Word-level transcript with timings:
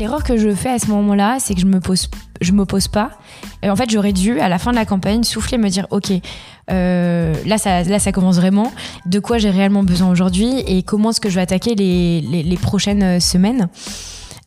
L'erreur 0.00 0.24
que 0.24 0.38
je 0.38 0.54
fais 0.54 0.70
à 0.70 0.78
ce 0.78 0.86
moment-là, 0.86 1.36
c'est 1.40 1.52
que 1.52 1.60
je 1.60 1.66
me 1.66 1.78
pose, 1.78 2.08
je 2.40 2.52
me 2.52 2.64
pose 2.64 2.88
pas. 2.88 3.10
en 3.62 3.76
fait, 3.76 3.90
j'aurais 3.90 4.14
dû, 4.14 4.40
à 4.40 4.48
la 4.48 4.58
fin 4.58 4.70
de 4.70 4.76
la 4.76 4.86
campagne, 4.86 5.24
souffler, 5.24 5.58
me 5.58 5.68
dire, 5.68 5.86
ok, 5.90 6.10
euh, 6.70 7.34
là, 7.44 7.58
ça, 7.58 8.12
commence 8.12 8.36
vraiment. 8.36 8.72
De 9.04 9.18
quoi 9.18 9.36
j'ai 9.36 9.50
réellement 9.50 9.82
besoin 9.82 10.08
aujourd'hui 10.08 10.60
et 10.66 10.82
comment 10.82 11.10
est-ce 11.10 11.20
que 11.20 11.28
je 11.28 11.34
vais 11.34 11.42
attaquer 11.42 11.74
les, 11.74 12.58
prochaines 12.62 13.02
euh, 13.02 13.20
semaines? 13.20 13.68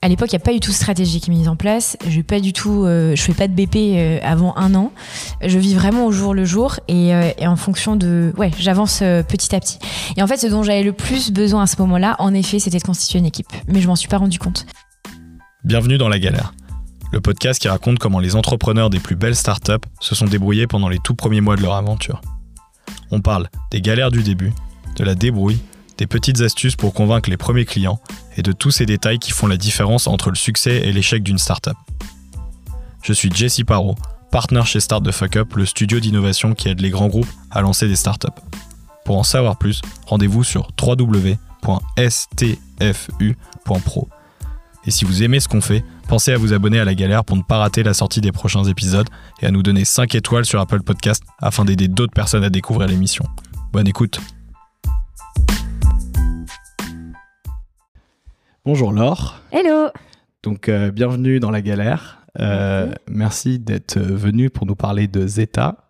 À 0.01 0.07
l'époque, 0.07 0.29
il 0.31 0.35
n'y 0.35 0.41
a 0.41 0.43
pas 0.43 0.53
du 0.53 0.59
tout 0.59 0.71
de 0.71 0.75
stratégie 0.75 1.21
qui 1.21 1.29
est 1.29 1.33
mise 1.35 1.47
en 1.47 1.55
place. 1.55 1.97
Je 2.09 2.21
pas 2.21 2.39
du 2.39 2.51
tout, 2.51 2.83
euh, 2.83 3.15
je 3.15 3.21
fais 3.21 3.35
pas 3.35 3.47
de 3.47 3.53
BP 3.53 4.23
avant 4.23 4.57
un 4.57 4.73
an. 4.73 4.91
Je 5.45 5.59
vis 5.59 5.75
vraiment 5.75 6.07
au 6.07 6.11
jour 6.11 6.33
le 6.33 6.45
jour 6.45 6.79
et, 6.87 7.11
et 7.37 7.45
en 7.45 7.55
fonction 7.57 7.95
de, 7.95 8.33
ouais, 8.37 8.49
j'avance 8.57 8.99
petit 8.99 9.55
à 9.55 9.59
petit. 9.59 9.77
Et 10.17 10.23
en 10.23 10.27
fait, 10.27 10.37
ce 10.37 10.47
dont 10.47 10.63
j'avais 10.63 10.83
le 10.83 10.93
plus 10.93 11.31
besoin 11.31 11.61
à 11.61 11.67
ce 11.67 11.79
moment-là, 11.83 12.15
en 12.17 12.33
effet, 12.33 12.57
c'était 12.57 12.79
de 12.79 12.83
constituer 12.83 13.19
une 13.19 13.27
équipe. 13.27 13.47
Mais 13.67 13.81
je 13.81 13.87
m'en 13.87 13.95
suis 13.95 14.09
pas 14.09 14.17
rendu 14.17 14.39
compte. 14.39 14.65
Bienvenue 15.65 15.97
dans 15.97 16.09
la 16.09 16.19
galère, 16.19 16.53
le 17.13 17.21
podcast 17.21 17.61
qui 17.61 17.69
raconte 17.69 17.97
comment 17.97 18.19
les 18.19 18.35
entrepreneurs 18.35 18.89
des 18.89 18.99
plus 18.99 19.15
belles 19.15 19.33
startups 19.33 19.87
se 20.01 20.13
sont 20.13 20.25
débrouillés 20.25 20.67
pendant 20.67 20.89
les 20.89 20.99
tout 20.99 21.15
premiers 21.15 21.39
mois 21.39 21.55
de 21.55 21.61
leur 21.61 21.75
aventure. 21.75 22.19
On 23.11 23.21
parle 23.21 23.47
des 23.71 23.79
galères 23.79 24.11
du 24.11 24.23
début, 24.23 24.51
de 24.97 25.05
la 25.05 25.15
débrouille, 25.15 25.61
des 25.97 26.05
petites 26.05 26.41
astuces 26.41 26.75
pour 26.75 26.93
convaincre 26.93 27.29
les 27.29 27.37
premiers 27.37 27.63
clients 27.63 28.01
et 28.35 28.41
de 28.41 28.51
tous 28.51 28.71
ces 28.71 28.85
détails 28.85 29.19
qui 29.19 29.31
font 29.31 29.47
la 29.47 29.55
différence 29.55 30.05
entre 30.05 30.31
le 30.31 30.35
succès 30.35 30.81
et 30.83 30.91
l'échec 30.91 31.23
d'une 31.23 31.37
startup. 31.37 31.77
Je 33.01 33.13
suis 33.13 33.31
Jesse 33.33 33.61
Parot, 33.65 33.95
partenaire 34.31 34.67
chez 34.67 34.81
Start 34.81 35.05
the 35.05 35.11
Fuck 35.11 35.37
Up, 35.37 35.53
le 35.55 35.65
studio 35.65 36.01
d'innovation 36.01 36.55
qui 36.55 36.67
aide 36.67 36.81
les 36.81 36.89
grands 36.89 37.07
groupes 37.07 37.31
à 37.51 37.61
lancer 37.61 37.87
des 37.87 37.95
startups. 37.95 38.27
Pour 39.05 39.17
en 39.17 39.23
savoir 39.23 39.57
plus, 39.57 39.81
rendez-vous 40.07 40.43
sur 40.43 40.67
www.stfu.pro. 40.81 41.39
Et 44.85 44.91
si 44.91 45.05
vous 45.05 45.23
aimez 45.23 45.39
ce 45.39 45.47
qu'on 45.47 45.61
fait, 45.61 45.81
pensez 46.09 46.33
à 46.33 46.37
vous 46.37 46.51
abonner 46.51 46.77
à 46.77 46.83
la 46.83 46.93
galère 46.93 47.23
pour 47.23 47.37
ne 47.37 47.41
pas 47.41 47.57
rater 47.57 47.83
la 47.83 47.93
sortie 47.93 48.19
des 48.19 48.33
prochains 48.33 48.65
épisodes 48.65 49.07
et 49.41 49.45
à 49.45 49.51
nous 49.51 49.63
donner 49.63 49.85
5 49.85 50.13
étoiles 50.13 50.43
sur 50.43 50.59
Apple 50.59 50.81
Podcast 50.81 51.23
afin 51.39 51.63
d'aider 51.63 51.87
d'autres 51.87 52.13
personnes 52.13 52.43
à 52.43 52.49
découvrir 52.49 52.89
l'émission. 52.89 53.23
Bonne 53.71 53.87
écoute 53.87 54.19
Bonjour 58.65 58.91
Laure. 58.91 59.39
Hello 59.51 59.89
Donc 60.41 60.67
euh, 60.67 60.91
bienvenue 60.91 61.39
dans 61.39 61.51
la 61.51 61.61
galère. 61.61 62.25
Euh, 62.39 62.91
merci, 63.07 63.59
d'être 63.59 63.99
venu 63.99 64.49
pour 64.49 64.65
nous 64.65 64.75
parler 64.75 65.07
de 65.07 65.25
Zeta. 65.27 65.87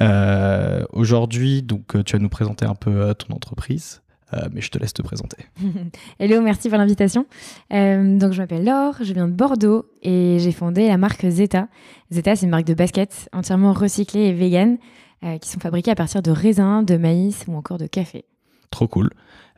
Euh, 0.00 0.84
aujourd'hui, 0.92 1.62
donc 1.62 2.04
tu 2.04 2.12
vas 2.12 2.22
nous 2.22 2.28
présenter 2.28 2.66
un 2.66 2.74
peu 2.74 3.14
ton 3.14 3.34
entreprise. 3.34 4.01
Euh, 4.34 4.48
mais 4.52 4.60
je 4.60 4.70
te 4.70 4.78
laisse 4.78 4.92
te 4.92 5.02
présenter. 5.02 5.36
Hello, 6.18 6.40
merci 6.40 6.68
pour 6.68 6.78
l'invitation. 6.78 7.26
Euh, 7.72 8.18
donc, 8.18 8.32
je 8.32 8.40
m'appelle 8.40 8.64
Laure, 8.64 8.96
je 9.02 9.12
viens 9.12 9.28
de 9.28 9.32
Bordeaux 9.32 9.86
et 10.02 10.38
j'ai 10.40 10.52
fondé 10.52 10.88
la 10.88 10.96
marque 10.96 11.26
Zeta. 11.28 11.68
Zeta, 12.10 12.36
c'est 12.36 12.46
une 12.46 12.50
marque 12.50 12.66
de 12.66 12.74
baskets 12.74 13.28
entièrement 13.32 13.72
recyclée 13.72 14.28
et 14.28 14.32
vegan 14.32 14.78
euh, 15.24 15.38
qui 15.38 15.48
sont 15.48 15.60
fabriquées 15.60 15.90
à 15.90 15.94
partir 15.94 16.22
de 16.22 16.30
raisins, 16.30 16.84
de 16.84 16.96
maïs 16.96 17.44
ou 17.46 17.56
encore 17.56 17.78
de 17.78 17.86
café. 17.86 18.24
Trop 18.70 18.88
cool. 18.88 19.10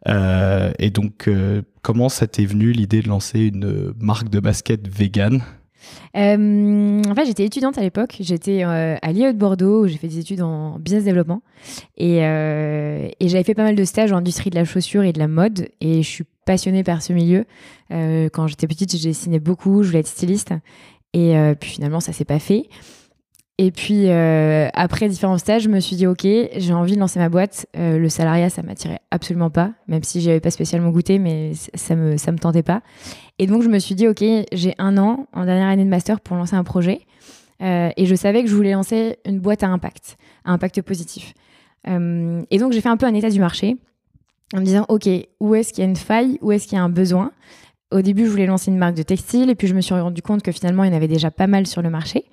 et 0.06 0.90
donc, 0.90 1.30
comment 1.82 2.08
ça 2.08 2.26
t'est 2.26 2.44
venu 2.44 2.72
l'idée 2.72 3.00
de 3.00 3.08
lancer 3.08 3.46
une 3.46 3.94
marque 4.00 4.28
de 4.28 4.40
basket 4.40 4.88
vegan? 4.88 5.40
Euh, 6.16 7.02
en 7.08 7.14
fait, 7.14 7.26
j'étais 7.26 7.44
étudiante 7.44 7.78
à 7.78 7.82
l'époque. 7.82 8.16
J'étais 8.20 8.64
euh, 8.64 8.96
à 9.00 9.12
l'IE 9.12 9.32
de 9.32 9.38
Bordeaux 9.38 9.84
où 9.84 9.86
j'ai 9.86 9.96
fait 9.96 10.08
des 10.08 10.18
études 10.18 10.42
en 10.42 10.78
business 10.78 11.04
développement. 11.04 11.42
Et, 11.96 12.24
euh, 12.24 13.08
et 13.18 13.28
j'avais 13.28 13.44
fait 13.44 13.54
pas 13.54 13.64
mal 13.64 13.74
de 13.74 13.84
stages 13.84 14.12
en 14.12 14.18
industrie 14.18 14.50
de 14.50 14.56
la 14.56 14.64
chaussure 14.64 15.02
et 15.02 15.12
de 15.12 15.18
la 15.18 15.28
mode. 15.28 15.68
Et 15.80 16.02
je 16.02 16.08
suis 16.08 16.24
passionnée 16.44 16.84
par 16.84 17.02
ce 17.02 17.12
milieu. 17.12 17.46
quand 17.90 18.46
j'étais 18.46 18.66
petite, 18.66 18.96
j'ai 18.96 19.08
dessiné 19.08 19.40
beaucoup. 19.40 19.82
Je 19.82 19.88
voulais 19.88 20.00
être 20.00 20.06
styliste. 20.06 20.52
Et 21.12 21.34
puis 21.58 21.70
finalement, 21.70 22.00
ça 22.00 22.12
s'est 22.12 22.24
pas 22.24 22.38
fait. 22.38 22.68
Et 23.58 23.70
puis 23.70 24.10
euh, 24.10 24.68
après 24.74 25.08
différents 25.08 25.38
stages, 25.38 25.62
je 25.62 25.68
me 25.68 25.78
suis 25.78 25.94
dit 25.94 26.08
ok, 26.08 26.22
j'ai 26.24 26.72
envie 26.72 26.94
de 26.94 27.00
lancer 27.00 27.20
ma 27.20 27.28
boîte. 27.28 27.66
Euh, 27.76 27.98
le 27.98 28.08
salariat, 28.08 28.50
ça 28.50 28.62
m'attirait 28.62 28.98
absolument 29.12 29.50
pas, 29.50 29.72
même 29.86 30.02
si 30.02 30.20
j'y 30.20 30.30
avais 30.30 30.40
pas 30.40 30.50
spécialement 30.50 30.90
goûté, 30.90 31.20
mais 31.20 31.52
ça 31.74 31.94
me 31.94 32.16
ça 32.16 32.32
me 32.32 32.38
tentait 32.38 32.64
pas. 32.64 32.82
Et 33.38 33.46
donc 33.46 33.62
je 33.62 33.68
me 33.68 33.78
suis 33.78 33.94
dit 33.94 34.08
ok, 34.08 34.24
j'ai 34.52 34.74
un 34.78 34.98
an 34.98 35.28
en 35.32 35.44
dernière 35.44 35.68
année 35.68 35.84
de 35.84 35.88
master 35.88 36.20
pour 36.20 36.36
lancer 36.36 36.56
un 36.56 36.64
projet, 36.64 37.02
euh, 37.62 37.90
et 37.96 38.06
je 38.06 38.14
savais 38.16 38.42
que 38.42 38.48
je 38.48 38.56
voulais 38.56 38.72
lancer 38.72 39.18
une 39.24 39.38
boîte 39.38 39.62
à 39.62 39.68
impact, 39.68 40.16
à 40.44 40.50
impact 40.50 40.82
positif. 40.82 41.32
et 41.86 42.58
donc 42.58 42.72
j'ai 42.72 42.80
fait 42.80 42.88
un 42.88 42.96
peu 42.96 43.06
un 43.06 43.14
état 43.14 43.30
du 43.30 43.38
marché 43.38 43.76
en 44.52 44.60
me 44.60 44.64
disant 44.64 44.84
ok, 44.88 45.08
où 45.38 45.54
est-ce 45.54 45.72
qu'il 45.72 45.84
y 45.84 45.86
a 45.86 45.90
une 45.90 45.96
faille, 45.96 46.38
où 46.42 46.50
est-ce 46.50 46.66
qu'il 46.66 46.76
y 46.76 46.80
a 46.80 46.82
un 46.82 46.88
besoin? 46.88 47.30
Au 47.92 48.02
début, 48.02 48.24
je 48.24 48.30
voulais 48.30 48.46
lancer 48.46 48.72
une 48.72 48.78
marque 48.78 48.96
de 48.96 49.04
textile, 49.04 49.50
et 49.50 49.54
puis 49.54 49.68
je 49.68 49.74
me 49.74 49.80
suis 49.80 49.94
rendu 49.94 50.20
compte 50.20 50.42
que 50.42 50.50
finalement, 50.50 50.82
il 50.82 50.90
y 50.90 50.92
en 50.92 50.96
avait 50.96 51.06
déjà 51.06 51.30
pas 51.30 51.46
mal 51.46 51.64
sur 51.64 51.80
le 51.80 51.90
marché. 51.90 52.24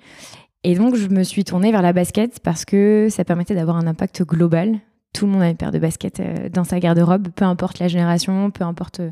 Et 0.64 0.74
donc, 0.74 0.94
je 0.94 1.08
me 1.08 1.24
suis 1.24 1.44
tournée 1.44 1.72
vers 1.72 1.82
la 1.82 1.92
basket 1.92 2.40
parce 2.40 2.64
que 2.64 3.08
ça 3.10 3.24
permettait 3.24 3.54
d'avoir 3.54 3.76
un 3.76 3.86
impact 3.86 4.22
global. 4.22 4.78
Tout 5.12 5.26
le 5.26 5.32
monde 5.32 5.42
a 5.42 5.48
une 5.48 5.56
paire 5.56 5.72
de 5.72 5.78
baskets 5.78 6.20
euh, 6.20 6.48
dans 6.48 6.64
sa 6.64 6.78
garde-robe, 6.78 7.28
peu 7.34 7.44
importe 7.44 7.80
la 7.80 7.88
génération, 7.88 8.50
peu 8.50 8.64
importe 8.64 9.00
euh, 9.00 9.10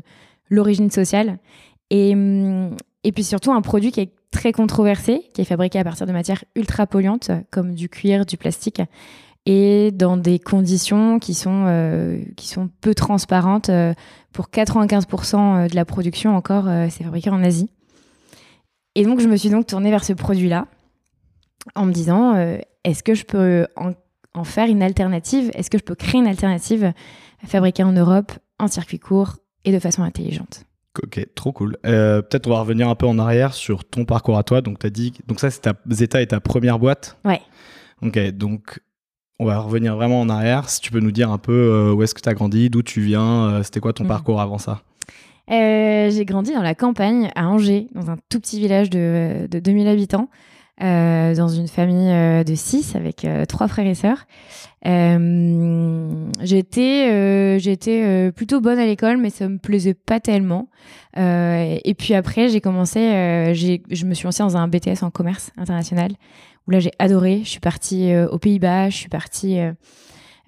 l'origine 0.49 0.89
sociale. 0.89 1.39
Et, 1.89 2.13
hum, 2.13 2.75
et 3.03 3.11
puis 3.11 3.23
surtout, 3.23 3.51
un 3.51 3.61
produit 3.61 3.91
qui 3.91 3.99
est 3.99 4.11
très 4.31 4.53
controversé, 4.53 5.23
qui 5.33 5.41
est 5.41 5.45
fabriqué 5.45 5.77
à 5.77 5.83
partir 5.83 6.07
de 6.07 6.13
matières 6.13 6.43
ultra 6.55 6.87
polluantes, 6.87 7.31
comme 7.51 7.73
du 7.73 7.89
cuir, 7.89 8.25
du 8.25 8.37
plastique, 8.37 8.81
et 9.45 9.91
dans 9.91 10.15
des 10.15 10.39
conditions 10.39 11.19
qui 11.19 11.33
sont, 11.33 11.65
euh, 11.67 12.23
qui 12.37 12.47
sont 12.47 12.69
peu 12.79 12.95
transparentes. 12.95 13.69
Pour 14.31 14.47
95% 14.49 15.69
de 15.69 15.75
la 15.75 15.83
production, 15.83 16.33
encore, 16.37 16.69
c'est 16.89 17.03
fabriqué 17.03 17.29
en 17.29 17.43
Asie. 17.43 17.69
Et 18.95 19.03
donc, 19.03 19.19
je 19.19 19.27
me 19.27 19.35
suis 19.35 19.49
donc 19.49 19.67
tournée 19.67 19.89
vers 19.89 20.05
ce 20.05 20.13
produit-là 20.13 20.67
en 21.75 21.85
me 21.85 21.91
disant 21.91 22.35
euh, 22.35 22.57
est-ce 22.83 23.03
que 23.03 23.13
je 23.13 23.23
peux 23.23 23.67
en, 23.75 24.43
faire 24.43 24.67
une 24.67 24.83
alternative? 24.83 25.51
Est-ce 25.53 25.69
que 25.69 25.77
je 25.77 25.83
peux 25.83 25.95
créer 25.95 26.19
une 26.19 26.27
alternative 26.27 26.93
fabriquée 27.45 27.83
en 27.83 27.91
Europe, 27.91 28.31
en 28.59 28.67
circuit 28.67 28.99
court 28.99 29.37
et 29.65 29.71
de 29.71 29.79
façon 29.79 30.03
intelligente? 30.03 30.63
Ok, 31.03 31.25
trop 31.35 31.51
cool. 31.51 31.77
Euh, 31.85 32.21
peut-être 32.21 32.47
on 32.47 32.51
va 32.51 32.59
revenir 32.59 32.89
un 32.89 32.95
peu 32.95 33.05
en 33.05 33.17
arrière 33.17 33.53
sur 33.53 33.85
ton 33.85 34.03
parcours 34.03 34.37
à 34.37 34.43
toi. 34.43 34.61
Donc, 34.61 34.79
tu 34.79 34.87
as 34.87 34.89
dit, 34.89 35.13
donc 35.25 35.39
ça, 35.39 35.49
c'est 35.49 35.61
ta, 35.61 35.73
Zeta 35.89 36.21
est 36.21 36.27
ta 36.27 36.41
première 36.41 36.79
boîte? 36.79 37.17
Ouais. 37.23 37.41
Ok, 38.01 38.19
donc 38.31 38.81
on 39.39 39.45
va 39.45 39.59
revenir 39.59 39.95
vraiment 39.95 40.19
en 40.19 40.27
arrière. 40.27 40.69
Si 40.69 40.81
tu 40.81 40.91
peux 40.91 40.99
nous 40.99 41.11
dire 41.11 41.31
un 41.31 41.37
peu 41.37 41.53
euh, 41.53 41.93
où 41.93 42.03
est-ce 42.03 42.13
que 42.13 42.21
tu 42.21 42.27
as 42.27 42.33
grandi, 42.33 42.69
d'où 42.69 42.83
tu 42.83 42.99
viens, 43.01 43.61
c'était 43.63 43.79
quoi 43.79 43.93
ton 43.93 44.03
mm. 44.03 44.09
parcours 44.09 44.41
avant 44.41 44.57
ça? 44.57 44.81
J'ai 45.49 46.23
grandi 46.25 46.53
dans 46.53 46.61
la 46.61 46.75
campagne, 46.75 47.29
à 47.35 47.49
Angers, 47.49 47.87
dans 47.93 48.09
un 48.09 48.17
tout 48.29 48.39
petit 48.39 48.59
village 48.59 48.89
de, 48.89 49.47
de 49.49 49.59
2000 49.59 49.87
habitants. 49.87 50.29
Euh, 50.81 51.35
dans 51.35 51.47
une 51.47 51.67
famille 51.67 52.09
euh, 52.09 52.43
de 52.43 52.55
six 52.55 52.95
avec 52.95 53.23
euh, 53.23 53.45
trois 53.45 53.67
frères 53.67 53.85
et 53.85 53.93
sœurs. 53.93 54.25
j'étais 56.41 57.59
j'étais 57.59 58.31
plutôt 58.31 58.61
bonne 58.61 58.79
à 58.79 58.85
l'école, 58.87 59.17
mais 59.17 59.29
ça 59.29 59.47
me 59.47 59.59
plaisait 59.59 59.93
pas 59.93 60.19
tellement. 60.19 60.69
et 61.15 61.95
puis 61.97 62.15
après, 62.15 62.49
j'ai 62.49 62.61
commencé, 62.61 62.99
je 63.53 64.05
me 64.05 64.13
suis 64.15 64.25
lancée 64.25 64.41
dans 64.41 64.57
un 64.57 64.67
BTS 64.67 65.03
en 65.03 65.11
commerce 65.11 65.51
international 65.57 66.13
où 66.67 66.71
là 66.71 66.79
j'ai 66.79 66.91
adoré. 66.97 67.41
Je 67.43 67.49
suis 67.49 67.59
partie 67.59 68.15
aux 68.15 68.39
Pays-Bas, 68.39 68.89
je 68.89 68.97
suis 68.97 69.09
partie 69.09 69.59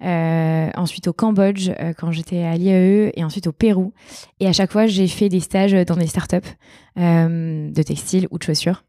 ensuite 0.00 1.06
au 1.06 1.12
Cambodge 1.12 1.70
quand 1.96 2.10
j'étais 2.10 2.42
à 2.42 2.56
l'IAE 2.56 3.12
et 3.14 3.22
ensuite 3.22 3.46
au 3.46 3.52
Pérou. 3.52 3.92
Et 4.40 4.48
à 4.48 4.52
chaque 4.52 4.72
fois, 4.72 4.88
j'ai 4.88 5.06
fait 5.06 5.28
des 5.28 5.40
stages 5.40 5.74
dans 5.86 5.96
des 5.96 6.08
startups 6.08 6.50
de 6.96 7.82
textile 7.82 8.26
ou 8.32 8.38
de 8.38 8.42
chaussures. 8.42 8.82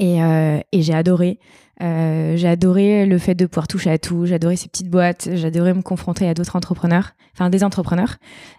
Euh, 0.00 0.60
et, 0.72 0.82
j'ai 0.82 0.94
adoré. 0.94 1.38
Euh, 1.82 2.36
j'ai 2.36 2.48
adoré 2.48 3.06
le 3.06 3.18
fait 3.18 3.34
de 3.34 3.46
pouvoir 3.46 3.68
toucher 3.68 3.90
à 3.90 3.98
tout. 3.98 4.26
J'ai 4.26 4.34
adoré 4.34 4.56
ces 4.56 4.68
petites 4.68 4.90
boîtes. 4.90 5.28
J'adorais 5.34 5.74
me 5.74 5.82
confronter 5.82 6.28
à 6.28 6.34
d'autres 6.34 6.56
entrepreneurs, 6.56 7.12
enfin 7.34 7.50
des 7.50 7.64
entrepreneurs, 7.64 8.16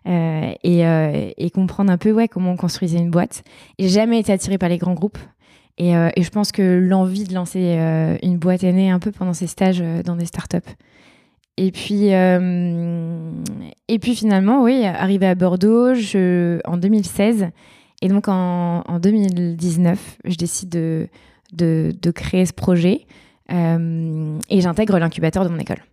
euh, 0.07 0.51
et, 0.63 1.49
comprendre 1.51 1.91
un 1.91 1.97
peu 1.97 2.11
ouais 2.11 2.27
comment 2.27 2.51
on 2.51 2.57
construisait 2.57 2.99
une 2.99 3.11
boîte. 3.11 3.43
J'ai 3.79 3.89
jamais 3.89 4.19
été 4.19 4.31
attirée 4.31 4.57
par 4.57 4.69
les 4.69 4.77
grands 4.77 4.93
groupes. 4.93 5.19
Et, 5.77 5.93
je 5.93 6.29
pense 6.29 6.51
que 6.51 6.79
l'envie 6.79 7.23
de 7.23 7.33
lancer 7.33 7.77
une 8.23 8.37
boîte 8.37 8.63
est 8.63 8.73
née 8.73 8.89
un 8.91 8.99
peu 8.99 9.11
pendant 9.11 9.33
ces 9.33 9.47
stages 9.47 9.83
dans 10.05 10.15
des 10.15 10.25
startups. 10.25 10.57
Et 11.57 11.71
puis, 11.71 12.07
et 12.07 13.99
puis 13.99 14.15
finalement, 14.15 14.63
oui, 14.63 14.85
arrivé 14.85 15.27
à 15.27 15.35
Bordeaux, 15.35 15.93
en 16.65 16.77
2016, 16.77 17.49
et 18.01 18.07
donc 18.07 18.27
en, 18.27 18.99
2019, 18.99 20.17
je 20.25 20.35
décide 20.35 20.69
de, 20.69 21.07
de, 21.53 22.11
créer 22.11 22.45
ce 22.45 22.53
projet 22.53 23.05
euh, 23.51 24.39
et 24.49 24.61
j'intègre 24.61 24.97
l'incubateur 24.97 25.43
de 25.43 25.49
mon 25.49 25.59
école. 25.59 25.83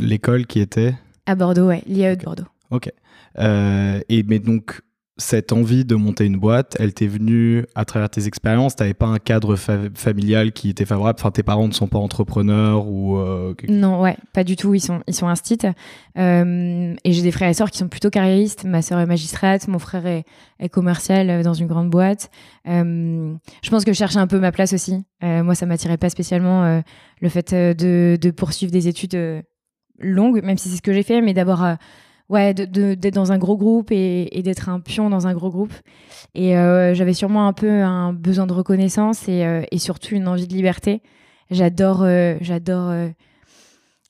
L'école 0.00 0.46
qui 0.46 0.60
était? 0.60 0.94
À 1.26 1.34
Bordeaux, 1.34 1.66
ouais, 1.68 1.82
l'IAE 1.86 2.16
de 2.16 2.24
Bordeaux. 2.24 2.46
Ok. 2.70 2.90
Euh, 3.38 4.00
et 4.08 4.22
mais 4.24 4.38
donc, 4.38 4.80
cette 5.18 5.52
envie 5.52 5.84
de 5.84 5.94
monter 5.94 6.24
une 6.24 6.38
boîte, 6.38 6.74
elle 6.80 6.94
t'est 6.94 7.06
venue 7.06 7.66
à 7.74 7.84
travers 7.84 8.08
tes 8.08 8.26
expériences? 8.26 8.76
Tu 8.76 8.82
n'avais 8.82 8.94
pas 8.94 9.06
un 9.06 9.18
cadre 9.18 9.56
familial 9.56 10.52
qui 10.52 10.70
était 10.70 10.86
favorable? 10.86 11.18
Enfin, 11.20 11.30
tes 11.30 11.42
parents 11.42 11.68
ne 11.68 11.72
sont 11.72 11.86
pas 11.86 11.98
entrepreneurs 11.98 12.86
ou 12.88 13.18
euh, 13.18 13.54
Non, 13.68 14.00
ouais, 14.00 14.16
pas 14.32 14.42
du 14.42 14.56
tout. 14.56 14.74
Ils 14.74 14.80
sont, 14.80 15.02
ils 15.06 15.14
sont. 15.14 15.32
Euh, 16.18 16.94
et 17.04 17.12
j'ai 17.12 17.22
des 17.22 17.30
frères 17.30 17.50
et 17.50 17.54
sœurs 17.54 17.70
qui 17.70 17.78
sont 17.78 17.88
plutôt 17.88 18.08
carriéristes. 18.08 18.64
Ma 18.64 18.80
sœur 18.80 19.00
est 19.00 19.06
magistrate, 19.06 19.68
mon 19.68 19.78
frère 19.78 20.06
est, 20.06 20.24
commercial 20.70 21.42
dans 21.42 21.54
une 21.54 21.66
grande 21.66 21.90
boîte. 21.90 22.30
Euh, 22.68 23.34
je 23.62 23.70
pense 23.70 23.84
que 23.84 23.92
je 23.92 23.98
cherchais 23.98 24.18
un 24.18 24.26
peu 24.26 24.38
ma 24.38 24.52
place 24.52 24.72
aussi. 24.72 25.04
moi, 25.20 25.54
ça 25.54 25.66
m'attirait 25.66 25.98
pas 25.98 26.08
spécialement 26.08 26.82
le 27.20 27.28
fait 27.28 27.52
de, 27.52 28.16
de, 28.20 28.30
poursuivre 28.30 28.72
des 28.72 28.88
études 28.88 29.44
longues, 29.98 30.42
même 30.42 30.56
si 30.56 30.70
c'est 30.70 30.76
ce 30.76 30.82
que 30.82 30.92
j'ai 30.92 31.02
fait, 31.02 31.20
mais 31.20 31.34
d'avoir 31.34 31.76
ouais, 32.32 32.54
d'être 32.54 33.14
dans 33.14 33.30
un 33.30 33.38
gros 33.38 33.56
groupe 33.56 33.92
et, 33.92 34.42
d'être 34.42 34.68
un 34.68 34.80
pion 34.80 35.10
dans 35.10 35.26
un 35.26 35.34
gros 35.34 35.50
groupe. 35.50 35.74
Et 36.34 36.56
euh, 36.56 36.94
j'avais 36.94 37.12
sûrement 37.12 37.46
un 37.46 37.52
peu 37.52 37.70
un 37.82 38.12
besoin 38.12 38.46
de 38.46 38.54
reconnaissance 38.54 39.28
et, 39.28 39.44
euh, 39.44 39.62
surtout 39.76 40.14
une 40.14 40.26
envie 40.26 40.48
de 40.48 40.54
liberté. 40.54 41.02
J'adore, 41.50 42.02
euh, 42.02 42.36
j'adore 42.40 42.92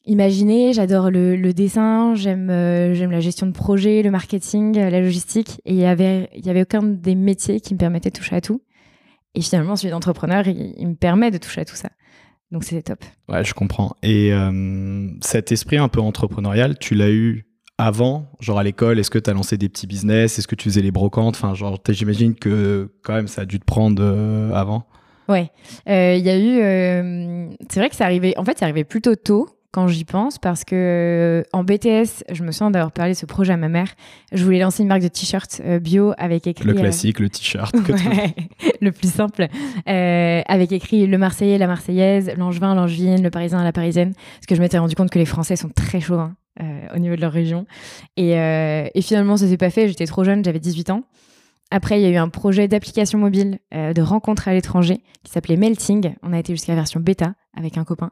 imaginer, 0.07 0.73
j'adore 0.73 1.11
le, 1.11 1.53
dessin, 1.53 2.15
j'aime, 2.15 2.49
j'aime 2.95 3.11
la 3.11 3.21
gestion 3.21 3.47
de 3.47 3.53
projet, 3.53 4.03
le 4.03 4.11
marketing, 4.13 4.77
la 4.79 5.01
logistique. 5.01 5.61
Et 5.65 5.73
il 5.73 5.81
y 5.81 5.85
avait, 5.85 6.31
y 6.35 6.49
avait 6.49 6.63
aucun 6.63 6.83
des 6.83 7.17
métiers 7.17 7.61
qui 7.61 7.75
me 7.75 7.79
permettait 7.79 8.11
de 8.11 8.17
toucher 8.17 8.37
à 8.37 8.41
tout. 8.41 8.63
Et 9.35 9.41
finalement, 9.41 9.75
celui 9.77 9.91
d'entrepreneur, 9.91 10.47
il 10.47 10.87
me 10.87 10.95
permet 10.95 11.31
de 11.31 11.39
toucher 11.39 11.63
à 11.63 11.65
tout 11.65 11.75
ça. 11.75 11.89
Donc 12.53 12.65
c'était 12.65 12.83
top. 12.83 13.03
Ouais, 13.29 13.43
je 13.45 13.55
comprends. 13.55 13.97
Et 14.05 14.31
cet 15.23 15.51
esprit 15.51 15.79
un 15.79 15.89
peu 15.89 16.01
entrepreneurial, 16.01 16.79
tu 16.79 16.95
l'as 16.95 17.11
eu 17.11 17.47
avant, 17.83 18.27
genre 18.39 18.61
à 18.61 18.63
l'école, 18.63 19.01
est-ce 19.01 19.11
que 19.11 19.19
tu 19.19 19.29
as 19.29 19.33
lancé 19.33 19.59
des 19.59 19.69
petits 19.69 19.89
business? 19.89 20.39
Est-ce 20.39 20.47
que 20.47 20.55
tu 20.55 20.69
faisais 20.69 20.83
les 20.83 20.93
brocantes? 20.93 21.35
Enfin, 21.35 21.53
genre, 21.55 21.79
j'imagine 21.89 22.37
que 22.37 22.89
quand 23.03 23.15
même, 23.15 23.27
ça 23.27 23.43
a 23.43 23.45
dû 23.45 23.59
te 23.59 23.65
prendre 23.65 24.01
euh, 24.01 24.53
avant. 24.53 24.87
Ouais, 25.29 25.51
euh, 25.89 26.15
il 26.17 26.25
y 26.25 26.31
a 26.31 26.39
eu. 26.39 26.61
Euh, 26.61 27.49
c'est 27.69 27.81
vrai 27.81 27.91
que 27.91 27.97
ça 27.97 28.05
arrivait. 28.05 28.39
En 28.39 28.45
fait, 28.45 28.59
ça 28.59 28.67
arrivait 28.67 28.85
plutôt 28.85 29.17
tôt 29.17 29.49
quand 29.73 29.89
j'y 29.89 30.05
pense 30.05 30.39
parce 30.39 30.63
que 30.63 31.43
en 31.53 31.65
BTS, 31.65 32.23
je 32.31 32.45
me 32.45 32.53
souviens 32.53 32.71
d'avoir 32.71 32.93
parlé 32.93 33.15
de 33.15 33.17
ce 33.17 33.27
projet 33.27 33.53
à 33.53 33.57
ma 33.57 33.69
mère. 33.69 33.89
Je 34.31 34.45
voulais 34.45 34.61
lancer 34.61 34.83
une 34.83 34.89
marque 34.89 35.03
de 35.03 35.09
t-shirt 35.09 35.61
bio 35.81 36.13
avec 36.19 36.47
écrit. 36.47 36.67
Le 36.67 36.75
classique, 36.75 37.19
le 37.19 37.31
t-shirt. 37.31 37.75
le 38.81 38.93
plus 38.93 39.13
simple. 39.13 39.49
avec 39.87 40.71
écrit 40.71 41.09
le 41.09 41.19
Marseillais, 41.19 41.59
la 41.59 41.67
Marseillaise, 41.67 42.33
l'Angevin, 42.37 42.77
l'Angevine, 42.77 43.23
le 43.23 43.31
Parisien, 43.31 43.65
la 43.65 43.73
Parisienne. 43.73 44.13
Parce 44.13 44.47
que 44.47 44.55
je 44.55 44.61
m'étais 44.61 44.79
rendu 44.79 44.95
compte 44.95 45.11
que 45.11 45.19
les 45.19 45.27
Français 45.27 45.57
sont 45.57 45.71
très 45.71 46.01
chauds. 46.01 46.29
Euh, 46.61 46.87
au 46.95 46.99
niveau 46.99 47.17
de 47.17 47.21
leur 47.23 47.33
région. 47.33 47.65
Et, 48.19 48.39
euh, 48.39 48.87
et 48.95 49.01
finalement, 49.01 49.39
ça 49.39 49.49
s'est 49.49 49.57
pas 49.57 49.71
fait. 49.71 49.89
J'étais 49.89 50.05
trop 50.05 50.23
jeune, 50.23 50.45
j'avais 50.45 50.59
18 50.59 50.91
ans. 50.91 51.05
Après, 51.71 51.99
il 51.99 52.03
y 52.03 52.07
a 52.07 52.11
eu 52.11 52.17
un 52.17 52.29
projet 52.29 52.69
d'application 52.69 53.19
mobile 53.19 53.59
euh, 53.75 53.95
de 53.95 54.03
rencontre 54.03 54.49
à 54.49 54.53
l'étranger 54.53 55.01
qui 55.25 55.33
s'appelait 55.33 55.57
Melting. 55.57 56.13
On 56.23 56.35
a 56.35 56.39
été 56.39 56.53
jusqu'à 56.53 56.73
la 56.73 56.77
version 56.77 57.01
bêta 57.01 57.33
avec 57.57 57.79
un 57.79 57.85
copain. 57.85 58.11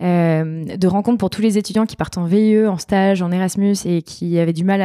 de 0.00 0.86
rencontre 0.88 1.18
pour 1.18 1.30
tous 1.30 1.42
les 1.42 1.58
étudiants 1.58 1.86
qui 1.86 1.94
partent 1.94 2.18
en 2.18 2.24
VIE, 2.24 2.66
en 2.66 2.78
stage, 2.78 3.22
en 3.22 3.30
Erasmus 3.30 3.76
et 3.84 4.02
qui 4.02 4.36
avaient 4.40 4.52
du 4.52 4.64
mal 4.64 4.82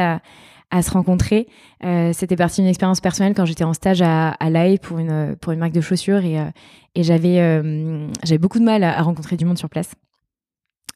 à, 0.70 0.82
se 0.82 0.90
rencontrer. 0.92 1.48
C'était 2.12 2.36
parti 2.36 2.60
d'une 2.60 2.70
expérience 2.70 3.00
personnelle 3.00 3.34
quand 3.34 3.46
j'étais 3.46 3.64
en 3.64 3.74
stage 3.74 4.00
à, 4.00 4.30
à 4.30 4.48
l'AE 4.48 4.78
pour 4.78 4.98
une, 4.98 5.36
pour 5.40 5.52
une 5.52 5.58
marque 5.58 5.72
de 5.72 5.80
chaussures 5.80 6.24
et, 6.24 6.36
et 6.94 7.02
j'avais 7.02 8.38
beaucoup 8.38 8.58
de 8.60 8.64
mal 8.64 8.84
à 8.84 9.02
rencontrer 9.02 9.36
du 9.36 9.44
monde 9.44 9.58
sur 9.58 9.68
place. 9.68 9.92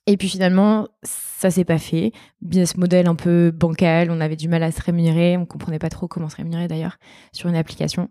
Et 0.06 0.16
puis 0.16 0.28
finalement, 0.28 0.88
ça 1.02 1.50
s'est 1.50 1.64
pas 1.64 1.78
fait. 1.78 2.12
Business 2.40 2.76
model 2.76 3.08
un 3.08 3.16
peu 3.16 3.50
bancal, 3.50 4.10
on 4.10 4.20
avait 4.20 4.36
du 4.36 4.48
mal 4.48 4.62
à 4.62 4.70
se 4.70 4.80
rémunérer, 4.80 5.36
on 5.36 5.46
comprenait 5.46 5.80
pas 5.80 5.88
trop 5.88 6.06
comment 6.06 6.28
se 6.28 6.36
rémunérer 6.36 6.68
d'ailleurs 6.68 6.98
sur 7.32 7.48
une 7.48 7.56
application. 7.56 8.08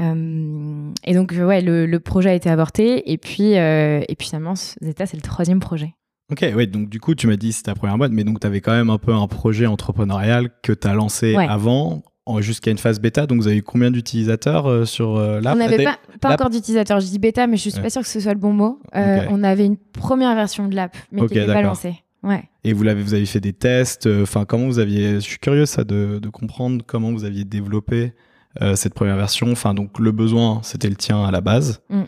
Euh, 0.00 0.90
et 1.04 1.14
donc 1.14 1.32
ouais, 1.32 1.60
le, 1.60 1.98
projet 1.98 2.30
a 2.30 2.34
été 2.34 2.48
avorté. 2.48 3.10
Et 3.12 3.18
puis, 3.18 3.58
euh, 3.58 4.02
et 4.08 4.14
puis 4.14 4.28
finalement, 4.28 4.54
Zeta, 4.54 5.06
c'est 5.06 5.16
le 5.16 5.22
troisième 5.22 5.60
projet. 5.60 5.94
Ok, 6.30 6.44
ouais, 6.54 6.66
donc 6.66 6.88
du 6.88 7.00
coup, 7.00 7.14
tu 7.14 7.26
m'as 7.26 7.36
dit 7.36 7.52
c'est 7.52 7.64
ta 7.64 7.74
première 7.74 7.98
boîte, 7.98 8.12
mais 8.12 8.24
donc 8.24 8.40
tu 8.40 8.46
avais 8.46 8.60
quand 8.60 8.72
même 8.72 8.90
un 8.90 8.98
peu 8.98 9.12
un 9.12 9.26
projet 9.26 9.66
entrepreneurial 9.66 10.50
que 10.62 10.72
tu 10.72 10.86
as 10.86 10.94
lancé 10.94 11.34
avant 11.34 12.02
jusqu'à 12.38 12.70
une 12.70 12.78
phase 12.78 13.00
bêta. 13.00 13.26
Donc, 13.26 13.40
vous 13.40 13.48
avez 13.48 13.58
eu 13.58 13.62
combien 13.62 13.90
d'utilisateurs 13.90 14.66
euh, 14.68 14.84
sur 14.84 15.16
euh, 15.16 15.40
l'app? 15.40 15.54
On 15.54 15.58
n'avait 15.58 15.82
pas, 15.82 15.98
pas 16.20 16.34
encore 16.34 16.50
d'utilisateurs. 16.50 17.00
Je 17.00 17.06
dis 17.06 17.18
bêta, 17.18 17.46
mais 17.46 17.56
je 17.56 17.68
suis 17.68 17.80
pas 17.80 17.90
sûre 17.90 18.02
que 18.02 18.08
ce 18.08 18.20
soit 18.20 18.32
le 18.32 18.38
bon 18.38 18.52
mot. 18.52 18.80
Euh, 18.94 19.26
on 19.30 19.42
avait 19.42 19.66
une 19.66 19.76
première 19.76 20.34
version 20.34 20.68
de 20.68 20.74
l'app, 20.74 20.96
mais 21.10 21.26
qui 21.26 21.34
n'était 21.34 21.52
pas 21.52 21.62
lancée. 21.62 21.96
Ouais. 22.22 22.44
Et 22.62 22.72
vous, 22.72 22.84
l'avez, 22.84 23.02
vous 23.02 23.14
avez 23.14 23.26
fait 23.26 23.40
des 23.40 23.52
tests. 23.52 24.08
Enfin, 24.22 24.44
comment 24.44 24.66
vous 24.66 24.78
aviez. 24.78 25.14
Je 25.14 25.20
suis 25.20 25.38
curieux 25.38 25.66
ça 25.66 25.82
de, 25.82 26.20
de 26.20 26.28
comprendre 26.28 26.84
comment 26.86 27.10
vous 27.10 27.24
aviez 27.24 27.44
développé 27.44 28.12
cette 28.74 28.94
première 28.94 29.16
version. 29.16 29.50
Enfin, 29.50 29.74
donc 29.74 29.98
le 29.98 30.12
besoin, 30.12 30.60
c'était 30.62 30.88
le 30.88 30.94
tien 30.94 31.24
à 31.24 31.32
la 31.32 31.40
base. 31.40 31.82
Mm. 31.88 32.02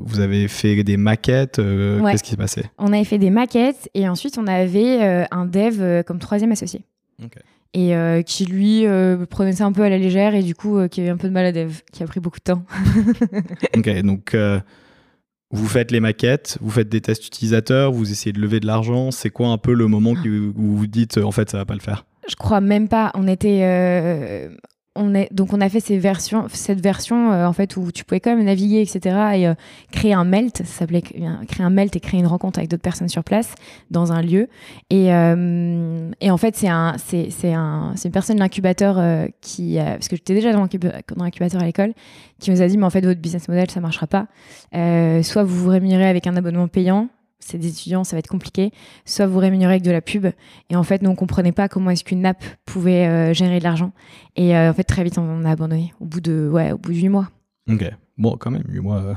vous 0.00 0.20
avez 0.20 0.48
fait 0.48 0.82
des 0.82 0.96
maquettes. 0.96 1.56
Qu'est-ce 1.56 2.22
qui 2.22 2.30
s'est 2.30 2.36
passé? 2.38 2.62
On 2.78 2.94
avait 2.94 3.04
fait 3.04 3.18
des 3.18 3.30
maquettes 3.30 3.90
et 3.92 4.08
ensuite 4.08 4.38
on 4.38 4.46
avait 4.46 5.26
un 5.30 5.44
dev 5.44 6.02
comme 6.04 6.18
troisième 6.18 6.52
associé. 6.52 6.86
Et 7.76 7.94
euh, 7.94 8.22
qui 8.22 8.46
lui 8.46 8.86
euh, 8.86 9.26
prenait 9.26 9.52
ça 9.52 9.66
un 9.66 9.72
peu 9.72 9.82
à 9.82 9.90
la 9.90 9.98
légère 9.98 10.34
et 10.34 10.42
du 10.42 10.54
coup 10.54 10.78
euh, 10.78 10.88
qui 10.88 11.02
avait 11.02 11.10
un 11.10 11.18
peu 11.18 11.28
de 11.28 11.32
mal 11.32 11.44
à 11.44 11.52
dev, 11.52 11.80
qui 11.92 12.02
a 12.02 12.06
pris 12.06 12.20
beaucoup 12.20 12.38
de 12.38 12.44
temps. 12.44 12.64
ok, 13.76 14.00
donc 14.00 14.34
vous 15.50 15.68
faites 15.68 15.90
les 15.90 16.00
maquettes, 16.00 16.56
vous 16.62 16.70
faites 16.70 16.88
des 16.88 17.02
tests 17.02 17.26
utilisateurs, 17.26 17.92
vous 17.92 18.10
essayez 18.10 18.32
de 18.32 18.40
lever 18.40 18.60
de 18.60 18.66
l'argent. 18.66 19.10
C'est 19.10 19.28
quoi 19.28 19.48
un 19.48 19.58
peu 19.58 19.74
le 19.74 19.88
moment 19.88 20.12
où 20.12 20.52
vous 20.54 20.76
vous 20.76 20.86
dites 20.86 21.18
en 21.18 21.32
fait 21.32 21.50
ça 21.50 21.58
va 21.58 21.66
pas 21.66 21.74
le 21.74 21.80
faire? 21.80 22.06
Je 22.26 22.34
crois 22.34 22.62
même 22.62 22.88
pas. 22.88 23.12
On 23.14 23.28
était 23.28 24.48
donc 25.30 25.52
on 25.52 25.60
a 25.60 25.68
fait 25.68 25.80
ces 25.80 25.98
versions, 25.98 26.46
cette 26.52 26.80
version 26.80 27.32
euh, 27.32 27.46
en 27.46 27.52
fait 27.52 27.76
où 27.76 27.92
tu 27.92 28.04
pouvais 28.04 28.20
quand 28.20 28.34
même 28.34 28.44
naviguer, 28.44 28.80
etc. 28.80 29.16
et 29.34 29.48
euh, 29.48 29.54
créer 29.92 30.12
un 30.12 30.24
melt, 30.24 30.58
ça 30.58 30.64
s'appelait 30.64 31.02
créer 31.02 31.26
un 31.64 31.70
melt 31.70 31.94
et 31.96 32.00
créer 32.00 32.20
une 32.20 32.26
rencontre 32.26 32.58
avec 32.58 32.70
d'autres 32.70 32.82
personnes 32.82 33.08
sur 33.08 33.24
place 33.24 33.54
dans 33.90 34.12
un 34.12 34.22
lieu. 34.22 34.48
Et, 34.90 35.12
euh, 35.12 36.10
et 36.20 36.30
en 36.30 36.36
fait 36.36 36.56
c'est 36.56 36.68
un, 36.68 36.94
c'est, 36.98 37.30
c'est 37.30 37.52
un, 37.52 37.92
c'est 37.96 38.08
une 38.08 38.12
personne 38.12 38.36
de 38.36 38.40
l'incubateur 38.40 38.96
qui, 39.40 39.76
parce 39.78 40.08
que 40.08 40.16
j'étais 40.16 40.34
déjà 40.34 40.52
dans 40.52 40.66
l'incubateur 41.16 41.60
à 41.60 41.64
l'école, 41.64 41.92
qui 42.38 42.50
nous 42.50 42.62
a 42.62 42.66
dit 42.66 42.76
mais 42.78 42.86
en 42.86 42.90
fait 42.90 43.04
votre 43.04 43.20
business 43.20 43.48
model 43.48 43.70
ça 43.70 43.80
marchera 43.80 44.06
pas. 44.06 44.26
soit 45.22 45.42
vous 45.42 45.64
vous 45.64 45.70
rémunérez 45.70 46.06
avec 46.06 46.26
un 46.26 46.36
abonnement 46.36 46.68
payant, 46.68 47.08
c'est 47.38 47.58
des 47.58 47.68
étudiants, 47.68 48.04
ça 48.04 48.16
va 48.16 48.18
être 48.18 48.28
compliqué. 48.28 48.72
Soit 49.04 49.26
vous 49.26 49.38
rémunérez 49.38 49.74
avec 49.74 49.82
de 49.82 49.90
la 49.90 50.00
pub. 50.00 50.26
Et 50.70 50.76
en 50.76 50.82
fait, 50.82 51.02
nous, 51.02 51.10
on 51.10 51.14
comprenait 51.14 51.52
pas 51.52 51.68
comment 51.68 51.90
est-ce 51.90 52.04
qu'une 52.04 52.24
app 52.26 52.42
pouvait 52.64 53.06
euh, 53.06 53.34
générer 53.34 53.58
de 53.58 53.64
l'argent. 53.64 53.92
Et 54.36 54.56
euh, 54.56 54.70
en 54.70 54.74
fait, 54.74 54.84
très 54.84 55.04
vite, 55.04 55.18
on 55.18 55.44
a 55.44 55.50
abandonné 55.50 55.94
au 56.00 56.06
bout 56.06 56.20
de, 56.20 56.48
ouais, 56.50 56.72
au 56.72 56.78
bout 56.78 56.92
de 56.92 56.96
8 56.96 57.08
mois. 57.08 57.28
Ok. 57.70 57.84
Bon, 58.16 58.36
quand 58.38 58.50
même, 58.50 58.64
8 58.68 58.80
mois, 58.80 58.98
euh, 58.98 59.14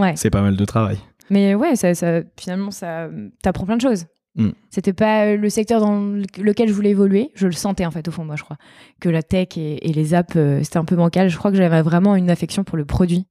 ouais. 0.00 0.16
c'est 0.16 0.30
pas 0.30 0.42
mal 0.42 0.56
de 0.56 0.64
travail. 0.64 0.98
Mais 1.30 1.54
ouais, 1.54 1.76
ça, 1.76 1.94
ça 1.94 2.22
finalement, 2.38 2.70
ça 2.70 3.10
t'apprend 3.42 3.66
plein 3.66 3.76
de 3.76 3.82
choses. 3.82 4.06
Mm. 4.36 4.50
C'était 4.70 4.94
pas 4.94 5.36
le 5.36 5.50
secteur 5.50 5.80
dans 5.80 6.00
lequel 6.38 6.68
je 6.68 6.72
voulais 6.72 6.90
évoluer. 6.90 7.30
Je 7.34 7.46
le 7.46 7.52
sentais 7.52 7.84
en 7.84 7.90
fait 7.90 8.08
au 8.08 8.10
fond, 8.10 8.24
moi, 8.24 8.36
je 8.36 8.44
crois. 8.44 8.56
Que 9.00 9.10
la 9.10 9.22
tech 9.22 9.48
et, 9.56 9.88
et 9.88 9.92
les 9.92 10.14
apps, 10.14 10.38
c'était 10.62 10.78
un 10.78 10.86
peu 10.86 10.96
bancal. 10.96 11.28
Je 11.28 11.36
crois 11.36 11.50
que 11.50 11.56
j'avais 11.58 11.82
vraiment 11.82 12.16
une 12.16 12.30
affection 12.30 12.64
pour 12.64 12.78
le 12.78 12.86
produit. 12.86 13.26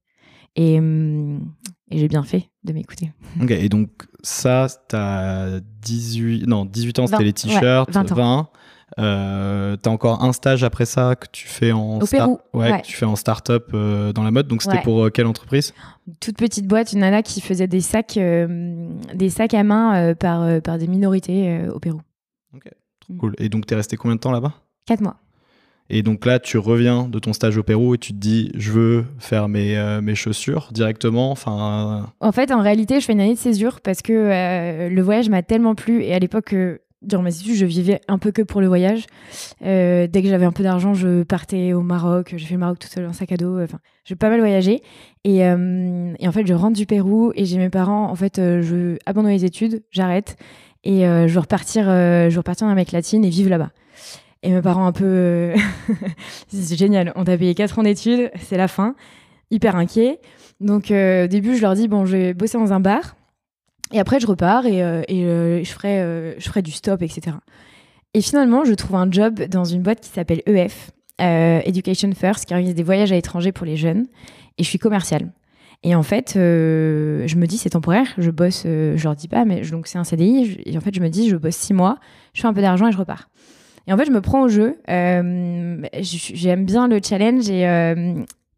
Et, 0.54 0.78
hum, 0.78 1.52
et 1.90 1.98
j'ai 1.98 2.08
bien 2.08 2.22
fait 2.22 2.50
de 2.68 2.72
m'écouter. 2.72 3.12
Ok, 3.42 3.50
et 3.50 3.68
donc 3.68 3.90
ça, 4.22 4.68
t'as 4.88 5.60
18, 5.82 6.46
non, 6.46 6.64
18 6.64 6.98
ans, 7.00 7.06
c'était 7.06 7.24
les 7.24 7.32
t-shirts, 7.32 7.92
20. 7.92 8.14
20. 8.14 8.48
Euh, 8.98 9.76
t'as 9.76 9.90
encore 9.90 10.24
un 10.24 10.32
stage 10.32 10.64
après 10.64 10.86
ça 10.86 11.14
que 11.14 11.26
tu 11.30 11.46
fais 11.46 11.72
en 11.72 12.00
Au 12.00 12.06
Pérou. 12.06 12.38
Ouais, 12.54 12.80
tu 12.82 12.96
fais 12.96 13.04
en 13.04 13.16
start-up 13.16 13.70
euh, 13.74 14.12
dans 14.12 14.22
la 14.22 14.30
mode. 14.30 14.48
Donc 14.48 14.62
c'était 14.62 14.80
pour 14.80 15.04
euh, 15.04 15.10
quelle 15.10 15.26
entreprise? 15.26 15.74
Toute 16.20 16.36
petite 16.36 16.66
boîte, 16.66 16.92
une 16.92 17.00
nana 17.00 17.22
qui 17.22 17.40
faisait 17.40 17.66
des 17.66 17.80
sacs, 17.80 18.18
des 18.18 19.30
sacs 19.30 19.54
à 19.54 19.62
main 19.62 20.14
par, 20.14 20.62
par 20.62 20.78
des 20.78 20.86
minorités 20.86 21.68
au 21.68 21.78
Pérou. 21.78 22.00
Ok, 22.54 22.70
mm. 23.08 23.18
cool. 23.18 23.34
Et 23.38 23.48
donc 23.48 23.66
t'es 23.66 23.74
resté 23.74 23.96
combien 23.96 24.16
de 24.16 24.20
temps 24.20 24.32
là-bas? 24.32 24.54
Quatre 24.86 25.02
mois. 25.02 25.16
Et 25.90 26.02
donc 26.02 26.26
là, 26.26 26.38
tu 26.38 26.58
reviens 26.58 27.08
de 27.08 27.18
ton 27.18 27.32
stage 27.32 27.56
au 27.56 27.62
Pérou 27.62 27.94
et 27.94 27.98
tu 27.98 28.12
te 28.12 28.18
dis, 28.18 28.52
je 28.56 28.72
veux 28.72 29.04
faire 29.18 29.48
mes, 29.48 29.78
euh, 29.78 30.02
mes 30.02 30.14
chaussures 30.14 30.68
directement. 30.72 31.30
Enfin. 31.30 32.12
En 32.20 32.32
fait, 32.32 32.50
en 32.52 32.60
réalité, 32.60 33.00
je 33.00 33.06
fais 33.06 33.14
une 33.14 33.20
année 33.20 33.34
de 33.34 33.38
césure 33.38 33.80
parce 33.80 34.02
que 34.02 34.12
euh, 34.12 34.90
le 34.90 35.02
voyage 35.02 35.30
m'a 35.30 35.42
tellement 35.42 35.74
plu 35.74 36.02
et 36.02 36.14
à 36.14 36.18
l'époque. 36.18 36.52
Euh, 36.52 36.78
durant 37.00 37.22
mes 37.22 37.32
études, 37.32 37.54
je 37.54 37.64
vivais 37.64 38.00
un 38.08 38.18
peu 38.18 38.32
que 38.32 38.42
pour 38.42 38.60
le 38.60 38.66
voyage. 38.66 39.06
dès 39.60 40.10
que 40.12 40.28
j'avais 40.28 40.46
un 40.46 40.50
peu 40.50 40.64
d'argent, 40.64 40.94
je 40.94 41.22
partais 41.22 41.72
au 41.72 41.80
Maroc. 41.80 42.34
J'ai 42.36 42.44
fait 42.44 42.54
le 42.54 42.58
Maroc 42.58 42.80
tout 42.80 42.88
seul 42.88 43.06
en 43.06 43.12
sac 43.12 43.30
à 43.30 43.36
dos. 43.36 43.62
Enfin, 43.62 43.78
j'ai 44.04 44.16
pas 44.16 44.28
mal 44.28 44.40
voyagé. 44.40 44.82
Et, 45.22 45.36
et, 45.36 45.48
en 46.28 46.32
fait, 46.32 46.44
je 46.44 46.54
rentre 46.54 46.76
du 46.76 46.86
Pérou 46.86 47.30
et 47.36 47.44
j'ai 47.44 47.56
mes 47.56 47.70
parents. 47.70 48.10
En 48.10 48.16
fait, 48.16 48.38
je 48.38 48.96
abandonne 49.06 49.30
les 49.30 49.44
études, 49.44 49.84
j'arrête 49.92 50.38
et 50.82 51.02
je 51.02 51.32
veux 51.32 51.38
repartir, 51.38 51.84
je 51.84 52.30
veux 52.30 52.38
repartir 52.38 52.66
en 52.66 52.70
Amérique 52.70 52.90
latine 52.90 53.24
et 53.24 53.30
vivre 53.30 53.50
là-bas. 53.50 53.70
Et 54.42 54.50
mes 54.50 54.62
parents 54.62 54.86
un 54.86 54.92
peu... 54.92 55.04
Euh, 55.04 55.56
c'est 56.48 56.76
génial, 56.76 57.12
on 57.16 57.24
t'a 57.24 57.36
payé 57.36 57.54
4 57.54 57.78
ans 57.78 57.82
d'études, 57.82 58.30
c'est 58.40 58.56
la 58.56 58.68
fin, 58.68 58.94
hyper 59.50 59.76
inquiet. 59.76 60.20
Donc 60.60 60.90
euh, 60.90 61.24
au 61.24 61.28
début, 61.28 61.56
je 61.56 61.62
leur 61.62 61.74
dis, 61.74 61.88
bon, 61.88 62.06
je 62.06 62.16
vais 62.16 62.34
bosser 62.34 62.58
dans 62.58 62.72
un 62.72 62.80
bar. 62.80 63.16
Et 63.92 63.98
après, 63.98 64.20
je 64.20 64.26
repars 64.26 64.66
et, 64.66 64.82
euh, 64.82 65.02
je, 65.64 65.70
ferai, 65.70 66.36
je 66.38 66.48
ferai 66.48 66.62
du 66.62 66.70
stop, 66.70 67.02
etc. 67.02 67.36
Et 68.14 68.20
finalement, 68.20 68.64
je 68.64 68.74
trouve 68.74 68.96
un 68.96 69.10
job 69.10 69.42
dans 69.44 69.64
une 69.64 69.82
boîte 69.82 70.00
qui 70.00 70.10
s'appelle 70.10 70.42
EF, 70.46 70.90
Education 71.18 72.10
First, 72.14 72.44
qui 72.44 72.52
organise 72.52 72.74
des 72.74 72.82
voyages 72.82 73.12
à 73.12 73.14
l'étranger 73.14 73.50
pour 73.50 73.66
les 73.66 73.76
jeunes. 73.76 74.06
Et 74.58 74.62
je 74.62 74.68
suis 74.68 74.78
commerciale. 74.78 75.30
Et 75.84 75.94
en 75.94 76.02
fait, 76.02 76.32
je 76.34 77.36
me 77.36 77.46
dis, 77.46 77.56
c'est 77.56 77.70
temporaire, 77.70 78.08
je 78.18 78.30
bosse, 78.30 78.64
euh, 78.66 78.96
je 78.96 79.04
leur 79.04 79.14
dis 79.14 79.28
pas, 79.28 79.44
mais 79.44 79.60
donc 79.60 79.86
c'est 79.86 79.98
un 79.98 80.04
CDI. 80.04 80.60
et 80.64 80.76
en 80.76 80.80
fait, 80.80 80.94
je 80.94 81.00
me 81.00 81.08
dis, 81.08 81.28
je 81.28 81.36
bosse 81.36 81.56
six 81.56 81.72
mois, 81.72 81.98
je 82.34 82.40
fais 82.40 82.48
un 82.48 82.52
peu 82.52 82.60
d'argent 82.60 82.88
et 82.88 82.92
je 82.92 82.98
repars. 82.98 83.28
Et 83.88 83.92
en 83.92 83.96
fait, 83.96 84.04
je 84.04 84.12
me 84.12 84.20
prends 84.20 84.42
au 84.42 84.48
jeu. 84.48 84.78
J'aime 84.86 86.64
bien 86.64 86.86
le 86.86 87.00
challenge 87.02 87.50
et, 87.50 87.64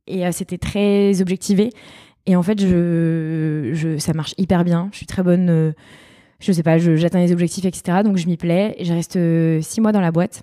et 0.06 0.32
c'était 0.32 0.58
très 0.58 1.22
objectivé. 1.22 1.70
Et 2.26 2.36
en 2.36 2.42
fait, 2.42 2.58
ça 3.98 4.12
marche 4.12 4.34
hyper 4.36 4.64
bien. 4.64 4.90
Je 4.92 4.98
suis 4.98 5.06
très 5.06 5.22
bonne 5.22 5.72
je 6.40 6.52
sais 6.52 6.62
pas, 6.62 6.78
j'atteins 6.78 7.20
les 7.20 7.32
objectifs, 7.32 7.66
etc. 7.66 7.98
Donc 8.02 8.16
je 8.16 8.26
m'y 8.26 8.36
plais. 8.36 8.74
Je 8.80 8.92
reste 8.92 9.16
euh, 9.16 9.60
six 9.60 9.80
mois 9.80 9.92
dans 9.92 10.00
la 10.00 10.10
boîte. 10.10 10.42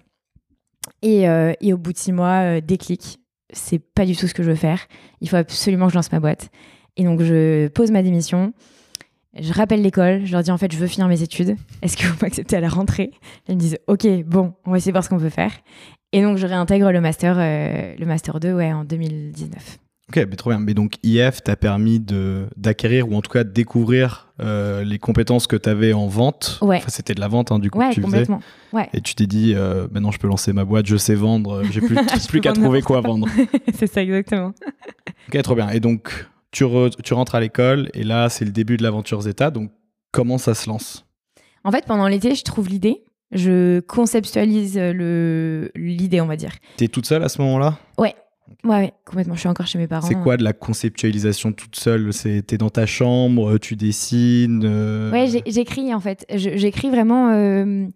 Et, 1.02 1.28
euh, 1.28 1.54
et 1.60 1.74
au 1.74 1.78
bout 1.78 1.92
de 1.92 1.98
six 1.98 2.12
mois, 2.12 2.58
euh, 2.58 2.62
déclic. 2.62 3.20
C'est 3.52 3.80
pas 3.80 4.06
du 4.06 4.16
tout 4.16 4.28
ce 4.28 4.34
que 4.34 4.44
je 4.44 4.50
veux 4.50 4.56
faire. 4.56 4.88
Il 5.22 5.30
faut 5.30 5.38
absolument 5.38 5.88
que 5.88 5.94
je 5.94 5.98
lance 5.98 6.12
ma 6.12 6.20
boîte. 6.20 6.50
Et 6.98 7.04
donc 7.04 7.22
je 7.22 7.68
pose 7.70 7.92
ma 7.92 8.04
démission. 8.04 8.54
Je 9.40 9.54
rappelle 9.54 9.82
l'école. 9.82 10.26
Je 10.26 10.32
leur 10.32 10.44
dis 10.44 10.52
en 10.52 10.58
fait, 10.58 10.72
je 10.72 10.78
veux 10.78 10.88
finir 10.88 11.08
mes 11.08 11.22
études. 11.22 11.56
Est-ce 11.82 11.98
que 11.98 12.08
vous 12.08 12.18
m'acceptez 12.22 12.56
à 12.56 12.62
la 12.62 12.70
rentrée? 12.70 13.12
Ils 13.48 13.56
me 13.56 13.60
disent 13.60 13.78
ok, 13.88 14.08
bon, 14.26 14.54
on 14.66 14.72
va 14.72 14.78
essayer 14.78 14.92
de 14.92 14.96
voir 14.96 15.04
ce 15.04 15.10
qu'on 15.10 15.20
peut 15.20 15.30
faire. 15.30 15.52
Et 16.14 16.22
donc 16.22 16.38
je 16.38 16.48
réintègre 16.48 16.92
le 16.92 17.02
master, 17.02 17.36
le 17.38 18.06
master 18.06 18.40
2 18.40 18.54
ouais, 18.54 18.72
en 18.72 18.86
2019. 18.86 19.80
Ok, 20.10 20.26
mais 20.30 20.38
trop 20.38 20.52
bien. 20.52 20.60
Mais 20.60 20.74
donc 20.74 20.94
IF 21.04 21.44
t'a 21.44 21.58
permis 21.58 22.02
d'acquérir 22.56 23.10
ou 23.10 23.16
en 23.16 23.22
tout 23.22 23.32
cas 23.32 23.44
de 23.44 23.50
découvrir 23.50 24.32
euh, 24.40 24.86
les 24.86 25.00
compétences 25.00 25.48
que 25.48 25.58
tu 25.58 25.68
avais 25.68 25.92
en 25.92 26.08
vente. 26.08 26.60
Ouais. 26.62 26.78
Enfin, 26.78 26.88
c'était 26.90 27.14
de 27.14 27.20
la 27.20 27.28
vente 27.28 27.52
hein, 27.52 27.60
du 27.60 27.70
coup 27.70 27.80
ouais, 27.80 27.90
que 27.90 27.96
tu 27.96 28.02
complètement. 28.02 28.40
Ouais. 28.72 28.88
Et 28.94 29.02
tu 29.02 29.16
t'es 29.16 29.28
dit 29.28 29.54
euh, 29.54 29.88
maintenant 29.92 30.12
je 30.12 30.20
peux 30.20 30.28
lancer 30.28 30.54
ma 30.54 30.64
boîte, 30.64 30.86
je 30.86 30.96
sais 30.96 31.16
vendre, 31.16 31.62
j'ai 31.72 31.82
plus, 31.82 31.98
plus 32.30 32.40
qu'à 32.40 32.54
trouver 32.54 32.82
quoi 32.82 33.02
vendre. 33.02 33.28
c'est 33.74 33.88
ça 33.88 34.02
exactement. 34.02 34.54
ok, 35.28 35.42
trop 35.42 35.56
bien. 35.56 35.70
Et 35.72 35.82
donc 35.82 36.26
tu, 36.66 37.02
tu 37.04 37.14
rentres 37.14 37.36
à 37.36 37.40
l'école 37.40 37.90
et 37.94 38.04
là 38.04 38.30
c'est 38.30 38.46
le 38.46 38.52
début 38.52 38.78
de 38.78 38.84
l'aventure 38.84 39.22
Zeta. 39.22 39.52
Donc 39.52 39.72
comment 40.12 40.38
ça 40.38 40.54
se 40.54 40.70
lance? 40.70 41.06
En 41.64 41.72
fait, 41.72 41.86
pendant 41.86 42.08
l'été, 42.08 42.34
je 42.34 42.44
trouve 42.44 42.70
l'idée. 42.70 43.04
Je 43.32 43.82
conceptualise 43.82 44.78
l'idée, 44.78 46.22
on 46.22 46.28
va 46.28 46.38
dire. 46.38 46.54
T'es 46.78 46.88
toute 46.88 47.06
seule 47.06 47.24
à 47.24 47.30
ce 47.30 47.42
moment-là? 47.42 47.78
Ouais, 47.98 48.16
Ouais, 48.64 48.94
complètement. 49.06 49.36
Je 49.36 49.42
suis 49.42 49.50
encore 49.50 49.68
chez 49.68 49.78
mes 49.78 49.88
parents. 49.88 50.08
C'est 50.08 50.16
quoi 50.16 50.38
de 50.38 50.44
la 50.44 50.54
conceptualisation 50.54 51.54
toute 51.54 51.76
seule? 51.76 52.12
T'es 52.46 52.58
dans 52.58 52.70
ta 52.70 52.86
chambre, 52.86 53.58
tu 53.58 53.76
dessines 53.76 54.64
euh 54.66 55.12
Ouais, 55.12 55.28
j'écris 55.46 55.94
en 55.94 56.00
fait. 56.00 56.26
J'écris 56.34 56.90
vraiment. 56.90 57.32
Euh, 57.32 57.88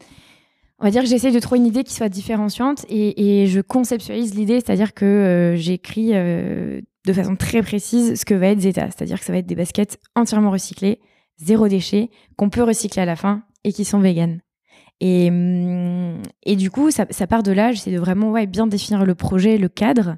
on 0.79 0.85
va 0.85 0.91
dire 0.91 1.03
que 1.03 1.07
j'essaie 1.07 1.31
de 1.31 1.39
trouver 1.39 1.59
une 1.59 1.67
idée 1.67 1.83
qui 1.83 1.93
soit 1.93 2.09
différenciante 2.09 2.85
et, 2.89 3.45
je 3.47 3.61
conceptualise 3.61 4.33
l'idée, 4.33 4.55
c'est-à-dire 4.55 4.93
que 4.93 5.05
euh, 5.05 5.55
j'écris 5.55 6.11
de 7.05 7.13
façon 7.13 7.35
très 7.35 7.61
précise 7.61 8.19
ce 8.19 8.25
que 8.25 8.33
va 8.33 8.47
être 8.47 8.61
Zeta. 8.61 8.85
C'est-à-dire 8.85 9.19
que 9.19 9.25
ça 9.25 9.33
va 9.33 9.39
être 9.39 9.47
des 9.47 9.55
baskets 9.55 9.99
entièrement 10.15 10.51
recyclées, 10.51 10.99
zéro 11.37 11.67
déchet, 11.67 12.09
qu'on 12.35 12.49
peut 12.49 12.63
recycler 12.63 13.01
à 13.01 13.05
la 13.05 13.15
fin 13.15 13.43
et 13.63 13.73
qui 13.73 13.85
sont 13.85 13.99
véganes. 13.99 14.41
Et, 14.99 15.29
hum, 15.29 16.21
et 16.43 16.55
du 16.55 16.69
coup, 16.69 16.91
ça, 16.91 17.05
part 17.27 17.43
de 17.43 17.51
là. 17.51 17.71
J'essaie 17.71 17.91
de 17.91 17.99
vraiment 17.99 18.31
ouais, 18.31 18.45
bien 18.45 18.67
définir 18.67 19.05
le 19.05 19.15
projet, 19.15 19.57
le 19.57 19.67
cadre. 19.67 20.17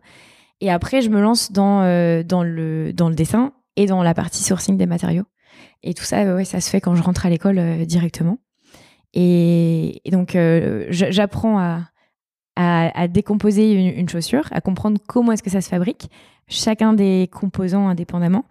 Et 0.60 0.70
après, 0.70 1.02
je 1.02 1.10
me 1.10 1.22
lance 1.22 1.52
dans, 1.52 1.82
euh, 1.84 2.24
dans, 2.24 2.44
le, 2.44 2.94
dans 2.94 3.10
le 3.10 3.16
dessin 3.16 3.54
et 3.76 3.86
dans 3.86 4.04
la 4.04 4.14
partie 4.14 4.44
sourcing 4.44 4.78
des 4.78 4.86
matériaux. 4.86 5.26
Et 5.84 5.94
tout 5.94 6.04
ça, 6.04 6.36
ouais, 6.36 6.46
ça 6.46 6.62
se 6.62 6.70
fait 6.70 6.82
quand 6.82 6.96
je 6.96 7.04
rentre 7.04 7.26
à 7.26 7.30
l'école 7.30 7.60
euh, 7.60 7.86
directement. 7.86 8.38
Et, 9.14 10.02
donc, 10.12 10.36
euh, 10.36 10.86
j'apprends 10.90 11.60
à, 11.60 11.82
à, 12.56 13.08
décomposer 13.08 13.74
une, 13.74 14.00
une, 14.00 14.10
chaussure, 14.10 14.48
à 14.52 14.62
comprendre 14.62 15.00
comment 15.08 15.32
est-ce 15.32 15.44
que 15.44 15.50
ça 15.50 15.62
se 15.62 15.70
fabrique, 15.70 16.10
chacun 16.48 16.94
des 16.94 17.30
composants 17.32 17.88
indépendamment. 17.88 18.46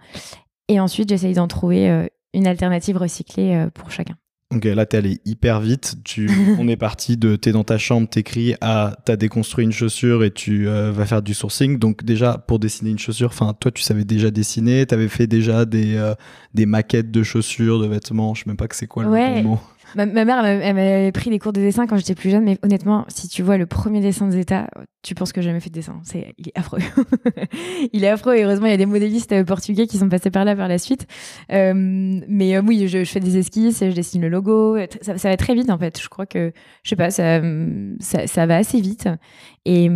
Et 0.69 0.81
ensuite, 0.81 1.09
j'essaye 1.09 1.35
d'en 1.35 1.49
trouver 1.49 2.09
une 2.35 2.47
alternative 2.47 2.97
recyclée 2.97 3.67
pour 3.75 3.91
chacun. 3.91 4.17
Ok, 4.55 4.65
là, 4.65 4.85
t'es 4.85 4.99
allé 4.99 5.21
hyper 5.25 5.61
vite. 5.61 5.97
Tu, 6.05 6.29
on 6.59 6.69
est 6.69 6.77
parti 6.77 7.17
de 7.17 7.37
t'es 7.37 7.53
dans 7.53 7.65
ta 7.65 7.79
chambre, 7.79 8.09
t'écris 8.09 8.55
à 8.61 8.95
t'as 9.05 9.17
déconstruit 9.17 9.65
une 9.65 9.73
chaussure 9.73 10.25
et 10.25 10.31
tu 10.31 10.69
euh, 10.69 10.93
vas 10.93 11.07
faire 11.07 11.23
du 11.23 11.35
sourcing. 11.35 11.79
Donc 11.79 12.05
déjà, 12.05 12.39
pour 12.39 12.59
dessiner 12.59 12.91
une 12.91 12.99
chaussure, 12.99 13.29
enfin, 13.29 13.55
toi, 13.59 13.71
tu 13.71 13.83
savais 13.83 14.05
déjà 14.05 14.31
dessiner, 14.31 14.85
t'avais 14.87 15.09
fait 15.09 15.27
déjà 15.27 15.65
des, 15.65 15.97
euh, 15.97 16.15
des 16.55 16.67
maquettes 16.67 17.11
de 17.11 17.23
chaussures, 17.23 17.81
de 17.81 17.87
vêtements. 17.87 18.35
Je 18.35 18.43
sais 18.43 18.51
même 18.51 18.57
pas 18.57 18.69
que 18.69 18.77
c'est 18.77 18.87
quoi 18.87 19.05
le 19.05 19.11
bon 19.11 19.43
mot. 19.43 19.61
Ma, 19.95 20.07
mère, 20.07 20.45
elle 20.45 20.75
m'avait 20.75 21.13
pris 21.13 21.31
des 21.31 21.39
cours 21.39 21.53
de 21.53 21.61
dessin 21.61 21.87
quand 21.87 21.97
j'étais 21.97 22.15
plus 22.15 22.31
jeune, 22.31 22.45
mais 22.45 22.59
honnêtement, 22.63 23.05
si 23.09 23.29
tu 23.29 23.43
vois 23.43 23.57
le 23.57 23.67
premier 23.67 24.01
dessin 24.01 24.27
de 24.27 24.33
Zeta, 24.33 24.69
tu 25.03 25.15
penses 25.15 25.33
que 25.33 25.41
j'ai 25.41 25.49
jamais 25.49 25.61
fait 25.61 25.71
de 25.71 25.75
dessin. 25.75 26.01
C'est, 26.05 26.35
il 26.39 26.49
est 26.49 26.59
affreux. 26.59 26.79
il 27.93 28.05
est 28.05 28.09
affreux 28.09 28.37
et 28.37 28.45
heureusement, 28.45 28.67
il 28.67 28.71
y 28.71 28.75
a 28.75 28.79
des 28.79 28.87
modélistes 28.87 29.33
euh, 29.33 29.45
portugais 29.45 29.87
qui 29.87 29.99
sont 29.99 30.09
passés 30.09 30.31
par 30.31 30.45
là 30.45 30.55
par 30.55 30.69
la 30.69 30.79
suite. 30.79 31.07
Euh, 31.53 31.73
mais 31.75 32.57
euh, 32.57 32.63
oui, 32.65 32.87
je, 32.89 33.05
fais 33.05 33.21
des 33.21 33.37
esquisses, 33.37 33.81
je 33.81 33.95
dessine 33.95 34.23
le 34.23 34.29
logo. 34.29 34.77
Ça, 35.01 35.15
va 35.15 35.37
très 35.37 35.55
vite 35.55 35.71
en 35.71 35.79
fait. 35.79 36.01
Je 36.01 36.09
crois 36.09 36.27
que, 36.27 36.53
je 36.85 36.91
sais 36.91 36.97
pas, 36.97 37.11
ça, 37.11 37.41
ça, 38.01 38.47
va 38.47 38.57
assez 38.57 38.81
vite. 38.81 39.09
Et, 39.65 39.89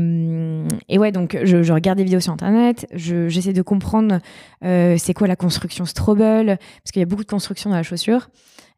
et 0.88 0.98
ouais, 0.98 1.12
donc 1.12 1.38
je, 1.42 1.72
regarde 1.72 1.98
des 1.98 2.04
vidéos 2.04 2.20
sur 2.20 2.32
internet, 2.32 2.86
j'essaie 2.92 3.52
de 3.52 3.62
comprendre 3.62 4.20
c'est 4.62 5.14
quoi 5.14 5.26
la 5.26 5.36
construction 5.36 5.84
Strobel, 5.84 6.58
parce 6.82 6.92
qu'il 6.92 7.00
y 7.00 7.02
a 7.02 7.06
beaucoup 7.06 7.24
de 7.24 7.30
construction 7.30 7.70
dans 7.70 7.76
la 7.76 7.82
chaussure. 7.82 8.28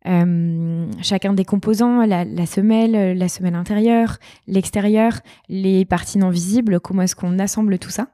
Euh, 0.06 0.86
chacun 1.02 1.32
des 1.32 1.44
composants, 1.44 2.06
la, 2.06 2.46
semelle, 2.46 3.16
la 3.16 3.28
semelle 3.28 3.54
intérieure, 3.54 4.18
l'extérieur, 4.46 5.20
les 5.48 5.84
parties 5.84 6.18
non 6.18 6.30
visibles, 6.30 6.80
comment 6.80 7.02
est-ce 7.02 7.16
qu'on 7.16 7.38
assemble 7.38 7.78
tout 7.78 7.90
ça. 7.90 8.08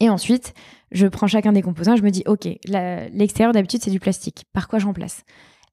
Et 0.00 0.08
ensuite, 0.08 0.54
je 0.92 1.06
prends 1.06 1.26
chacun 1.26 1.52
des 1.52 1.62
composants, 1.62 1.96
je 1.96 2.02
me 2.02 2.10
dis, 2.10 2.22
OK, 2.26 2.48
l'extérieur 2.64 3.52
d'habitude 3.52 3.80
c'est 3.82 3.90
du 3.90 4.00
plastique, 4.00 4.44
par 4.52 4.68
quoi 4.68 4.78
j'en 4.78 4.92
place? 4.92 5.24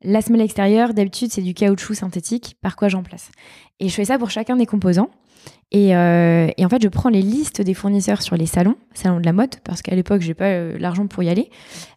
La 0.04 0.22
semelle 0.22 0.42
extérieure 0.42 0.96
d'habitude 0.96 1.32
c'est 1.32 1.44
du 1.44 1.54
caoutchouc 1.54 1.94
synthétique, 1.94 2.56
par 2.62 2.76
quoi 2.76 2.88
j'en 2.88 3.04
place? 3.04 3.32
Et 3.80 3.88
je 3.88 3.94
fais 3.94 4.06
ça 4.06 4.18
pour 4.18 4.32
chacun 4.32 4.56
des 4.56 4.66
composants. 4.66 5.10
Et, 5.72 5.96
euh, 5.96 6.50
en 6.60 6.70
fait, 6.70 6.84
je 6.84 6.88
prends 6.88 7.10
les 7.10 7.22
listes 7.22 7.62
des 7.62 7.74
fournisseurs 7.74 8.22
sur 8.22 8.36
les 8.36 8.46
salons, 8.46 8.76
salons 8.94 9.20
de 9.20 9.26
la 9.26 9.34
mode, 9.34 9.56
parce 9.64 9.82
qu'à 9.82 9.96
l'époque, 9.96 10.22
j'ai 10.22 10.34
pas 10.34 10.50
euh, 10.50 10.78
l'argent 10.78 11.08
pour 11.08 11.24
y 11.24 11.30
aller. 11.30 11.50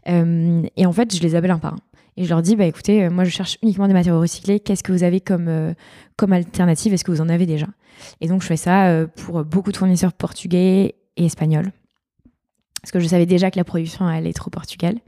et 0.07 0.87
en 0.87 0.93
fait, 0.93 1.15
je 1.15 1.21
les 1.23 1.35
appelle 1.35 1.51
un 1.51 1.59
par 1.59 1.75
un. 1.75 1.79
Et 2.17 2.25
je 2.25 2.29
leur 2.29 2.43
dis, 2.43 2.55
bah 2.57 2.65
écoutez, 2.65 3.05
euh, 3.05 3.11
moi 3.11 3.25
je 3.25 3.31
cherche 3.31 3.59
uniquement 3.63 3.89
des 3.89 3.93
matériaux 3.93 4.21
recyclés. 4.21 4.61
Qu'est-ce 4.61 4.83
que 4.83 4.93
vous 4.93 5.03
avez 5.03 5.21
comme, 5.21 5.49
euh, 5.49 5.75
comme 6.17 6.33
alternative? 6.33 6.93
Est-ce 6.93 7.05
que 7.05 7.11
vous 7.11 7.21
en 7.21 7.29
avez 7.29 7.47
déjà? 7.47 7.67
Et 8.21 8.29
donc 8.29 8.43
je 8.43 8.47
fais 8.47 8.57
ça 8.57 8.89
euh, 8.89 9.07
pour 9.07 9.45
beaucoup 9.45 9.73
de 9.73 9.77
fournisseurs 9.77 10.13
portugais 10.13 10.95
et 11.17 11.25
espagnols. 11.25 11.73
Parce 12.81 12.93
que 12.93 13.01
je 13.01 13.07
savais 13.07 13.27
déjà 13.27 13.51
que 13.51 13.57
la 13.57 13.65
production 13.65 14.07
allait 14.07 14.31
être 14.31 14.47
au 14.47 14.51
Portugal. 14.51 14.99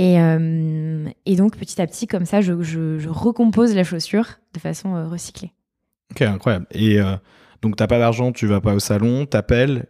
Et, 0.00 0.14
et 1.26 1.34
donc 1.34 1.56
petit 1.56 1.82
à 1.82 1.86
petit, 1.88 2.06
comme 2.06 2.24
ça, 2.24 2.40
je, 2.40 2.62
je, 2.62 3.08
recompose 3.08 3.74
la 3.74 3.82
chaussure 3.82 4.26
de 4.54 4.60
façon 4.60 5.08
recyclée. 5.10 5.50
Ok, 6.12 6.22
incroyable. 6.22 6.66
Et 6.70 7.00
donc 7.62 7.74
t'as 7.76 7.88
pas 7.88 7.98
d'argent, 7.98 8.30
tu 8.30 8.46
vas 8.46 8.60
pas 8.60 8.74
au 8.74 8.78
salon, 8.78 9.26
t'appelles, 9.26 9.86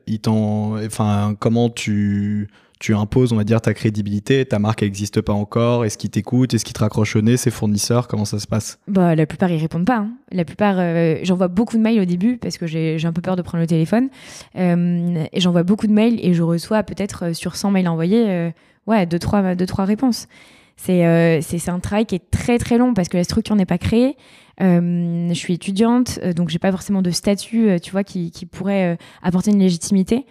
Enfin, 0.86 1.34
comment 1.38 1.68
tu 1.68 2.48
tu 2.78 2.94
imposes, 2.94 3.32
on 3.32 3.36
va 3.36 3.44
dire, 3.44 3.60
ta 3.60 3.74
crédibilité, 3.74 4.44
ta 4.44 4.58
marque 4.58 4.82
n'existe 4.82 5.20
pas 5.20 5.32
encore, 5.32 5.84
est-ce 5.84 5.98
qu'ils 5.98 6.10
t'écoutent, 6.10 6.54
est-ce 6.54 6.64
qu'ils 6.64 6.74
te 6.74 6.80
raccrochent 6.80 7.16
au 7.16 7.22
nez, 7.22 7.36
ces 7.36 7.50
fournisseurs, 7.50 8.06
comment 8.06 8.24
ça 8.24 8.38
se 8.38 8.46
passe? 8.46 8.78
Bah, 8.86 9.16
La 9.16 9.26
plupart, 9.26 9.50
ils 9.50 9.60
répondent 9.60 9.86
pas. 9.86 9.98
Hein. 9.98 10.10
La 10.30 10.44
plupart, 10.44 10.76
euh, 10.78 11.16
j'envoie 11.22 11.48
beaucoup 11.48 11.76
de 11.76 11.82
mails 11.82 12.00
au 12.00 12.04
début 12.04 12.36
parce 12.36 12.56
que 12.56 12.66
j'ai 12.66 13.04
un 13.04 13.12
peu 13.12 13.20
peur 13.20 13.36
de 13.36 13.42
prendre 13.42 13.62
le 13.62 13.66
téléphone. 13.66 14.08
Euh, 14.56 15.24
et 15.32 15.40
j'envoie 15.40 15.64
beaucoup 15.64 15.86
de 15.86 15.92
mails 15.92 16.24
et 16.24 16.34
je 16.34 16.42
reçois 16.42 16.82
peut-être 16.84 17.26
euh, 17.26 17.32
sur 17.32 17.56
100 17.56 17.72
mails 17.72 17.88
envoyés, 17.88 18.52
ouais, 18.86 19.04
2-3 19.04 19.08
deux, 19.08 19.18
trois, 19.18 19.54
deux, 19.54 19.66
trois 19.66 19.84
réponses. 19.84 20.28
C'est 20.76 21.02
un 21.04 21.80
travail 21.80 22.06
qui 22.06 22.14
est 22.14 22.30
très 22.30 22.58
très 22.58 22.78
long 22.78 22.94
parce 22.94 23.08
que 23.08 23.16
la 23.16 23.24
structure 23.24 23.56
n'est 23.56 23.66
pas 23.66 23.78
créée. 23.78 24.16
je 24.60 25.34
suis 25.34 25.54
étudiante, 25.54 26.20
donc 26.36 26.50
j'ai 26.50 26.60
pas 26.60 26.70
forcément 26.70 27.02
de 27.02 27.10
statut, 27.10 27.80
tu 27.82 27.90
vois, 27.90 28.04
qui 28.04 28.30
pourrait 28.48 28.96
apporter 29.22 29.50
une 29.50 29.58
légitimité. 29.58 30.24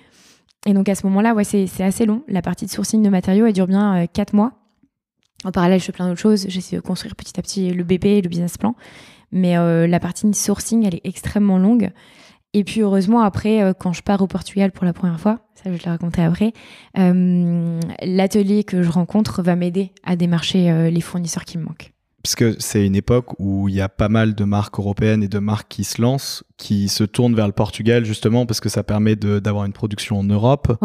Et 0.66 0.74
donc 0.74 0.90
à 0.90 0.96
ce 0.96 1.06
moment-là, 1.08 1.34
ouais, 1.34 1.44
c'est 1.44 1.68
assez 1.82 2.06
long. 2.06 2.24
La 2.28 2.42
partie 2.42 2.66
de 2.66 2.72
sourcing 2.72 3.02
de 3.04 3.10
matériaux, 3.10 3.46
elle 3.46 3.54
dure 3.54 3.68
bien 3.68 4.06
4 4.08 4.34
euh, 4.34 4.38
mois. 4.38 4.54
En 5.44 5.52
parallèle, 5.52 5.80
je 5.80 5.86
fais 5.86 5.92
plein 5.92 6.08
d'autres 6.08 6.20
choses. 6.20 6.46
J'essaie 6.50 6.76
de 6.76 6.82
construire 6.82 7.16
petit 7.16 7.40
à 7.40 7.44
petit 7.44 7.72
le 7.72 7.84
BP, 7.84 8.24
le 8.24 8.28
business 8.28 8.58
plan. 8.58 8.76
Mais 9.32 9.58
euh, 9.58 9.88
la 9.88 10.00
partie 10.00 10.34
sourcing, 10.34 10.86
elle 10.86 10.96
est 10.96 11.06
extrêmement 11.06 11.60
longue. 11.60 11.92
Et 12.54 12.64
puis 12.64 12.82
heureusement, 12.82 13.22
après, 13.22 13.62
euh, 13.62 13.74
quand 13.74 13.94
je 13.94 14.02
pars 14.02 14.22
au 14.22 14.28
Portugal 14.28 14.72
pour 14.72 14.86
la 14.86 14.94
première 14.94 15.20
fois, 15.20 15.40
ça 15.54 15.64
je 15.66 15.70
vais 15.70 15.78
te 15.78 15.86
le 15.86 15.92
raconter 15.92 16.24
après, 16.24 16.54
l'atelier 16.96 18.64
que 18.64 18.82
je 18.82 18.90
rencontre 18.90 19.44
va 19.44 19.56
m'aider 19.56 19.92
à 20.04 20.16
démarcher 20.16 20.90
les 20.90 21.02
fournisseurs 21.02 21.46
qui 21.46 21.58
me 21.58 21.64
manquent 21.64 21.94
puisque 22.24 22.62
c'est 22.62 22.86
une 22.86 22.96
époque 22.96 23.40
où 23.40 23.70
il 23.70 23.76
y 23.76 23.82
a 23.82 23.90
pas 23.90 24.10
mal 24.10 24.36
de 24.36 24.44
marques 24.44 24.80
européennes 24.80 25.24
et 25.24 25.28
de 25.28 25.40
marques 25.40 25.70
qui 25.70 25.84
se 25.84 26.02
lancent, 26.02 26.44
qui 26.58 26.90
se 26.90 27.04
tournent 27.04 27.36
vers 27.36 27.48
le 27.48 27.54
Portugal 27.54 28.06
justement 28.06 28.46
parce 28.46 28.60
que 28.60 28.70
ça 28.70 28.84
permet 28.84 29.16
d'avoir 29.16 29.66
une 29.66 29.74
production 29.74 30.20
en 30.20 30.24
Europe. 30.24 30.78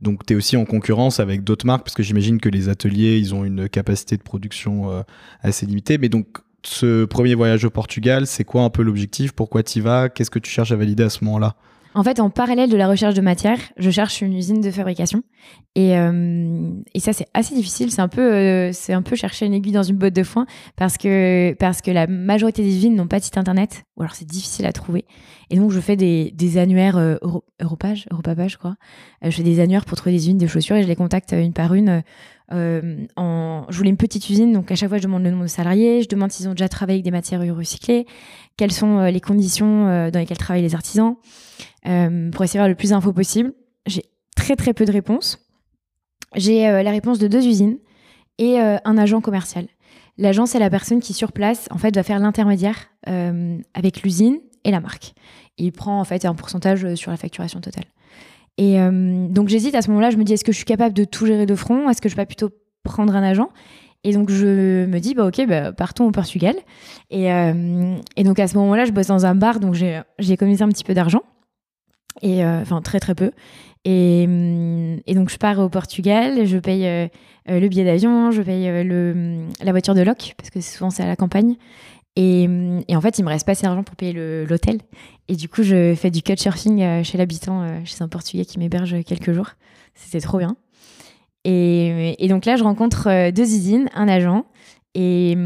Donc 0.00 0.24
tu 0.26 0.32
es 0.32 0.36
aussi 0.36 0.56
en 0.56 0.64
concurrence 0.64 1.20
avec 1.20 1.44
d'autres 1.44 1.66
marques 1.66 1.84
parce 1.84 1.94
que 1.94 2.02
j'imagine 2.02 2.40
que 2.40 2.48
les 2.48 2.68
ateliers, 2.68 3.18
ils 3.18 3.34
ont 3.34 3.44
une 3.44 3.68
capacité 3.68 4.16
de 4.16 4.22
production 4.22 4.90
euh, 4.90 5.02
assez 5.42 5.66
limitée. 5.66 5.98
Mais 5.98 6.08
donc 6.08 6.38
ce 6.64 7.04
premier 7.04 7.34
voyage 7.34 7.64
au 7.64 7.70
Portugal, 7.70 8.26
c'est 8.26 8.44
quoi 8.44 8.62
un 8.62 8.70
peu 8.70 8.82
l'objectif? 8.82 9.32
Pourquoi 9.32 9.62
tu 9.62 9.78
y 9.78 9.80
vas? 9.80 10.08
Qu'est-ce 10.08 10.30
que 10.30 10.38
tu 10.38 10.50
cherches 10.50 10.72
à 10.72 10.76
valider 10.76 11.04
à 11.04 11.10
ce 11.10 11.24
moment-là? 11.24 11.56
En 11.94 12.04
fait, 12.04 12.20
en 12.20 12.30
parallèle 12.30 12.70
de 12.70 12.76
la 12.76 12.86
recherche 12.88 13.14
de 13.14 13.20
matière, 13.20 13.58
je 13.76 13.90
cherche 13.90 14.20
une 14.20 14.34
usine 14.34 14.60
de 14.60 14.70
fabrication. 14.70 15.22
Et, 15.74 15.96
euh, 15.96 16.70
ça, 16.98 17.12
c'est 17.12 17.26
assez 17.34 17.54
difficile. 17.54 17.90
C'est 17.90 18.00
un, 18.00 18.08
peu, 18.08 18.20
euh, 18.20 18.72
c'est 18.72 18.92
un 18.92 19.02
peu 19.02 19.16
chercher 19.16 19.46
une 19.46 19.54
aiguille 19.54 19.72
dans 19.72 19.82
une 19.82 19.96
botte 19.96 20.14
de 20.14 20.22
foin 20.22 20.46
parce 20.76 20.98
que, 20.98 21.54
la 21.90 22.06
majorité 22.06 22.62
des 22.62 22.76
usines 22.76 22.94
n'ont 22.94 23.06
pas 23.06 23.18
de 23.18 23.24
site 23.24 23.38
internet, 23.38 23.84
ou 23.96 24.02
alors 24.02 24.14
c'est 24.14 24.28
difficile 24.28 24.66
à 24.66 24.72
trouver. 24.72 25.06
Et 25.50 25.56
donc, 25.56 25.70
je 25.70 25.80
fais 25.80 25.96
des, 25.96 26.58
annuaires 26.58 26.98
euh, 26.98 27.16
Europage, 27.60 28.06
je 28.10 28.56
crois. 28.56 28.76
je 29.22 29.30
fais 29.30 29.42
des 29.42 29.60
annuaires 29.60 29.84
pour 29.84 29.96
trouver 29.96 30.12
des 30.12 30.22
usines 30.22 30.38
de 30.38 30.46
chaussures 30.46 30.76
et 30.76 30.82
je 30.82 30.88
les 30.88 30.96
contacte 30.96 31.32
une 31.32 31.52
par 31.52 31.74
une. 31.74 32.02
Je 32.50 33.76
voulais 33.76 33.90
une 33.90 33.96
petite 33.96 34.28
usine, 34.28 34.52
donc 34.52 34.70
à 34.70 34.74
chaque 34.74 34.88
fois, 34.88 34.98
je 34.98 35.02
demande 35.04 35.24
le 35.24 35.30
nombre 35.30 35.44
de 35.44 35.48
salariés, 35.48 36.02
je 36.02 36.08
demande 36.08 36.30
s'ils 36.30 36.48
ont 36.48 36.52
déjà 36.52 36.68
travaillé 36.68 36.96
avec 36.96 37.04
des 37.04 37.10
matières 37.10 37.40
recyclées, 37.40 38.06
quelles 38.58 38.72
sont 38.72 39.04
les 39.04 39.20
conditions 39.20 40.10
dans 40.10 40.18
lesquelles 40.18 40.36
travaillent 40.36 40.62
les 40.62 40.74
artisans. 40.74 41.16
Euh, 41.86 42.30
pour 42.30 42.44
essayer 42.44 42.58
d'avoir 42.58 42.68
le 42.68 42.74
plus 42.74 42.90
d'infos 42.90 43.12
possible. 43.12 43.52
J'ai 43.86 44.04
très 44.36 44.56
très 44.56 44.74
peu 44.74 44.84
de 44.84 44.92
réponses. 44.92 45.38
J'ai 46.34 46.68
euh, 46.68 46.82
la 46.82 46.90
réponse 46.90 47.18
de 47.18 47.28
deux 47.28 47.46
usines 47.46 47.78
et 48.38 48.60
euh, 48.60 48.76
un 48.84 48.98
agent 48.98 49.20
commercial. 49.20 49.66
L'agent, 50.18 50.46
c'est 50.46 50.58
la 50.58 50.70
personne 50.70 51.00
qui, 51.00 51.14
sur 51.14 51.32
place, 51.32 51.68
en 51.70 51.78
fait, 51.78 51.94
va 51.94 52.02
faire 52.02 52.18
l'intermédiaire 52.18 52.90
avec 53.06 54.02
l'usine 54.02 54.40
et 54.64 54.72
la 54.72 54.80
marque. 54.80 55.14
il 55.58 55.70
prend, 55.70 56.00
en 56.00 56.04
fait, 56.04 56.24
un 56.24 56.34
pourcentage 56.34 56.94
sur 56.96 57.12
la 57.12 57.16
facturation 57.16 57.60
totale. 57.60 57.84
Et 58.56 58.78
donc, 59.30 59.48
j'hésite 59.48 59.76
à 59.76 59.80
ce 59.80 59.88
moment-là, 59.90 60.10
je 60.10 60.16
me 60.16 60.24
dis, 60.24 60.32
est-ce 60.32 60.42
que 60.42 60.50
je 60.50 60.56
suis 60.56 60.64
capable 60.64 60.92
de 60.92 61.04
tout 61.04 61.24
gérer 61.24 61.46
de 61.46 61.54
front? 61.54 61.88
Est-ce 61.88 62.02
que 62.02 62.08
je 62.08 62.16
vais 62.16 62.26
plutôt 62.26 62.50
prendre 62.82 63.14
un 63.14 63.22
agent? 63.22 63.48
Et 64.04 64.12
donc, 64.12 64.30
je 64.30 64.86
me 64.86 64.98
dis, 65.00 65.14
bah, 65.14 65.26
ok, 65.26 65.46
bah, 65.46 65.72
partons 65.72 66.06
au 66.06 66.10
Portugal. 66.12 66.54
Et, 67.10 67.26
et 67.26 68.24
donc, 68.24 68.38
à 68.38 68.46
ce 68.46 68.56
moment-là, 68.56 68.84
je 68.84 68.92
bosse 68.92 69.08
dans 69.08 69.26
un 69.26 69.34
bar, 69.34 69.60
donc 69.60 69.74
j'ai 69.74 70.02
économisé 70.20 70.62
un 70.62 70.68
petit 70.68 70.84
peu 70.84 70.94
d'argent 70.94 71.22
et 72.22 72.44
euh, 72.44 72.60
enfin 72.62 72.80
très 72.82 73.00
très 73.00 73.14
peu. 73.14 73.32
Et, 73.84 74.26
donc 75.14 75.30
je 75.30 75.36
pars 75.38 75.58
au 75.60 75.68
Portugal, 75.68 76.46
je 76.46 76.58
paye 76.58 76.86
euh, 76.86 77.08
euh, 77.48 77.60
le 77.60 77.68
billet 77.68 77.84
d'avion, 77.84 78.30
je 78.30 78.42
paye 78.42 78.66
la 78.66 79.70
voiture 79.70 79.94
de 79.94 80.02
loc, 80.02 80.34
parce 80.36 80.50
que 80.50 80.60
souvent 80.60 80.90
c'est 80.90 81.02
à 81.02 81.06
la 81.06 81.16
campagne. 81.16 81.56
Et, 82.16 82.48
et, 82.88 82.96
en 82.96 83.00
fait, 83.00 83.20
il 83.20 83.24
me 83.24 83.28
reste 83.28 83.46
pas 83.46 83.52
assez 83.52 83.62
d'argent 83.62 83.84
pour 83.84 83.94
payer 83.94 84.12
l'hôtel. 84.12 84.80
Et 85.28 85.36
du 85.36 85.48
coup, 85.48 85.62
je 85.62 85.94
fais 85.94 86.10
du 86.10 86.20
couchsurfing 86.20 87.04
chez 87.04 87.16
l'habitant, 87.16 87.84
chez 87.84 88.02
un 88.02 88.08
Portugais 88.08 88.44
qui 88.44 88.58
m'héberge 88.58 89.04
quelques 89.04 89.32
jours. 89.32 89.50
C'était 89.94 90.20
trop 90.20 90.38
bien. 90.38 90.56
Et, 91.50 92.22
et, 92.24 92.28
donc 92.28 92.44
là, 92.44 92.56
je 92.56 92.64
rencontre 92.64 93.30
deux 93.30 93.42
usines, 93.42 93.88
un 93.94 94.06
agent. 94.08 94.44
Et, 94.94 95.36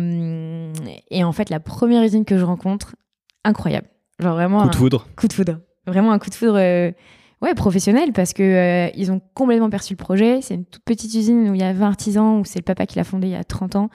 et 1.11 1.25
en 1.25 1.33
fait, 1.33 1.51
la 1.51 1.61
première 1.61 2.03
usine 2.03 2.25
que 2.25 2.39
je 2.39 2.45
rencontre, 2.45 2.97
incroyable. 3.45 3.87
Genre 4.19 4.35
vraiment. 4.35 4.63
Coup 4.63 4.69
de 4.71 4.77
foudre. 4.77 5.07
coup 5.17 5.29
de 5.29 5.33
foudre 5.33 5.59
vraiment 5.87 6.13
un 6.13 6.19
coup 6.19 6.31
de 6.31 6.35
foudre 6.35 6.59
euh, 6.59 6.93
ouais, 7.41 7.55
professionnel 7.55 8.13
parce 8.13 8.33
que 8.33 8.43
euh, 8.43 8.91
ils 8.95 9.11
ont 9.11 9.21
complètement 9.35 9.71
perçu 9.71 9.95
le 9.95 9.99
projet. 9.99 10.41
C'est 10.43 10.55
une 10.55 10.65
toute 10.65 10.85
petite 10.85 11.15
usine 11.15 11.51
où 11.51 11.55
il 11.55 11.61
y 11.61 11.65
a 11.65 11.73
20 11.73 11.87
artisans, 11.87 12.41
où 12.41 12.45
c'est 12.45 12.59
le 12.59 12.65
papa 12.65 12.87
qui 12.87 12.97
l'a 12.97 13.05
fondé 13.05 13.29
il 13.29 13.33
y 13.33 13.37
a 13.37 13.45
30 13.45 13.77
ans, 13.77 13.91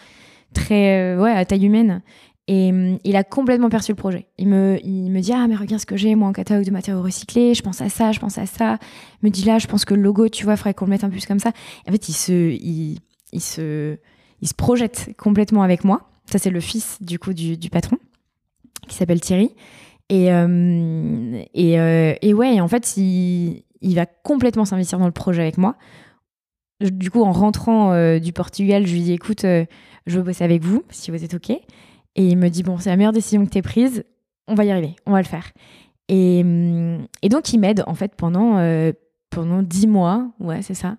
très 0.53 0.99
euh, 0.99 1.21
ouais, 1.21 1.31
à 1.31 1.45
taille 1.45 1.65
humaine. 1.65 2.01
Et 2.47 2.69
hum, 2.69 2.97
il 3.03 3.15
a 3.15 3.23
complètement 3.23 3.69
perçu 3.69 3.91
le 3.91 3.97
projet. 3.97 4.27
Il 4.37 4.47
me, 4.47 4.79
il 4.83 5.11
me 5.11 5.19
dit 5.19 5.33
Ah, 5.33 5.47
mais 5.47 5.55
regarde 5.55 5.81
ce 5.81 5.85
que 5.85 5.97
j'ai, 5.97 6.15
moi, 6.15 6.29
en 6.29 6.33
catalogue 6.33 6.65
de 6.65 6.71
matériaux 6.71 7.01
recyclés, 7.01 7.53
je 7.53 7.61
pense 7.61 7.81
à 7.81 7.89
ça, 7.89 8.11
je 8.11 8.19
pense 8.19 8.37
à 8.37 8.45
ça. 8.45 8.77
Il 9.21 9.27
me 9.27 9.29
dit 9.29 9.43
Là, 9.43 9.59
je 9.59 9.67
pense 9.67 9.83
que 9.85 9.93
le 9.93 10.01
logo, 10.01 10.29
tu 10.29 10.45
vois, 10.45 10.53
il 10.53 10.57
faudrait 10.57 10.73
qu'on 10.73 10.85
le 10.85 10.91
mette 10.91 11.03
un 11.03 11.09
peu 11.09 11.13
plus 11.13 11.25
comme 11.25 11.39
ça. 11.39 11.51
en 11.87 11.91
fait, 11.91 12.09
il 12.09 12.13
se, 12.13 12.31
il, 12.31 12.99
il, 13.33 13.41
se, 13.41 13.97
il 14.41 14.47
se 14.47 14.53
projette 14.53 15.11
complètement 15.17 15.61
avec 15.61 15.83
moi. 15.83 16.09
Ça, 16.25 16.39
c'est 16.39 16.49
le 16.49 16.59
fils, 16.59 16.97
du 17.01 17.19
coup, 17.19 17.33
du, 17.33 17.69
patron, 17.69 17.97
qui 18.87 18.95
s'appelle 18.95 19.21
Thierry. 19.21 19.51
Et, 20.09 20.31
euh, 20.31 21.41
et, 21.53 21.79
euh, 21.79 22.13
et, 22.21 22.33
ouais, 22.33 22.61
en 22.61 22.67
fait, 22.67 22.95
il, 22.97 23.63
il 23.81 23.95
va 23.95 24.05
complètement 24.05 24.65
s'investir 24.65 24.99
dans 24.99 25.05
le 25.05 25.11
projet 25.11 25.41
avec 25.41 25.57
moi. 25.57 25.75
Du 26.79 27.09
coup, 27.09 27.23
en 27.23 27.31
rentrant 27.31 27.91
euh, 27.91 28.19
du 28.19 28.33
Portugal, 28.33 28.85
je 28.85 28.93
lui 28.93 29.01
dis 29.01 29.13
écoute, 29.13 29.41
je 29.41 29.65
veux 30.17 30.21
bosser 30.21 30.43
avec 30.43 30.63
vous, 30.63 30.83
si 30.89 31.11
vous 31.11 31.23
êtes 31.23 31.33
OK. 31.33 31.51
Et 32.17 32.27
il 32.27 32.37
me 32.37 32.49
dit 32.49 32.63
bon, 32.63 32.77
c'est 32.77 32.89
la 32.89 32.97
meilleure 32.97 33.13
décision 33.13 33.45
que 33.45 33.51
tu 33.51 33.61
prise, 33.61 33.91
prise, 33.91 34.03
on 34.47 34.55
va 34.55 34.65
y 34.65 34.71
arriver, 34.71 34.95
on 35.05 35.11
va 35.11 35.19
le 35.19 35.27
faire. 35.27 35.51
Et, 36.09 36.39
et 37.21 37.29
donc, 37.29 37.53
il 37.53 37.59
m'aide 37.59 37.83
en 37.87 37.93
fait 37.93 38.15
pendant, 38.15 38.59
pendant 39.29 39.61
10 39.61 39.87
mois, 39.87 40.29
ouais, 40.39 40.61
c'est 40.61 40.73
ça. 40.73 40.97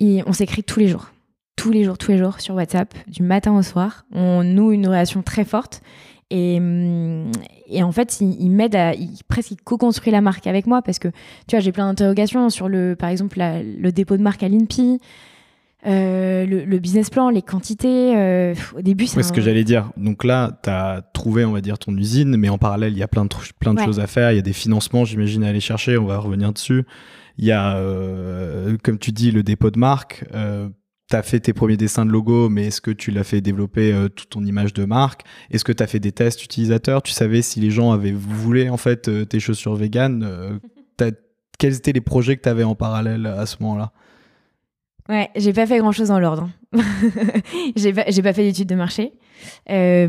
On 0.00 0.32
s'écrit 0.32 0.64
tous 0.64 0.80
les 0.80 0.88
jours, 0.88 1.12
tous 1.56 1.70
les 1.70 1.84
jours, 1.84 1.96
tous 1.96 2.10
les 2.10 2.18
jours 2.18 2.40
sur 2.40 2.54
WhatsApp, 2.54 2.94
du 3.06 3.22
matin 3.22 3.56
au 3.56 3.62
soir. 3.62 4.04
On 4.12 4.42
noue 4.42 4.72
une 4.72 4.86
relation 4.86 5.22
très 5.22 5.44
forte. 5.44 5.80
Et, 6.30 6.56
et 7.68 7.82
en 7.82 7.92
fait, 7.92 8.20
il, 8.20 8.50
m'aide 8.50 8.74
à 8.74 8.94
il, 8.94 9.18
presque 9.28 9.54
co-construit 9.64 10.10
la 10.10 10.22
marque 10.22 10.46
avec 10.46 10.66
moi 10.66 10.80
parce 10.80 10.98
que 10.98 11.08
tu 11.46 11.54
vois, 11.54 11.60
j'ai 11.60 11.72
plein 11.72 11.86
d'interrogations 11.86 12.48
sur 12.48 12.68
le, 12.68 12.96
par 12.96 13.10
exemple, 13.10 13.38
le 13.38 13.92
dépôt 13.92 14.16
de 14.16 14.22
marque 14.22 14.42
à 14.42 14.48
l'INPI. 14.48 14.98
Euh, 15.84 16.46
le, 16.46 16.78
business 16.78 17.10
plan, 17.10 17.30
les 17.30 17.42
quantités, 17.42 18.16
euh, 18.16 18.54
au 18.76 18.82
début, 18.82 19.06
c'est 19.06 19.22
ce 19.22 19.32
que 19.32 19.40
j'allais 19.40 19.64
dire. 19.64 19.90
Donc 19.96 20.24
là, 20.24 20.58
tu 20.62 20.70
as 20.70 21.02
trouvé, 21.12 21.44
on 21.44 21.52
va 21.52 21.60
dire, 21.60 21.78
ton 21.78 21.96
usine, 21.96 22.36
mais 22.36 22.48
en 22.48 22.58
parallèle, 22.58 22.92
il 22.92 22.98
y 22.98 23.02
a 23.02 23.08
plein 23.08 23.24
de, 23.24 23.34
plein 23.58 23.74
de 23.74 23.80
choses 23.80 23.98
à 23.98 24.06
faire. 24.06 24.32
Il 24.32 24.36
y 24.36 24.38
a 24.38 24.42
des 24.42 24.52
financements, 24.52 25.04
j'imagine, 25.04 25.42
à 25.44 25.48
aller 25.48 25.60
chercher. 25.60 25.98
On 25.98 26.06
va 26.06 26.18
revenir 26.18 26.52
dessus. 26.52 26.84
Il 27.38 27.44
y 27.44 27.52
a, 27.52 27.76
euh, 27.76 28.76
comme 28.82 28.98
tu 28.98 29.10
dis, 29.10 29.30
le 29.30 29.42
dépôt 29.42 29.70
de 29.70 29.78
marque 29.78 30.24
tu 31.12 31.16
as 31.16 31.22
fait 31.22 31.40
tes 31.40 31.52
premiers 31.52 31.76
dessins 31.76 32.06
de 32.06 32.10
logo, 32.10 32.48
mais 32.48 32.68
est-ce 32.68 32.80
que 32.80 32.90
tu 32.90 33.10
l'as 33.10 33.24
fait 33.24 33.42
développer 33.42 33.92
euh, 33.92 34.08
toute 34.08 34.30
ton 34.30 34.44
image 34.46 34.72
de 34.72 34.86
marque? 34.86 35.24
Est-ce 35.50 35.62
que 35.62 35.72
tu 35.72 35.82
as 35.82 35.86
fait 35.86 36.00
des 36.00 36.12
tests 36.12 36.42
utilisateurs? 36.42 37.02
Tu 37.02 37.12
savais 37.12 37.42
si 37.42 37.60
les 37.60 37.70
gens 37.70 37.92
avaient 37.92 38.12
voulu 38.12 38.70
en 38.70 38.78
fait 38.78 39.08
euh, 39.08 39.26
tes 39.26 39.38
chaussures 39.38 39.74
vegan 39.74 40.22
euh, 40.24 40.58
Quels 41.58 41.76
étaient 41.76 41.92
les 41.92 42.00
projets 42.00 42.36
que 42.36 42.42
tu 42.42 42.48
avais 42.48 42.64
en 42.64 42.74
parallèle 42.74 43.26
à 43.26 43.44
ce 43.44 43.56
moment-là? 43.60 43.92
Ouais, 45.08 45.30
j'ai 45.36 45.52
pas 45.52 45.66
fait 45.66 45.78
grand 45.78 45.92
chose 45.92 46.08
dans 46.08 46.20
l'ordre. 46.20 46.48
j'ai 47.76 47.92
pas, 47.92 48.04
pas, 48.04 48.32
fait 48.32 48.44
d'études 48.44 48.68
de 48.68 48.74
marché. 48.74 49.12
j'ai 49.68 50.06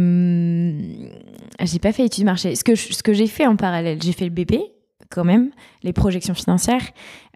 pas 1.80 1.92
fait 1.92 2.04
d'études 2.04 2.24
de 2.24 2.30
marché. 2.30 2.56
Ce 2.56 2.64
que, 2.64 2.76
ce 2.76 3.02
que 3.04 3.14
j'ai 3.14 3.28
fait 3.28 3.48
en 3.48 3.56
parallèle, 3.56 4.02
j'ai 4.02 4.12
fait 4.12 4.26
le 4.26 4.32
BP, 4.32 4.56
quand 5.14 5.24
même, 5.24 5.52
les 5.84 5.94
projections 5.94 6.34
financières, 6.34 6.82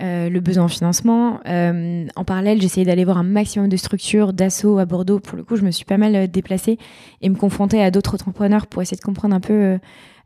euh, 0.02 0.30
le 0.30 0.40
besoin 0.40 0.66
en 0.66 0.68
financement. 0.68 1.40
Euh, 1.48 2.06
en 2.16 2.24
parallèle, 2.24 2.62
j'essayais 2.62 2.86
d'aller 2.86 3.06
voir 3.06 3.18
un 3.18 3.24
maximum 3.24 3.70
de 3.70 3.78
structures, 3.78 4.34
d'assaut 4.34 4.80
à 4.80 4.86
Bordeaux. 4.86 5.20
Pour 5.20 5.38
le 5.38 5.44
coup, 5.44 5.56
je 5.56 5.64
me 5.64 5.72
suis 5.72 5.86
pas 5.86 5.98
mal 5.98 6.16
euh, 6.16 6.28
déplacée 6.28 6.78
et 7.22 7.30
me 7.30 7.36
confronter 7.36 7.82
à 7.82 7.92
d'autres 7.92 8.16
entrepreneurs 8.16 8.68
pour 8.68 8.82
essayer 8.82 8.98
de 8.98 9.04
comprendre 9.04 9.36
un 9.36 9.40
peu 9.40 9.78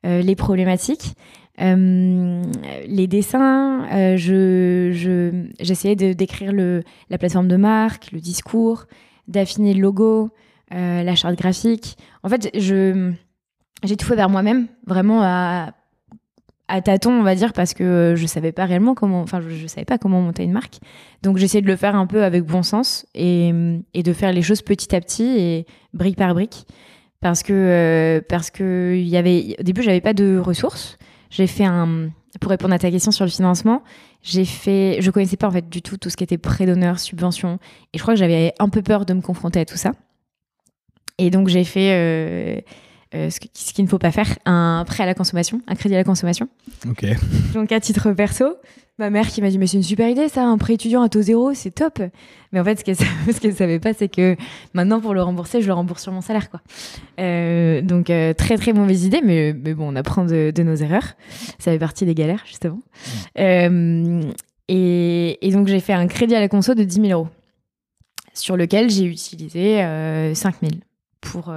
les 0.03 0.35
problématiques. 0.35 1.13
les 1.57 3.07
dessins, 3.07 4.15
je, 4.17 5.47
j'essayais 5.59 5.95
de 5.95 6.13
décrire 6.13 6.53
la 6.53 7.17
plateforme 7.17 7.47
de 7.47 7.57
marque, 7.57 8.11
le 8.11 8.19
discours, 8.19 8.85
d'affiner 9.27 9.73
le 9.73 9.81
logo, 9.81 10.29
la 10.71 11.15
charte 11.15 11.37
graphique. 11.37 11.97
En 12.23 12.29
fait, 12.29 12.49
je, 12.57 13.11
j'ai 13.83 13.97
tout 13.97 14.05
fait 14.05 14.15
vers 14.15 14.29
moi-même, 14.29 14.67
vraiment 14.85 15.21
à 15.21 15.73
à 16.71 16.81
tâtons, 16.81 17.11
on 17.11 17.23
va 17.23 17.35
dire, 17.35 17.51
parce 17.51 17.73
que 17.73 18.13
je 18.15 18.25
savais 18.25 18.53
pas 18.53 18.65
réellement 18.65 18.95
comment, 18.95 19.21
enfin, 19.21 19.41
je, 19.41 19.67
savais 19.67 19.83
pas 19.83 19.97
comment 19.97 20.21
monter 20.21 20.43
une 20.43 20.53
marque. 20.53 20.79
Donc, 21.21 21.37
j'essayais 21.37 21.61
de 21.61 21.67
le 21.67 21.75
faire 21.75 21.95
un 21.95 22.07
peu 22.07 22.23
avec 22.23 22.45
bon 22.45 22.63
sens 22.63 23.05
et, 23.13 23.51
et, 23.93 24.03
de 24.03 24.13
faire 24.13 24.31
les 24.31 24.41
choses 24.41 24.61
petit 24.61 24.95
à 24.95 25.01
petit 25.01 25.23
et 25.23 25.65
brique 25.93 26.15
par 26.15 26.33
brique. 26.33 26.65
Parce 27.21 27.43
que, 27.43 27.53
euh, 27.53 28.21
parce 28.27 28.49
que 28.49 28.95
il 28.97 29.07
y 29.07 29.15
avait, 29.17 29.55
au 29.59 29.63
début, 29.63 29.83
j'avais 29.83 30.01
pas 30.01 30.13
de 30.13 30.37
ressources. 30.37 30.97
J'ai 31.29 31.47
fait 31.47 31.65
un, 31.65 32.09
pour 32.39 32.49
répondre 32.49 32.73
à 32.73 32.79
ta 32.79 32.91
question 32.91 33.11
sur 33.11 33.25
le 33.25 33.31
financement, 33.31 33.83
j'ai 34.21 34.43
fait, 34.45 34.97
je 35.01 35.11
connaissais 35.11 35.37
pas 35.37 35.47
en 35.47 35.51
fait 35.51 35.69
du 35.69 35.81
tout 35.81 35.97
tout 35.97 36.09
ce 36.09 36.17
qui 36.17 36.23
était 36.23 36.37
prêt 36.37 36.65
d'honneur, 36.65 36.99
subvention, 36.99 37.59
et 37.93 37.97
je 37.97 38.01
crois 38.01 38.15
que 38.15 38.19
j'avais 38.19 38.53
un 38.59 38.69
peu 38.69 38.81
peur 38.81 39.05
de 39.05 39.13
me 39.13 39.21
confronter 39.21 39.59
à 39.59 39.65
tout 39.65 39.77
ça. 39.77 39.91
Et 41.17 41.29
donc, 41.29 41.47
j'ai 41.47 41.63
fait, 41.63 42.65
euh, 43.13 43.29
ce, 43.29 43.39
qu'il 43.73 43.83
ne 43.83 43.89
faut 43.89 43.97
pas 43.97 44.11
faire, 44.11 44.37
un 44.45 44.85
prêt 44.87 45.03
à 45.03 45.05
la 45.05 45.13
consommation, 45.13 45.61
un 45.67 45.75
crédit 45.75 45.95
à 45.95 45.97
la 45.97 46.05
consommation. 46.05 46.47
Ok. 46.89 47.05
Donc 47.53 47.73
à 47.73 47.81
titre 47.81 48.11
perso, 48.13 48.55
ma 48.99 49.09
mère 49.09 49.27
qui 49.27 49.41
m'a 49.41 49.49
dit 49.49 49.57
mais 49.57 49.67
c'est 49.67 49.75
une 49.75 49.83
super 49.83 50.07
idée 50.07 50.29
ça, 50.29 50.45
un 50.45 50.57
prêt 50.57 50.75
étudiant 50.75 51.01
à 51.01 51.09
taux 51.09 51.21
zéro, 51.21 51.53
c'est 51.53 51.71
top. 51.71 52.01
Mais 52.53 52.61
en 52.61 52.63
fait 52.63 52.79
ce 52.79 52.83
qu'elle 52.85 52.95
ce 53.33 53.39
qu'elle 53.41 53.53
savait 53.53 53.79
pas 53.79 53.93
c'est 53.93 54.07
que 54.07 54.37
maintenant 54.73 55.01
pour 55.01 55.13
le 55.13 55.21
rembourser 55.21 55.61
je 55.61 55.67
le 55.67 55.73
rembourse 55.73 56.03
sur 56.03 56.13
mon 56.13 56.21
salaire 56.21 56.49
quoi. 56.49 56.61
Euh, 57.19 57.81
donc 57.81 58.09
euh, 58.09 58.33
très 58.33 58.57
très 58.57 58.71
mauvaise 58.71 59.03
idée 59.03 59.21
mais, 59.21 59.53
mais 59.53 59.73
bon 59.73 59.91
on 59.91 59.95
apprend 59.97 60.23
de, 60.23 60.53
nos 60.63 60.75
erreurs. 60.75 61.15
Ça 61.59 61.71
fait 61.71 61.79
partie 61.79 62.05
des 62.05 62.15
galères 62.15 62.43
justement. 62.45 62.79
Et, 64.73 65.37
et, 65.45 65.51
donc 65.51 65.67
j'ai 65.67 65.81
fait 65.81 65.91
un 65.91 66.07
crédit 66.07 66.33
à 66.33 66.39
la 66.39 66.47
conso 66.47 66.75
de 66.75 66.83
10 66.85 67.07
000 67.07 67.07
euros 67.07 67.27
sur 68.33 68.55
lequel 68.55 68.89
j'ai 68.89 69.03
utilisé 69.03 69.79
5 70.33 70.55
000 70.61 70.71
pour 71.19 71.53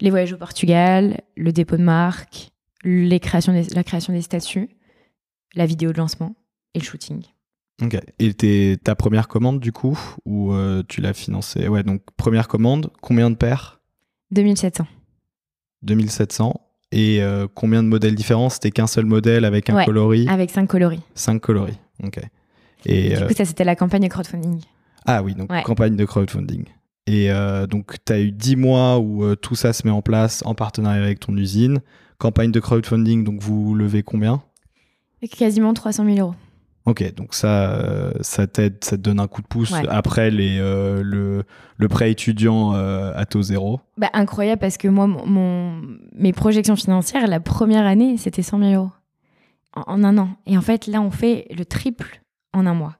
les 0.00 0.10
voyages 0.10 0.32
au 0.32 0.36
Portugal, 0.36 1.20
le 1.36 1.52
dépôt 1.52 1.76
de 1.76 1.82
marque, 1.82 2.50
les 2.84 3.20
créations 3.20 3.52
la 3.74 3.84
création 3.84 4.12
des 4.12 4.22
statuts, 4.22 4.68
la 5.54 5.66
vidéo 5.66 5.92
de 5.92 5.98
lancement 5.98 6.34
et 6.74 6.78
le 6.78 6.84
shooting. 6.84 7.22
Ok. 7.82 7.96
Et 8.18 8.76
ta 8.82 8.94
première 8.94 9.28
commande 9.28 9.60
du 9.60 9.72
coup, 9.72 9.98
ou 10.24 10.52
euh, 10.52 10.82
tu 10.88 11.00
l'as 11.00 11.12
financée? 11.14 11.68
Ouais, 11.68 11.82
donc 11.82 12.02
première 12.16 12.48
commande, 12.48 12.90
combien 13.00 13.30
de 13.30 13.36
paires? 13.36 13.80
2700. 14.32 14.86
2700. 15.82 16.60
Et 16.90 17.22
euh, 17.22 17.46
combien 17.54 17.82
de 17.82 17.88
modèles 17.88 18.14
différents? 18.14 18.48
C'était 18.48 18.70
qu'un 18.70 18.86
seul 18.86 19.04
modèle 19.04 19.44
avec 19.44 19.68
un 19.70 19.76
Ouais. 19.76 19.84
coloris? 19.84 20.26
Avec 20.28 20.50
5 20.50 20.66
coloris. 20.66 21.00
5 21.14 21.38
coloris. 21.40 21.78
Ok. 22.02 22.18
Et, 22.86 23.10
Du 23.10 23.22
euh, 23.22 23.26
coup, 23.28 23.34
ça, 23.34 23.44
c'était 23.44 23.64
la 23.64 23.76
campagne 23.76 24.02
de 24.02 24.08
crowdfunding. 24.08 24.60
ah 25.06 25.22
oui, 25.22 25.34
donc 25.34 25.50
Ouais. 25.52 25.62
campagne 25.62 25.96
de 25.96 26.04
crowdfunding. 26.04 26.64
Et 27.10 27.30
euh, 27.32 27.66
donc, 27.66 27.96
tu 28.04 28.12
as 28.12 28.20
eu 28.20 28.30
10 28.32 28.56
mois 28.56 28.98
où 28.98 29.24
euh, 29.24 29.34
tout 29.34 29.54
ça 29.54 29.72
se 29.72 29.86
met 29.86 29.90
en 29.92 30.02
place 30.02 30.42
en 30.44 30.54
partenariat 30.54 31.02
avec 31.02 31.20
ton 31.20 31.34
usine. 31.36 31.80
Campagne 32.18 32.52
de 32.52 32.60
crowdfunding, 32.60 33.24
donc 33.24 33.40
vous 33.40 33.74
levez 33.74 34.02
combien? 34.02 34.42
Quasiment 35.36 35.72
300 35.72 36.04
000 36.04 36.18
euros. 36.18 36.34
Ok, 36.84 37.14
donc 37.14 37.34
ça, 37.34 37.70
euh, 37.72 38.12
ça 38.20 38.46
t'aide, 38.46 38.82
ça 38.84 38.96
te 38.96 39.02
donne 39.02 39.20
un 39.20 39.26
coup 39.26 39.40
de 39.42 39.46
pouce 39.46 39.70
Ouais. 39.72 39.82
après 39.88 40.30
les, 40.30 40.58
le, 40.58 41.44
le 41.76 41.88
prêt 41.88 42.10
étudiant 42.10 42.72
à 42.72 43.24
taux 43.26 43.42
zéro. 43.42 43.80
Bah, 43.96 44.08
incroyable 44.12 44.60
parce 44.60 44.76
que 44.78 44.88
moi, 44.88 45.06
mon, 45.06 45.26
mon- 45.26 45.82
mes 46.14 46.32
projections 46.32 46.76
financières, 46.76 47.26
la 47.26 47.40
première 47.40 47.86
année, 47.86 48.16
c'était 48.18 48.42
100 48.42 48.58
000 48.58 48.72
euros 48.74 48.90
en, 49.74 49.82
en 49.86 50.04
un 50.04 50.18
an. 50.18 50.28
Et 50.46 50.56
en 50.58 50.62
fait, 50.62 50.86
là, 50.86 51.00
on 51.00 51.10
fait 51.10 51.46
le 51.56 51.64
triple 51.64 52.20
en 52.54 52.66
un 52.66 52.74
mois. 52.74 52.96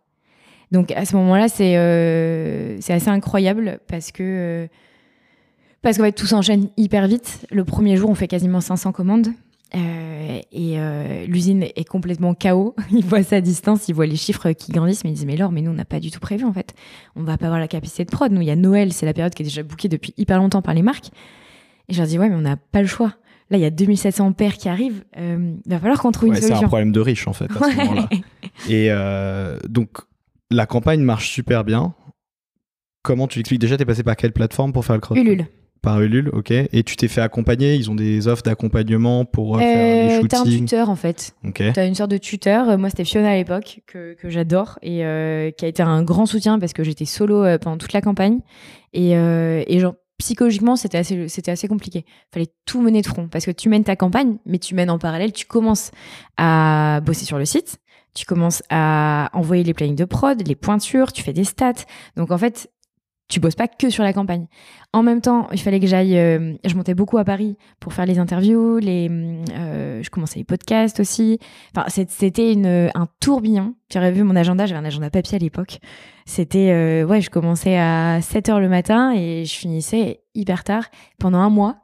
Donc 0.73 0.91
à 0.93 1.05
ce 1.05 1.17
moment-là, 1.17 1.49
c'est 1.49 1.77
euh, 1.77 2.77
c'est 2.81 2.93
assez 2.93 3.09
incroyable 3.09 3.81
parce 3.89 4.13
que 4.13 4.23
euh, 4.23 4.67
parce 5.83 5.97
qu'en 5.99 6.05
fait, 6.05 6.13
tout 6.13 6.27
s'enchaîne 6.27 6.69
hyper 6.77 7.07
vite. 7.07 7.47
Le 7.51 7.65
premier 7.65 7.97
jour, 7.97 8.11
on 8.11 8.15
fait 8.15 8.29
quasiment 8.29 8.61
500 8.61 8.93
commandes. 8.93 9.29
Euh, 9.75 10.39
et 10.51 10.79
euh, 10.79 11.27
l'usine 11.27 11.63
est 11.77 11.87
complètement 11.89 12.35
chaos. 12.35 12.75
Ils 12.91 13.05
voient 13.05 13.23
ça 13.23 13.37
à 13.37 13.41
distance, 13.43 13.87
ils 13.89 13.95
voient 13.95 14.07
les 14.07 14.17
chiffres 14.17 14.51
qui 14.53 14.73
grandissent, 14.73 15.05
mais 15.05 15.11
ils 15.11 15.15
disent 15.15 15.27
Mais 15.27 15.37
Laure, 15.37 15.53
mais 15.53 15.61
nous, 15.61 15.71
on 15.71 15.75
n'a 15.75 15.85
pas 15.85 16.01
du 16.01 16.11
tout 16.11 16.21
prévu 16.21 16.45
en 16.45 16.53
fait. 16.53 16.75
On 17.17 17.23
va 17.23 17.37
pas 17.37 17.47
avoir 17.47 17.61
la 17.61 17.69
capacité 17.69 18.05
de 18.05 18.11
prod. 18.11 18.33
Nous, 18.33 18.41
il 18.41 18.47
y 18.47 18.51
a 18.51 18.57
Noël, 18.57 18.93
c'est 18.93 19.05
la 19.07 19.13
période 19.13 19.35
qui 19.35 19.43
est 19.43 19.47
déjà 19.47 19.63
bookée 19.63 19.89
depuis 19.89 20.15
hyper 20.17 20.39
longtemps 20.39 20.63
par 20.63 20.73
les 20.75 20.83
marques. 20.83 21.09
Et 21.89 21.93
je 21.93 21.99
leur 21.99 22.07
dis 22.09 22.19
Ouais, 22.19 22.29
mais 22.29 22.35
on 22.35 22.41
n'a 22.41 22.57
pas 22.57 22.81
le 22.81 22.89
choix. 22.89 23.15
Là, 23.51 23.57
il 23.59 23.61
y 23.61 23.67
a 23.67 23.71
2700 23.71 24.33
paires 24.33 24.57
qui 24.57 24.69
arrivent. 24.69 25.05
Il 25.17 25.61
va 25.67 25.79
falloir 25.79 26.01
qu'on 26.01 26.13
trouve 26.13 26.31
Ouais, 26.31 26.37
une 26.37 26.41
c'est 26.43 26.47
un 26.47 26.57
solution. 26.57 26.69
problème 26.69 26.93
de 26.93 27.01
riche 27.01 27.29
en 27.29 27.33
fait 27.33 27.45
à 27.51 27.71
ce 27.71 27.77
moment-là. 27.77 28.09
Et 28.69 28.91
donc, 29.69 29.91
la 30.51 30.67
campagne 30.67 31.01
marche 31.01 31.31
super 31.31 31.65
bien. 31.65 31.95
Comment 33.03 33.27
tu 33.29 33.39
l'expliques? 33.39 33.61
Déjà, 33.61 33.77
t'es 33.77 33.85
passé 33.85 34.03
par 34.03 34.17
quelle 34.17 34.33
plateforme 34.33 34.73
pour 34.73 34.85
faire 34.85 34.97
le 34.97 35.01
crowdfunding 35.01 35.33
Ulule. 35.33 35.47
Par 35.81 36.01
Ulule, 36.01 36.29
ok. 36.33 36.51
Et 36.51 36.83
tu 36.85 36.97
t'es 36.97 37.07
fait 37.07 37.21
accompagner? 37.21 37.77
Ils 37.77 37.91
ont 37.91 37.95
des 37.95 38.27
offres 38.27 38.43
d'accompagnement 38.43 39.25
pour 39.25 39.57
euh, 39.57 39.61
faire 39.61 39.77
Euh, 40.19 40.23
les 40.23 40.29
T'as 40.29 40.41
un 40.41 40.45
shootings? 40.45 40.65
tuteur 40.65 40.91
en 40.91 40.97
fait. 40.97 41.35
Ok. 41.45 41.63
T'as 41.73 41.87
une 41.87 41.95
sorte 41.95 42.11
de 42.11 42.19
tuteur. 42.19 42.69
Euh, 42.71 42.77
Moi, 42.77 42.91
c'était 42.91 43.05
Fiona 43.05 43.31
à 43.31 43.37
l'époque, 43.37 43.81
que, 43.87 44.15
que 44.15 44.29
j'adore 44.29 44.79
et 44.83 45.05
euh, 45.07 45.53
qui 45.53 45.65
a 45.65 45.69
été 45.69 45.83
un 45.83 46.03
grand 46.03 46.27
soutien 46.27 46.59
parce 46.59 46.73
que 46.73 46.83
j'étais 46.83 47.05
solo 47.05 47.45
euh, 47.45 47.59
pendant 47.59 47.79
toute 47.79 47.93
la 47.93 48.01
campagne. 48.01 48.41
Et, 48.93 49.17
euh, 49.17 49.63
et 49.69 49.79
genre, 49.79 49.95
psychologiquement, 50.19 50.75
c'était 50.75 50.99
assez, 50.99 51.29
c'était 51.29 51.53
assez 51.53 51.69
compliqué. 51.69 52.05
Fallait 52.35 52.49
tout 52.67 52.83
mener 52.83 53.01
de 53.01 53.07
front 53.07 53.29
parce 53.29 53.47
que 53.47 53.53
tu 53.53 53.69
mènes 53.69 53.85
ta 53.85 53.95
campagne, 53.95 54.39
mais 54.47 54.59
tu 54.59 54.75
mènes 54.75 54.91
en 54.91 54.99
parallèle, 54.99 55.33
tu 55.33 55.47
commences 55.47 55.93
à 56.37 57.01
bosser 57.07 57.25
sur 57.25 57.39
le 57.39 57.45
site, 57.45 57.79
tu 58.19 58.27
commences 58.27 58.63
à 58.69 59.31
envoyer 59.33 59.63
les 59.63 59.75
plannings 59.75 59.97
de 59.97 60.05
prod, 60.05 60.47
les 60.47 60.57
pointures, 60.57 61.13
tu 61.13 61.23
fais 61.23 61.33
des 61.33 61.45
stats. 61.45 61.85
Donc 62.17 62.33
en 62.33 62.39
fait, 62.39 62.69
tu 63.29 63.41
bosses 63.41 63.55
pas 63.55 63.69
que 63.69 63.91
sur 63.91 64.03
la 64.03 64.13
campagne. 64.13 64.47
En 64.93 65.03
même 65.03 65.21
temps, 65.21 65.49
il 65.53 65.61
fallait 65.61 65.81
que 65.81 65.87
j'aille. 65.87 66.19
euh, 66.19 66.55
je 66.65 66.75
montais 66.75 66.95
beaucoup 66.95 67.19
à 67.19 67.25
Paris 67.25 67.57
pour 67.79 67.93
faire 67.93 68.07
les 68.07 68.19
interviews, 68.19 68.79
euh, 68.79 70.03
je 70.03 70.11
commençais 70.11 70.39
les 70.39 70.45
podcasts 70.45 70.99
aussi. 70.99 71.39
Enfin, 71.77 71.87
c'était 72.09 72.57
un 72.95 73.07
tourbillon. 73.21 73.75
Tu 73.91 73.99
aurais 73.99 74.13
vu 74.13 74.23
mon 74.23 74.35
agenda, 74.35 74.67
j'avais 74.67 74.81
un 74.81 74.85
agenda 74.85 75.11
papier 75.11 75.37
à 75.37 75.39
l'époque. 75.39 75.79
C'était, 76.25 76.71
euh, 76.71 77.05
ouais, 77.05 77.21
je 77.21 77.31
commençais 77.31 77.77
à 77.77 78.21
7 78.23 78.49
h 78.49 78.59
le 78.59 78.69
matin 78.69 79.13
et 79.15 79.45
je 79.45 79.55
finissais 79.55 80.23
hyper 80.35 80.65
tard 80.65 80.85
pendant 81.19 81.39
un 81.39 81.51
mois. 81.51 81.77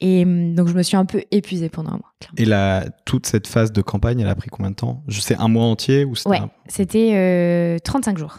Et 0.00 0.24
hum, 0.24 0.54
donc, 0.54 0.68
je 0.68 0.74
me 0.74 0.82
suis 0.82 0.96
un 0.96 1.04
peu 1.04 1.22
épuisée 1.30 1.68
pendant 1.68 1.90
un 1.90 1.98
mois. 1.98 2.12
clairement. 2.20 2.36
Et 2.38 2.44
la, 2.44 2.86
toute 3.04 3.26
cette 3.26 3.46
phase 3.46 3.72
de 3.72 3.82
campagne, 3.82 4.20
elle 4.20 4.28
a 4.28 4.34
pris 4.34 4.48
combien 4.50 4.70
de 4.70 4.76
temps? 4.76 5.02
Je 5.08 5.20
sais, 5.20 5.34
un 5.36 5.48
mois 5.48 5.64
entier 5.64 6.04
ou 6.04 6.14
c'était 6.14 6.28
Ouais, 6.30 6.38
un- 6.38 6.50
c'était 6.68 7.12
euh, 7.14 7.78
35 7.78 8.18
jours. 8.18 8.38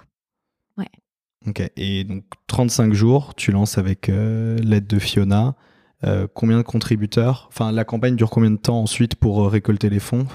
Ok. 1.47 1.61
Et 1.77 2.03
donc, 2.03 2.25
35 2.47 2.91
jours, 2.93 3.33
tu 3.33 3.53
lances 3.53 3.77
avec 3.77 4.09
euh, 4.09 4.57
l'aide 4.61 4.87
de 4.87 4.99
Fiona. 4.99 5.55
Euh, 6.03 6.27
combien 6.33 6.57
de 6.57 6.63
contributeurs? 6.63 7.47
Enfin, 7.49 7.71
la 7.71 7.85
campagne 7.85 8.17
dure 8.17 8.29
combien 8.29 8.51
de 8.51 8.57
temps 8.57 8.81
ensuite 8.81 9.15
pour 9.15 9.41
euh, 9.43 9.47
récolter 9.47 9.89
les 9.89 9.99
fonds? 9.99 10.27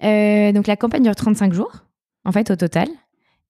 Donc 0.00 0.66
la 0.68 0.76
campagne 0.76 1.02
dure 1.02 1.16
35 1.16 1.52
jours, 1.52 1.72
en 2.24 2.30
fait, 2.30 2.52
au 2.52 2.56
total. 2.56 2.86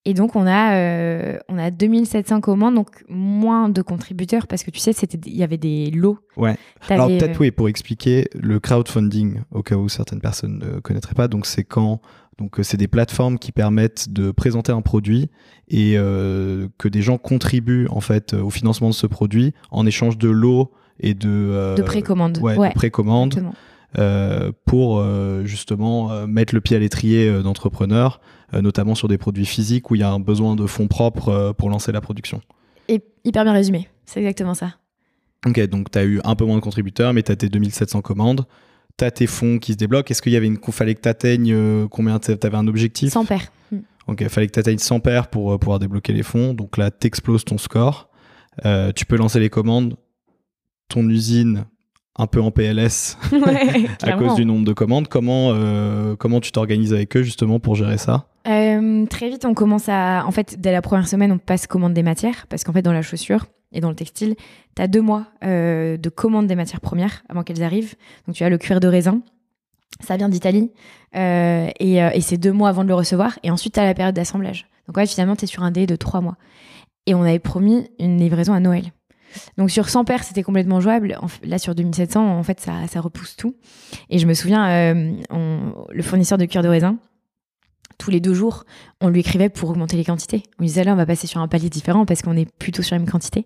Et 0.08 0.14
donc 0.14 0.36
on 0.36 0.46
a, 0.46 0.74
euh, 0.74 1.38
on 1.50 1.58
a 1.58 1.70
2700 1.70 2.40
commandes, 2.40 2.76
donc 2.76 2.88
moins 3.10 3.68
de 3.68 3.82
contributeurs, 3.82 4.46
parce 4.46 4.62
que 4.62 4.70
tu 4.70 4.80
sais, 4.80 4.92
il 5.26 5.36
y 5.36 5.42
avait 5.42 5.58
des 5.58 5.90
lots. 5.90 6.18
Ouais. 6.38 6.56
Alors 6.88 7.08
peut-être 7.08 7.36
euh, 7.36 7.40
oui, 7.40 7.50
pour 7.50 7.68
expliquer 7.68 8.26
le 8.34 8.58
crowdfunding, 8.58 9.40
au 9.52 9.62
cas 9.62 9.76
où 9.76 9.90
certaines 9.90 10.22
personnes 10.22 10.60
ne 10.60 10.80
connaîtraient 10.80 11.14
pas, 11.14 11.28
donc 11.28 11.44
c'est 11.44 11.62
quand 11.62 12.00
donc 12.38 12.58
euh, 12.58 12.62
c'est 12.62 12.78
des 12.78 12.88
plateformes 12.88 13.38
qui 13.38 13.52
permettent 13.52 14.10
de 14.10 14.30
présenter 14.30 14.72
un 14.72 14.80
produit 14.80 15.28
et 15.68 15.98
euh, 15.98 16.68
que 16.78 16.88
des 16.88 17.02
gens 17.02 17.18
contribuent 17.18 17.88
en 17.90 18.00
fait 18.00 18.32
au 18.32 18.48
financement 18.48 18.88
de 18.88 18.94
ce 18.94 19.06
produit 19.06 19.52
en 19.70 19.84
échange 19.84 20.16
de 20.16 20.30
lots 20.30 20.72
et 21.00 21.14
de 21.14 21.28
euh, 21.28 21.74
de 21.74 21.82
précommande. 21.82 22.38
ouais, 22.38 22.56
Ouais, 22.56 22.68
de 22.70 22.74
précommande 22.74 23.32
exactement. 23.34 23.54
Euh, 23.96 24.52
pour 24.66 24.98
euh, 24.98 25.44
justement 25.44 26.12
euh, 26.12 26.26
mettre 26.26 26.54
le 26.54 26.60
pied 26.60 26.76
à 26.76 26.78
l'étrier 26.78 27.42
d'entrepreneurs, 27.42 28.20
notamment 28.52 28.94
sur 28.94 29.08
des 29.08 29.18
produits 29.18 29.46
physiques 29.46 29.90
où 29.90 29.94
il 29.94 30.00
y 30.00 30.04
a 30.04 30.10
un 30.10 30.20
besoin 30.20 30.56
de 30.56 30.66
fonds 30.66 30.88
propres 30.88 31.54
pour 31.56 31.70
lancer 31.70 31.92
la 31.92 32.00
production. 32.00 32.40
Et 32.88 33.02
hyper 33.24 33.44
bien 33.44 33.52
résumé, 33.52 33.88
c'est 34.06 34.20
exactement 34.20 34.54
ça. 34.54 34.76
Ok, 35.46 35.60
donc 35.68 35.90
tu 35.90 35.98
as 35.98 36.04
eu 36.04 36.20
un 36.24 36.34
peu 36.34 36.44
moins 36.44 36.56
de 36.56 36.62
contributeurs, 36.62 37.12
mais 37.12 37.22
tu 37.22 37.30
as 37.30 37.36
tes 37.36 37.48
2700 37.48 38.00
commandes. 38.00 38.46
Tu 38.96 39.04
as 39.04 39.10
tes 39.10 39.26
fonds 39.26 39.58
qui 39.58 39.72
se 39.72 39.76
débloquent. 39.76 40.10
Est-ce 40.10 40.22
qu'il 40.22 40.32
y 40.32 40.36
avait 40.36 40.46
une. 40.46 40.58
fallait 40.70 40.94
que 40.94 41.02
tu 41.02 41.08
atteignes 41.08 41.86
combien 41.88 42.18
Tu 42.18 42.32
avais 42.32 42.56
un 42.56 42.66
objectif? 42.66 43.12
Sans 43.12 43.24
paire. 43.24 43.52
Hmm. 43.70 43.80
Ok, 44.08 44.26
fallait 44.28 44.46
que 44.46 44.52
tu 44.52 44.58
atteignes 44.58 44.78
100 44.78 45.00
paires 45.00 45.28
pour 45.28 45.58
pouvoir 45.58 45.78
débloquer 45.78 46.12
les 46.12 46.22
fonds. 46.22 46.54
Donc 46.54 46.78
là, 46.78 46.90
tu 46.90 47.06
exploses 47.06 47.44
ton 47.44 47.58
score. 47.58 48.08
Euh, 48.64 48.92
tu 48.92 49.06
peux 49.06 49.16
lancer 49.16 49.40
les 49.40 49.50
commandes. 49.50 49.96
Ton 50.88 51.08
usine, 51.08 51.66
un 52.18 52.26
peu 52.26 52.40
en 52.40 52.50
PLS 52.50 53.16
Ouais, 53.32 53.86
à 54.02 54.12
cause 54.12 54.34
du 54.34 54.44
nombre 54.44 54.64
de 54.64 54.72
commandes. 54.72 55.08
Comment, 55.08 55.52
euh, 55.52 56.16
comment 56.16 56.40
tu 56.40 56.52
t'organises 56.52 56.92
avec 56.92 57.16
eux 57.16 57.22
justement 57.22 57.60
pour 57.60 57.76
gérer 57.76 57.98
ça? 57.98 58.26
Euh, 58.46 59.06
très 59.06 59.28
vite, 59.28 59.44
on 59.44 59.54
commence 59.54 59.88
à. 59.88 60.24
En 60.26 60.30
fait, 60.30 60.60
dès 60.60 60.72
la 60.72 60.82
première 60.82 61.08
semaine, 61.08 61.32
on 61.32 61.38
passe 61.38 61.66
commande 61.66 61.94
des 61.94 62.02
matières. 62.02 62.46
Parce 62.48 62.64
qu'en 62.64 62.72
fait, 62.72 62.82
dans 62.82 62.92
la 62.92 63.02
chaussure 63.02 63.46
et 63.72 63.80
dans 63.80 63.90
le 63.90 63.94
textile, 63.94 64.34
tu 64.74 64.82
as 64.82 64.88
deux 64.88 65.02
mois 65.02 65.26
euh, 65.44 65.96
de 65.96 66.08
commande 66.08 66.46
des 66.46 66.56
matières 66.56 66.80
premières 66.80 67.22
avant 67.28 67.42
qu'elles 67.42 67.62
arrivent. 67.62 67.94
Donc, 68.26 68.36
tu 68.36 68.44
as 68.44 68.48
le 68.48 68.58
cuir 68.58 68.80
de 68.80 68.88
raisin. 68.88 69.20
Ça 70.00 70.16
vient 70.16 70.28
d'Italie. 70.28 70.70
Et 71.14 71.96
et 71.96 72.20
c'est 72.20 72.36
deux 72.36 72.52
mois 72.52 72.68
avant 72.68 72.84
de 72.84 72.88
le 72.88 72.94
recevoir. 72.94 73.38
Et 73.42 73.50
ensuite, 73.50 73.74
tu 73.74 73.80
as 73.80 73.84
la 73.84 73.94
période 73.94 74.14
d'assemblage. 74.14 74.66
Donc, 74.86 74.96
ouais, 74.96 75.06
finalement, 75.06 75.36
tu 75.36 75.44
es 75.44 75.48
sur 75.48 75.62
un 75.62 75.70
délai 75.70 75.86
de 75.86 75.96
trois 75.96 76.20
mois. 76.20 76.36
Et 77.06 77.14
on 77.14 77.22
avait 77.22 77.38
promis 77.38 77.88
une 77.98 78.18
livraison 78.18 78.52
à 78.52 78.60
Noël. 78.60 78.92
Donc, 79.56 79.70
sur 79.70 79.88
100 79.88 80.04
paires, 80.04 80.24
c'était 80.24 80.42
complètement 80.42 80.80
jouable. 80.80 81.18
Là, 81.42 81.58
sur 81.58 81.74
2700, 81.74 82.38
en 82.38 82.42
fait, 82.42 82.60
ça, 82.60 83.00
repousse 83.00 83.36
tout. 83.36 83.56
Et 84.10 84.18
je 84.18 84.26
me 84.26 84.34
souviens, 84.34 84.68
euh, 84.68 85.12
le 85.90 86.02
fournisseur 86.02 86.38
de 86.38 86.44
cuir 86.44 86.62
de 86.62 86.68
raisin, 86.68 86.98
tous 87.98 88.10
les 88.10 88.20
deux 88.20 88.34
jours, 88.34 88.64
on 89.00 89.08
lui 89.08 89.20
écrivait 89.20 89.48
pour 89.48 89.70
augmenter 89.70 89.96
les 89.96 90.04
quantités. 90.04 90.44
On 90.58 90.62
lui 90.62 90.68
disait 90.68 90.84
là, 90.84 90.92
on 90.92 90.96
va 90.96 91.06
passer 91.06 91.26
sur 91.26 91.40
un 91.40 91.48
palier 91.48 91.68
différent 91.68 92.06
parce 92.06 92.22
qu'on 92.22 92.36
est 92.36 92.50
plutôt 92.58 92.82
sur 92.82 92.94
la 92.94 93.00
même 93.00 93.10
quantité. 93.10 93.44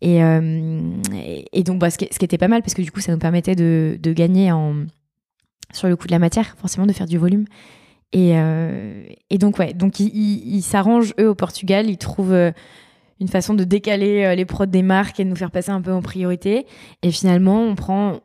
Et, 0.00 0.22
euh, 0.22 0.80
donc, 1.64 1.78
bah, 1.78 1.90
ce, 1.90 1.98
qui, 1.98 2.06
était 2.06 2.38
pas 2.38 2.48
mal 2.48 2.62
parce 2.62 2.74
que 2.74 2.82
du 2.82 2.90
coup, 2.90 3.00
ça 3.00 3.12
nous 3.12 3.18
permettait 3.18 3.56
de, 3.56 3.98
gagner 4.12 4.52
en, 4.52 4.86
sur 5.72 5.88
le 5.88 5.96
coût 5.96 6.06
de 6.06 6.12
la 6.12 6.18
matière, 6.18 6.56
forcément 6.58 6.86
de 6.86 6.92
faire 6.92 7.06
du 7.06 7.18
volume. 7.18 7.44
Et, 8.12 8.32
euh, 8.34 9.04
et 9.28 9.38
donc, 9.38 9.58
ouais, 9.58 9.74
donc 9.74 10.00
ils 10.00 10.62
s'arrangent, 10.62 11.14
eux, 11.20 11.28
au 11.28 11.34
Portugal. 11.34 11.90
Ils 11.90 11.98
trouvent 11.98 12.52
une 13.20 13.28
façon 13.28 13.54
de 13.54 13.64
décaler 13.64 14.24
euh, 14.24 14.34
les 14.34 14.44
prods 14.44 14.66
des 14.66 14.82
marques 14.82 15.20
et 15.20 15.24
de 15.24 15.28
nous 15.28 15.36
faire 15.36 15.50
passer 15.50 15.70
un 15.70 15.80
peu 15.80 15.92
en 15.92 16.02
priorité. 16.02 16.66
Et 17.02 17.10
finalement, 17.10 17.62
on 17.62 17.74
prend 17.74 18.20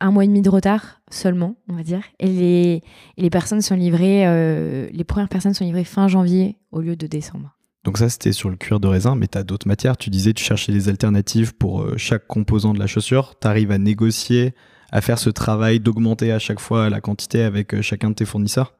un 0.00 0.10
mois 0.10 0.24
et 0.24 0.28
demi 0.28 0.42
de 0.42 0.50
retard 0.50 1.00
seulement, 1.10 1.56
on 1.68 1.74
va 1.74 1.82
dire. 1.82 2.02
Et 2.20 2.28
les, 2.28 2.82
les 3.16 3.30
personnes 3.30 3.60
sont 3.60 3.74
livrées, 3.74 4.26
euh, 4.26 4.88
les 4.92 5.04
premières 5.04 5.28
personnes 5.28 5.54
sont 5.54 5.64
livrées 5.64 5.84
fin 5.84 6.08
janvier 6.08 6.56
au 6.70 6.80
lieu 6.80 6.96
de 6.96 7.06
décembre. 7.06 7.56
Donc 7.84 7.98
ça, 7.98 8.08
c'était 8.08 8.32
sur 8.32 8.50
le 8.50 8.56
cuir 8.56 8.80
de 8.80 8.88
raisin, 8.88 9.14
mais 9.14 9.28
tu 9.28 9.38
as 9.38 9.44
d'autres 9.44 9.68
matières. 9.68 9.96
Tu 9.96 10.10
disais, 10.10 10.32
tu 10.32 10.42
cherchais 10.42 10.72
des 10.72 10.88
alternatives 10.88 11.54
pour 11.54 11.82
euh, 11.82 11.94
chaque 11.96 12.26
composant 12.26 12.74
de 12.74 12.78
la 12.78 12.86
chaussure. 12.86 13.38
Tu 13.40 13.46
arrives 13.46 13.70
à 13.70 13.78
négocier, 13.78 14.54
à 14.92 15.00
faire 15.00 15.18
ce 15.18 15.30
travail 15.30 15.80
d'augmenter 15.80 16.32
à 16.32 16.38
chaque 16.38 16.60
fois 16.60 16.90
la 16.90 17.00
quantité 17.00 17.42
avec 17.42 17.74
euh, 17.74 17.82
chacun 17.82 18.10
de 18.10 18.14
tes 18.14 18.24
fournisseurs? 18.24 18.74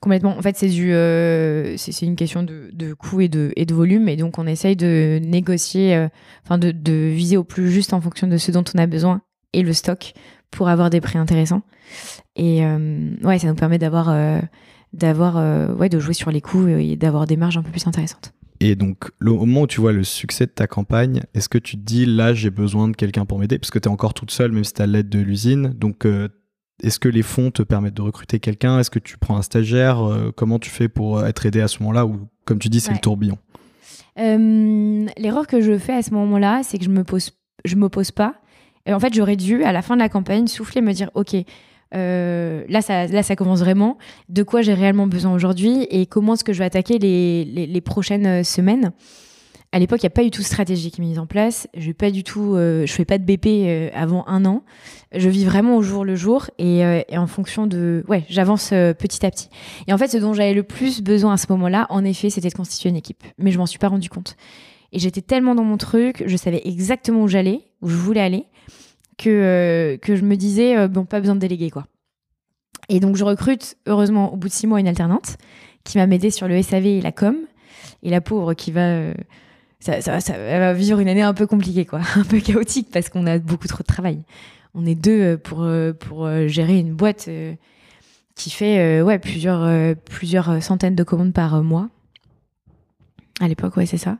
Complètement. 0.00 0.36
En 0.36 0.42
fait, 0.42 0.56
c'est 0.56 0.68
du, 0.68 0.92
euh, 0.92 1.76
c'est 1.76 2.04
une 2.04 2.16
question 2.16 2.42
de, 2.42 2.70
de 2.72 2.92
coût 2.92 3.20
et 3.20 3.28
de, 3.28 3.52
et 3.54 3.66
de 3.66 3.72
volume, 3.72 4.08
et 4.08 4.16
donc 4.16 4.36
on 4.36 4.48
essaye 4.48 4.74
de 4.74 5.20
négocier, 5.22 5.94
euh, 5.94 6.08
enfin 6.44 6.58
de, 6.58 6.72
de 6.72 6.92
viser 6.92 7.36
au 7.36 7.44
plus 7.44 7.70
juste 7.70 7.92
en 7.92 8.00
fonction 8.00 8.26
de 8.26 8.36
ce 8.36 8.50
dont 8.50 8.64
on 8.74 8.78
a 8.78 8.86
besoin 8.88 9.22
et 9.52 9.62
le 9.62 9.72
stock 9.72 10.12
pour 10.50 10.68
avoir 10.68 10.90
des 10.90 11.00
prix 11.00 11.18
intéressants. 11.18 11.62
Et 12.34 12.64
ouais, 13.22 13.38
ça 13.38 13.46
nous 13.46 13.54
permet 13.54 13.78
d'avoir, 13.78 14.14
d'avoir, 14.92 15.36
ouais, 15.76 15.88
de 15.88 15.98
jouer 15.98 16.14
sur 16.14 16.30
les 16.30 16.40
coûts 16.40 16.66
et 16.66 16.96
d'avoir 16.96 17.26
des 17.26 17.36
marges 17.36 17.56
un 17.58 17.62
peu 17.62 17.70
plus 17.70 17.86
intéressantes. 17.86 18.32
Et 18.64 18.76
donc, 18.76 19.10
le, 19.18 19.32
au 19.32 19.44
moment 19.44 19.62
où 19.62 19.66
tu 19.66 19.80
vois 19.80 19.92
le 19.92 20.04
succès 20.04 20.46
de 20.46 20.52
ta 20.52 20.68
campagne, 20.68 21.22
est-ce 21.34 21.48
que 21.48 21.58
tu 21.58 21.76
te 21.76 21.82
dis 21.82 22.06
là, 22.06 22.32
j'ai 22.32 22.50
besoin 22.50 22.86
de 22.88 22.94
quelqu'un 22.94 23.24
pour 23.26 23.38
m'aider? 23.40 23.58
Parce 23.58 23.70
que 23.72 23.78
tu 23.80 23.88
es 23.88 23.92
encore 23.92 24.14
toute 24.14 24.30
seule, 24.30 24.52
même 24.52 24.62
si 24.62 24.72
tu 24.72 24.82
as 24.82 24.86
l'aide 24.86 25.08
de 25.08 25.18
l'usine. 25.18 25.72
Donc, 25.76 26.06
euh, 26.06 26.28
est-ce 26.82 27.00
que 27.00 27.08
les 27.08 27.22
fonds 27.22 27.50
te 27.50 27.62
permettent 27.62 27.94
de 27.94 28.02
recruter 28.02 28.38
quelqu'un? 28.38 28.78
Est-ce 28.78 28.90
que 28.90 29.00
tu 29.00 29.18
prends 29.18 29.36
un 29.36 29.42
stagiaire? 29.42 30.00
Euh, 30.06 30.30
Comment 30.34 30.60
tu 30.60 30.70
fais 30.70 30.88
pour 30.88 31.24
être 31.26 31.44
aidé 31.44 31.60
à 31.60 31.66
ce 31.66 31.82
moment-là? 31.82 32.06
Ou, 32.06 32.28
comme 32.44 32.60
tu 32.60 32.68
dis, 32.68 32.78
c'est 32.78 32.90
Ouais. 32.90 32.94
le 32.94 33.00
tourbillon 33.00 33.38
Euh, 34.18 35.06
L'erreur 35.16 35.46
que 35.46 35.60
je 35.60 35.76
fais 35.78 35.94
à 35.94 36.02
ce 36.02 36.12
moment-là, 36.14 36.60
c'est 36.62 36.78
que 36.78 36.84
je 36.84 36.90
me 36.90 37.02
pose, 37.04 37.30
je 37.64 37.76
me 37.76 37.88
pose 37.88 38.10
pas. 38.10 38.34
Et 38.86 38.92
en 38.92 39.00
fait, 39.00 39.14
j'aurais 39.14 39.36
dû, 39.36 39.62
à 39.64 39.72
la 39.72 39.82
fin 39.82 39.94
de 39.96 40.00
la 40.00 40.08
campagne, 40.08 40.46
souffler, 40.46 40.80
me 40.82 40.92
dire, 40.92 41.10
OK, 41.14 41.34
euh, 41.94 42.64
là, 42.68 42.82
ça, 42.82 43.36
commence 43.36 43.60
vraiment. 43.60 43.98
De 44.28 44.42
quoi 44.42 44.62
j'ai 44.62 44.74
réellement 44.74 45.06
besoin 45.06 45.32
aujourd'hui 45.34 45.86
et 45.90 46.06
comment 46.06 46.34
est-ce 46.34 46.44
que 46.44 46.52
je 46.52 46.58
vais 46.58 46.64
attaquer 46.64 46.98
les, 46.98 47.80
prochaines 47.80 48.26
euh, 48.26 48.42
semaines? 48.42 48.92
À 49.74 49.78
l'époque, 49.78 50.02
il 50.02 50.04
n'y 50.04 50.08
a 50.08 50.10
pas 50.10 50.22
du 50.22 50.30
tout 50.30 50.42
de 50.42 50.46
stratégie 50.46 50.90
qui 50.90 51.00
est 51.00 51.04
mise 51.04 51.18
en 51.18 51.26
place. 51.26 51.66
Je 51.74 51.92
pas 51.92 52.08
euh, 52.08 52.86
fais 52.86 53.06
pas 53.06 53.16
de 53.16 53.24
BP 53.24 53.90
avant 53.94 54.24
un 54.26 54.44
an. 54.44 54.64
Je 55.14 55.30
vis 55.30 55.46
vraiment 55.46 55.76
au 55.76 55.82
jour 55.82 56.04
le 56.04 56.14
jour 56.14 56.50
et, 56.58 56.82
en 57.16 57.26
fonction 57.26 57.66
de, 57.66 58.04
ouais, 58.06 58.24
j'avance 58.28 58.68
petit 58.68 59.24
à 59.24 59.30
petit. 59.30 59.48
Et 59.86 59.94
en 59.94 59.98
fait, 59.98 60.08
ce 60.08 60.18
dont 60.18 60.34
j'avais 60.34 60.52
le 60.52 60.62
plus 60.62 61.02
besoin 61.02 61.34
à 61.34 61.36
ce 61.38 61.46
moment-là, 61.50 61.86
en 61.88 62.04
effet, 62.04 62.28
c'était 62.28 62.50
de 62.50 62.54
constituer 62.54 62.90
une 62.90 62.96
équipe. 62.96 63.24
Mais 63.38 63.50
je 63.50 63.58
m'en 63.58 63.66
suis 63.66 63.78
pas 63.78 63.88
rendu 63.88 64.10
compte. 64.10 64.36
Et 64.92 64.98
j'étais 64.98 65.22
tellement 65.22 65.54
dans 65.54 65.64
mon 65.64 65.78
truc, 65.78 66.22
je 66.26 66.36
savais 66.36 66.60
exactement 66.66 67.22
où 67.22 67.28
j'allais, 67.28 67.60
où 67.80 67.88
je 67.88 67.96
voulais 67.96 68.20
aller, 68.20 68.44
que, 69.18 69.28
euh, 69.30 69.96
que 69.98 70.16
je 70.16 70.22
me 70.24 70.36
disais, 70.36 70.76
euh, 70.76 70.88
bon, 70.88 71.04
pas 71.04 71.20
besoin 71.20 71.34
de 71.34 71.40
déléguer, 71.40 71.70
quoi. 71.70 71.86
Et 72.88 73.00
donc, 73.00 73.16
je 73.16 73.24
recrute, 73.24 73.76
heureusement, 73.86 74.32
au 74.32 74.36
bout 74.36 74.48
de 74.48 74.52
six 74.52 74.66
mois, 74.66 74.80
une 74.80 74.88
alternante 74.88 75.36
qui 75.84 75.98
va 75.98 76.06
m'aider 76.06 76.30
sur 76.30 76.48
le 76.48 76.60
SAV 76.62 76.86
et 76.86 77.00
la 77.00 77.12
com. 77.12 77.36
Et 78.02 78.10
la 78.10 78.20
pauvre 78.20 78.54
qui 78.54 78.72
va. 78.72 78.80
euh, 78.88 79.14
ça, 79.80 80.00
ça- 80.00 80.20
ça- 80.20 80.36
elle 80.36 80.60
va 80.60 80.72
vivre 80.72 80.98
une 81.00 81.08
année 81.08 81.22
un 81.22 81.34
peu 81.34 81.46
compliquée, 81.46 81.84
quoi. 81.84 82.00
Un 82.16 82.24
peu 82.24 82.40
chaotique 82.40 82.88
parce 82.92 83.08
qu'on 83.08 83.26
a 83.26 83.38
beaucoup 83.38 83.68
trop 83.68 83.82
de 83.82 83.86
travail. 83.86 84.22
On 84.74 84.86
est 84.86 84.94
deux 84.94 85.36
pour, 85.38 85.66
pour 86.00 86.28
gérer 86.48 86.78
une 86.78 86.94
boîte 86.94 87.28
qui 88.34 88.50
fait 88.50 89.02
ouais, 89.02 89.18
plusieurs, 89.18 89.94
plusieurs 90.06 90.62
centaines 90.62 90.94
de 90.94 91.02
commandes 91.04 91.32
par 91.34 91.62
mois. 91.62 91.88
À 93.40 93.48
l'époque, 93.48 93.76
ouais, 93.76 93.86
c'est 93.86 93.98
ça. 93.98 94.18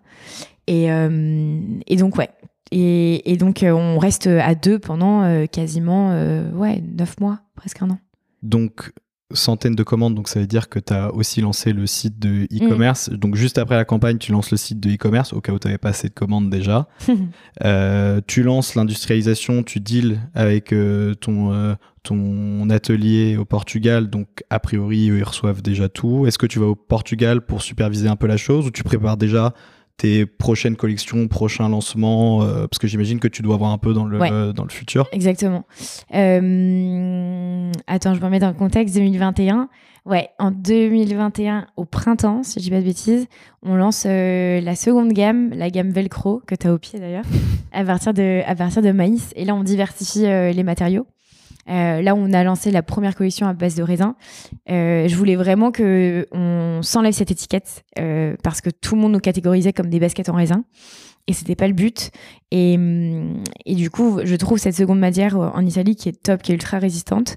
Et, 0.66 0.86
et 0.86 1.96
donc, 1.96 2.16
ouais. 2.18 2.28
Et, 2.72 3.30
et 3.30 3.36
donc, 3.36 3.62
euh, 3.62 3.72
on 3.72 3.98
reste 3.98 4.26
à 4.26 4.54
deux 4.54 4.78
pendant 4.78 5.22
euh, 5.22 5.46
quasiment 5.46 6.10
euh, 6.12 6.50
ouais, 6.52 6.82
neuf 6.96 7.20
mois, 7.20 7.40
presque 7.54 7.82
un 7.82 7.90
an. 7.90 7.98
Donc, 8.42 8.92
centaines 9.34 9.74
de 9.74 9.82
commandes, 9.82 10.14
donc 10.14 10.28
ça 10.28 10.40
veut 10.40 10.46
dire 10.46 10.68
que 10.68 10.78
tu 10.78 10.92
as 10.92 11.12
aussi 11.12 11.40
lancé 11.40 11.72
le 11.72 11.86
site 11.86 12.18
de 12.18 12.44
e-commerce. 12.44 13.10
Donc, 13.10 13.34
juste 13.34 13.58
après 13.58 13.76
la 13.76 13.84
campagne, 13.84 14.18
tu 14.18 14.32
lances 14.32 14.50
le 14.50 14.56
site 14.56 14.80
de 14.80 14.90
e-commerce, 14.90 15.32
au 15.34 15.40
cas 15.40 15.52
où 15.52 15.58
tu 15.58 15.68
n'avais 15.68 15.78
pas 15.78 15.90
assez 15.90 16.08
de 16.08 16.14
commandes 16.14 16.50
déjà. 16.50 16.88
Euh, 17.64 18.20
tu 18.26 18.42
lances 18.42 18.74
l'industrialisation, 18.74 19.62
tu 19.62 19.78
deals 19.78 20.18
avec 20.34 20.72
euh, 20.72 21.14
ton, 21.14 21.52
euh, 21.52 21.74
ton 22.02 22.68
atelier 22.70 23.36
au 23.36 23.44
Portugal, 23.44 24.10
donc 24.10 24.42
a 24.50 24.58
priori, 24.58 25.10
eux, 25.10 25.18
ils 25.18 25.24
reçoivent 25.24 25.62
déjà 25.62 25.88
tout. 25.88 26.26
Est-ce 26.26 26.38
que 26.38 26.46
tu 26.46 26.58
vas 26.58 26.66
au 26.66 26.74
Portugal 26.74 27.42
pour 27.42 27.62
superviser 27.62 28.08
un 28.08 28.16
peu 28.16 28.26
la 28.26 28.36
chose 28.36 28.66
ou 28.66 28.70
tu 28.70 28.82
prépares 28.82 29.16
déjà 29.16 29.54
tes 29.96 30.26
prochaines 30.26 30.76
collections, 30.76 31.28
prochains 31.28 31.68
lancements 31.68 32.42
euh, 32.42 32.66
Parce 32.66 32.78
que 32.78 32.86
j'imagine 32.88 33.20
que 33.20 33.28
tu 33.28 33.42
dois 33.42 33.56
voir 33.56 33.70
un 33.70 33.78
peu 33.78 33.92
dans 33.94 34.04
le, 34.04 34.18
Ouais. 34.18 34.30
dans 34.52 34.64
le 34.64 34.70
futur. 34.70 35.08
Exactement. 35.12 35.64
Euh, 36.14 37.70
Attends, 37.86 38.14
je 38.14 38.20
me 38.20 38.24
remets 38.24 38.38
dans 38.38 38.48
le 38.48 38.54
contexte 38.54 38.94
2021. 38.94 39.68
Ouais, 40.04 40.30
en 40.40 40.50
2021, 40.50 41.66
au 41.76 41.84
printemps, 41.84 42.42
si 42.42 42.58
je 42.58 42.64
dis 42.64 42.70
pas 42.70 42.80
de 42.80 42.84
bêtises, 42.84 43.26
on 43.62 43.76
lance 43.76 44.04
euh, 44.06 44.60
la 44.60 44.74
seconde 44.74 45.12
gamme, 45.12 45.50
la 45.54 45.70
gamme 45.70 45.90
Velcro, 45.90 46.42
que 46.44 46.56
tu 46.56 46.66
as 46.66 46.74
au 46.74 46.78
pied 46.78 46.98
d'ailleurs, 46.98 47.24
à, 47.72 47.84
partir 47.84 48.12
de, 48.12 48.42
à 48.44 48.54
partir 48.56 48.82
de 48.82 48.90
maïs. 48.90 49.32
Et 49.36 49.44
là, 49.44 49.54
on 49.54 49.62
diversifie 49.62 50.26
euh, 50.26 50.50
les 50.52 50.64
matériaux. 50.64 51.06
Euh, 51.68 52.02
là, 52.02 52.14
on 52.14 52.32
a 52.32 52.42
lancé 52.42 52.70
la 52.70 52.82
première 52.82 53.14
collection 53.14 53.46
à 53.46 53.52
base 53.52 53.74
de 53.74 53.82
raisin. 53.82 54.16
Euh, 54.70 55.06
je 55.06 55.16
voulais 55.16 55.36
vraiment 55.36 55.70
que 55.70 56.26
on 56.32 56.80
s'enlève 56.82 57.12
cette 57.12 57.30
étiquette 57.30 57.84
euh, 57.98 58.36
parce 58.42 58.60
que 58.60 58.70
tout 58.70 58.94
le 58.94 59.00
monde 59.00 59.12
nous 59.12 59.20
catégorisait 59.20 59.72
comme 59.72 59.88
des 59.88 60.00
baskets 60.00 60.28
en 60.28 60.34
raisin. 60.34 60.64
Et 61.28 61.32
c'était 61.32 61.54
pas 61.54 61.68
le 61.68 61.74
but. 61.74 62.10
Et, 62.50 62.76
et 63.64 63.74
du 63.76 63.90
coup, 63.90 64.20
je 64.24 64.34
trouve 64.34 64.58
cette 64.58 64.74
seconde 64.74 64.98
matière 64.98 65.36
en 65.36 65.64
Italie 65.64 65.94
qui 65.94 66.08
est 66.08 66.20
top, 66.20 66.42
qui 66.42 66.50
est 66.50 66.54
ultra 66.56 66.78
résistante. 66.80 67.36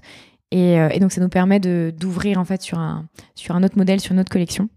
Et, 0.50 0.98
donc, 0.98 1.12
ça 1.12 1.20
nous 1.20 1.28
permet 1.28 1.60
d'ouvrir 1.92 2.38
en 2.38 2.44
fait 2.44 2.62
sur 2.62 2.80
un, 2.80 3.08
sur 3.36 3.54
un 3.54 3.62
autre 3.62 3.78
modèle, 3.78 4.00
sur 4.00 4.12
une 4.12 4.18
autre 4.18 4.32
collection. 4.32 4.68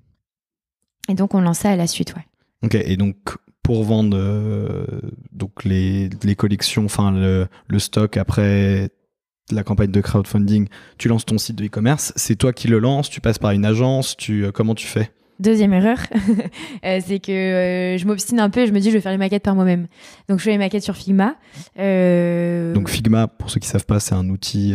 Et 1.09 1.15
donc, 1.15 1.33
on 1.33 1.41
lance 1.41 1.59
ça 1.59 1.71
à 1.71 1.75
la 1.75 1.87
suite, 1.87 2.13
ouais. 2.15 2.25
Ok, 2.63 2.75
et 2.75 2.97
donc 2.97 3.15
pour 3.63 3.83
vendre 3.83 4.85
donc 5.31 5.63
les, 5.63 6.09
les 6.23 6.35
collections, 6.35 6.85
enfin 6.85 7.09
le, 7.11 7.47
le 7.67 7.79
stock 7.79 8.15
après 8.17 8.91
la 9.51 9.63
campagne 9.63 9.91
de 9.91 10.01
crowdfunding, 10.01 10.67
tu 10.97 11.07
lances 11.07 11.25
ton 11.25 11.37
site 11.37 11.55
de 11.55 11.65
e-commerce, 11.65 12.13
c'est 12.15 12.35
toi 12.35 12.53
qui 12.53 12.67
le 12.67 12.79
lances, 12.79 13.09
tu 13.09 13.21
passes 13.21 13.39
par 13.39 13.51
une 13.51 13.65
agence, 13.65 14.15
tu, 14.17 14.45
euh, 14.45 14.51
comment 14.51 14.75
tu 14.75 14.87
fais? 14.87 15.11
Deuxième 15.39 15.71
erreur, 15.71 15.97
euh, 16.85 16.99
c'est 17.05 17.19
que 17.19 17.31
euh, 17.31 17.97
je 17.97 18.05
m'obstine 18.05 18.39
un 18.39 18.49
peu 18.49 18.61
et 18.61 18.67
je 18.67 18.73
me 18.73 18.79
dis 18.79 18.89
je 18.89 18.95
vais 18.95 19.01
faire 19.01 19.13
les 19.13 19.17
maquettes 19.17 19.43
par 19.43 19.55
moi-même. 19.55 19.87
Donc 20.27 20.39
je 20.39 20.43
fais 20.43 20.51
les 20.51 20.57
maquettes 20.57 20.83
sur 20.83 20.95
Figma. 20.95 21.35
Donc 21.77 22.89
Figma, 22.89 23.27
pour 23.27 23.49
ceux 23.49 23.59
qui 23.59 23.67
savent 23.67 23.85
pas, 23.85 23.99
c'est 24.01 24.15
un 24.15 24.27
outil 24.29 24.73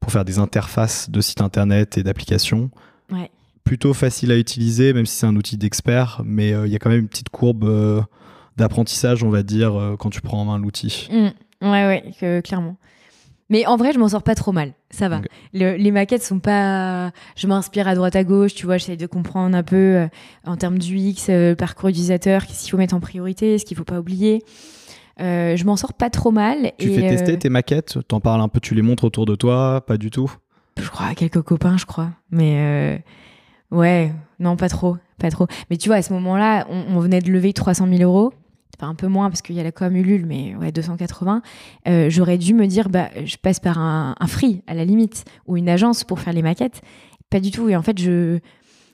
pour 0.00 0.12
faire 0.12 0.26
des 0.26 0.38
interfaces 0.38 1.08
de 1.08 1.20
sites 1.22 1.40
internet 1.40 1.96
et 1.96 2.02
d'applications. 2.02 2.70
Ouais. 3.10 3.30
Plutôt 3.64 3.94
facile 3.94 4.30
à 4.30 4.36
utiliser, 4.36 4.92
même 4.92 5.06
si 5.06 5.16
c'est 5.16 5.26
un 5.26 5.36
outil 5.36 5.56
d'expert, 5.56 6.20
mais 6.22 6.50
il 6.50 6.70
y 6.70 6.76
a 6.76 6.78
quand 6.78 6.90
même 6.90 7.00
une 7.00 7.08
petite 7.08 7.30
courbe 7.30 8.04
d'apprentissage, 8.58 9.24
on 9.24 9.30
va 9.30 9.42
dire, 9.42 9.96
quand 9.98 10.10
tu 10.10 10.20
prends 10.20 10.42
en 10.42 10.44
main 10.44 10.58
l'outil. 10.58 11.08
Mm. 11.10 11.66
ouais, 11.70 12.04
ouais, 12.20 12.42
clairement. 12.42 12.76
Mais 13.50 13.66
en 13.66 13.76
vrai, 13.76 13.92
je 13.92 13.98
m'en 13.98 14.08
sors 14.08 14.22
pas 14.22 14.34
trop 14.34 14.52
mal. 14.52 14.72
Ça 14.90 15.08
va. 15.08 15.20
Le- 15.52 15.76
les 15.76 15.90
maquettes 15.90 16.22
sont 16.22 16.38
pas. 16.38 17.10
Je 17.36 17.46
m'inspire 17.46 17.86
à 17.88 17.94
droite 17.94 18.16
à 18.16 18.24
gauche, 18.24 18.54
tu 18.54 18.64
vois. 18.64 18.78
J'essaie 18.78 18.96
de 18.96 19.06
comprendre 19.06 19.56
un 19.56 19.62
peu 19.62 19.76
euh, 19.76 20.08
en 20.46 20.56
termes 20.56 20.78
du 20.78 20.96
X, 20.96 21.26
euh, 21.28 21.50
le 21.50 21.56
parcours 21.56 21.90
utilisateur, 21.90 22.46
qu'est-ce 22.46 22.62
qu'il 22.62 22.70
faut 22.70 22.78
mettre 22.78 22.94
en 22.94 23.00
priorité, 23.00 23.58
ce 23.58 23.64
qu'il 23.64 23.76
faut 23.76 23.84
pas 23.84 23.98
oublier. 23.98 24.42
Euh, 25.20 25.56
je 25.56 25.64
m'en 25.64 25.76
sors 25.76 25.92
pas 25.92 26.10
trop 26.10 26.30
mal. 26.30 26.72
Tu 26.78 26.90
et, 26.90 26.94
fais 26.94 27.08
tester 27.08 27.38
tes 27.38 27.50
maquettes, 27.50 27.98
t'en 28.08 28.20
parles 28.20 28.40
un 28.40 28.48
peu, 28.48 28.60
tu 28.60 28.74
les 28.74 28.82
montres 28.82 29.04
autour 29.04 29.26
de 29.26 29.34
toi, 29.34 29.84
pas 29.86 29.96
du 29.96 30.10
tout? 30.10 30.32
Je 30.80 30.88
crois 30.88 31.06
à 31.06 31.14
quelques 31.14 31.42
copains, 31.42 31.76
je 31.76 31.84
crois. 31.86 32.10
Mais 32.30 33.04
ouais, 33.70 34.10
non, 34.40 34.56
pas 34.56 34.68
trop, 34.68 34.96
pas 35.18 35.30
trop. 35.30 35.46
Mais 35.70 35.76
tu 35.76 35.88
vois, 35.88 35.96
à 35.96 36.02
ce 36.02 36.12
moment-là, 36.14 36.66
on, 36.68 36.96
on 36.96 36.98
venait 36.98 37.20
de 37.20 37.30
lever 37.30 37.52
300 37.52 37.86
000 37.88 38.02
euros. 38.02 38.32
Enfin, 38.78 38.88
un 38.90 38.94
peu 38.94 39.06
moins 39.06 39.28
parce 39.30 39.42
qu'il 39.42 39.54
y 39.56 39.60
a 39.60 39.62
la 39.62 39.72
com 39.72 39.94
Ulule, 39.94 40.26
mais 40.26 40.54
ouais, 40.56 40.72
280. 40.72 41.42
Euh, 41.88 42.10
J'aurais 42.10 42.38
dû 42.38 42.54
me 42.54 42.66
dire, 42.66 42.88
bah, 42.88 43.08
je 43.24 43.36
passe 43.36 43.60
par 43.60 43.78
un, 43.78 44.14
un 44.18 44.26
free 44.26 44.62
à 44.66 44.74
la 44.74 44.84
limite 44.84 45.24
ou 45.46 45.56
une 45.56 45.68
agence 45.68 46.04
pour 46.04 46.20
faire 46.20 46.32
les 46.32 46.42
maquettes. 46.42 46.80
Pas 47.30 47.40
du 47.40 47.50
tout. 47.50 47.68
Et 47.68 47.76
en 47.76 47.82
fait, 47.82 47.98
je, 47.98 48.38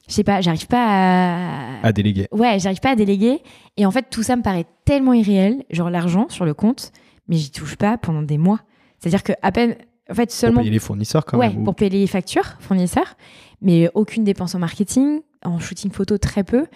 je 0.08 0.12
sais 0.14 0.24
pas, 0.24 0.40
j'arrive 0.40 0.66
pas 0.66 0.86
à, 0.86 1.86
à 1.86 1.92
déléguer. 1.92 2.26
Ouais, 2.32 2.58
j'arrive 2.58 2.80
pas 2.80 2.90
à 2.90 2.96
déléguer. 2.96 3.40
Et 3.76 3.86
en 3.86 3.90
fait, 3.90 4.06
tout 4.10 4.22
ça 4.22 4.36
me 4.36 4.42
paraît 4.42 4.66
tellement 4.84 5.12
irréel, 5.12 5.64
genre 5.70 5.90
l'argent 5.90 6.26
sur 6.28 6.44
le 6.44 6.54
compte, 6.54 6.92
mais 7.28 7.36
j'y 7.36 7.50
touche 7.50 7.76
pas 7.76 7.96
pendant 7.98 8.22
des 8.22 8.38
mois. 8.38 8.60
C'est-à-dire 8.98 9.22
que 9.22 9.32
à 9.42 9.52
peine, 9.52 9.76
en 10.10 10.14
fait, 10.14 10.26
Pour 10.26 10.32
seulement 10.34 10.60
payer 10.60 10.70
les 10.72 10.78
fournisseurs 10.78 11.24
quand 11.24 11.38
ouais, 11.38 11.48
même. 11.48 11.58
ou- 11.60 11.64
pour 11.64 11.74
payer 11.74 11.90
les 11.90 12.06
factures 12.06 12.56
fournisseurs, 12.60 13.16
mais 13.62 13.88
aucune 13.94 14.24
dépense 14.24 14.54
en 14.54 14.58
marketing, 14.58 15.20
en 15.44 15.58
shooting 15.58 15.90
photo 15.90 16.18
très 16.18 16.44
peu. 16.44 16.66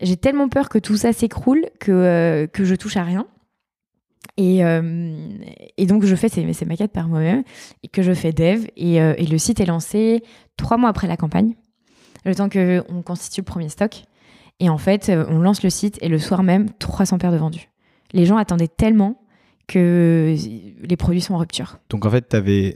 J'ai 0.00 0.16
tellement 0.16 0.48
peur 0.48 0.68
que 0.68 0.78
tout 0.78 0.96
ça 0.96 1.12
s'écroule 1.12 1.66
que, 1.78 1.92
euh, 1.92 2.46
que 2.46 2.64
je 2.64 2.74
touche 2.74 2.96
à 2.96 3.04
rien. 3.04 3.26
Et, 4.36 4.64
euh, 4.64 5.12
et 5.76 5.86
donc, 5.86 6.04
je 6.04 6.14
fais 6.14 6.28
ces, 6.28 6.50
ces 6.52 6.64
maquettes 6.64 6.92
par 6.92 7.08
moi-même 7.08 7.42
et 7.82 7.88
que 7.88 8.02
je 8.02 8.12
fais 8.12 8.32
dev. 8.32 8.66
Et, 8.76 9.00
euh, 9.00 9.14
et 9.18 9.26
le 9.26 9.38
site 9.38 9.60
est 9.60 9.66
lancé 9.66 10.22
trois 10.56 10.76
mois 10.76 10.88
après 10.88 11.06
la 11.06 11.16
campagne, 11.16 11.54
le 12.24 12.34
temps 12.34 12.48
qu'on 12.48 13.02
constitue 13.02 13.40
le 13.40 13.46
premier 13.46 13.68
stock. 13.68 14.04
Et 14.58 14.68
en 14.68 14.78
fait, 14.78 15.10
on 15.28 15.38
lance 15.38 15.62
le 15.62 15.70
site 15.70 15.98
et 16.02 16.08
le 16.08 16.18
soir 16.18 16.42
même, 16.42 16.70
300 16.78 17.18
paires 17.18 17.32
de 17.32 17.38
vendus. 17.38 17.70
Les 18.12 18.26
gens 18.26 18.36
attendaient 18.36 18.68
tellement 18.68 19.22
que 19.66 20.34
les 20.82 20.96
produits 20.96 21.20
sont 21.20 21.34
en 21.34 21.38
rupture. 21.38 21.78
Donc 21.88 22.04
en 22.04 22.10
fait, 22.10 22.28
tu 22.28 22.36
avais 22.36 22.74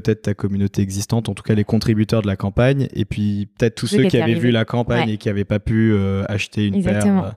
peut-être 0.00 0.22
ta 0.22 0.34
communauté 0.34 0.82
existante, 0.82 1.28
en 1.28 1.34
tout 1.34 1.42
cas 1.42 1.54
les 1.54 1.64
contributeurs 1.64 2.22
de 2.22 2.26
la 2.26 2.36
campagne, 2.36 2.88
et 2.94 3.04
puis 3.04 3.48
peut-être 3.58 3.74
tous 3.76 3.86
Ceux 3.86 4.04
qui 4.04 4.18
avaient 4.18 4.34
vu 4.34 4.50
la 4.50 4.64
campagne 4.64 5.08
Ouais. 5.08 5.14
et 5.14 5.18
qui 5.18 5.28
n'avaient 5.28 5.44
pas 5.44 5.60
pu 5.60 5.92
euh, 5.92 6.24
acheter 6.28 6.66
une 6.66 6.74
Exactement. 6.74 7.22
paire. 7.22 7.30
euh, 7.30 7.34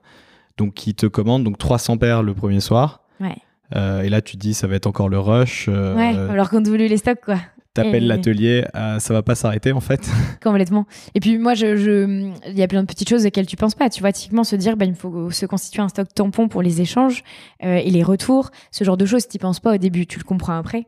donc 0.58 0.74
qui 0.74 0.96
te 0.96 1.06
commandent, 1.06 1.44
donc 1.44 1.58
300 1.60 1.98
paires 1.98 2.24
le 2.24 2.34
premier 2.34 2.60
soir. 2.62 3.04
Ouais. 3.20 3.36
Euh, 3.76 4.02
et 4.02 4.10
là, 4.10 4.22
tu 4.22 4.38
te 4.38 4.42
dis, 4.42 4.54
ça 4.56 4.66
va 4.68 4.76
être 4.76 4.88
encore 4.88 5.08
le 5.10 5.20
rush. 5.20 5.68
Ouais, 5.68 6.16
alors 6.30 6.50
qu'on 6.50 6.64
voulu 6.64 6.88
les 6.88 6.98
stocks, 6.98 7.20
quoi. 7.24 7.38
T'appelles 7.76 8.06
et- 8.06 8.08
l'atelier, 8.08 8.66
ça 8.74 9.14
va 9.14 9.22
pas 9.22 9.36
s'arrêter 9.36 9.72
en 9.72 9.82
fait. 9.82 10.10
Complètement. 10.44 10.88
Et 11.14 11.20
puis 11.20 11.38
moi, 11.38 11.54
je, 11.54 11.76
je- 11.76 12.32
il 12.50 12.58
y 12.58 12.64
a 12.64 12.68
plein 12.68 12.82
de 12.82 12.88
petites 12.88 13.08
choses 13.08 13.24
auxquelles 13.28 13.46
tu 13.46 13.56
penses 13.56 13.76
pas. 13.76 13.88
Tu 13.92 14.02
vois, 14.02 14.12
typiquement 14.12 14.44
se 14.44 14.56
dire, 14.56 14.78
bah, 14.78 14.86
il 14.86 14.96
faut 14.96 15.30
se 15.30 15.46
constituer 15.46 15.84
un 15.84 15.90
stock 15.90 16.08
tampon 16.16 16.48
pour 16.48 16.64
les 16.64 16.82
échanges 16.82 17.24
et 17.60 17.92
les 17.92 18.02
retours, 18.02 18.50
ce 18.72 18.84
genre 18.84 18.98
de 18.98 19.06
choses. 19.06 19.28
Tu 19.28 19.38
penses 19.38 19.60
pas 19.60 19.76
au 19.76 19.78
début, 19.78 20.08
tu 20.08 20.18
le 20.18 20.24
comprends 20.24 20.58
après. 20.58 20.88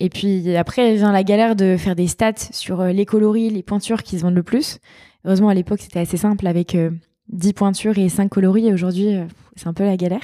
Et 0.00 0.08
puis 0.08 0.56
après 0.56 0.96
vient 0.96 1.12
la 1.12 1.22
galère 1.22 1.56
de 1.56 1.76
faire 1.76 1.94
des 1.94 2.08
stats 2.08 2.50
sur 2.50 2.80
euh, 2.80 2.92
les 2.92 3.06
coloris, 3.06 3.50
les 3.50 3.62
pointures 3.62 4.02
qui 4.02 4.18
se 4.18 4.22
vendent 4.22 4.34
le 4.34 4.42
plus. 4.42 4.80
Heureusement, 5.24 5.48
à 5.48 5.54
l'époque, 5.54 5.80
c'était 5.80 6.00
assez 6.00 6.16
simple 6.16 6.46
avec 6.46 6.74
euh, 6.74 6.90
10 7.28 7.54
pointures 7.54 7.98
et 7.98 8.08
5 8.08 8.28
coloris. 8.28 8.66
Et 8.66 8.72
aujourd'hui, 8.72 9.16
euh, 9.16 9.24
c'est 9.56 9.66
un 9.66 9.72
peu 9.72 9.84
la 9.84 9.96
galère. 9.96 10.22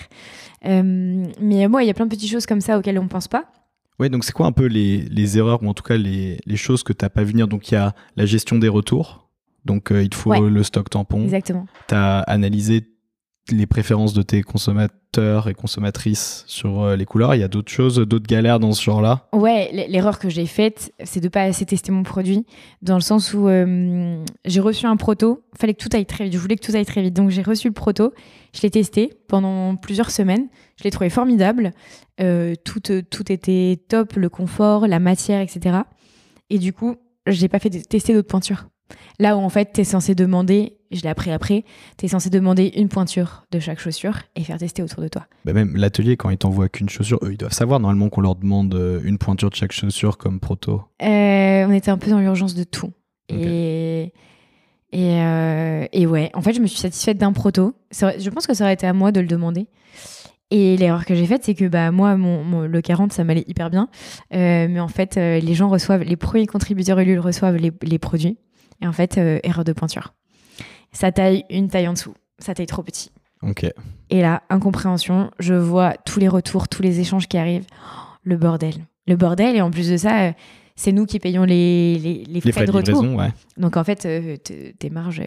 Euh, 0.67 1.27
mais 1.41 1.69
moi, 1.69 1.83
il 1.83 1.87
y 1.87 1.91
a 1.91 1.95
plein 1.95 2.07
de 2.07 2.11
petites 2.11 2.31
choses 2.31 2.47
comme 2.47 2.61
ça 2.61 2.79
auxquelles 2.79 2.99
on 2.99 3.05
ne 3.05 3.09
pense 3.09 3.29
pas. 3.29 3.47
Ouais, 3.99 4.09
donc 4.09 4.25
c'est 4.25 4.33
quoi 4.33 4.47
un 4.47 4.53
peu 4.53 4.67
les, 4.67 5.03
les, 5.03 5.39
erreurs 5.39 5.63
ou 5.63 5.69
en 5.69 5.75
tout 5.75 5.83
cas 5.83 5.97
les, 5.97 6.39
les 6.47 6.57
choses 6.57 6.83
que 6.83 6.93
tu 6.93 7.05
n'as 7.05 7.11
pas 7.11 7.23
vu 7.23 7.33
venir? 7.33 7.49
Donc 7.49 7.71
il 7.71 7.75
y 7.75 7.77
a 7.77 7.95
la 8.17 8.25
gestion 8.25 8.59
des 8.59 8.69
retours. 8.69 9.29
Donc 9.67 9.91
il 9.91 10.09
te 10.09 10.17
faut 10.17 10.33
le 10.49 10.63
stock 10.63 10.89
tampon. 10.89 11.23
Exactement. 11.23 11.67
Tu 11.87 11.95
as 11.95 12.21
analysé 12.21 12.89
les 13.51 13.67
préférences 13.67 14.13
de 14.13 14.23
tes 14.23 14.43
consommateurs 14.43 15.49
et 15.49 15.55
consommatrices 15.55 16.45
sur 16.47 16.83
euh, 16.83 16.97
les 16.97 17.05
couleurs 17.05 17.35
Il 17.35 17.41
y 17.41 17.45
a 17.45 17.49
d'autres 17.49 17.71
choses, 17.71 17.97
d'autres 17.97 18.27
galères 18.27 18.61
dans 18.61 18.73
ce 18.73 18.83
genre-là? 18.83 19.29
Ouais, 19.33 19.87
l'erreur 19.89 20.19
que 20.19 20.29
j'ai 20.29 20.47
faite, 20.47 20.93
c'est 21.05 21.21
de 21.21 21.29
pas 21.29 21.43
assez 21.43 21.67
tester 21.67 21.91
mon 21.91 22.03
produit, 22.03 22.47
dans 22.83 22.95
le 22.95 23.01
sens 23.01 23.35
où 23.35 23.49
euh, 23.49 24.25
j'ai 24.45 24.61
reçu 24.61 24.87
un 24.87 24.97
proto, 24.97 25.43
fallait 25.59 25.75
que 25.75 25.83
tout 25.83 25.95
aille 25.95 26.07
très 26.07 26.25
vite, 26.25 26.35
je 26.35 26.39
voulais 26.39 26.57
que 26.57 26.65
tout 26.65 26.77
aille 26.77 26.87
très 26.87 27.03
vite, 27.03 27.15
donc 27.15 27.31
j'ai 27.31 27.43
reçu 27.43 27.69
le 27.69 27.75
proto, 27.75 28.13
je 28.55 28.63
l'ai 28.63 28.71
testé 28.71 29.13
pendant 29.29 29.77
plusieurs 29.77 30.11
semaines, 30.11 30.49
je 30.77 30.85
l'ai 30.85 30.91
trouvé 30.91 31.11
formidable, 31.11 31.73
euh, 32.21 32.55
tout, 32.65 32.81
tout 32.81 33.33
était 33.33 33.81
top, 33.89 34.15
le 34.15 34.29
confort, 34.29 34.87
la 34.87 35.01
matière, 35.01 35.41
etc. 35.41 35.79
Et 36.51 36.59
du 36.59 36.73
coup, 36.73 36.97
j'ai 37.27 37.49
pas 37.49 37.59
fait 37.59 37.71
tester 37.71 38.15
d'autres 38.15 38.29
pointures. 38.29 38.67
Là 39.19 39.37
où 39.37 39.41
en 39.41 39.49
fait, 39.49 39.73
tu 39.75 39.81
es 39.83 39.85
censé 39.85 40.15
demander, 40.15 40.79
je 40.91 41.03
l'ai 41.03 41.09
appris 41.09 41.31
après, 41.31 41.65
tu 41.99 42.07
es 42.07 42.09
censé 42.09 42.31
demander 42.31 42.73
une 42.77 42.89
pointure 42.89 43.45
de 43.51 43.59
chaque 43.59 43.79
chaussure 43.79 44.19
et 44.35 44.43
faire 44.43 44.59
tester 44.59 44.83
autour 44.83 45.03
de 45.03 45.09
toi. 45.09 45.27
Bah 45.45 45.53
même 45.53 45.77
l'atelier, 45.77 46.17
quand 46.17 46.31
ils 46.31 46.39
t'envoient 46.39 46.69
qu'une 46.69 46.89
chaussure, 46.89 47.19
eux, 47.23 47.33
ils 47.33 47.39
doivent 47.39 47.53
savoir 47.53 47.81
normalement 47.81 48.09
qu'on 48.09 48.21
leur 48.21 48.35
demande 48.35 48.75
euh, 48.75 49.01
une 49.05 49.19
pointure 49.19 49.51
de 49.51 49.55
chaque 49.55 49.73
chaussure 49.73 50.19
comme 50.19 50.41
proto. 50.41 50.83
Euh, 51.03 51.67
on 51.67 51.73
était 51.73 51.91
un 51.91 51.99
peu 51.99 52.11
dans 52.11 52.19
l'urgence 52.19 52.55
de 52.55 52.65
tout. 52.65 52.93
Et, 53.29 54.13
et, 54.91 55.21
euh, 55.21 55.87
et, 55.93 56.07
ouais, 56.09 56.31
en 56.35 56.41
fait, 56.43 56.53
je 56.53 56.61
me 56.61 56.67
suis 56.67 56.81
satisfaite 56.81 57.17
d'un 57.17 57.33
proto. 57.33 57.75
Je 57.93 58.29
pense 58.31 58.49
que 58.49 58.55
ça 58.55 58.65
aurait 58.65 58.75
été 58.75 58.89
à 58.89 58.93
moi 58.93 59.13
de 59.13 59.21
le 59.21 59.29
demander. 59.29 59.69
Et 60.51 60.77
l'erreur 60.77 61.05
que 61.05 61.15
j'ai 61.15 61.27
faite, 61.27 61.45
c'est 61.45 61.55
que 61.55 61.67
bah, 61.67 61.93
moi, 61.93 62.17
mon, 62.17 62.63
le 62.63 62.81
40, 62.81 63.13
ça 63.13 63.23
m'allait 63.23 63.45
hyper 63.47 63.71
bien. 63.71 63.89
mais 64.33 64.81
en 64.81 64.89
fait, 64.89 65.15
les 65.15 65.55
gens 65.55 65.69
reçoivent, 65.69 66.03
les 66.03 66.17
premiers 66.17 66.47
contributeurs 66.47 66.99
Ulule 66.99 67.21
reçoivent 67.21 67.55
les, 67.55 67.71
les 67.83 67.99
produits. 68.01 68.37
Et 68.83 68.87
en 68.87 68.93
fait, 68.93 69.19
euh, 69.19 69.39
erreur 69.43 69.65
de 69.65 69.73
pointure. 69.73 70.15
Ça 70.93 71.13
taille 71.13 71.45
une 71.51 71.69
taille 71.69 71.89
en 71.89 71.93
dessous. 71.93 72.15
Ça 72.39 72.55
taille 72.55 72.67
trop 72.67 72.83
petit. 72.83 73.11
Ok. 73.43 73.67
Et 74.11 74.21
là, 74.21 74.43
incompréhension, 74.51 75.31
je 75.39 75.55
vois 75.55 75.95
tous 76.05 76.21
les 76.21 76.29
retours, 76.29 76.69
tous 76.69 76.83
les 76.83 77.01
échanges 77.01 77.29
qui 77.29 77.39
arrivent. 77.39 77.67
Oh, 77.73 77.99
le 78.23 78.37
bordel. 78.37 78.75
Le 79.07 79.17
bordel. 79.17 79.57
Et 79.57 79.61
en 79.61 79.71
plus 79.71 79.89
de 79.89 79.97
ça, 79.97 80.23
euh, 80.23 80.33
c'est 80.77 80.93
nous 80.93 81.07
qui 81.07 81.19
payons 81.19 81.45
les, 81.45 81.99
les, 81.99 82.25
les, 82.25 82.53
frais, 82.53 82.67
de, 82.67 82.71
retour. 82.71 83.03
Ouais. 83.03 83.33
Donc 83.57 83.77
en 83.77 83.85
fait, 83.85 84.07
euh, 84.07 84.37
tes 84.37 84.91
marges, 84.91 85.21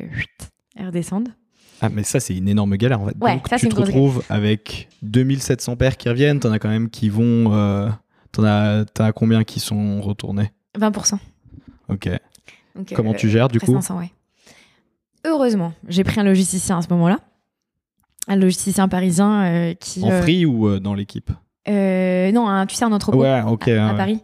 elles 0.76 0.86
redescendent. 0.86 1.30
Ah, 1.82 1.89
mais 1.89 2.04
ça, 2.04 2.20
c'est 2.20 2.36
une 2.36 2.48
énorme 2.48 2.76
galère 2.78 3.02
en 3.02 3.08
fait. 3.08 3.18
Donc, 3.18 3.50
tu 3.58 3.70
te 3.70 3.76
retrouves 3.76 4.24
avec 4.30 4.88
2700 5.02 5.76
paires 5.76 5.98
qui 5.98 6.08
reviennent, 6.08 6.39
t'en 6.39 6.52
as 6.52 6.60
quand 6.60 6.70
même 6.70 6.89
qui 6.89 7.10
vont. 7.10 7.50
t'en 8.32 8.44
as, 8.44 8.86
as 9.00 9.12
combien 9.12 9.44
qui 9.44 9.60
sont 9.60 10.02
retournés? 10.02 10.52
20%. 10.80 11.18
Ok. 11.89 12.10
Comment 12.95 13.12
euh, 13.12 13.15
tu 13.15 13.29
gères 13.29 13.47
du 13.47 13.59
coup 13.59 13.77
Heureusement, 15.25 15.73
j'ai 15.88 16.03
pris 16.03 16.19
un 16.19 16.23
logisticien 16.23 16.79
à 16.79 16.81
ce 16.81 16.89
moment-là. 16.89 17.19
Un 18.27 18.36
logisticien 18.36 18.88
parisien 18.88 19.43
euh, 19.43 19.73
qui. 19.73 20.03
En 20.03 20.12
euh, 20.12 20.21
free 20.21 20.45
ou 20.45 20.79
dans 20.79 20.93
l'équipe 20.93 21.31
Non, 21.67 22.65
tu 22.67 22.75
sais, 22.75 22.86
un 22.86 22.91
entrepôt. 22.91 23.23
À, 23.23 23.43
Paris 23.95 24.21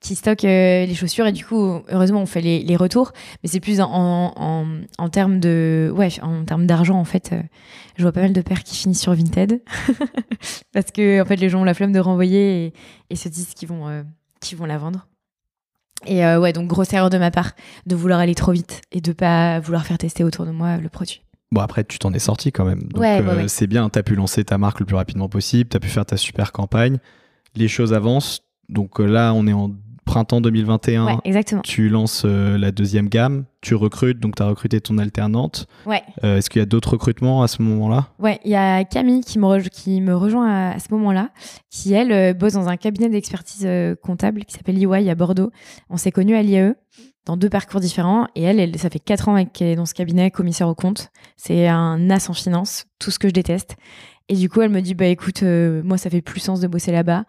qui 0.00 0.16
stocke 0.16 0.42
les 0.42 0.92
chaussures 0.96 1.28
et 1.28 1.32
du 1.32 1.44
coup 1.44 1.80
heureusement 1.88 2.22
on 2.22 2.26
fait 2.26 2.40
les, 2.40 2.76
retours. 2.76 3.12
Mais 3.42 3.48
c'est 3.48 3.60
plus 3.60 3.80
en, 3.80 4.32
en, 4.98 5.08
termes 5.10 5.38
de 5.38 5.92
ouais 5.96 6.08
en 6.22 6.44
termes 6.44 6.66
d'argent 6.66 6.98
en 6.98 7.04
fait 7.04 7.32
je 7.94 8.02
vois 8.02 8.10
pas 8.10 8.22
mal 8.22 8.32
de 8.32 8.40
paires 8.40 8.64
qui 8.64 8.74
finissent 8.74 9.00
sur 9.00 9.14
Vinted. 9.14 9.62
Parce 10.72 10.90
que 10.90 11.22
en 11.22 11.24
fait 11.24 11.36
les 11.36 11.48
gens 11.48 11.60
ont 11.60 11.64
la 11.64 11.74
flemme 11.74 11.92
de 11.92 12.00
renvoyer 12.00 12.66
et, 12.66 12.72
et 13.10 13.14
se 13.14 13.28
disent 13.28 13.54
qu'ils 13.54 13.68
vont 13.68 14.04
qu'ils 14.40 14.58
vont 14.58 14.66
la 14.66 14.78
vendre 14.78 15.06
et 16.06 16.24
euh, 16.24 16.40
ouais, 16.40 16.52
donc 16.52 16.66
grosse 16.68 16.92
erreur 16.92 17.10
de 17.10 17.18
ma 17.18 17.30
part 17.30 17.52
de 17.86 17.94
vouloir 17.94 18.20
aller 18.20 18.34
trop 18.34 18.52
vite 18.52 18.82
et 18.92 19.00
de 19.00 19.12
pas 19.12 19.60
vouloir 19.60 19.86
faire 19.86 19.98
tester 19.98 20.24
autour 20.24 20.46
de 20.46 20.50
moi 20.50 20.76
le 20.76 20.88
produit. 20.88 21.22
Bon, 21.52 21.60
après, 21.60 21.84
tu 21.84 21.98
t'en 21.98 22.12
es 22.14 22.18
sorti 22.18 22.50
quand 22.50 22.64
même. 22.64 22.82
Donc, 22.84 23.02
euh, 23.02 23.44
c'est 23.46 23.66
bien, 23.66 23.90
tu 23.90 23.98
as 23.98 24.02
pu 24.02 24.14
lancer 24.14 24.42
ta 24.42 24.56
marque 24.56 24.80
le 24.80 24.86
plus 24.86 24.96
rapidement 24.96 25.28
possible, 25.28 25.68
tu 25.68 25.76
as 25.76 25.80
pu 25.80 25.88
faire 25.88 26.06
ta 26.06 26.16
super 26.16 26.50
campagne. 26.50 26.98
Les 27.54 27.68
choses 27.68 27.92
avancent. 27.92 28.40
Donc 28.68 29.00
euh, 29.00 29.04
là, 29.04 29.34
on 29.34 29.46
est 29.46 29.52
en 29.52 29.70
printemps 30.04 30.40
2021, 30.40 31.20
exactement. 31.24 31.62
tu 31.62 31.88
lances 31.88 32.22
euh, 32.24 32.58
la 32.58 32.70
deuxième 32.70 33.08
gamme, 33.08 33.44
tu 33.60 33.74
recrutes, 33.74 34.20
donc 34.20 34.36
tu 34.36 34.42
as 34.42 34.46
recruté 34.46 34.80
ton 34.80 34.98
alternante. 34.98 35.66
Ouais. 35.86 36.02
Euh, 36.24 36.38
est-ce 36.38 36.50
qu'il 36.50 36.60
y 36.60 36.62
a 36.62 36.66
d'autres 36.66 36.92
recrutements 36.92 37.42
à 37.42 37.48
ce 37.48 37.62
moment-là? 37.62 38.08
Ouais, 38.18 38.40
il 38.44 38.50
y 38.50 38.56
a 38.56 38.84
Camille 38.84 39.22
qui 39.22 39.38
me, 39.38 39.68
qui 39.68 40.00
me 40.00 40.14
rejoint 40.14 40.70
à, 40.72 40.78
ce 40.78 40.92
moment-là, 40.92 41.30
qui 41.70 41.92
elle 41.92 42.12
euh, 42.12 42.34
bosse 42.34 42.54
dans 42.54 42.68
un 42.68 42.76
cabinet 42.76 43.08
d'expertise 43.08 43.68
comptable 44.02 44.44
qui 44.44 44.54
s'appelle 44.54 44.82
EY 44.82 45.08
à 45.08 45.14
Bordeaux. 45.14 45.50
On 45.88 45.96
s'est 45.96 46.12
connus 46.12 46.36
à 46.36 46.42
l'IAE 46.42 46.74
dans 47.24 47.36
deux 47.36 47.48
parcours 47.48 47.80
différents 47.80 48.26
et 48.34 48.42
elle, 48.42 48.58
elle 48.58 48.76
ça 48.78 48.90
fait 48.90 48.98
quatre 48.98 49.28
ans 49.28 49.44
qu'elle 49.44 49.68
est 49.68 49.76
dans 49.76 49.86
ce 49.86 49.94
cabinet 49.94 50.30
commissaire 50.30 50.68
au 50.68 50.74
compte. 50.74 51.10
C'est 51.36 51.68
un 51.68 52.10
as 52.10 52.28
en 52.28 52.34
finance, 52.34 52.86
tout 52.98 53.10
ce 53.10 53.18
que 53.18 53.28
je 53.28 53.32
déteste. 53.32 53.76
Et 54.28 54.34
du 54.34 54.48
coup, 54.48 54.60
elle 54.62 54.70
me 54.70 54.80
dit 54.80 54.94
bah 54.94 55.06
écoute, 55.06 55.42
moi 55.42 55.98
ça 55.98 56.10
fait 56.10 56.22
plus 56.22 56.40
sens 56.40 56.60
de 56.60 56.66
bosser 56.66 56.90
là-bas. 56.90 57.24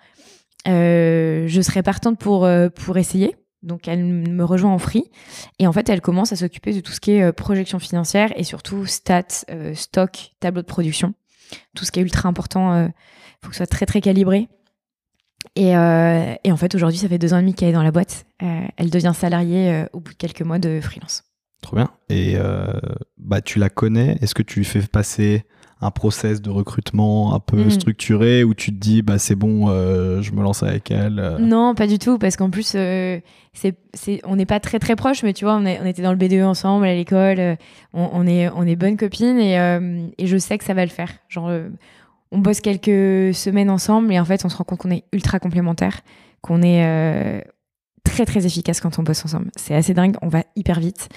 Euh, 0.68 1.46
je 1.48 1.62
serais 1.62 1.84
partante 1.84 2.18
pour, 2.18 2.46
euh, 2.46 2.70
pour 2.70 2.98
essayer. 2.98 3.36
Donc 3.62 3.88
elle 3.88 4.04
me 4.04 4.44
rejoint 4.44 4.72
en 4.72 4.78
free 4.78 5.06
et 5.58 5.68
en 5.68 5.72
fait 5.72 5.88
elle 5.88 6.02
commence 6.02 6.34
à 6.34 6.36
s'occuper 6.36 6.74
de 6.74 6.82
tout 6.82 6.92
ce 6.92 7.00
qui 7.00 7.12
est 7.12 7.24
euh, 7.24 7.32
projection 7.32 7.80
financière 7.80 8.34
et 8.38 8.44
surtout 8.44 8.86
stats, 8.86 9.46
stock, 9.74 10.32
tableau 10.42 10.62
de 10.62 10.68
production. 10.68 11.14
Tout 11.74 11.86
ce 11.86 11.92
qui 11.94 12.00
est 12.02 12.04
ultra 12.04 12.28
important, 12.28 12.76
il 12.76 12.92
faut 13.42 13.50
que 13.50 13.56
ce 13.56 13.60
soit 13.60 13.68
très 13.68 13.86
très 13.86 14.02
calibré. 14.02 14.50
Et, 15.56 15.70
et 15.70 16.52
en 16.52 16.58
fait 16.58 16.76
aujourd'hui 16.76 16.98
ça 16.98 17.08
fait 17.08 17.18
deux 17.20 17.34
ans 17.34 17.38
et 17.38 17.42
demi 17.42 17.54
qu'elle 17.54 17.70
est 17.70 17.74
dans 17.74 17.84
la 17.84 17.92
boîte. 17.92 18.26
elle 18.40 18.90
devient 18.90 19.14
salariée 19.16 19.86
au 19.94 20.02
bout 20.02 20.12
de 20.12 20.18
quelques 20.18 20.42
mois 20.42 20.60
de 20.60 20.82
freelance. 20.82 21.24
Trop 21.62 21.78
bien. 21.78 21.90
Et 22.10 22.36
bah 23.18 23.40
tu 23.40 23.60
la 23.60 23.70
connais. 23.70 24.18
Est-ce 24.20 24.36
que 24.36 24.44
tu 24.44 24.60
lui 24.60 24.66
fais 24.66 24.82
passer 24.82 25.46
un 25.84 25.92
process 25.92 26.42
de 26.42 26.50
recrutement 26.50 27.36
un 27.36 27.40
peu 27.40 27.66
mm. 27.66 27.72
structuré 27.72 28.44
où 28.44 28.54
tu 28.54 28.72
te 28.72 28.78
dis 28.78 29.02
bah 29.02 29.18
c'est 29.18 29.36
bon 29.36 29.66
euh, 29.68 30.22
je 30.22 30.32
me 30.32 30.42
lance 30.42 30.64
avec 30.64 30.92
elle 30.92 31.20
euh. 31.20 31.38
non 31.38 31.76
pas 31.76 31.88
du 31.88 32.00
tout 32.00 32.18
parce 32.18 32.38
qu'en 32.38 32.50
plus 32.50 32.74
euh, 32.76 33.20
c'est, 33.54 33.76
on 34.24 34.36
n'est 34.36 34.46
pas 34.46 34.60
très 34.60 34.80
très 34.80 34.96
proches 34.96 35.24
mais 35.24 35.34
tu 35.34 35.46
vois 35.46 35.56
on, 35.56 35.66
on 35.66 35.86
était 35.86 36.02
dans 36.02 36.12
le 36.14 36.18
BDE 36.18 36.44
ensemble 36.44 36.86
à 36.86 36.94
l'école 36.94 37.58
on, 37.94 38.26
est 38.26 38.50
on 38.50 38.64
est 38.64 38.76
bonnes 38.76 38.98
copines 38.98 39.40
et, 39.40 39.56
et, 40.18 40.28
je 40.28 40.38
sais 40.38 40.58
que 40.58 40.64
ça 40.64 40.74
va 40.74 40.86
le 40.86 40.92
faire 40.92 41.12
genre 41.30 41.52
on 42.32 42.40
bosse 42.40 42.62
quelques 42.62 43.36
semaines 43.36 43.70
ensemble 43.70 44.12
et 44.12 44.20
en 44.20 44.26
fait 44.26 44.44
on 44.46 44.50
se 44.50 44.58
rend 44.58 44.64
compte 44.64 44.80
qu'on 44.80 44.92
est 44.92 45.04
ultra 45.12 45.40
complémentaires 45.40 46.02
qu'on 46.42 46.62
est 46.64 47.46
très 48.04 48.26
très 48.26 48.46
efficace 48.46 48.82
quand 48.82 48.98
on 48.98 49.04
bosse 49.04 49.24
ensemble 49.26 49.52
c'est 49.56 49.76
assez 49.76 49.94
dingue 49.94 50.16
on 50.22 50.30
va 50.30 50.44
hyper 50.56 50.80
vite 50.80 51.10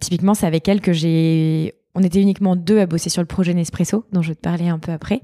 typiquement 0.00 0.34
c'est 0.34 0.46
avec 0.46 0.68
elle 0.68 0.80
que 0.80 0.92
j'ai 0.92 1.74
on 2.00 2.04
était 2.04 2.20
uniquement 2.20 2.56
deux 2.56 2.80
à 2.80 2.86
bosser 2.86 3.10
sur 3.10 3.20
le 3.20 3.26
projet 3.26 3.52
Nespresso, 3.52 4.04
dont 4.12 4.22
je 4.22 4.28
vais 4.28 4.34
te 4.34 4.40
parler 4.40 4.68
un 4.68 4.78
peu 4.78 4.92
après, 4.92 5.20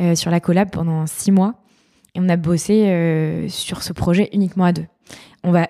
euh, 0.00 0.14
sur 0.14 0.30
la 0.30 0.40
collab 0.40 0.70
pendant 0.70 1.06
six 1.06 1.30
mois. 1.30 1.54
Et 2.14 2.20
on 2.20 2.28
a 2.28 2.36
bossé 2.36 2.86
euh, 2.86 3.48
sur 3.48 3.82
ce 3.82 3.92
projet 3.92 4.30
uniquement 4.32 4.64
à 4.64 4.72
deux. 4.72 4.86
On 5.44 5.52
va, 5.52 5.68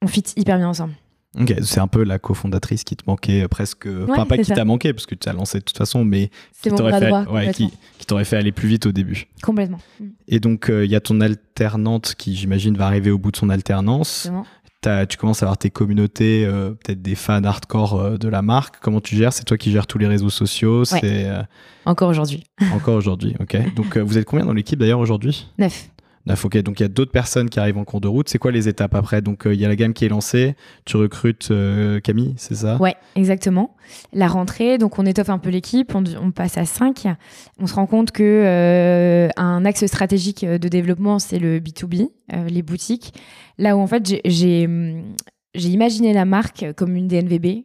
on 0.00 0.06
fit 0.06 0.24
hyper 0.36 0.56
bien 0.56 0.68
ensemble. 0.68 0.94
Ok, 1.38 1.52
c'est 1.62 1.80
un 1.80 1.88
peu 1.88 2.04
la 2.04 2.20
cofondatrice 2.20 2.84
qui 2.84 2.96
te 2.96 3.02
manquait 3.06 3.42
euh, 3.42 3.48
presque. 3.48 3.88
enfin, 4.08 4.24
pas 4.24 4.38
qui 4.38 4.52
t'a 4.52 4.64
manqué, 4.64 4.92
parce 4.92 5.04
que 5.04 5.16
tu 5.16 5.28
as 5.28 5.32
lancé 5.32 5.58
de 5.58 5.64
toute 5.64 5.76
façon, 5.76 6.04
mais 6.04 6.30
qui 6.62 6.70
t'aurait 6.70 6.98
fait, 7.00 7.52
qui, 7.52 7.70
qui 7.98 8.24
fait 8.24 8.36
aller 8.36 8.52
plus 8.52 8.68
vite 8.68 8.86
au 8.86 8.92
début. 8.92 9.26
Complètement. 9.42 9.78
Et 10.28 10.38
donc, 10.40 10.70
il 10.70 10.90
y 10.90 10.96
a 10.96 11.00
ton 11.00 11.20
alternante 11.20 12.14
qui, 12.16 12.36
j'imagine, 12.36 12.76
va 12.76 12.86
arriver 12.86 13.10
au 13.10 13.18
bout 13.18 13.32
de 13.32 13.36
son 13.36 13.50
alternance 13.50 14.30
tu 15.08 15.16
commences 15.16 15.42
à 15.42 15.46
avoir 15.46 15.58
tes 15.58 15.70
communautés, 15.70 16.44
euh, 16.44 16.70
peut-être 16.70 17.02
des 17.02 17.14
fans 17.14 17.42
hardcore 17.44 18.00
euh, 18.00 18.16
de 18.16 18.28
la 18.28 18.42
marque. 18.42 18.76
Comment 18.80 19.00
tu 19.00 19.16
gères? 19.16 19.32
C'est 19.32 19.44
toi 19.44 19.56
qui 19.56 19.70
gères 19.70 19.86
tous 19.86 19.98
les 19.98 20.06
réseaux 20.06 20.30
sociaux 20.30 20.82
euh, 21.02 21.42
Encore 21.86 22.08
aujourd'hui. 22.08 22.44
Encore 22.72 22.96
aujourd'hui, 22.96 23.34
ok. 23.40 23.74
Donc 23.74 23.96
vous 23.96 24.18
êtes 24.18 24.24
combien 24.24 24.44
dans 24.44 24.52
l'équipe 24.52 24.78
d'ailleurs 24.78 25.00
aujourd'hui? 25.00 25.48
Neuf. 25.58 25.90
Donc 26.26 26.80
il 26.80 26.82
y 26.82 26.86
a 26.86 26.88
d'autres 26.88 27.10
personnes 27.10 27.50
qui 27.50 27.60
arrivent 27.60 27.76
en 27.76 27.84
cours 27.84 28.00
de 28.00 28.08
route. 28.08 28.28
C'est 28.28 28.38
quoi 28.38 28.50
les 28.50 28.66
étapes 28.66 28.94
après? 28.94 29.20
Donc 29.20 29.46
euh, 29.46 29.54
il 29.54 29.60
y 29.60 29.64
a 29.64 29.68
la 29.68 29.76
gamme 29.76 29.92
qui 29.92 30.06
est 30.06 30.08
lancée, 30.08 30.54
tu 30.86 30.96
recrutes 30.96 31.48
euh, 31.50 32.00
Camille, 32.00 32.34
c'est 32.38 32.54
ça? 32.54 32.76
Ouais, 32.80 32.96
exactement. 33.14 33.76
La 34.12 34.28
rentrée, 34.28 34.78
donc 34.78 34.98
on 34.98 35.04
étoffe 35.04 35.28
un 35.28 35.38
peu 35.38 35.50
l'équipe, 35.50 35.94
on, 35.94 36.30
passe 36.30 36.56
à 36.56 36.64
5. 36.64 37.08
On 37.58 37.66
se 37.66 37.74
rend 37.74 37.86
compte 37.86 38.10
que 38.10 38.22
euh, 38.22 39.28
un 39.36 39.64
axe 39.66 39.84
stratégique 39.84 40.46
de 40.46 40.68
développement, 40.68 41.18
c'est 41.18 41.38
le 41.38 41.60
B2B, 41.60 42.08
les 42.48 42.62
boutiques. 42.62 43.12
Là 43.58 43.76
où 43.76 43.80
en 43.80 43.86
fait 43.86 44.20
j'ai 44.24 44.66
imaginé 45.54 46.14
la 46.14 46.24
marque 46.24 46.72
comme 46.76 46.96
une 46.96 47.06
DNVB, 47.06 47.64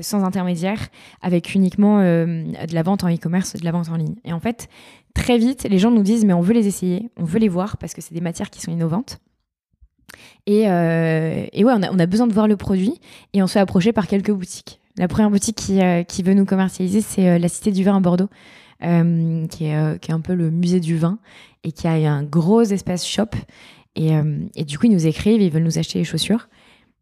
sans 0.00 0.24
intermédiaire, 0.24 0.88
avec 1.20 1.54
uniquement 1.54 2.00
de 2.00 2.74
la 2.74 2.82
vente 2.82 3.04
en 3.04 3.14
e-commerce, 3.14 3.54
de 3.54 3.64
la 3.64 3.70
vente 3.70 3.90
en 3.90 3.96
ligne. 3.96 4.16
Et 4.24 4.32
en 4.32 4.40
fait, 4.40 4.68
très 5.14 5.38
vite, 5.38 5.66
les 5.68 5.78
gens 5.78 5.90
nous 5.90 6.02
disent 6.02 6.24
mais 6.24 6.32
on 6.32 6.40
veut 6.40 6.54
les 6.54 6.66
essayer, 6.66 7.10
on 7.16 7.24
veut 7.24 7.38
les 7.38 7.48
voir 7.48 7.76
parce 7.76 7.94
que 7.94 8.00
c'est 8.00 8.14
des 8.14 8.20
matières 8.20 8.50
qui 8.50 8.60
sont 8.60 8.70
innovantes. 8.70 9.18
Et, 10.46 10.68
euh, 10.68 11.44
ouais, 11.54 11.64
on 11.64 11.98
a, 11.98 12.06
besoin 12.06 12.26
de 12.26 12.32
voir 12.32 12.48
le 12.48 12.56
produit 12.56 12.94
et 13.34 13.42
on 13.42 13.46
se 13.46 13.54
fait 13.54 13.60
approcher 13.60 13.92
par 13.92 14.06
quelques 14.06 14.30
boutiques. 14.30 14.80
La 14.96 15.06
première 15.06 15.30
boutique 15.30 15.56
qui, 15.56 15.82
euh, 15.82 16.02
veut 16.24 16.34
nous 16.34 16.46
commercialiser, 16.46 17.02
c'est 17.02 17.28
euh, 17.28 17.38
la 17.38 17.48
Cité 17.48 17.70
du 17.70 17.84
Vin 17.84 17.96
à 17.96 18.00
Bordeaux, 18.00 18.28
euh, 18.82 19.46
qui, 19.48 19.66
est, 19.66 20.10
un 20.10 20.20
peu 20.20 20.34
le 20.34 20.50
musée 20.50 20.80
du 20.80 20.96
vin 20.96 21.18
et 21.64 21.72
qui 21.72 21.86
a 21.86 21.92
un 21.92 22.22
gros 22.22 22.62
espace 22.62 23.06
shop. 23.06 23.30
Et, 23.96 24.12
du 24.64 24.78
coup, 24.78 24.86
ils 24.86 24.92
nous 24.92 25.06
écrivent, 25.06 25.42
ils 25.42 25.50
veulent 25.50 25.64
nous 25.64 25.78
acheter 25.78 25.98
les 25.98 26.04
chaussures. 26.04 26.48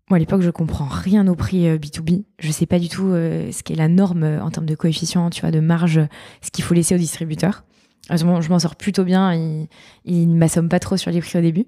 Moi, 0.09 0.17
à 0.17 0.19
l'époque, 0.21 0.43
je 0.43 0.51
comprends 0.51 0.87
rien 0.87 1.27
au 1.27 1.35
prix 1.35 1.67
euh, 1.67 1.79
B2B. 1.79 2.23
Je 2.39 2.53
sais 2.53 2.67
pas 2.67 2.79
du 2.79 2.89
tout 2.89 3.09
euh, 3.09 3.51
ce 3.51 3.65
qu'est 3.65 3.75
la 3.75 3.89
norme 3.89 4.23
en 4.23 4.51
termes 4.51 4.67
de 4.67 4.77
coefficient, 4.77 5.31
tu 5.31 5.41
vois, 5.41 5.51
de 5.51 5.59
marge, 5.59 6.01
ce 6.43 6.51
qu'il 6.53 6.63
faut 6.63 6.75
laisser 6.75 6.95
au 6.95 6.99
distributeur. 6.99 7.65
Heureusement, 8.09 8.41
je 8.41 8.49
m'en 8.51 8.59
sors 8.59 8.77
plutôt 8.77 9.05
bien. 9.05 9.35
Il, 9.35 9.69
il 10.05 10.29
ne 10.29 10.37
m'assomme 10.37 10.69
pas 10.69 10.79
trop 10.79 10.97
sur 10.97 11.11
les 11.11 11.21
prix 11.21 11.39
au 11.39 11.43
début. 11.43 11.67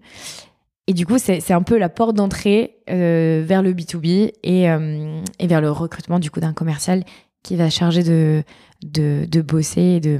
Et 0.88 0.94
du 0.94 1.04
coup, 1.04 1.18
c'est 1.18 1.52
un 1.52 1.62
peu 1.62 1.76
la 1.76 1.90
porte 1.90 2.16
d'entrée 2.16 2.76
euh, 2.88 3.44
vers 3.46 3.62
le 3.62 3.74
B2B 3.74 4.32
et, 4.42 4.70
euh, 4.70 5.22
et 5.38 5.46
vers 5.46 5.60
le 5.60 5.70
recrutement 5.70 6.18
du 6.18 6.30
coup 6.30 6.40
d'un 6.40 6.54
commercial 6.54 7.04
qui 7.42 7.56
va 7.56 7.68
charger 7.68 8.02
de, 8.02 8.42
de, 8.82 9.26
de 9.30 9.42
bosser 9.42 9.82
et 9.82 10.00
de, 10.00 10.18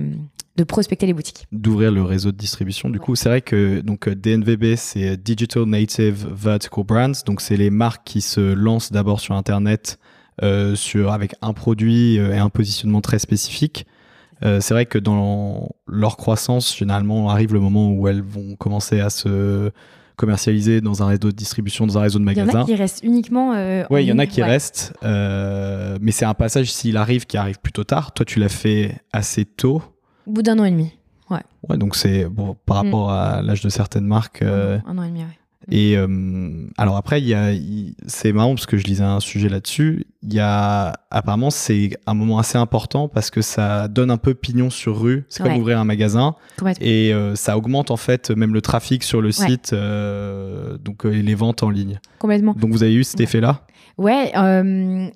de 0.57 0.65
prospecter 0.65 1.07
les 1.07 1.15
boutiques. 1.15 1.47
D'ouvrir 1.53 1.91
le 1.91 2.03
réseau 2.03 2.33
de 2.33 2.37
distribution. 2.37 2.91
Du 2.91 3.01
coup, 3.01 3.17
c'est 3.17 3.31
vrai 3.31 3.41
que 3.41 3.81
donc 3.81 4.09
euh, 4.09 4.15
DNVB, 4.15 4.77
c'est 4.77 5.17
Digital 5.17 5.63
Native 5.63 6.29
Vertical 6.35 6.85
Brands. 6.85 7.25
Donc, 7.25 7.41
c'est 7.41 7.57
les 7.57 7.71
marques 7.71 8.05
qui 8.05 8.21
se 8.21 8.53
lancent 8.53 8.93
d'abord 8.93 9.21
sur 9.21 9.37
Internet 9.37 9.99
euh, 10.43 10.75
sur, 10.75 11.13
avec 11.13 11.35
un 11.41 11.55
produit 11.55 12.17
et 12.17 12.37
un 12.37 12.51
positionnement 12.51 13.01
très 13.01 13.19
spécifique. 13.19 13.87
Euh, 14.45 14.61
c'est 14.61 14.73
vrai 14.75 14.87
que 14.87 14.99
dans 14.99 15.69
leur 15.87 16.17
croissance, 16.17 16.77
généralement, 16.77 17.29
arrive 17.31 17.53
le 17.55 17.61
moment 17.61 17.91
où 17.91 18.07
elles 18.09 18.23
vont 18.23 18.55
commencer 18.57 19.01
à 19.01 19.11
se 19.11 19.71
commercialiser 20.17 20.81
dans 20.81 21.03
un 21.03 21.07
réseau 21.07 21.29
de 21.31 21.37
distribution, 21.37 21.87
dans 21.87 21.99
un 21.99 22.03
réseau 22.03 22.19
de 22.19 22.25
Il 22.25 22.37
y 22.37 22.41
en 22.43 22.47
magasins. 22.47 22.63
a 22.63 22.65
qui 22.65 22.75
restent 22.75 23.05
uniquement. 23.05 23.53
euh, 23.55 23.85
Oui, 23.91 24.05
il 24.05 24.09
y 24.09 24.13
en 24.13 24.19
a 24.19 24.27
qui 24.27 24.43
Ouais. 24.43 24.49
restent, 24.49 24.93
euh, 25.05 25.97
mais 26.01 26.11
c'est 26.13 26.25
un 26.25 26.35
passage, 26.35 26.73
s'il 26.73 26.97
arrive, 26.97 27.25
qui 27.27 27.37
arrive 27.37 27.61
plutôt 27.61 27.85
tard. 27.85 28.13
Toi, 28.13 28.25
tu 28.27 28.41
l'as 28.41 28.49
fait 28.49 29.01
assez 29.13 29.45
tôt. 29.45 29.81
Au 30.27 30.33
bout 30.33 30.43
d'un 30.43 30.59
an 30.59 30.65
et 30.65 30.71
demi. 30.71 30.93
Ouais, 31.69 31.77
donc 31.77 31.97
c'est 31.97 32.25
bon, 32.27 32.57
par 32.67 32.83
Mm. 32.83 32.87
rapport 32.87 33.11
à 33.11 33.43
l'âge 33.43 33.61
de 33.63 33.69
certaines 33.69 34.07
marques. 34.07 34.43
euh, 34.43 34.79
Un 34.87 34.97
an 34.99 35.03
et 35.03 35.09
demi, 35.09 35.21
ouais. 35.21 35.39
Et 35.71 35.97
euh, 35.97 36.67
alors 36.79 36.97
après, 36.97 37.21
il 37.21 37.27
y 37.29 37.35
a, 37.35 37.51
c'est 38.07 38.33
marrant 38.33 38.55
parce 38.55 38.67
que 38.67 38.77
je 38.79 38.85
lisais 38.85 39.03
un 39.05 39.21
sujet 39.21 39.49
là-dessus. 39.49 40.07
Il 40.23 40.33
y 40.33 40.41
a 40.41 40.95
apparemment 41.11 41.51
c'est 41.51 41.91
un 42.07 42.15
moment 42.15 42.39
assez 42.39 42.57
important 42.59 43.09
parce 43.09 43.31
que 43.31 43.43
ça 43.43 43.89
donne 43.89 44.11
un 44.11 44.17
peu 44.17 44.35
pignon 44.35 44.71
sur 44.71 45.01
rue. 45.01 45.25
C'est 45.29 45.43
comme 45.43 45.53
Ouais. 45.53 45.59
ouvrir 45.59 45.79
un 45.79 45.85
magasin 45.85 46.35
et 46.81 47.13
euh, 47.13 47.35
ça 47.35 47.59
augmente 47.59 47.91
en 47.91 47.97
fait 47.97 48.31
même 48.31 48.55
le 48.55 48.61
trafic 48.63 49.03
sur 49.03 49.21
le 49.21 49.33
site, 49.33 49.73
euh, 49.73 50.79
donc 50.79 51.05
et 51.05 51.23
les 51.23 51.35
ventes 51.35 51.63
en 51.63 51.71
ligne. 51.71 52.01
Complètement. 52.19 52.55
Donc 52.59 52.71
vous 52.71 52.83
avez 52.83 52.95
eu 52.95 53.05
cet 53.05 53.21
effet-là? 53.21 53.63
Ouais, 53.99 54.31
euh, 54.37 55.09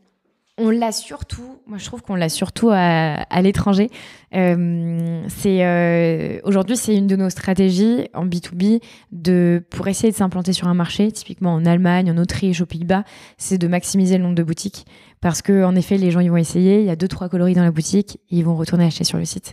on 0.62 0.70
l'a 0.70 0.92
surtout, 0.92 1.60
moi 1.66 1.78
je 1.78 1.84
trouve 1.84 2.02
qu'on 2.02 2.14
l'a 2.14 2.28
surtout 2.28 2.70
à, 2.72 3.42
l'étranger. 3.42 3.90
Euh, 4.34 5.22
c'est 5.28 5.64
euh, 5.64 6.38
aujourd'hui 6.44 6.76
c'est 6.76 6.96
une 6.96 7.06
de 7.06 7.16
nos 7.16 7.28
stratégies 7.28 8.08
en 8.14 8.26
B2B 8.26 8.80
de 9.10 9.62
pour 9.70 9.88
essayer 9.88 10.12
de 10.12 10.16
s'implanter 10.16 10.52
sur 10.52 10.68
un 10.68 10.74
marché, 10.74 11.10
typiquement 11.10 11.52
en 11.52 11.66
Allemagne, 11.66 12.10
en 12.10 12.16
Autriche, 12.16 12.60
aux 12.60 12.66
Pays-Bas, 12.66 13.04
c'est 13.36 13.58
de 13.58 13.66
maximiser 13.66 14.16
le 14.16 14.22
nombre 14.22 14.36
de 14.36 14.42
boutiques 14.42 14.86
parce 15.20 15.42
que 15.42 15.64
en 15.64 15.74
effet 15.74 15.98
les 15.98 16.10
gens 16.10 16.20
ils 16.20 16.30
vont 16.30 16.36
essayer, 16.36 16.80
il 16.80 16.86
y 16.86 16.90
a 16.90 16.96
deux 16.96 17.08
trois 17.08 17.28
coloris 17.28 17.54
dans 17.54 17.64
la 17.64 17.70
boutique, 17.70 18.18
et 18.30 18.36
ils 18.36 18.44
vont 18.44 18.56
retourner 18.56 18.84
acheter 18.84 19.04
sur 19.04 19.18
le 19.18 19.24
site. 19.24 19.52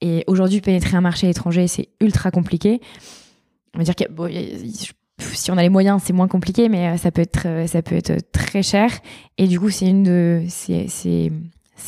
Et 0.00 0.24
aujourd'hui 0.26 0.60
pénétrer 0.60 0.96
un 0.96 1.00
marché 1.00 1.28
étranger 1.28 1.68
c'est 1.68 1.88
ultra 2.00 2.30
compliqué. 2.30 2.80
On 3.74 3.78
va 3.78 3.84
dire 3.84 3.94
que 3.94 4.10
bon, 4.10 4.28
si 5.18 5.50
on 5.50 5.56
a 5.56 5.62
les 5.62 5.68
moyens, 5.68 6.02
c'est 6.04 6.12
moins 6.12 6.28
compliqué, 6.28 6.68
mais 6.68 6.88
euh, 6.88 6.96
ça 6.96 7.10
peut 7.10 7.22
être, 7.22 7.46
euh, 7.46 7.66
ça 7.66 7.82
peut 7.82 7.96
être 7.96 8.12
très 8.32 8.62
cher. 8.62 8.90
Et 9.36 9.46
du 9.48 9.58
coup, 9.60 9.70
c'est 9.70 9.86
une 9.88 10.02
de, 10.02 10.42
c'est, 10.48 11.30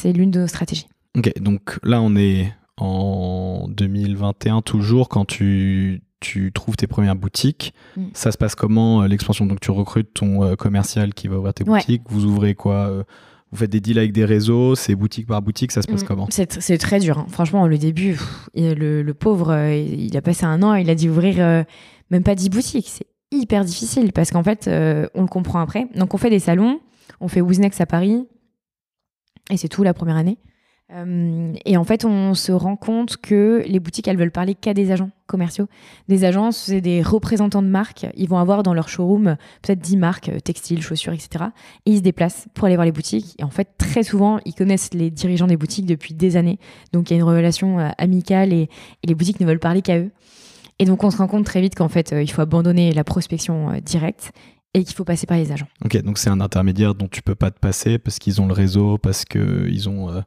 l'une 0.04 0.30
de 0.30 0.40
nos 0.40 0.46
stratégies. 0.46 0.86
Ok, 1.16 1.32
donc 1.40 1.78
là 1.82 2.00
on 2.00 2.14
est 2.16 2.52
en 2.76 3.66
2021 3.68 4.62
toujours 4.62 5.08
quand 5.08 5.24
tu, 5.24 6.02
tu 6.20 6.52
trouves 6.52 6.76
tes 6.76 6.86
premières 6.86 7.16
boutiques. 7.16 7.74
Mm. 7.96 8.04
Ça 8.14 8.32
se 8.32 8.38
passe 8.38 8.54
comment 8.54 9.02
euh, 9.02 9.08
l'expansion? 9.08 9.46
Donc 9.46 9.60
tu 9.60 9.70
recrutes 9.70 10.14
ton 10.14 10.54
commercial 10.56 11.12
qui 11.14 11.28
va 11.28 11.38
ouvrir 11.38 11.54
tes 11.54 11.64
Ouais. 11.64 11.80
boutiques. 11.80 12.02
Vous 12.08 12.24
ouvrez 12.24 12.54
quoi 12.54 13.04
Vous 13.52 13.56
faites 13.58 13.70
des 13.70 13.80
deals 13.80 13.98
avec 13.98 14.12
des 14.12 14.24
réseaux, 14.24 14.74
c'est 14.76 14.94
boutique 14.94 15.26
par 15.26 15.42
boutique, 15.42 15.72
ça 15.72 15.82
se 15.82 15.88
passe 15.88 16.02
Mm. 16.02 16.06
comment? 16.06 16.26
C'est, 16.30 16.78
très 16.78 17.00
dur. 17.00 17.18
hein. 17.18 17.26
Franchement, 17.28 17.66
le 17.66 17.76
début, 17.78 18.12
pff, 18.12 18.48
le, 18.54 19.02
le 19.02 19.14
pauvre, 19.14 19.54
il 19.72 20.16
a 20.16 20.22
passé 20.22 20.44
un 20.46 20.62
an, 20.62 20.74
il 20.74 20.88
a 20.90 20.94
dû 20.94 21.10
ouvrir 21.10 21.36
euh, 21.38 21.64
même 22.10 22.22
pas 22.22 22.34
10 22.36 22.48
boutiques. 22.50 22.88
C'est 22.88 23.06
hyper 23.30 23.64
difficile 23.64 24.12
parce 24.12 24.30
qu'en 24.30 24.42
fait, 24.42 24.68
euh, 24.68 25.06
on 25.14 25.22
le 25.22 25.28
comprend 25.28 25.60
après. 25.60 25.88
Donc, 25.94 26.14
on 26.14 26.18
fait 26.18 26.30
des 26.30 26.38
salons, 26.38 26.80
on 27.20 27.28
fait 27.28 27.40
Wooznex 27.40 27.80
à 27.80 27.86
Paris, 27.86 28.26
et 29.50 29.56
c'est 29.56 29.68
tout 29.68 29.82
la 29.82 29.94
première 29.94 30.16
année. 30.16 30.38
Euh, 30.92 31.52
et 31.64 31.76
en 31.76 31.84
fait, 31.84 32.04
on 32.04 32.34
se 32.34 32.50
rend 32.52 32.76
compte 32.76 33.16
que 33.16 33.62
les 33.66 33.78
boutiques, 33.78 34.08
elles 34.08 34.16
veulent 34.16 34.30
parler 34.30 34.54
qu'à 34.54 34.74
des 34.74 34.90
agents 34.90 35.10
commerciaux. 35.26 35.68
Des 36.08 36.24
agents, 36.24 36.50
c'est 36.50 36.80
des 36.80 37.02
représentants 37.02 37.62
de 37.62 37.68
marques. 37.68 38.06
Ils 38.16 38.28
vont 38.28 38.38
avoir 38.38 38.62
dans 38.62 38.74
leur 38.74 38.88
showroom 38.88 39.36
peut-être 39.62 39.78
10 39.78 39.96
marques, 39.96 40.28
euh, 40.30 40.40
textiles, 40.40 40.82
chaussures, 40.82 41.12
etc. 41.12 41.46
Et 41.86 41.92
ils 41.92 41.98
se 41.98 42.02
déplacent 42.02 42.48
pour 42.54 42.66
aller 42.66 42.74
voir 42.74 42.86
les 42.86 42.92
boutiques. 42.92 43.36
Et 43.38 43.44
en 43.44 43.50
fait, 43.50 43.68
très 43.78 44.02
souvent, 44.02 44.40
ils 44.44 44.54
connaissent 44.54 44.92
les 44.92 45.10
dirigeants 45.10 45.46
des 45.46 45.56
boutiques 45.56 45.86
depuis 45.86 46.14
des 46.14 46.36
années. 46.36 46.58
Donc, 46.92 47.10
il 47.10 47.14
y 47.14 47.16
a 47.16 47.18
une 47.20 47.28
relation 47.28 47.78
euh, 47.78 47.90
amicale 47.98 48.52
et 48.52 48.68
les 49.04 49.14
boutiques 49.14 49.40
ne 49.40 49.46
veulent 49.46 49.60
parler 49.60 49.82
qu'à 49.82 49.98
eux. 49.98 50.10
Et 50.80 50.86
donc, 50.86 51.04
on 51.04 51.10
se 51.10 51.18
rend 51.18 51.28
compte 51.28 51.44
très 51.44 51.60
vite 51.60 51.74
qu'en 51.74 51.90
fait, 51.90 52.12
euh, 52.14 52.22
il 52.22 52.30
faut 52.30 52.40
abandonner 52.40 52.90
la 52.92 53.04
prospection 53.04 53.70
euh, 53.70 53.80
directe 53.80 54.32
et 54.72 54.82
qu'il 54.82 54.96
faut 54.96 55.04
passer 55.04 55.26
par 55.26 55.36
les 55.36 55.52
agents. 55.52 55.68
Ok, 55.84 56.00
donc 56.02 56.16
c'est 56.16 56.30
un 56.30 56.40
intermédiaire 56.40 56.94
dont 56.94 57.06
tu 57.06 57.20
peux 57.20 57.34
pas 57.34 57.50
te 57.50 57.58
passer 57.58 57.98
parce 57.98 58.18
qu'ils 58.18 58.40
ont 58.40 58.46
le 58.46 58.54
réseau, 58.54 58.96
parce 58.96 59.26
qu'ils 59.26 59.88
ont 59.90 60.08
euh, 60.08 60.22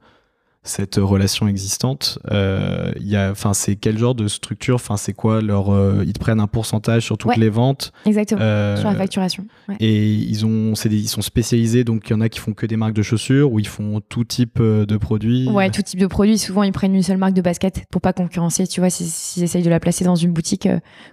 cette 0.66 0.96
relation 0.96 1.48
existante. 1.48 2.20
Euh, 2.32 2.92
il 3.00 3.08
y 3.08 3.16
a, 3.18 3.32
enfin, 3.32 3.54
c'est 3.54 3.76
quel 3.76 3.98
genre 3.98 4.16
de 4.16 4.28
structure 4.30 4.76
Enfin, 4.76 4.96
c'est 4.96 5.12
quoi 5.14 5.42
leur 5.42 5.70
euh, 5.72 6.04
Ils 6.06 6.14
te 6.14 6.20
prennent 6.20 6.40
un 6.40 6.48
pourcentage 6.48 7.04
sur 7.04 7.18
toutes 7.18 7.32
Ouais. 7.32 7.38
les 7.38 7.50
ventes 7.50 7.92
Exactement. 8.06 8.42
euh, 8.42 8.78
Sur 8.78 8.90
la 8.90 8.96
facturation. 8.96 9.46
Ouais. 9.68 9.76
Et 9.82 10.14
ils 10.14 10.46
ont, 10.46 10.74
c'est 10.76 10.88
des- 10.90 11.00
ils 11.00 11.10
sont 11.10 11.22
spécialisés, 11.22 11.84
donc 11.84 12.10
il 12.10 12.12
y 12.12 12.16
en 12.16 12.22
a 12.22 12.30
qui 12.30 12.40
font 12.40 12.54
que 12.54 12.66
des 12.66 12.78
marques 12.78 12.94
de 12.94 13.02
chaussures 13.02 13.52
ou 13.52 13.60
ils 13.60 13.68
font 13.68 14.00
tout 14.08 14.24
type 14.24 14.62
de 14.62 14.98
produits. 14.98 15.50
Ouais, 15.50 15.70
tout 15.70 15.82
type 15.82 16.00
de 16.00 16.08
produit. 16.08 16.38
Souvent, 16.38 16.64
ils 16.64 16.72
prennent 16.72 16.96
une 16.96 17.04
seule 17.04 17.18
marque 17.18 17.34
de 17.34 17.42
basket 17.42 17.84
pour 17.92 18.02
pas 18.02 18.14
concurrencer. 18.14 18.66
Tu 18.66 18.80
vois, 18.80 18.90
s'ils 18.90 19.08
si, 19.08 19.34
s'ils 19.34 19.44
essayent 19.44 19.64
de 19.64 19.70
la 19.70 19.80
placer 19.82 20.06
dans 20.06 20.16
une 20.16 20.32
boutique, 20.32 20.68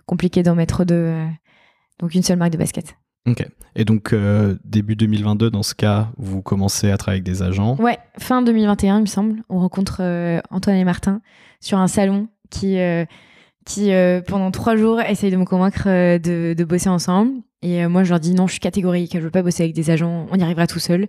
compliqué 0.07 0.43
d'en 0.45 0.55
mettre 0.55 0.85
deux. 0.85 1.13
donc, 1.99 2.15
une 2.15 2.23
seule 2.23 2.39
marque 2.39 2.53
de 2.53 2.59
basket. 2.59 2.95
Ok. 3.27 3.47
Et 3.77 3.85
donc 3.85 4.13
euh, 4.13 4.57
début 4.65 4.97
2022, 4.97 5.51
dans 5.51 5.63
ce 5.63 5.75
cas, 5.75 6.09
vous 6.17 6.43
commencez 6.43 6.91
à 6.91 6.97
travailler 6.97 7.21
avec 7.21 7.25
des 7.33 7.43
agents. 7.43 7.77
Ouais, 7.77 7.99
fin 8.19 8.43
2021, 8.43 8.99
il 8.99 9.01
me 9.03 9.07
semble. 9.07 9.43
On 9.49 9.61
rencontre 9.61 9.99
euh, 10.01 10.41
Antoine 10.51 10.77
et 10.77 10.85
Martin 10.85 11.21
sur 11.61 11.79
un 11.79 11.87
salon 11.87 12.29
qui, 12.51 12.79
euh, 12.79 13.05
qui 13.65 13.93
euh, 13.93 14.21
pendant 14.23 14.51
trois 14.51 14.77
jours, 14.77 15.01
essayent 15.01 15.31
de 15.31 15.37
me 15.37 15.45
convaincre 15.45 15.85
de, 15.87 16.55
de 16.55 16.65
bosser 16.65 16.89
ensemble. 16.89 17.33
Et 17.63 17.87
moi, 17.87 18.05
je 18.05 18.11
leur 18.11 18.21
dis 18.21 18.33
non, 18.35 18.47
je 18.47 18.53
suis 18.53 18.61
catégorique, 18.61 19.13
je 19.15 19.19
veux 19.23 19.31
pas 19.31 19.43
bosser 19.43 19.65
avec 19.65 19.75
des 19.75 19.91
agents, 19.91 20.27
on 20.31 20.37
y 20.39 20.43
arrivera 20.43 20.67
tout 20.67 20.79
seul. 20.79 21.09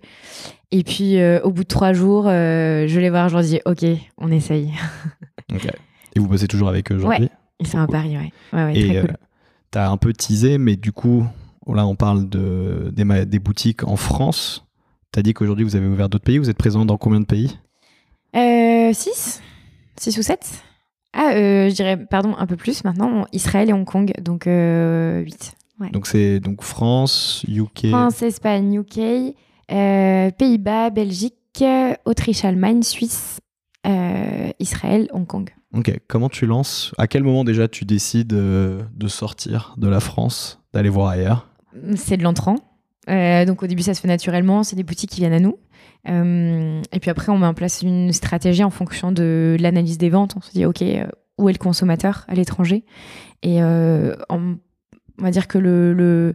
Et 0.70 0.84
puis, 0.84 1.16
au 1.42 1.50
bout 1.50 1.62
de 1.62 1.68
trois 1.68 1.94
jours, 1.94 2.24
je 2.24 3.00
les 3.00 3.08
vois, 3.08 3.28
je 3.28 3.32
leur 3.32 3.42
dis 3.42 3.60
ok, 3.64 3.84
on 4.18 4.30
essaye. 4.30 4.70
Ok. 5.54 5.66
Et 6.14 6.20
vous 6.20 6.28
bossez 6.28 6.46
toujours 6.48 6.68
avec 6.68 6.92
eux 6.92 6.96
aujourd'hui? 6.96 7.28
Ils 7.58 7.66
sont 7.66 7.78
à 7.78 7.86
Paris, 7.86 8.16
ouais. 8.16 8.32
Ouais, 8.52 8.64
ouais, 8.64 8.78
Et 8.78 8.88
très 8.88 9.00
cool. 9.00 9.16
t'as 9.70 9.88
un 9.90 9.96
peu 9.96 10.12
teasé, 10.12 10.56
mais 10.58 10.76
du 10.76 10.92
coup, 10.92 11.26
là, 11.68 11.86
on 11.86 11.94
parle 11.94 12.28
de, 12.28 12.92
des, 12.94 13.38
boutiques 13.38 13.84
en 13.84 13.96
France. 13.96 14.66
T'as 15.12 15.22
dit 15.22 15.34
qu'aujourd'hui, 15.34 15.64
vous 15.64 15.76
avez 15.76 15.86
ouvert 15.86 16.08
d'autres 16.08 16.24
pays. 16.24 16.38
Vous 16.38 16.50
êtes 16.50 16.58
présent 16.58 16.84
dans 16.84 16.96
combien 16.96 17.20
de 17.20 17.26
pays? 17.26 17.58
6 18.34 19.40
6 19.98 20.18
ou 20.18 20.22
7 20.22 20.62
Ah, 21.12 21.32
euh, 21.34 21.68
je 21.68 21.74
dirais, 21.74 21.96
pardon, 21.96 22.34
un 22.36 22.46
peu 22.46 22.56
plus 22.56 22.84
maintenant. 22.84 23.26
Israël 23.32 23.68
et 23.70 23.72
Hong 23.72 23.84
Kong, 23.84 24.12
donc 24.20 24.44
8. 24.46 25.54
Donc, 25.92 26.06
c'est 26.06 26.40
donc 26.40 26.62
France, 26.62 27.44
UK. 27.48 27.88
France, 27.88 28.22
Espagne, 28.22 28.80
UK, 28.80 29.34
euh, 29.70 30.30
Pays-Bas, 30.30 30.90
Belgique, 30.90 31.64
Autriche, 32.04 32.44
Allemagne, 32.44 32.82
Suisse, 32.82 33.40
euh, 33.86 34.50
Israël, 34.58 35.08
Hong 35.12 35.26
Kong. 35.26 35.50
Ok. 35.74 35.92
Comment 36.06 36.28
tu 36.28 36.46
lances? 36.46 36.92
À 36.98 37.06
quel 37.06 37.22
moment 37.22 37.44
déjà 37.44 37.68
tu 37.68 37.84
décides 37.84 38.34
euh, 38.34 38.82
de 38.94 39.08
sortir 39.08 39.74
de 39.78 39.88
la 39.88 40.00
France, 40.00 40.60
d'aller 40.72 40.88
voir 40.88 41.08
ailleurs? 41.08 41.48
C'est 41.96 42.16
de 42.16 42.22
l'entrant. 42.22 42.56
Euh, 43.10 43.44
donc 43.44 43.62
au 43.62 43.66
début, 43.66 43.82
ça 43.82 43.94
se 43.94 44.00
fait 44.00 44.08
naturellement. 44.08 44.62
C'est 44.62 44.76
des 44.76 44.82
boutiques 44.84 45.10
qui 45.10 45.20
viennent 45.20 45.32
à 45.32 45.40
nous. 45.40 45.58
Euh, 46.08 46.80
et 46.92 47.00
puis 47.00 47.10
après, 47.10 47.30
on 47.32 47.38
met 47.38 47.46
en 47.46 47.54
place 47.54 47.82
une 47.82 48.12
stratégie 48.12 48.64
en 48.64 48.70
fonction 48.70 49.12
de 49.12 49.56
l'analyse 49.58 49.98
des 49.98 50.10
ventes. 50.10 50.34
On 50.36 50.40
se 50.40 50.50
dit, 50.52 50.64
OK, 50.64 50.82
euh, 50.82 51.06
où 51.38 51.48
est 51.48 51.52
le 51.52 51.58
consommateur 51.58 52.24
à 52.28 52.34
l'étranger? 52.34 52.84
Et 53.42 53.60
on 53.62 54.56
va 55.18 55.30
dire 55.32 55.48
que 55.48 55.58
le, 55.58 55.92
le- 55.92 56.34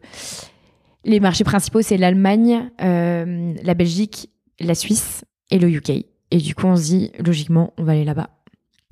les 1.06 1.20
marchés 1.22 1.46
principaux, 1.46 1.82
c'est 1.82 1.96
l'Allemagne, 1.98 2.70
la 2.80 3.74
Belgique, 3.74 4.30
la 4.60 4.76
Suisse 4.76 5.24
et 5.52 5.60
le 5.60 5.70
UK. 5.70 5.90
Et 6.32 6.38
du 6.38 6.54
coup, 6.54 6.66
on 6.68 6.76
se 6.76 6.84
dit, 6.84 7.12
logiquement, 7.26 7.74
on 7.78 7.84
va 7.84 7.94
aller 7.94 8.04
là-bas. 8.04 8.30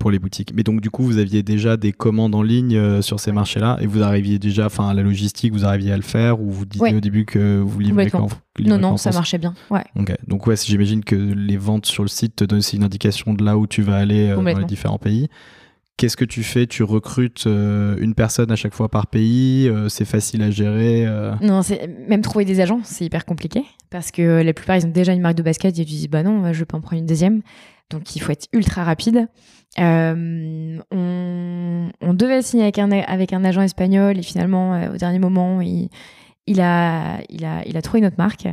Pour 0.06 0.12
les 0.12 0.20
boutiques. 0.20 0.52
Mais 0.54 0.62
donc, 0.62 0.80
du 0.80 0.88
coup, 0.88 1.02
vous 1.02 1.18
aviez 1.18 1.42
déjà 1.42 1.76
des 1.76 1.90
commandes 1.90 2.36
en 2.36 2.42
ligne 2.42 2.76
euh, 2.76 3.02
sur 3.02 3.18
ces 3.18 3.32
marchés-là 3.32 3.76
et 3.80 3.88
vous 3.88 4.04
arriviez 4.04 4.38
déjà, 4.38 4.66
enfin, 4.66 4.88
à 4.88 4.94
la 4.94 5.02
logistique, 5.02 5.52
vous 5.52 5.64
arriviez 5.64 5.90
à 5.90 5.96
le 5.96 6.04
faire 6.04 6.40
ou 6.40 6.48
vous 6.48 6.64
disiez 6.64 6.84
Ouais. 6.84 6.94
au 6.94 7.00
début 7.00 7.24
que 7.24 7.58
vous 7.58 7.80
livrez 7.80 8.08
quand 8.08 8.28
Non, 8.60 8.78
non, 8.78 8.96
ça 8.96 9.10
marchait 9.10 9.38
bien. 9.38 9.52
Ouais. 9.68 9.82
Donc, 10.28 10.46
ouais, 10.46 10.54
j'imagine 10.54 11.02
que 11.02 11.16
les 11.16 11.56
ventes 11.56 11.86
sur 11.86 12.04
le 12.04 12.08
site 12.08 12.36
te 12.36 12.44
donnent 12.44 12.60
aussi 12.60 12.76
une 12.76 12.84
indication 12.84 13.34
de 13.34 13.44
là 13.44 13.58
où 13.58 13.66
tu 13.66 13.82
vas 13.82 13.96
aller 13.96 14.28
euh, 14.28 14.36
dans 14.36 14.42
les 14.42 14.64
différents 14.64 14.98
pays. 14.98 15.26
Qu'est-ce 15.96 16.16
que 16.16 16.24
tu 16.24 16.44
fais? 16.44 16.68
Tu 16.68 16.84
recrutes 16.84 17.48
euh, 17.48 17.96
une 17.98 18.14
personne 18.14 18.52
à 18.52 18.56
chaque 18.56 18.74
fois 18.74 18.88
par 18.88 19.08
pays 19.08 19.68
C'est 19.88 20.04
facile 20.04 20.42
à 20.42 20.52
gérer 20.52 21.04
Non, 21.42 21.62
même 22.06 22.22
trouver 22.22 22.44
des 22.44 22.60
agents, 22.60 22.78
c'est 22.84 23.06
hyper 23.06 23.24
compliqué 23.24 23.64
parce 23.90 24.10
que 24.10 24.42
la 24.42 24.52
plupart 24.52 24.76
ils 24.76 24.86
ont 24.86 24.90
déjà 24.90 25.12
une 25.12 25.20
marque 25.20 25.36
de 25.36 25.42
basket 25.42 25.78
et 25.78 25.84
tu 25.84 25.90
dis 25.90 26.08
bah 26.08 26.22
non, 26.22 26.52
je 26.52 26.58
vais 26.58 26.64
pas 26.64 26.76
en 26.76 26.80
prendre 26.80 27.00
une 27.00 27.06
deuxième. 27.06 27.42
Donc 27.90 28.16
il 28.16 28.20
faut 28.20 28.32
être 28.32 28.48
ultra 28.52 28.84
rapide. 28.84 29.28
Euh, 29.78 30.78
on, 30.90 32.14
devait 32.14 32.42
signer 32.42 32.62
avec 32.64 32.78
un, 32.78 32.90
avec 32.90 33.32
un 33.32 33.44
agent 33.44 33.62
espagnol 33.62 34.18
et 34.18 34.22
finalement 34.22 34.74
euh, 34.74 34.94
au 34.94 34.96
dernier 34.96 35.18
moment 35.18 35.60
il, 35.60 35.90
a, 36.60 37.18
il, 37.28 37.44
a, 37.44 37.62
il 37.66 37.76
a 37.76 37.82
trouvé 37.82 38.00
notre 38.00 38.16
marque. 38.16 38.48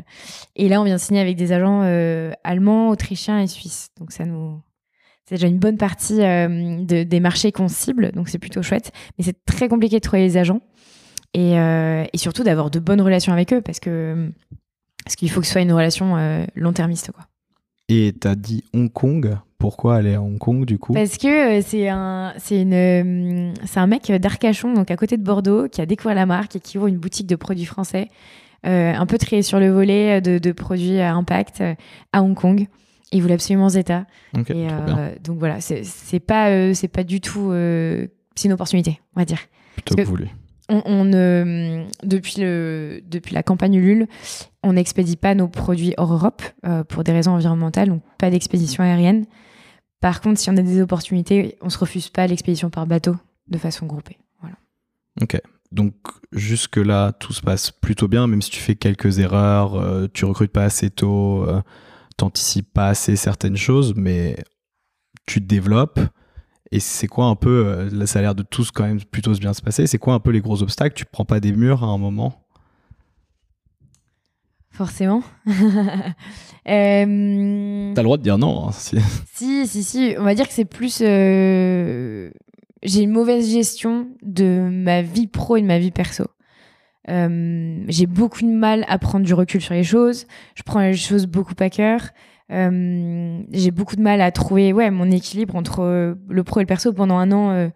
Et 0.56 0.68
là 0.70 0.82
on 0.82 0.84
vient 0.84 0.98
signer 0.98 1.22
avec 1.22 1.36
des 1.36 1.52
agents 1.52 1.82
euh, 1.84 2.32
allemands, 2.44 2.90
autrichiens 2.90 3.40
et 3.40 3.48
suisses. 3.48 3.90
Donc 4.00 4.12
ça 4.12 4.26
nous 4.26 4.62
c'est 5.26 5.36
déjà 5.36 5.48
une 5.48 5.60
bonne 5.60 5.78
partie 5.78 6.18
de- 6.18 7.04
des 7.04 7.20
marchés 7.22 7.54
qu'on 7.54 7.70
cible, 7.70 8.12
donc 8.12 8.28
c'est 8.28 8.40
plutôt 8.40 8.62
chouette. 8.62 8.92
Mais 9.18 9.24
c'est 9.24 9.46
très 9.46 9.70
compliqué 9.70 9.96
de 9.96 10.02
trouver 10.02 10.22
les 10.24 10.36
agents 10.36 10.60
et, 11.34 11.54
et 11.54 12.18
surtout 12.18 12.44
d'avoir 12.44 12.70
de 12.70 12.80
bonnes 12.80 13.00
relations 13.00 13.32
avec 13.32 13.54
eux 13.54 13.62
parce 13.62 13.80
que 13.80 14.34
parce 15.06 15.16
qu'il 15.16 15.30
faut 15.30 15.40
que 15.42 15.46
ce 15.46 15.54
soit 15.54 15.62
une 15.62 15.72
relation 15.74 16.18
euh, 16.18 16.46
long-termiste 16.56 17.12
quoi. 17.12 17.26
Et 17.90 18.14
t'as 18.20 18.36
dit 18.36 18.64
Hong 18.74 18.92
Kong. 18.92 19.38
Pourquoi 19.58 19.96
aller 19.96 20.14
à 20.16 20.22
Hong 20.22 20.38
Kong 20.38 20.66
du 20.66 20.78
coup? 20.78 20.94
Parce 20.94 21.18
que 21.18 21.60
euh, 21.60 21.62
c'est 21.66 21.88
un 21.90 22.34
c'est 22.38 22.62
une 22.62 22.74
euh, 22.74 23.54
c'est 23.66 23.80
un 23.80 23.88
mec 23.88 24.12
d'Arcachon 24.12 24.74
donc 24.74 24.92
à 24.92 24.96
côté 24.98 25.16
de 25.18 25.24
Bordeaux 25.24 25.68
qui 25.70 25.82
a 25.82 25.86
découvert 25.86 26.16
la 26.16 26.26
marque 26.26 26.56
et 26.56 26.60
qui 26.60 26.78
ouvre 26.78 26.88
une 26.88 26.98
boutique 26.98 27.28
de 27.28 27.36
produits 27.36 27.66
français 27.66 28.10
euh, 28.66 28.94
un 28.94 29.06
peu 29.06 29.18
trié 29.18 29.42
sur 29.42 29.60
le 29.60 29.70
volet 29.70 30.22
de, 30.22 30.38
de 30.38 30.52
produits 30.52 31.00
à 31.00 31.14
impact 31.14 31.64
à 32.14 32.22
Hong 32.24 32.36
Kong. 32.36 32.68
Il 33.12 33.22
voulait 33.22 33.36
absolument 33.36 33.70
Zeta. 33.70 34.06
Et 34.50 34.68
donc 35.24 35.38
voilà, 35.38 35.62
c'est 35.62 35.84
c'est 35.84 36.20
pas, 36.20 36.74
c'est 36.74 36.88
pas 36.88 37.04
du 37.04 37.22
tout. 37.22 37.52
c'est 37.54 38.46
une 38.48 38.54
opportunité, 38.54 39.00
on 39.16 39.20
va 39.20 39.26
dire. 39.26 39.38
Plutôt 39.76 39.96
que 39.96 40.02
que- 40.02 40.08
voulu. 40.08 40.28
On, 40.70 40.82
on, 40.86 41.12
euh, 41.14 41.84
depuis, 42.04 42.36
le, 42.40 43.02
depuis 43.06 43.36
la 43.36 43.44
campagne 43.44 43.76
Ulule, 43.76 44.08
on 44.64 44.74
n'expédie 44.74 45.18
pas 45.18 45.36
nos 45.36 45.48
produits 45.48 45.94
hors 45.98 46.14
Europe 46.14 46.42
euh, 46.66 46.84
pour 46.84 47.04
des 47.04 47.12
raisons 47.12 47.32
environnementales, 47.32 47.90
donc 47.90 48.02
pas 48.18 48.30
d'expédition 48.30 48.84
aérienne. 48.84 49.26
Par 50.00 50.22
contre, 50.22 50.40
si 50.40 50.50
on 50.50 50.58
a 50.58 50.62
des 50.62 50.82
opportunités, 50.82 51.58
on 51.62 51.70
se 51.70 51.78
refuse 51.78 52.10
pas 52.10 52.28
l'expédition 52.28 52.70
par 52.70 52.88
bateau 52.88 53.16
de 53.48 53.58
façon 53.58 53.86
groupée. 53.86 54.18
Ok. 55.22 55.40
Donc 55.72 55.96
jusque-là, 56.32 57.14
tout 57.14 57.34
se 57.34 57.42
passe 57.42 57.72
plutôt 57.72 58.08
bien, 58.08 58.28
même 58.28 58.42
si 58.42 58.52
tu 58.52 58.60
fais 58.60 58.76
quelques 58.76 59.20
erreurs, 59.20 59.76
euh, 59.76 60.08
tu 60.14 60.26
recrutes 60.26 60.52
pas 60.52 60.64
assez 60.64 60.90
tôt, 60.90 61.44
euh, 61.48 61.62
t'anticipes 62.16 62.72
pas 62.72 62.90
assez 62.90 63.16
certaines 63.16 63.58
choses, 63.58 63.94
mais 63.96 64.38
tu 65.26 65.40
te 65.40 65.46
développes. 65.46 66.00
Et 66.72 66.80
c'est 66.80 67.08
quoi 67.08 67.26
un 67.26 67.36
peu, 67.36 67.66
euh, 67.66 68.06
ça 68.06 68.20
a 68.20 68.22
l'air 68.22 68.36
de 68.36 68.44
tous 68.44 68.72
quand 68.72 68.84
même 68.84 69.04
plutôt 69.04 69.34
bien 69.34 69.54
se 69.54 69.62
passer, 69.62 69.88
c'est 69.88 69.98
quoi 69.98 70.14
un 70.14 70.20
peu 70.20 70.32
les 70.32 70.42
gros 70.42 70.62
obstacles? 70.62 70.96
Tu 70.96 71.06
prends 71.06 71.26
pas 71.26 71.40
des 71.40 71.52
murs 71.52 71.84
à 71.84 71.88
un 71.88 71.98
moment? 71.98 72.43
Forcément. 74.74 75.22
Euh, 76.66 77.92
T'as 77.94 78.02
le 78.02 78.06
droit 78.06 78.16
de 78.18 78.24
dire 78.24 78.38
non. 78.38 78.70
hein, 78.70 78.72
si- 78.72 78.96
Si, 79.34 79.68
si, 79.68 79.84
si. 79.84 80.16
On 80.18 80.24
va 80.24 80.34
dire 80.34 80.48
que 80.48 80.54
c'est 80.54 80.64
plus. 80.64 81.00
euh, 81.02 82.30
J'ai 82.84 83.02
une 83.02 83.12
mauvaise 83.12 83.52
gestion 83.52 84.08
de 84.22 84.70
ma 84.72 85.02
vie 85.02 85.28
pro 85.28 85.58
et 85.58 85.62
de 85.62 85.68
ma 85.68 85.78
vie 85.78 85.92
perso. 85.92 86.24
Euh, 87.10 87.84
J'ai 87.90 88.06
beaucoup 88.06 88.44
de 88.44 88.48
mal 88.48 88.86
à 88.88 88.98
prendre 88.98 89.26
du 89.26 89.34
recul 89.34 89.60
sur 89.62 89.74
les 89.74 89.84
choses. 89.84 90.26
Je 90.56 90.64
prends 90.64 90.80
les 90.80 90.94
choses 90.96 91.26
beaucoup 91.26 91.54
à 91.60 91.70
cœur. 91.70 92.00
Euh, 92.50 93.42
J'ai 93.52 93.72
beaucoup 93.72 93.98
de 93.98 94.02
mal 94.02 94.22
à 94.22 94.32
trouver 94.32 94.72
ouais, 94.72 94.90
mon 94.90 95.12
équilibre 95.12 95.58
entre 95.58 96.16
le 96.30 96.44
pro 96.46 96.62
et 96.62 96.64
le 96.64 96.68
perso. 96.68 96.94
Pendant 96.94 97.18
un 97.18 97.32
an, 97.34 97.70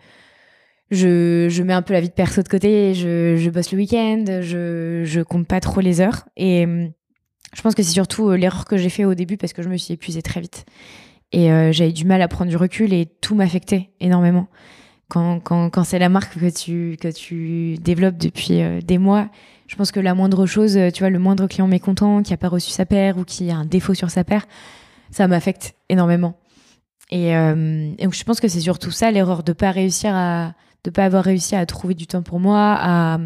je, 0.92 1.48
je 1.50 1.64
mets 1.64 1.74
un 1.74 1.82
peu 1.82 1.94
la 1.94 2.02
vie 2.02 2.10
de 2.10 2.14
perso 2.14 2.42
de 2.42 2.48
côté. 2.48 2.94
Je, 2.94 3.36
je 3.38 3.50
bosse 3.50 3.72
le 3.72 3.78
week-end. 3.78 4.26
Je, 4.42 5.04
je 5.06 5.22
compte 5.22 5.48
pas 5.48 5.60
trop 5.60 5.82
les 5.82 6.02
heures. 6.02 6.28
Et. 6.36 6.66
euh, 6.66 6.88
je 7.56 7.62
pense 7.62 7.76
que 7.76 7.82
c'est 7.82 7.94
surtout 7.94 8.30
euh, 8.30 8.36
l'erreur 8.36 8.66
que 8.66 8.76
j'ai 8.76 8.90
fait 8.90 9.06
au 9.06 9.16
début 9.16 9.38
parce 9.38 9.54
que 9.54 9.64
je 9.64 9.70
me 9.70 9.78
suis 9.78 9.94
épuisée 9.94 10.22
très 10.22 10.42
vite. 10.42 10.66
Et 11.32 11.50
euh, 11.50 11.72
j'avais 11.72 11.94
du 11.94 12.04
mal 12.04 12.22
à 12.22 12.28
prendre 12.28 12.50
du 12.52 12.58
recul 12.58 12.94
et 12.94 13.06
tout 13.06 13.36
m'affectait 13.36 13.90
énormément. 14.02 14.48
Quand, 15.08 15.40
quand, 15.40 15.70
quand 15.70 15.86
c'est 15.86 15.98
la 15.98 16.10
marque 16.10 16.38
que 16.38 16.50
tu, 16.50 16.98
que 17.00 17.08
tu 17.08 17.78
développes 17.78 18.18
depuis 18.18 18.62
des 18.84 18.98
mois, 18.98 19.30
je 19.68 19.78
pense 19.78 19.92
que 19.94 20.02
la 20.02 20.14
moindre 20.14 20.46
chose, 20.46 20.78
tu 20.94 21.00
vois, 21.00 21.10
le 21.10 21.20
moindre 21.20 21.48
client 21.48 21.68
mécontent 21.68 22.22
qui 22.22 22.32
n'a 22.34 22.38
pas 22.38 22.50
reçu 22.50 22.70
sa 22.70 22.86
paire 22.86 23.18
ou 23.18 23.24
qui 23.24 23.50
a 23.50 23.56
un 23.56 23.66
défaut 23.66 23.94
sur 23.94 24.10
sa 24.10 24.26
paire, 24.26 24.46
ça 25.10 25.28
m'affecte 25.30 25.76
énormément. 25.88 26.38
Et, 27.10 27.30
et 27.30 28.04
donc 28.04 28.14
je 28.14 28.24
pense 28.26 28.42
que 28.42 28.50
c'est 28.50 28.60
surtout 28.60 28.92
ça 28.92 29.10
l'erreur 29.10 29.44
de 29.44 29.54
pas 29.54 29.72
réussir 29.72 30.12
à 30.14 30.54
de 30.88 30.92
pas 30.92 31.04
avoir 31.04 31.26
réussi 31.26 31.54
à 31.54 31.66
trouver 31.66 31.96
du 31.96 32.08
temps 32.08 32.22
pour 32.22 32.40
moi, 32.40 32.78
à, 32.80 33.20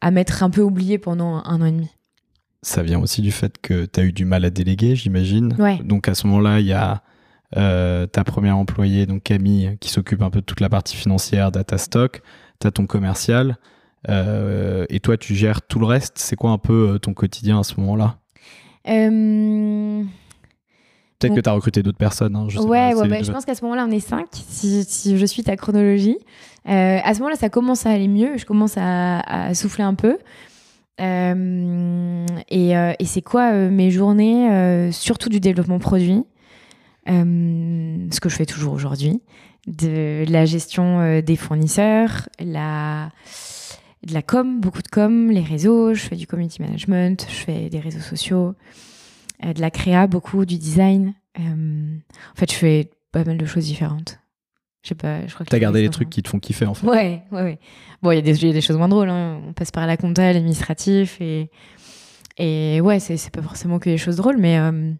à 0.00 0.10
m'être 0.10 0.42
un 0.42 0.48
peu 0.48 0.62
oublié 0.62 0.96
pendant 0.96 1.42
un 1.44 1.60
an 1.60 1.66
et 1.66 1.70
demi. 1.70 1.90
Ça 2.62 2.82
vient 2.82 2.98
aussi 2.98 3.20
du 3.20 3.30
fait 3.30 3.58
que 3.60 3.84
tu 3.84 4.00
as 4.00 4.04
eu 4.04 4.12
du 4.12 4.24
mal 4.24 4.42
à 4.46 4.50
déléguer, 4.50 4.96
j'imagine. 4.96 5.54
Ouais. 5.58 5.78
Donc 5.84 6.08
à 6.08 6.14
ce 6.14 6.26
moment-là, 6.26 6.60
il 6.60 6.66
y 6.66 6.72
a 6.72 7.02
euh, 7.58 8.06
ta 8.06 8.24
première 8.24 8.56
employée, 8.56 9.04
donc 9.04 9.22
Camille, 9.22 9.76
qui 9.80 9.90
s'occupe 9.90 10.22
un 10.22 10.30
peu 10.30 10.40
de 10.40 10.46
toute 10.46 10.60
la 10.60 10.70
partie 10.70 10.96
financière, 10.96 11.52
data 11.52 11.76
stock. 11.76 12.22
Tu 12.58 12.66
as 12.66 12.70
ton 12.70 12.86
commercial. 12.86 13.58
euh, 14.08 14.86
et 14.88 15.00
toi, 15.00 15.18
tu 15.18 15.34
gères 15.34 15.60
tout 15.60 15.78
le 15.78 15.86
reste. 15.86 16.14
C'est 16.16 16.36
quoi 16.36 16.52
un 16.52 16.58
peu 16.58 16.94
euh, 16.94 16.98
ton 16.98 17.12
quotidien 17.12 17.60
à 17.60 17.62
ce 17.64 17.78
moment-là? 17.80 18.16
Euh, 18.88 20.02
Peut-être 21.18 21.34
que 21.34 21.40
tu 21.40 21.48
as 21.48 21.52
recruté 21.52 21.82
d'autres 21.82 21.98
personnes. 21.98 22.36
hein, 22.36 22.46
je 22.48 22.58
sais 22.58 22.64
ouais, 22.64 22.92
pas, 22.92 22.98
ouais, 23.00 23.08
c'est- 23.18 23.24
je 23.24 23.32
pense 23.32 23.44
qu'à 23.44 23.54
ce 23.54 23.62
moment-là, 23.64 23.86
on 23.88 23.90
est 23.90 23.98
cinq, 24.00 24.26
si, 24.32 24.84
si 24.84 25.18
je 25.18 25.26
suis 25.26 25.42
ta 25.42 25.56
chronologie. 25.56 26.16
Euh, 26.68 26.98
à 27.02 27.14
ce 27.14 27.18
moment-là, 27.20 27.36
ça 27.36 27.48
commence 27.48 27.86
à 27.86 27.90
aller 27.90 28.08
mieux, 28.08 28.36
je 28.36 28.44
commence 28.44 28.74
à, 28.76 29.20
à 29.20 29.54
souffler 29.54 29.84
un 29.84 29.94
peu. 29.94 30.18
Euh, 31.00 32.26
et 32.48 32.76
euh, 32.76 32.92
et 32.98 33.04
c'est 33.04 33.22
quoi 33.22 33.52
mes 33.52 33.90
journées, 33.90 34.90
surtout 34.92 35.28
du 35.28 35.40
développement 35.40 35.78
produit, 35.78 36.24
ce 37.06 38.20
que 38.20 38.28
je 38.28 38.36
fais 38.36 38.46
toujours 38.46 38.74
aujourd'hui, 38.74 39.20
de 39.66 40.24
la 40.28 40.44
gestion 40.44 41.20
des 41.20 41.36
fournisseurs, 41.36 42.28
la, 42.40 43.10
de 44.06 44.12
la 44.14 44.22
com, 44.22 44.60
beaucoup 44.60 44.82
de 44.82 44.88
com, 44.88 45.30
les 45.30 45.40
réseaux, 45.42 45.94
je 45.94 46.00
fais 46.02 46.16
du 46.16 46.26
community 46.26 46.62
management, 46.62 47.26
je 47.28 47.34
fais 47.36 47.68
des 47.70 47.80
réseaux 47.80 48.00
sociaux, 48.00 48.54
de 49.42 49.60
la 49.60 49.70
créa, 49.70 50.06
beaucoup 50.06 50.44
du 50.46 50.58
design. 50.58 51.14
Euh, 51.38 51.96
en 52.32 52.36
fait, 52.36 52.50
je 52.52 52.56
fais 52.56 52.90
pas 53.12 53.24
mal 53.24 53.38
de 53.38 53.46
choses 53.46 53.64
différentes. 53.64 54.18
Je 54.82 54.90
sais 54.90 54.94
pas, 54.94 55.26
je 55.26 55.34
crois 55.34 55.44
que 55.44 55.50
T'as 55.50 55.58
gardé 55.58 55.80
les 55.82 55.90
trucs 55.90 56.08
qui 56.10 56.22
te 56.22 56.28
font 56.28 56.38
kiffer 56.38 56.66
en 56.66 56.74
fait. 56.74 56.86
Ouais, 56.86 57.22
ouais, 57.32 57.42
ouais. 57.42 57.58
Bon, 58.02 58.10
il 58.12 58.16
y, 58.16 58.18
a 58.18 58.22
des- 58.22 58.36
il 58.42 58.46
y 58.46 58.50
a 58.50 58.52
des 58.52 58.60
choses 58.60 58.76
moins 58.76 58.88
drôles. 58.88 59.08
hein. 59.10 59.40
On 59.46 59.52
passe 59.52 59.70
par 59.70 59.86
la 59.86 59.96
compta, 59.96 60.32
l'administratif 60.32 61.20
et 61.20 61.50
et 62.40 62.80
ouais, 62.80 63.00
c'est 63.00 63.30
pas 63.30 63.42
forcément 63.42 63.78
que 63.80 63.90
des 63.90 63.98
choses 63.98 64.16
drôles, 64.16 64.36
mais 64.38 64.58
euh, 64.58 64.92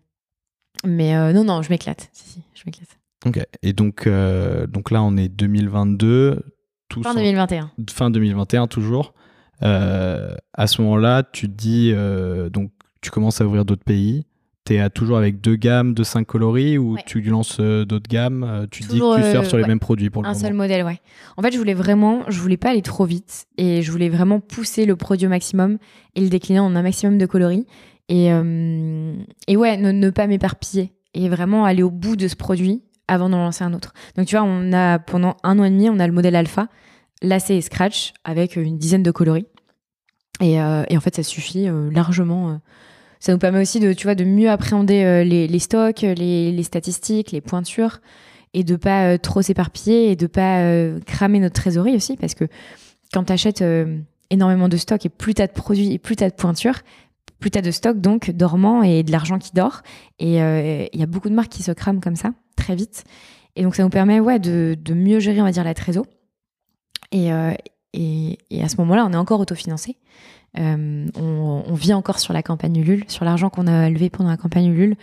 mais 0.85 1.17
euh, 1.17 1.33
non, 1.33 1.45
non, 1.45 1.63
je 1.63 1.71
m'éclate. 1.71 2.09
Si, 2.13 2.29
si, 2.29 2.43
je 2.55 2.63
m'éclate. 2.67 2.99
Ok. 3.27 3.41
Et 3.63 3.73
donc, 3.73 4.07
euh, 4.07 4.67
donc 4.67 4.91
là, 4.91 5.03
on 5.03 5.17
est 5.17 5.29
2022. 5.29 6.43
Tout 6.89 7.03
Fin 7.03 7.13
s'en- 7.13 7.19
2021. 7.19 7.71
fin 7.91 8.11
2021 8.11 8.67
toujours. 8.67 9.15
Euh, 9.63 10.35
à 10.55 10.67
ce 10.67 10.81
moment-là, 10.83 11.23
tu 11.23 11.49
te 11.49 11.53
dis, 11.55 11.93
euh, 11.95 12.49
donc 12.49 12.71
tu 13.01 13.11
commences 13.11 13.41
à 13.41 13.47
ouvrir 13.47 13.65
d'autres 13.65 13.85
pays. 13.85 14.25
Tu 14.65 14.75
es 14.77 14.91
toujours 14.91 15.17
avec 15.17 15.41
deux 15.41 15.57
gammes 15.57 15.95
de 15.95 16.03
5 16.03 16.27
coloris 16.27 16.77
ou 16.77 16.95
Ouais. 16.95 17.03
tu 17.07 17.23
lances 17.23 17.57
euh, 17.59 17.87
d'autres 17.87 18.09
gammes 18.09 18.45
euh, 18.45 18.67
Tu 18.71 18.83
te 18.83 18.89
dis 18.89 18.93
Toujours, 18.99 19.15
que 19.17 19.21
tu 19.21 19.27
euh, 19.27 19.33
surfes 19.33 19.49
sur 19.49 19.57
les 19.57 19.63
ouais. 19.63 19.69
mêmes 19.69 19.79
produits 19.81 20.11
pour 20.11 20.23
le 20.23 20.29
Un 20.29 20.33
moment. 20.33 20.45
seul 20.45 20.53
modèle, 20.53 20.85
ouais. 20.85 21.01
En 21.39 21.43
fait, 21.43 21.53
je 21.53 21.59
voulais 21.59 21.73
vraiment, 21.75 22.23
je 22.29 22.39
voulais 22.41 22.59
pas 22.59 22.71
aller 22.71 22.83
trop 22.83 23.07
vite 23.07 23.47
et 23.57 23.81
je 23.83 23.91
voulais 23.91 24.11
vraiment 24.11 24.41
pousser 24.41 24.85
le 24.85 24.95
produit 24.95 25.27
au 25.27 25.31
maximum 25.31 25.79
et 26.17 26.21
le 26.21 26.29
décliner 26.29 26.61
en 26.61 26.77
un 26.77 26.83
maximum 26.83 27.17
de 27.17 27.25
coloris. 27.25 27.67
Et, 28.11 28.31
euh, 28.33 29.15
et 29.47 29.57
ouais, 29.57 29.77
ne, 29.79 29.91
ne 29.91 30.11
pas 30.11 30.27
m'éparpiller 30.27 30.93
et 31.15 31.29
vraiment 31.31 31.65
aller 31.65 31.83
au 31.83 31.91
bout 31.91 32.17
de 32.17 32.29
ce 32.29 32.37
produit 32.37 32.83
avant 33.07 33.31
d'en 33.31 33.39
lancer 33.39 33.65
un 33.65 33.73
autre. 33.73 33.95
Donc, 34.17 34.27
tu 34.27 34.37
vois, 34.37 34.45
on 34.45 34.73
a 34.75 34.99
pendant 34.99 35.37
un 35.45 35.59
an 35.59 35.65
et 35.65 35.71
demi, 35.71 35.89
on 35.89 35.99
a 35.99 36.07
le 36.07 36.13
modèle 36.13 36.37
alpha, 36.37 36.69
lacé 37.23 37.55
et 37.55 37.63
scratch 37.63 38.13
avec 38.25 38.57
une 38.57 38.77
dizaine 38.77 39.03
de 39.03 39.11
coloris. 39.11 39.47
Et, 40.43 40.61
euh, 40.61 40.85
et 40.91 40.97
en 40.97 41.01
fait, 41.01 41.17
ça 41.17 41.23
suffit 41.23 41.69
euh, 41.69 41.91
largement. 41.91 42.61
Ça 43.21 43.33
nous 43.33 43.39
permet 43.39 43.61
aussi 43.61 43.81
de, 43.81 43.93
tu 43.93 44.07
vois, 44.07 44.15
de 44.15 44.25
mieux 44.25 44.51
appréhender 44.51 45.03
euh, 45.05 45.25
les, 45.25 45.59
stocks, 45.59 46.03
les, 46.03 46.63
statistiques, 46.63 47.33
les 47.33 47.41
pointures 47.41 48.01
et 48.55 48.65
de 48.65 48.77
pas 48.77 49.15
euh, 49.15 49.19
trop 49.19 49.43
s'éparpiller 49.43 50.11
et 50.11 50.17
de 50.17 50.27
pas 50.27 50.61
euh, 50.61 51.01
cramer 51.01 51.41
notre 51.41 51.61
trésorerie 51.61 51.97
aussi 51.97 52.17
parce 52.17 52.35
que 52.35 52.45
quand 53.13 53.25
tu 53.25 53.33
achètes 53.33 53.65
énormément 54.31 54.69
de 54.69 54.77
stocks 54.77 55.07
et 55.07 55.09
plus 55.09 55.35
tu 55.35 55.43
as 55.43 55.47
de 55.47 55.53
produits 55.53 55.93
et 55.93 55.99
plus 55.99 56.15
tu 56.17 56.25
as 56.25 56.31
de 56.31 56.35
pointures, 56.35 56.81
plus 57.41 57.51
tu 57.51 57.59
as 57.59 57.63
de 57.63 57.71
stocks 57.71 58.01
donc 58.01 58.31
dormant 58.31 58.83
et 58.83 59.03
de 59.03 59.11
l'argent 59.11 59.39
qui 59.39 59.53
dort 59.55 59.83
et 60.19 60.37
il 60.93 61.01
y 61.01 61.03
a 61.03 61.07
beaucoup 61.07 61.31
de 61.31 61.35
marques 61.35 61.51
qui 61.51 61.63
se 61.63 61.73
crament 61.73 62.01
comme 62.01 62.17
ça 62.17 62.33
très 62.57 62.77
vite 62.77 63.05
Et 63.57 63.63
donc, 63.63 63.75
ça 63.77 63.83
nous 63.83 63.89
permet 63.89 64.21
ouais, 64.21 64.39
de, 64.39 64.77
de 64.79 64.93
mieux 64.93 65.21
gérer, 65.21 65.41
on 65.41 65.45
va 65.45 65.53
dire, 65.53 65.65
la 65.65 65.73
trésor. 65.73 66.05
Et, 67.13 67.31
et, 67.93 68.39
et, 68.51 68.63
à 68.63 68.69
ce 68.69 68.77
moment-là, 68.79 69.07
on 69.07 69.13
est 69.13 69.17
encore 69.17 69.41
autofinancé. 69.41 69.97
Euh, 70.59 71.07
on, 71.17 71.65
on, 71.67 71.75
vit 71.75 71.93
encore 71.93 72.19
sur 72.19 72.33
la 72.33 72.43
campagne 72.43 72.77
Ulule, 72.77 73.05
sur 73.09 73.25
l'argent 73.25 73.51
qu'on 73.51 73.67
a 73.67 73.89
levé 73.91 74.11
pendant 74.11 74.31
la 74.31 74.37
campagne 74.37 74.67
Ulule, 74.67 74.97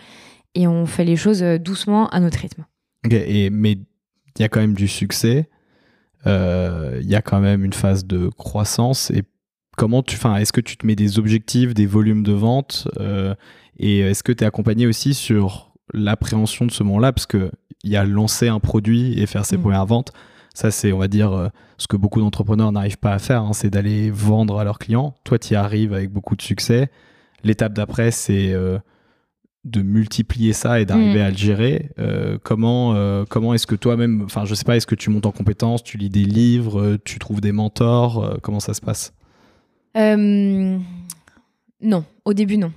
et 0.54 0.66
on 0.66 0.86
fait 0.86 1.04
les 1.04 1.16
choses 1.16 1.42
doucement 1.42 2.08
à 2.08 2.20
notre 2.20 2.38
rythme. 2.38 2.64
Et, 3.10 3.50
mais 3.50 3.72
il 3.72 4.40
y 4.40 4.42
a 4.42 4.48
quand 4.48 4.60
même 4.60 4.74
du 4.74 4.88
succès, 4.88 5.48
il 6.24 7.06
y 7.06 7.14
a 7.14 7.22
quand 7.22 7.40
même 7.40 7.64
une 7.64 7.72
phase 7.72 8.04
de 8.04 8.28
croissance, 8.28 9.10
et 9.10 9.22
comment 9.76 10.02
tu, 10.02 10.16
enfin, 10.16 10.36
est-ce 10.36 10.52
que 10.52 10.60
tu 10.60 10.76
te 10.76 10.86
mets 10.86 10.96
des 10.96 11.18
objectifs, 11.18 11.74
des 11.74 11.86
volumes 11.86 12.24
de 12.24 12.32
vente, 12.32 12.88
et 13.78 14.00
est-ce 14.00 14.22
que 14.22 14.32
tu 14.32 14.42
es 14.42 14.46
accompagné 14.46 14.86
aussi 14.86 15.14
sur 15.14 15.72
l'appréhension 15.92 16.66
de 16.66 16.70
ce 16.70 16.82
moment-là, 16.82 17.12
parce 17.12 17.26
qu'il 17.26 17.50
y 17.84 17.96
a 17.96 18.04
lancer 18.04 18.48
un 18.48 18.60
produit 18.60 19.18
et 19.20 19.26
faire 19.26 19.44
ses 19.44 19.56
mmh. 19.56 19.62
premières 19.62 19.86
ventes. 19.86 20.12
Ça, 20.56 20.70
c'est, 20.70 20.90
on 20.90 20.96
va 20.96 21.06
dire, 21.06 21.32
euh, 21.32 21.48
ce 21.76 21.86
que 21.86 21.98
beaucoup 21.98 22.18
d'entrepreneurs 22.18 22.72
n'arrivent 22.72 22.96
pas 22.96 23.12
à 23.12 23.18
faire, 23.18 23.42
hein, 23.42 23.52
c'est 23.52 23.68
d'aller 23.68 24.10
vendre 24.10 24.58
à 24.58 24.64
leurs 24.64 24.78
clients. 24.78 25.14
Toi, 25.22 25.38
tu 25.38 25.52
y 25.52 25.54
arrives 25.54 25.92
avec 25.92 26.10
beaucoup 26.10 26.34
de 26.34 26.40
succès. 26.40 26.90
L'étape 27.44 27.74
d'après, 27.74 28.10
c'est 28.10 28.54
euh, 28.54 28.78
de 29.64 29.82
multiplier 29.82 30.54
ça 30.54 30.80
et 30.80 30.86
d'arriver 30.86 31.18
mmh. 31.18 31.26
à 31.26 31.30
le 31.30 31.36
gérer. 31.36 31.90
Euh, 31.98 32.38
comment 32.42 32.94
comment 33.28 33.52
est-ce 33.52 33.66
que 33.66 33.74
toi-même, 33.74 34.22
enfin, 34.24 34.46
je 34.46 34.54
sais 34.54 34.64
pas, 34.64 34.78
est-ce 34.78 34.86
que 34.86 34.94
tu 34.94 35.10
montes 35.10 35.26
en 35.26 35.30
compétences, 35.30 35.84
tu 35.84 35.98
lis 35.98 36.08
des 36.08 36.24
livres, 36.24 36.96
tu 37.04 37.18
trouves 37.18 37.42
des 37.42 37.52
mentors 37.52 38.38
Comment 38.40 38.60
ça 38.60 38.72
se 38.72 38.80
passe? 38.80 39.12
Non, 39.94 40.80
au 42.24 42.32
début, 42.32 42.56
non. 42.56 42.72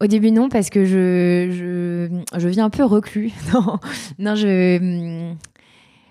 Au 0.00 0.06
début, 0.06 0.30
non, 0.30 0.48
parce 0.48 0.70
que 0.70 0.84
je, 0.84 1.50
je, 1.50 2.38
je 2.38 2.48
viens 2.48 2.66
un 2.66 2.70
peu 2.70 2.84
reclus. 2.84 3.32
non, 3.52 3.80
non, 4.20 4.36
je. 4.36 5.34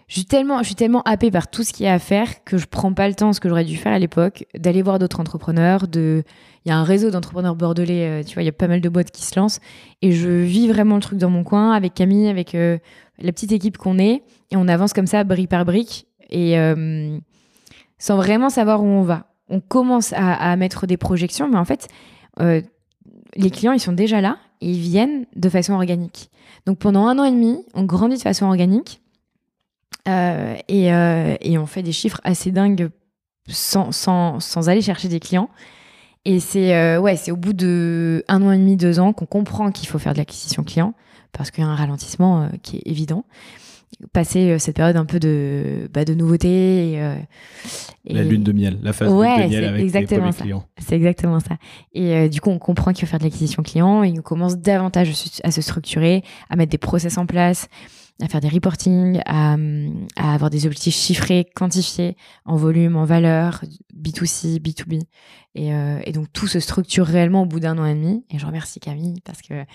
Je 0.08 0.14
suis, 0.14 0.26
tellement, 0.26 0.64
je 0.64 0.74
tellement 0.74 1.02
happée 1.04 1.32
par 1.32 1.50
tout 1.50 1.64
ce 1.64 1.74
qu'il 1.74 1.86
y 1.86 1.90
a 1.90 1.94
à 1.94 2.00
faire 2.00 2.46
que 2.46 2.58
je 2.58 2.66
prends 2.66 2.94
pas 2.94 3.10
le 3.10 3.14
temps, 3.14 3.34
ce 3.34 3.42
que 3.42 3.50
j'aurais 3.50 3.66
dû 3.66 3.76
faire 3.76 3.92
à 3.92 4.00
l'époque, 4.00 4.46
d'aller 4.58 4.82
voir 4.82 5.00
d'autres 5.00 5.20
entrepreneurs. 5.20 5.90
De... 5.90 6.24
Il 6.64 6.70
y 6.70 6.72
a 6.72 6.78
un 6.78 6.86
réseau 6.86 7.12
d'entrepreneurs 7.12 7.58
bordelais, 7.58 8.22
euh, 8.22 8.24
tu 8.24 8.34
vois, 8.34 8.44
il 8.44 8.46
y 8.46 8.50
a 8.50 8.54
pas 8.54 8.70
mal 8.70 8.80
de 8.80 8.88
boîtes 8.88 9.12
qui 9.12 9.26
se 9.26 9.38
lancent. 9.38 9.60
Et 10.02 10.14
je 10.14 10.30
vis 10.30 10.70
vraiment 10.70 10.96
le 10.96 11.02
truc 11.02 11.20
dans 11.20 11.30
mon 11.30 11.44
coin 11.44 11.74
avec 11.74 11.94
Camille, 11.94 12.30
avec 12.30 12.56
euh, 12.56 12.78
la 13.20 13.34
petite 13.34 13.52
équipe 13.52 13.78
qu'on 13.78 14.00
est. 14.00 14.24
Et 14.52 14.56
on 14.56 14.70
avance 14.70 14.94
comme 14.94 15.08
ça, 15.08 15.26
brique 15.26 15.50
par 15.50 15.66
brique. 15.66 16.08
Et 16.30 16.58
euh, 16.58 17.18
sans 17.98 18.16
vraiment 18.16 18.50
savoir 18.50 18.82
où 18.82 18.88
on 18.88 19.04
va. 19.04 19.34
On 19.50 19.60
commence 19.60 20.14
à, 20.14 20.36
à 20.36 20.56
mettre 20.56 20.88
des 20.88 20.98
projections, 20.98 21.50
mais 21.50 21.58
en 21.58 21.66
fait, 21.66 21.88
les 22.38 23.50
clients, 23.50 23.72
ils 23.72 23.80
sont 23.80 23.94
déjà 23.94 24.20
là 24.20 24.38
et 24.60 24.70
ils 24.70 24.80
viennent 24.80 25.26
de 25.36 25.50
façon 25.50 25.74
organique. 25.74 26.30
Donc 26.66 26.80
pendant 26.80 27.08
un 27.08 27.18
an 27.18 27.24
et 27.24 27.32
demi, 27.32 27.64
on 27.74 27.84
grandit 27.84 28.18
de 28.18 28.22
façon 28.22 28.46
organique 28.46 29.02
euh, 30.08 30.56
euh, 30.72 31.38
et, 31.42 31.58
on 31.58 31.66
fait 31.66 31.84
des 31.84 31.92
chiffres 31.92 32.22
assez 32.24 32.52
dingues 32.52 32.90
sans, 33.48 33.92
sans, 33.92 34.70
aller 34.70 34.82
chercher 34.82 35.08
des 35.08 35.20
clients. 35.20 35.50
Et 36.26 36.40
c'est 36.40 36.76
euh, 36.76 37.00
ouais, 37.00 37.16
c'est 37.16 37.32
au 37.32 37.38
bout 37.38 37.54
de 37.54 38.24
un 38.28 38.42
an 38.42 38.52
et 38.52 38.58
demi, 38.58 38.76
deux 38.76 39.00
ans 39.00 39.14
qu'on 39.14 39.26
comprend 39.26 39.72
qu'il 39.72 39.88
faut 39.88 40.00
faire 40.00 40.14
de 40.14 40.18
l'acquisition 40.18 40.64
client 40.64 40.94
parce 41.32 41.52
qu'il 41.52 41.64
y 41.64 41.68
a 41.68 41.70
un 41.70 41.76
ralentissement 41.76 42.50
qui 42.64 42.78
est 42.78 42.84
évident 42.86 43.26
passer 44.14 44.60
cette 44.60 44.76
période 44.76 44.98
un 44.98 45.06
peu 45.06 45.20
de, 45.20 45.90
bah, 45.94 46.06
de 46.06 46.14
nouveauté. 46.14 46.92
Et, 46.92 47.02
euh, 47.02 47.16
La 48.06 48.24
lune 48.24 48.44
de 48.44 48.52
miel, 48.52 48.80
la 48.84 48.94
phase 48.94 49.10
de 49.10 49.14
lune 49.14 49.50
de 49.50 49.50
miel 49.50 49.66
avec 49.66 49.82
exactement 49.82 50.28
les 50.28 50.34
clients. 50.34 50.64
C'est 50.78 50.96
exactement 50.96 51.40
ça. 51.40 51.58
Et 51.94 52.14
euh, 52.14 52.28
du 52.28 52.42
coup, 52.42 52.50
on 52.50 52.60
comprend 52.60 52.94
qu'il 52.94 53.06
faut 53.06 53.12
faire 53.12 53.20
de 53.20 53.24
l'acquisition 53.24 53.64
client 53.64 54.04
et 54.04 54.14
on 54.18 54.22
commence 54.22 54.58
davantage 54.58 55.12
à 55.44 55.52
se 55.52 55.62
structurer, 55.62 56.24
à 56.50 56.56
mettre 56.56 56.72
des 56.72 56.78
process 56.78 57.18
en 57.18 57.26
place, 57.26 57.70
à 58.22 58.28
faire 58.28 58.42
des 58.42 58.50
reporting, 58.50 59.22
à, 59.26 59.56
avoir 60.16 60.50
des 60.50 60.66
objectifs 60.66 60.96
chiffrés, 60.96 61.46
quantifiés 61.56 62.18
en 62.46 62.56
volume, 62.56 62.96
en 62.96 63.06
valeur, 63.06 63.64
B2C, 63.96 64.60
B2B. 64.60 65.04
Et, 65.56 65.70
et 65.70 66.12
donc 66.12 66.28
tout 66.34 66.48
se 66.48 66.60
structure 66.60 67.06
réellement 67.06 67.44
au 67.44 67.46
bout 67.46 67.60
d'un 67.60 67.78
an 67.78 67.86
et 67.86 67.94
demi. 67.94 68.26
Et 68.32 68.40
je 68.40 68.46
remercie 68.46 68.80
Camille 68.80 69.22
parce 69.24 69.42
que 69.42 69.66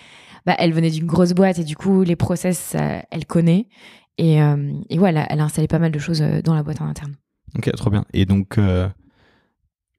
bah, 0.45 0.55
elle 0.59 0.73
venait 0.73 0.91
d'une 0.91 1.05
grosse 1.05 1.33
boîte 1.33 1.59
et 1.59 1.63
du 1.63 1.75
coup 1.75 2.03
les 2.03 2.15
process, 2.15 2.75
elle 3.11 3.25
connaît. 3.25 3.67
Et, 4.17 4.41
euh, 4.41 4.73
et 4.89 4.97
voilà, 4.97 5.25
elle 5.29 5.39
a 5.39 5.43
installé 5.43 5.67
pas 5.67 5.79
mal 5.79 5.91
de 5.91 5.99
choses 5.99 6.21
euh, 6.21 6.41
dans 6.41 6.53
la 6.53 6.63
boîte 6.63 6.81
en 6.81 6.85
interne. 6.85 7.15
Ok, 7.57 7.71
trop 7.75 7.89
bien. 7.89 8.05
Et 8.13 8.25
donc 8.25 8.57
euh, 8.57 8.87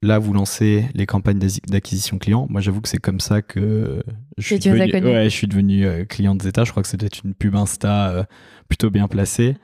là, 0.05 0.19
vous 0.19 0.33
lancez 0.33 0.85
les 0.93 1.05
campagnes 1.05 1.39
d'acquisition 1.67 2.17
client. 2.17 2.47
Moi, 2.49 2.61
j'avoue 2.61 2.81
que 2.81 2.89
c'est 2.89 2.99
comme 2.99 3.19
ça 3.19 3.41
que 3.41 4.03
je 4.37 4.45
suis, 4.45 4.59
devenu, 4.59 4.93
ouais, 5.03 5.25
je 5.25 5.35
suis 5.35 5.47
devenu 5.47 6.05
client 6.07 6.35
de 6.35 6.43
Zeta. 6.43 6.63
Je 6.63 6.71
crois 6.71 6.83
que 6.83 6.89
c'était 6.89 7.07
une 7.07 7.33
pub 7.33 7.55
Insta 7.55 8.27
plutôt 8.67 8.89
bien 8.89 9.07
placée. 9.07 9.57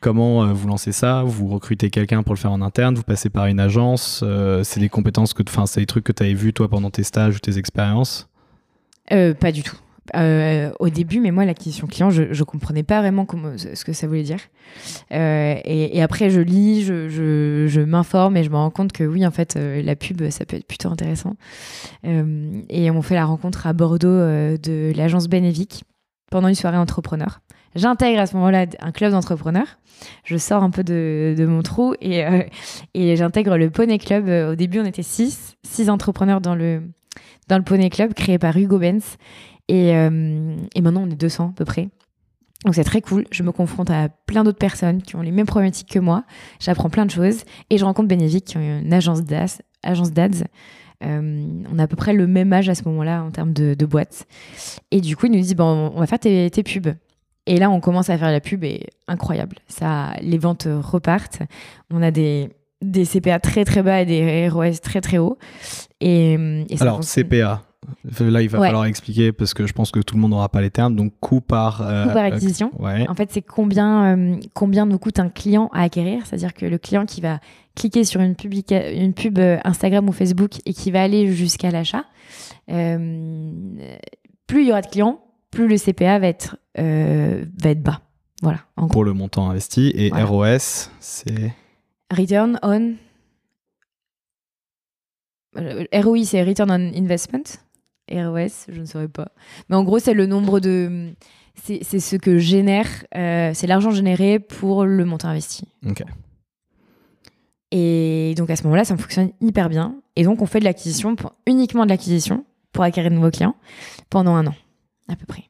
Comment 0.00 0.52
vous 0.52 0.68
lancez 0.68 0.92
ça? 0.92 1.24
Vous 1.24 1.48
recrutez 1.48 1.90
quelqu'un 1.90 2.22
pour 2.22 2.34
le 2.34 2.38
faire 2.38 2.52
en 2.52 2.62
interne? 2.62 2.94
Vous 2.94 3.02
passez 3.02 3.30
par 3.30 3.46
une 3.46 3.58
agence? 3.58 4.22
C'est 4.62 4.78
des 4.80 4.88
compétences 4.88 5.34
que, 5.34 5.42
enfin, 5.48 5.66
c'est 5.66 5.80
des 5.80 5.86
trucs 5.86 6.04
que 6.04 6.12
tu 6.12 6.22
avais 6.22 6.34
vus 6.34 6.52
toi 6.52 6.68
pendant 6.68 6.90
tes 6.90 7.02
stages 7.02 7.36
ou 7.36 7.38
tes 7.40 7.58
expériences? 7.58 8.28
Pas 9.08 9.52
du 9.52 9.62
tout. 9.62 9.76
Euh, 10.16 10.70
au 10.78 10.88
début, 10.88 11.20
mais 11.20 11.30
moi, 11.30 11.44
l'acquisition 11.44 11.86
client, 11.86 12.10
je 12.10 12.22
ne 12.22 12.44
comprenais 12.44 12.82
pas 12.82 13.00
vraiment 13.00 13.26
ce 13.56 13.84
que 13.84 13.92
ça 13.92 14.06
voulait 14.06 14.22
dire. 14.22 14.40
Euh, 15.12 15.54
et, 15.64 16.02
après, 16.02 16.30
je 16.30 16.40
lis, 16.40 16.84
je, 16.84 17.80
m'informe 17.80 18.36
et 18.36 18.44
je 18.44 18.50
me 18.50 18.56
rends 18.56 18.70
compte 18.70 18.92
que 18.92 19.04
oui, 19.04 19.26
en 19.26 19.30
fait, 19.30 19.56
euh, 19.56 19.82
la 19.82 19.96
pub, 19.96 20.28
ça 20.30 20.44
peut 20.44 20.56
être 20.56 20.66
plutôt 20.66 20.88
intéressant. 20.88 21.34
et 22.04 22.90
on 22.90 23.02
fait 23.02 23.14
la 23.14 23.24
rencontre 23.24 23.66
à 23.66 23.72
Bordeaux 23.72 24.08
de 24.08 24.92
l'agence 24.96 25.28
Benevic 25.28 25.84
pendant 26.30 26.48
une 26.48 26.54
soirée 26.54 26.78
entrepreneur. 26.78 27.40
J'intègre 27.74 28.20
à 28.20 28.26
ce 28.26 28.34
moment-là 28.36 28.66
un 28.80 28.92
club 28.92 29.12
d'entrepreneurs. 29.12 29.78
Je 30.24 30.36
sors 30.36 30.62
un 30.62 30.70
peu 30.70 30.84
de, 30.84 31.46
mon 31.46 31.62
trou 31.62 31.94
et, 32.00 32.24
et 32.94 33.16
j'intègre 33.16 33.56
le 33.56 33.70
Poney 33.70 33.98
Club. 33.98 34.28
Au 34.52 34.54
début, 34.54 34.80
on 34.80 34.84
était 34.84 35.02
six, 35.02 35.56
six 35.64 35.90
entrepreneurs 35.90 36.40
dans 36.40 36.54
le, 36.54 36.82
dans 37.48 37.58
le 37.58 37.64
Poney 37.64 37.90
Club 37.90 38.14
créé 38.14 38.38
par 38.38 38.56
Hugo 38.56 38.78
Benz. 38.78 39.16
Et, 39.68 39.94
euh, 39.94 40.56
et 40.74 40.80
maintenant, 40.80 41.02
on 41.06 41.10
est 41.10 41.16
200 41.16 41.50
à 41.50 41.52
peu 41.52 41.64
près. 41.64 41.88
Donc 42.64 42.74
c'est 42.74 42.84
très 42.84 43.00
cool. 43.00 43.24
Je 43.30 43.42
me 43.42 43.52
confronte 43.52 43.90
à 43.90 44.08
plein 44.08 44.42
d'autres 44.42 44.58
personnes 44.58 45.02
qui 45.02 45.14
ont 45.14 45.22
les 45.22 45.30
mêmes 45.30 45.46
problématiques 45.46 45.90
que 45.90 45.98
moi. 45.98 46.24
J'apprends 46.58 46.90
plein 46.90 47.06
de 47.06 47.10
choses 47.10 47.44
et 47.70 47.78
je 47.78 47.84
rencontre 47.84 48.08
Bénévique 48.08 48.46
qui 48.46 48.56
ont 48.56 48.80
une 48.80 48.92
agence 48.92 49.22
d'AS, 49.22 49.62
agence 49.82 50.12
d'ADS. 50.12 50.44
Euh, 51.04 51.46
on 51.72 51.78
a 51.78 51.84
à 51.84 51.86
peu 51.86 51.94
près 51.94 52.12
le 52.12 52.26
même 52.26 52.52
âge 52.52 52.68
à 52.68 52.74
ce 52.74 52.82
moment-là 52.84 53.22
en 53.22 53.30
termes 53.30 53.52
de, 53.52 53.74
de 53.74 53.86
boîte. 53.86 54.26
Et 54.90 55.00
du 55.00 55.16
coup, 55.16 55.26
il 55.26 55.32
nous 55.32 55.40
dit 55.40 55.54
bon, 55.54 55.92
on 55.94 56.00
va 56.00 56.06
faire 56.08 56.18
tes, 56.18 56.50
tes, 56.50 56.64
pubs. 56.64 56.94
Et 57.46 57.58
là, 57.58 57.70
on 57.70 57.80
commence 57.80 58.10
à 58.10 58.18
faire 58.18 58.32
la 58.32 58.40
pub 58.40 58.64
et 58.64 58.88
incroyable. 59.06 59.56
Ça, 59.68 60.14
les 60.20 60.38
ventes 60.38 60.66
repartent. 60.68 61.42
On 61.90 62.02
a 62.02 62.10
des, 62.10 62.50
des 62.82 63.04
CPA 63.04 63.38
très 63.38 63.64
très 63.64 63.84
bas 63.84 64.00
et 64.00 64.06
des 64.06 64.48
ROS 64.48 64.80
très 64.82 65.00
très 65.00 65.18
hauts. 65.18 65.38
Et, 66.00 66.32
et 66.68 66.82
Alors, 66.82 67.00
CPA, 67.00 67.62
Là, 68.20 68.42
il 68.42 68.48
va 68.48 68.58
falloir 68.58 68.84
expliquer 68.84 69.32
parce 69.32 69.54
que 69.54 69.66
je 69.66 69.72
pense 69.72 69.90
que 69.90 70.00
tout 70.00 70.14
le 70.16 70.20
monde 70.20 70.32
n'aura 70.32 70.48
pas 70.48 70.60
les 70.60 70.70
termes. 70.70 70.96
Donc, 70.96 71.12
coût 71.20 71.40
par, 71.40 71.82
euh, 71.82 72.06
coût 72.06 72.12
par 72.12 72.24
acquisition. 72.24 72.72
En 72.80 73.14
fait, 73.14 73.30
c'est 73.32 73.42
combien, 73.42 74.16
euh, 74.16 74.36
combien 74.54 74.86
nous 74.86 74.98
coûte 74.98 75.18
un 75.20 75.28
client 75.28 75.70
à 75.72 75.82
acquérir. 75.82 76.26
C'est-à-dire 76.26 76.54
que 76.54 76.66
le 76.66 76.78
client 76.78 77.06
qui 77.06 77.20
va 77.20 77.40
cliquer 77.74 78.04
sur 78.04 78.20
une, 78.20 78.34
une 78.70 79.14
pub 79.14 79.38
euh, 79.38 79.58
Instagram 79.64 80.08
ou 80.08 80.12
Facebook 80.12 80.58
et 80.66 80.72
qui 80.72 80.90
va 80.90 81.02
aller 81.02 81.32
jusqu'à 81.32 81.70
l'achat, 81.70 82.04
plus 82.66 84.62
il 84.62 84.66
y 84.66 84.70
aura 84.70 84.82
de 84.82 84.88
clients, 84.88 85.20
plus 85.50 85.68
le 85.68 85.76
CPA 85.76 86.18
va 86.18 86.26
être, 86.26 86.56
va 86.76 87.70
être 87.70 87.82
bas. 87.82 88.00
Voilà. 88.42 88.60
Pour 88.90 89.04
le 89.04 89.12
montant 89.12 89.50
investi. 89.50 89.92
Et 89.94 90.10
ROS, 90.12 90.90
c'est? 91.00 91.54
Return 92.10 92.58
on. 92.62 92.94
ROI, 95.56 96.24
c'est 96.24 96.42
Return 96.42 96.70
on 96.70 96.92
Investment. 96.96 97.58
ROS, 98.10 98.66
je 98.68 98.80
ne 98.80 98.86
saurais 98.86 99.08
pas. 99.08 99.32
Mais 99.68 99.76
en 99.76 99.84
gros, 99.84 99.98
c'est 99.98 100.14
le 100.14 100.26
nombre 100.26 100.60
de. 100.60 101.10
C'est 101.54 102.00
ce 102.00 102.16
que 102.16 102.38
génère. 102.38 102.86
Euh, 103.16 103.50
c'est 103.52 103.66
l'argent 103.66 103.90
généré 103.90 104.38
pour 104.38 104.84
le 104.84 105.04
montant 105.04 105.28
investi. 105.28 105.64
Ok. 105.86 106.04
Et 107.70 108.34
donc 108.36 108.48
à 108.50 108.56
ce 108.56 108.62
moment-là, 108.64 108.84
ça 108.84 108.96
fonctionne 108.96 109.30
hyper 109.40 109.68
bien. 109.68 109.96
Et 110.16 110.24
donc 110.24 110.40
on 110.40 110.46
fait 110.46 110.60
de 110.60 110.64
l'acquisition, 110.64 111.16
uniquement 111.46 111.84
de 111.84 111.90
l'acquisition, 111.90 112.44
pour 112.72 112.84
acquérir 112.84 113.10
de 113.10 113.16
nouveaux 113.16 113.30
clients, 113.30 113.56
pendant 114.08 114.34
un 114.36 114.46
an, 114.46 114.54
à 115.08 115.16
peu 115.16 115.26
près. 115.26 115.44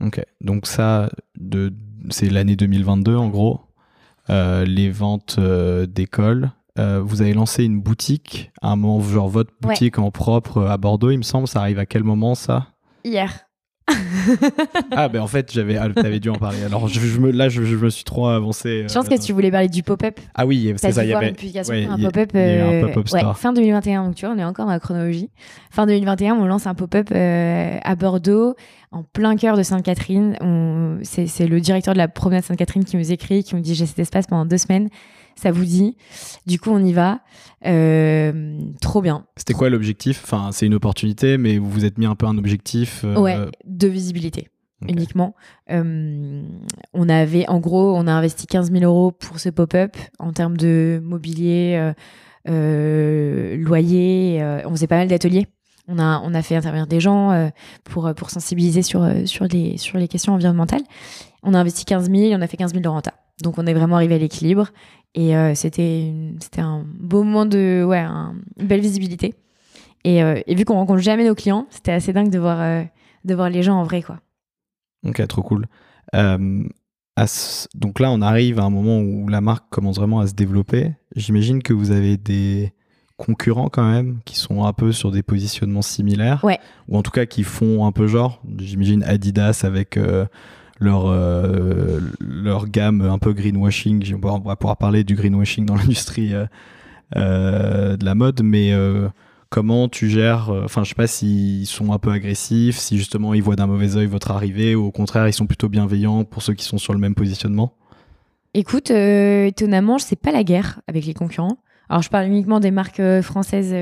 Ok. 0.00 0.24
Donc 0.40 0.66
ça, 0.66 1.10
de, 1.36 1.74
c'est 2.10 2.30
l'année 2.30 2.56
2022 2.56 3.16
en 3.16 3.28
gros. 3.28 3.60
Euh, 4.30 4.64
les 4.64 4.90
ventes 4.90 5.36
euh, 5.38 5.86
d'école, 5.86 6.52
euh, 6.78 7.00
vous 7.04 7.22
avez 7.22 7.32
lancé 7.32 7.64
une 7.64 7.80
boutique, 7.80 8.50
un 8.62 8.76
moment, 8.76 9.00
genre 9.00 9.28
votre 9.28 9.52
boutique 9.60 9.98
en 9.98 10.10
propre 10.10 10.62
à 10.62 10.76
Bordeaux, 10.76 11.10
il 11.10 11.18
me 11.18 11.22
semble. 11.22 11.48
Ça 11.48 11.60
arrive 11.60 11.78
à 11.78 11.86
quel 11.86 12.04
moment 12.04 12.34
ça? 12.34 12.68
Hier. 13.04 13.48
ah, 14.90 15.08
ben 15.08 15.20
en 15.22 15.26
fait, 15.26 15.50
j'avais, 15.52 15.76
ah, 15.76 15.88
t'avais 15.88 16.20
dû 16.20 16.28
en 16.28 16.34
parler. 16.34 16.62
Alors, 16.62 16.88
je, 16.88 17.18
me, 17.18 17.30
là, 17.30 17.48
je, 17.48 17.60
me 17.62 17.88
suis 17.88 18.04
trop 18.04 18.26
avancé. 18.28 18.84
Je 18.86 18.92
pense 18.92 19.08
que 19.08 19.18
tu 19.18 19.32
voulais 19.32 19.50
parler 19.50 19.68
du 19.68 19.82
pop-up. 19.82 20.20
Ah 20.34 20.46
oui, 20.46 20.74
c'est 20.76 20.92
ça. 20.92 21.04
Il 21.04 21.10
y 21.10 21.14
avait 21.14 21.34
un 21.86 21.98
pop-up. 21.98 22.30
Euh, 22.34 23.34
fin 23.34 23.52
2021. 23.52 24.04
Donc, 24.04 24.14
tu 24.14 24.26
vois, 24.26 24.34
on 24.34 24.38
est 24.38 24.44
encore 24.44 24.66
dans 24.66 24.72
la 24.72 24.80
chronologie. 24.80 25.30
Fin 25.70 25.86
2021, 25.86 26.34
on 26.34 26.46
lance 26.46 26.66
un 26.66 26.74
pop-up 26.74 27.08
euh, 27.12 27.78
à 27.82 27.94
Bordeaux, 27.94 28.54
en 28.90 29.04
plein 29.04 29.36
cœur 29.36 29.56
de 29.56 29.62
Sainte-Catherine. 29.62 30.98
C'est 31.02 31.46
le 31.46 31.60
directeur 31.60 31.94
de 31.94 31.98
la 31.98 32.08
promenade 32.08 32.44
Sainte-Catherine 32.44 32.84
qui 32.84 32.96
nous 32.96 33.12
écrit, 33.12 33.42
qui 33.42 33.54
nous 33.54 33.62
dit 33.62 33.74
J'ai 33.74 33.86
cet 33.86 33.98
espace 33.98 34.26
pendant 34.26 34.44
deux 34.44 34.58
semaines 34.58 34.88
ça 35.40 35.52
vous 35.52 35.64
dit. 35.64 35.96
Du 36.46 36.58
coup, 36.58 36.70
on 36.70 36.84
y 36.84 36.92
va. 36.92 37.20
Euh, 37.66 38.60
trop 38.80 39.00
bien. 39.02 39.26
C'était 39.36 39.54
quoi 39.54 39.70
l'objectif? 39.70 40.20
Enfin, 40.24 40.50
c'est 40.52 40.66
une 40.66 40.74
opportunité, 40.74 41.38
mais 41.38 41.58
vous 41.58 41.70
vous 41.70 41.84
êtes 41.84 41.98
mis 41.98 42.06
un 42.06 42.14
peu 42.14 42.26
un 42.26 42.38
objectif 42.38 43.02
euh, 43.04 43.16
Ouais, 43.16 43.36
de 43.64 43.88
visibilité. 43.88 44.48
uniquement. 44.88 45.34
Euh, 45.70 46.42
on 46.92 47.08
avait, 47.08 47.48
en 47.48 47.58
gros, 47.60 47.96
on 47.96 48.06
a 48.06 48.12
investi 48.12 48.46
15 48.46 48.70
000 48.72 48.84
euros 48.84 49.12
pour 49.12 49.38
ce 49.38 49.48
pop-up 49.48 49.96
en 50.18 50.32
termes 50.32 50.56
de 50.56 51.00
mobilier, 51.02 51.92
loyer. 52.46 54.42
on 54.64 54.70
faisait 54.70 54.86
pas 54.86 54.96
mal 54.98 55.08
d'ateliers. 55.08 55.46
On 55.90 55.98
a, 55.98 56.20
on 56.22 56.34
a 56.34 56.42
fait 56.42 56.54
intervenir 56.54 56.86
des 56.86 57.00
gens 57.00 57.50
pour, 57.84 58.12
pour 58.14 58.30
sensibiliser 58.30 58.82
sur, 58.82 59.08
sur, 59.24 59.46
les, 59.46 59.78
sur 59.78 59.96
les 59.98 60.06
questions 60.06 60.34
environnementales. 60.34 60.82
On 61.42 61.54
a 61.54 61.58
investi 61.58 61.84
15 61.86 62.10
000, 62.10 62.32
on 62.38 62.42
a 62.42 62.46
fait 62.46 62.58
15 62.58 62.72
000 62.72 62.82
de 62.82 62.88
renta. 62.88 63.14
Donc 63.42 63.58
on 63.58 63.66
est 63.66 63.74
vraiment 63.74 63.96
arrivé 63.96 64.16
à 64.16 64.18
l'équilibre. 64.18 64.68
Et 65.14 65.36
euh, 65.36 65.54
c'était 65.54 66.12
un 66.58 66.84
beau 66.86 67.22
moment 67.22 67.46
de 67.46 67.84
ouais, 67.86 68.00
une 68.00 68.66
belle 68.66 68.80
visibilité. 68.80 69.34
Et, 70.04 70.22
euh, 70.22 70.40
et 70.46 70.54
vu 70.54 70.64
qu'on 70.64 70.74
rencontre 70.74 71.00
jamais 71.00 71.26
nos 71.26 71.34
clients, 71.34 71.66
c'était 71.70 71.92
assez 71.92 72.12
dingue 72.12 72.30
de 72.30 72.38
voir 72.38 72.60
euh, 72.60 72.82
de 73.24 73.34
voir 73.34 73.50
les 73.50 73.62
gens 73.62 73.74
en 73.74 73.84
vrai 73.84 74.02
quoi. 74.02 74.20
Ok, 75.04 75.26
trop 75.26 75.42
cool. 75.42 75.66
Donc 76.12 78.00
là, 78.00 78.12
on 78.12 78.22
arrive 78.22 78.60
à 78.60 78.64
un 78.64 78.70
moment 78.70 79.00
où 79.00 79.28
la 79.28 79.40
marque 79.40 79.68
commence 79.70 79.96
vraiment 79.96 80.20
à 80.20 80.26
se 80.28 80.34
développer. 80.34 80.92
J'imagine 81.16 81.62
que 81.62 81.72
vous 81.72 81.90
avez 81.90 82.16
des 82.16 82.72
concurrents 83.16 83.68
quand 83.68 83.90
même 83.90 84.20
qui 84.24 84.36
sont 84.36 84.64
un 84.64 84.72
peu 84.72 84.92
sur 84.92 85.10
des 85.10 85.24
positionnements 85.24 85.82
similaires. 85.82 86.44
Ouais. 86.44 86.60
Ou 86.86 86.96
en 86.96 87.02
tout 87.02 87.10
cas 87.10 87.26
qui 87.26 87.42
font 87.42 87.84
un 87.84 87.92
peu 87.92 88.06
genre. 88.06 88.40
J'imagine 88.58 89.02
Adidas 89.02 89.62
avec 89.64 89.98
leur, 90.78 91.06
euh, 91.06 92.00
leur 92.20 92.68
gamme 92.68 93.02
un 93.02 93.18
peu 93.18 93.32
greenwashing. 93.32 94.14
On 94.22 94.38
va 94.40 94.56
pouvoir 94.56 94.76
parler 94.76 95.04
du 95.04 95.14
greenwashing 95.14 95.66
dans 95.66 95.74
l'industrie 95.76 96.34
euh, 96.34 96.46
euh, 97.16 97.96
de 97.96 98.04
la 98.04 98.14
mode, 98.14 98.42
mais 98.42 98.72
comment 99.50 99.88
tu 99.88 100.10
gères 100.10 100.50
Enfin, 100.64 100.84
je 100.84 100.90
sais 100.90 100.94
pas 100.94 101.06
s'ils 101.06 101.66
sont 101.66 101.92
un 101.92 101.98
peu 101.98 102.10
agressifs, 102.10 102.78
si 102.78 102.98
justement 102.98 103.34
ils 103.34 103.42
voient 103.42 103.56
d'un 103.56 103.66
mauvais 103.66 103.96
oeil 103.96 104.06
votre 104.06 104.30
arrivée, 104.30 104.74
ou 104.74 104.86
au 104.86 104.92
contraire 104.92 105.26
ils 105.26 105.32
sont 105.32 105.46
plutôt 105.46 105.68
bienveillants 105.68 106.24
pour 106.24 106.42
ceux 106.42 106.54
qui 106.54 106.64
sont 106.64 106.78
sur 106.78 106.92
le 106.92 106.98
même 106.98 107.14
positionnement? 107.14 107.74
Écoute, 108.54 108.90
étonnamment, 108.90 109.98
je 109.98 110.04
sais 110.04 110.16
pas 110.16 110.32
la 110.32 110.42
guerre 110.42 110.80
avec 110.88 111.06
les 111.06 111.14
concurrents. 111.14 111.58
Alors, 111.90 112.02
je 112.02 112.10
parle 112.10 112.26
uniquement 112.26 112.60
des 112.60 112.70
marques 112.70 113.02
françaises. 113.22 113.74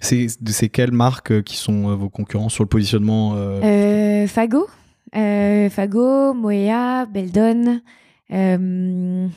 C'est 0.00 0.68
quelles 0.68 0.92
marques 0.92 1.42
qui 1.42 1.56
sont 1.56 1.94
vos 1.94 2.08
concurrents 2.08 2.48
sur 2.48 2.64
le 2.64 2.68
positionnement 2.68 3.34
euh, 3.36 4.26
Fago, 4.26 4.66
Moea, 5.14 7.06
Beldon. 7.06 7.80
Euh, 8.32 9.28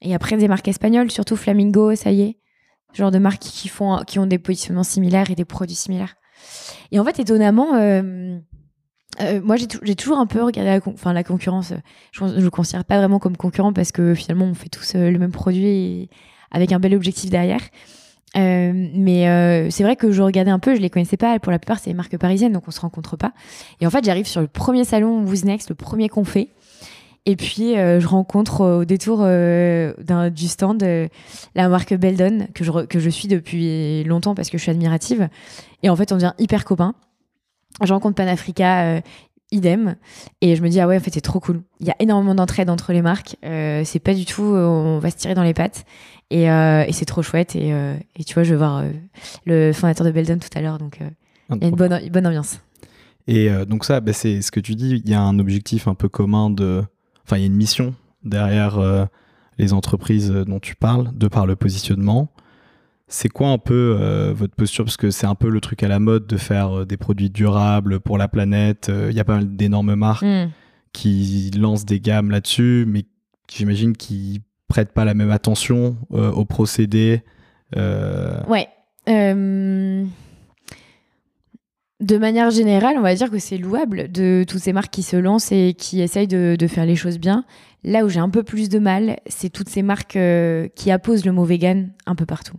et 0.00 0.14
après, 0.14 0.36
des 0.36 0.48
marques 0.48 0.68
espagnoles, 0.68 1.10
surtout 1.10 1.36
Flamingo, 1.36 1.94
ça 1.94 2.12
y 2.12 2.22
est. 2.22 2.38
Genre 2.92 3.10
de 3.10 3.18
marques 3.18 3.40
qui, 3.40 3.68
font, 3.68 4.02
qui 4.06 4.18
ont 4.18 4.26
des 4.26 4.38
positionnements 4.38 4.84
similaires 4.84 5.30
et 5.30 5.34
des 5.34 5.44
produits 5.44 5.74
similaires. 5.74 6.14
Et 6.92 7.00
en 7.00 7.04
fait, 7.04 7.18
étonnamment, 7.18 7.74
euh, 7.74 8.38
moi, 9.42 9.56
j'ai 9.56 9.94
toujours 9.96 10.18
un 10.18 10.26
peu 10.26 10.42
regardé 10.42 10.80
la 11.04 11.24
concurrence. 11.24 11.72
Je 12.12 12.24
ne 12.24 12.40
le 12.40 12.50
considère 12.50 12.84
pas 12.84 12.98
vraiment 12.98 13.18
comme 13.18 13.36
concurrent 13.36 13.72
parce 13.72 13.90
que 13.90 14.14
finalement, 14.14 14.44
on 14.44 14.54
fait 14.54 14.68
tous 14.68 14.94
le 14.94 15.18
même 15.18 15.32
produit 15.32 16.08
avec 16.50 16.70
un 16.70 16.78
bel 16.78 16.94
objectif 16.94 17.30
derrière. 17.30 17.60
Euh, 18.36 18.72
mais 18.74 19.28
euh, 19.28 19.70
c'est 19.70 19.84
vrai 19.84 19.96
que 19.96 20.10
je 20.10 20.22
regardais 20.22 20.50
un 20.50 20.58
peu, 20.58 20.74
je 20.74 20.80
les 20.80 20.90
connaissais 20.90 21.16
pas. 21.16 21.38
Pour 21.38 21.52
la 21.52 21.58
plupart, 21.58 21.78
c'est 21.78 21.90
des 21.90 21.94
marques 21.94 22.16
parisiennes, 22.18 22.52
donc 22.52 22.64
on 22.66 22.70
se 22.70 22.80
rencontre 22.80 23.16
pas. 23.16 23.32
Et 23.80 23.86
en 23.86 23.90
fait, 23.90 24.04
j'arrive 24.04 24.26
sur 24.26 24.40
le 24.40 24.48
premier 24.48 24.84
salon 24.84 25.24
Who's 25.24 25.44
Next, 25.44 25.68
le 25.68 25.74
premier 25.74 26.08
qu'on 26.08 26.24
fait. 26.24 26.48
Et 27.26 27.36
puis, 27.36 27.78
euh, 27.78 28.00
je 28.00 28.06
rencontre 28.06 28.60
au 28.60 28.84
détour 28.84 29.26
du 30.30 30.48
stand 30.48 30.84
la 31.54 31.68
marque 31.68 31.94
Beldon, 31.94 32.48
que 32.54 32.64
je, 32.64 33.10
suis 33.10 33.28
depuis 33.28 34.04
longtemps 34.04 34.34
parce 34.34 34.50
que 34.50 34.58
je 34.58 34.62
suis 34.62 34.70
admirative. 34.70 35.28
Et 35.82 35.88
en 35.88 35.96
fait, 35.96 36.12
on 36.12 36.16
devient 36.16 36.34
hyper 36.38 36.64
copains. 36.64 36.94
Je 37.82 37.92
rencontre 37.92 38.14
Panafrica, 38.14 39.00
idem. 39.50 39.96
Et 40.42 40.54
je 40.54 40.62
me 40.62 40.68
dis, 40.68 40.80
ah 40.80 40.86
ouais, 40.86 40.96
en 40.96 41.00
fait, 41.00 41.14
c'est 41.14 41.20
trop 41.22 41.40
cool. 41.40 41.62
Il 41.80 41.86
y 41.86 41.90
a 41.90 41.96
énormément 41.98 42.34
d'entraide 42.34 42.68
entre 42.68 42.92
les 42.92 43.00
marques. 43.00 43.36
c'est 43.42 44.02
pas 44.02 44.12
du 44.12 44.26
tout, 44.26 44.42
on 44.42 44.98
va 44.98 45.10
se 45.10 45.16
tirer 45.16 45.34
dans 45.34 45.42
les 45.42 45.54
pattes. 45.54 45.86
Euh, 46.34 46.84
et, 46.86 46.92
c'est 46.92 47.04
trop 47.04 47.22
chouette. 47.22 47.56
Et, 47.56 47.72
euh, 47.72 47.96
et, 48.16 48.24
tu 48.24 48.34
vois, 48.34 48.42
je 48.42 48.50
vais 48.50 48.56
voir 48.56 48.78
euh, 48.78 48.90
le 49.44 49.72
fondateur 49.72 50.06
de 50.06 50.12
Beldon 50.12 50.38
tout 50.38 50.56
à 50.56 50.60
l'heure. 50.60 50.78
Donc, 50.78 50.98
il 51.50 51.62
y 51.62 51.64
a 51.64 51.68
une 51.68 51.76
bonne, 51.76 52.08
bonne 52.10 52.26
ambiance. 52.26 52.60
Et 53.26 53.48
donc, 53.66 53.84
ça, 53.84 54.00
bah, 54.00 54.12
c'est 54.12 54.42
ce 54.42 54.50
que 54.50 54.60
tu 54.60 54.74
dis. 54.74 55.02
Il 55.04 55.10
y 55.10 55.14
a 55.14 55.20
un 55.20 55.38
objectif 55.38 55.88
un 55.88 55.94
peu 55.94 56.08
commun 56.08 56.50
de. 56.50 56.82
Enfin, 57.24 57.38
il 57.38 57.40
y 57.40 57.42
a 57.44 57.46
une 57.46 57.56
mission 57.56 57.94
derrière 58.22 59.08
les 59.58 59.72
entreprises 59.72 60.30
dont 60.30 60.60
tu 60.60 60.74
parles, 60.74 61.10
de 61.14 61.28
par 61.28 61.46
le 61.46 61.56
positionnement. 61.56 62.28
C'est 63.06 63.28
quoi 63.28 63.48
un 63.48 63.58
peu 63.58 64.32
votre 64.34 64.54
posture? 64.54 64.84
Parce 64.84 64.98
que 64.98 65.10
c'est 65.10 65.26
un 65.26 65.34
peu 65.34 65.48
le 65.48 65.60
truc 65.60 65.82
à 65.82 65.88
la 65.88 66.00
mode 66.00 66.26
de 66.26 66.36
faire 66.36 66.84
des 66.84 66.98
produits 66.98 67.30
durables 67.30 68.00
pour 68.00 68.18
la 68.18 68.28
planète. 68.28 68.90
Il 69.08 69.16
y 69.16 69.20
a 69.20 69.24
pas 69.24 69.36
mal 69.36 69.56
d'énormes 69.56 69.94
marques 69.94 70.22
hmm. 70.22 70.50
qui 70.92 71.50
lancent 71.56 71.86
des 71.86 72.00
gammes 72.00 72.30
là-dessus, 72.30 72.84
mais 72.86 73.06
j'imagine 73.48 73.96
qui 73.96 74.42
prêtent 74.68 74.92
pas 74.92 75.04
la 75.04 75.14
même 75.14 75.30
attention 75.30 75.96
euh, 76.12 76.30
au 76.30 76.44
procédé. 76.44 77.22
Euh. 77.76 78.42
Ouais. 78.48 78.68
Euh, 79.08 80.04
de 82.00 82.18
manière 82.18 82.50
générale, 82.50 82.96
on 82.98 83.02
va 83.02 83.14
dire 83.14 83.30
que 83.30 83.38
c'est 83.38 83.58
louable 83.58 84.10
de 84.10 84.44
toutes 84.48 84.60
ces 84.60 84.72
marques 84.72 84.92
qui 84.92 85.02
se 85.02 85.16
lancent 85.16 85.52
et 85.52 85.74
qui 85.76 86.00
essayent 86.00 86.28
de, 86.28 86.66
faire 86.66 86.86
les 86.86 86.96
choses 86.96 87.18
bien. 87.18 87.44
Là 87.82 88.04
où 88.04 88.08
j'ai 88.08 88.20
un 88.20 88.30
peu 88.30 88.42
plus 88.42 88.68
de 88.68 88.78
mal, 88.78 89.18
c'est 89.26 89.50
toutes 89.50 89.68
ces 89.68 89.82
marques 89.82 90.18
qui 90.74 90.90
apposent 90.90 91.24
le 91.24 91.32
mot 91.32 91.44
vegan 91.44 91.92
un 92.06 92.14
peu 92.14 92.26
partout. 92.26 92.56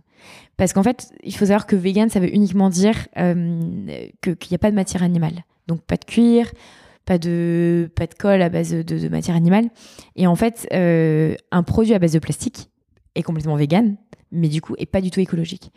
Parce 0.56 0.72
qu'en 0.72 0.82
fait, 0.82 1.12
il 1.22 1.34
faut 1.34 1.46
savoir 1.46 1.66
que 1.66 1.76
vegan, 1.76 2.08
ça 2.08 2.20
veut 2.20 2.32
uniquement 2.34 2.70
dire 2.70 3.08
qu'il 3.14 4.48
n'y 4.50 4.54
a 4.54 4.58
pas 4.58 4.70
de 4.70 4.76
matière 4.76 5.02
animale. 5.02 5.44
Donc 5.66 5.82
pas 5.82 5.96
de 5.96 6.04
cuir, 6.04 6.50
pas 7.06 7.18
de, 7.18 7.88
pas 7.94 8.06
de 8.06 8.14
colle 8.14 8.42
à 8.42 8.50
base 8.50 8.72
de, 8.72 9.08
matière 9.08 9.36
animale. 9.36 9.70
Et 10.16 10.26
en 10.26 10.34
fait, 10.34 10.68
euh, 10.74 11.34
un 11.52 11.62
produit 11.62 11.94
à 11.94 11.98
base 11.98 12.12
de 12.12 12.18
plastique 12.18 12.68
est 13.14 13.22
complètement 13.22 13.56
vegan, 13.56 13.96
mais 14.32 14.48
du 14.48 14.60
coup, 14.60 14.74
est 14.76 14.86
pas 14.86 15.00
du 15.00 15.10
tout 15.10 15.20
écologique. 15.20 15.72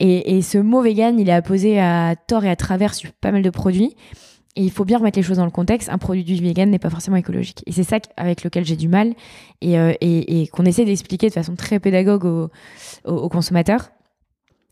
Et, 0.00 0.42
ce 0.42 0.58
mot 0.58 0.80
vegan, 0.80 1.18
il 1.18 1.28
est 1.28 1.32
apposé 1.32 1.80
à 1.80 2.14
tort 2.14 2.44
et 2.44 2.50
à 2.50 2.54
travers 2.54 2.94
sur 2.94 3.12
pas 3.12 3.32
mal 3.32 3.42
de 3.42 3.50
produits. 3.50 3.96
Et 4.54 4.62
il 4.62 4.70
faut 4.70 4.84
bien 4.84 4.98
remettre 4.98 5.18
les 5.18 5.24
choses 5.24 5.38
dans 5.38 5.44
le 5.44 5.50
contexte. 5.50 5.88
Un 5.88 5.98
produit 5.98 6.22
vegan 6.40 6.70
n'est 6.70 6.78
pas 6.78 6.90
forcément 6.90 7.16
écologique. 7.16 7.64
Et 7.66 7.72
c'est 7.72 7.82
ça 7.82 7.98
avec 8.16 8.44
lequel 8.44 8.64
j'ai 8.64 8.76
du 8.76 8.86
mal 8.86 9.14
et, 9.60 9.76
euh, 9.76 9.92
qu'on 10.52 10.64
essaie 10.64 10.84
d'expliquer 10.84 11.28
de 11.28 11.32
façon 11.32 11.56
très 11.56 11.80
pédagogue 11.80 12.24
aux, 12.24 12.50
aux 13.04 13.28
consommateurs. 13.28 13.90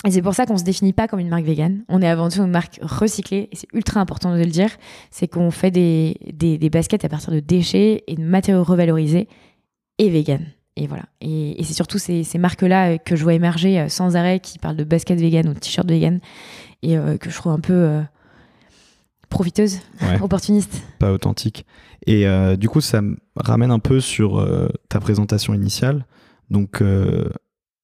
Et 0.04 0.10
c'est 0.10 0.22
pour 0.22 0.34
ça 0.34 0.46
qu'on 0.46 0.58
se 0.58 0.64
définit 0.64 0.92
pas 0.92 1.08
comme 1.08 1.20
une 1.20 1.28
marque 1.28 1.44
vegan. 1.44 1.82
On 1.88 2.02
est 2.02 2.08
avant 2.08 2.28
tout 2.28 2.40
une 2.42 2.50
marque 2.50 2.78
recyclée, 2.82 3.48
et 3.50 3.56
c'est 3.56 3.68
ultra 3.72 4.00
important 4.00 4.32
de 4.32 4.38
le 4.38 4.46
dire. 4.46 4.70
C'est 5.10 5.26
qu'on 5.26 5.50
fait 5.50 5.70
des, 5.70 6.16
des, 6.32 6.70
baskets 6.70 7.04
à 7.04 7.08
partir 7.08 7.32
de 7.32 7.40
déchets 7.40 8.04
et 8.06 8.14
de 8.14 8.22
matériaux 8.22 8.62
revalorisés 8.62 9.26
et 9.98 10.10
vegan. 10.10 10.44
Et 10.76 10.86
voilà. 10.86 11.04
Et, 11.22 11.56
c'est 11.64 11.72
surtout 11.72 11.98
ces, 11.98 12.22
ces 12.22 12.38
marques-là 12.38 12.92
euh, 12.92 12.98
que 12.98 13.16
je 13.16 13.22
vois 13.22 13.32
émerger 13.32 13.80
euh, 13.80 13.88
sans 13.88 14.14
arrêt 14.14 14.40
qui 14.40 14.58
parlent 14.58 14.76
de 14.76 14.84
baskets 14.84 15.18
vegan 15.18 15.48
ou 15.48 15.54
de 15.54 15.58
t-shirts 15.58 15.88
vegan 15.88 16.20
et 16.82 16.98
euh, 16.98 17.16
que 17.16 17.30
je 17.30 17.34
trouve 17.34 17.52
un 17.52 17.60
peu 17.60 18.02
profiteuse, 19.30 19.80
opportuniste. 20.20 20.82
Pas 20.98 21.12
authentique. 21.12 21.64
Et 22.06 22.26
du 22.56 22.68
coup, 22.68 22.80
ça 22.80 23.02
me 23.02 23.16
ramène 23.34 23.72
un 23.72 23.80
peu 23.80 24.00
sur 24.00 24.46
ta 24.88 25.00
présentation 25.00 25.52
initiale. 25.54 26.06
Donc, 26.50 26.80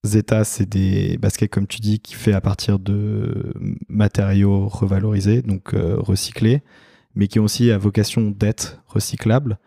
Zeta, 0.04 0.42
c'est 0.42 0.68
des 0.68 1.16
baskets, 1.16 1.50
comme 1.50 1.68
tu 1.68 1.80
dis, 1.80 2.00
qui 2.00 2.14
fait 2.14 2.32
à 2.32 2.40
partir 2.40 2.80
de 2.80 3.52
matériaux 3.88 4.66
revalorisés, 4.66 5.42
donc 5.42 5.74
euh, 5.74 5.94
recyclés, 5.96 6.62
mais 7.14 7.28
qui 7.28 7.38
ont 7.38 7.44
aussi 7.44 7.70
à 7.70 7.78
vocation 7.78 8.30
d'être 8.32 8.82
recyclables. 8.88 9.58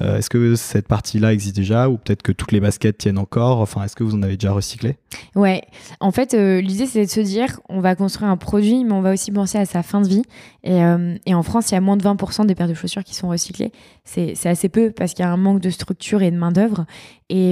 Euh, 0.00 0.18
est-ce 0.18 0.28
que 0.28 0.54
cette 0.54 0.88
partie-là 0.88 1.32
existe 1.32 1.56
déjà 1.56 1.88
ou 1.88 1.96
peut-être 1.96 2.22
que 2.22 2.32
toutes 2.32 2.52
les 2.52 2.60
baskets 2.60 2.98
tiennent 2.98 3.18
encore? 3.18 3.60
Enfin, 3.60 3.82
est-ce 3.84 3.96
que 3.96 4.04
vous 4.04 4.14
en 4.14 4.22
avez 4.22 4.36
déjà 4.36 4.52
recyclé? 4.52 4.96
Ouais, 5.34 5.62
en 6.00 6.10
fait, 6.10 6.34
euh, 6.34 6.60
l'idée 6.60 6.86
c'est 6.86 7.04
de 7.04 7.10
se 7.10 7.20
dire 7.20 7.60
on 7.68 7.80
va 7.80 7.94
construire 7.94 8.30
un 8.30 8.36
produit, 8.36 8.84
mais 8.84 8.92
on 8.92 9.00
va 9.00 9.12
aussi 9.12 9.30
penser 9.30 9.58
à 9.58 9.64
sa 9.64 9.82
fin 9.82 10.00
de 10.00 10.08
vie. 10.08 10.22
Et, 10.62 10.82
euh, 10.82 11.16
en 11.26 11.42
France, 11.42 11.70
il 11.70 11.74
y 11.74 11.76
a 11.76 11.80
moins 11.80 11.96
de 11.96 12.02
20% 12.02 12.46
des 12.46 12.54
paires 12.54 12.68
de 12.68 12.74
chaussures 12.74 13.04
qui 13.04 13.14
sont 13.14 13.28
recyclées. 13.28 13.72
C'est 14.04 14.46
assez 14.46 14.68
peu 14.68 14.90
parce 14.90 15.14
qu'il 15.14 15.24
y 15.24 15.28
a 15.28 15.32
un 15.32 15.36
manque 15.36 15.60
de 15.60 15.70
structure 15.70 16.22
et 16.22 16.30
de 16.30 16.36
main-d'œuvre. 16.36 16.86
Et, 17.28 17.50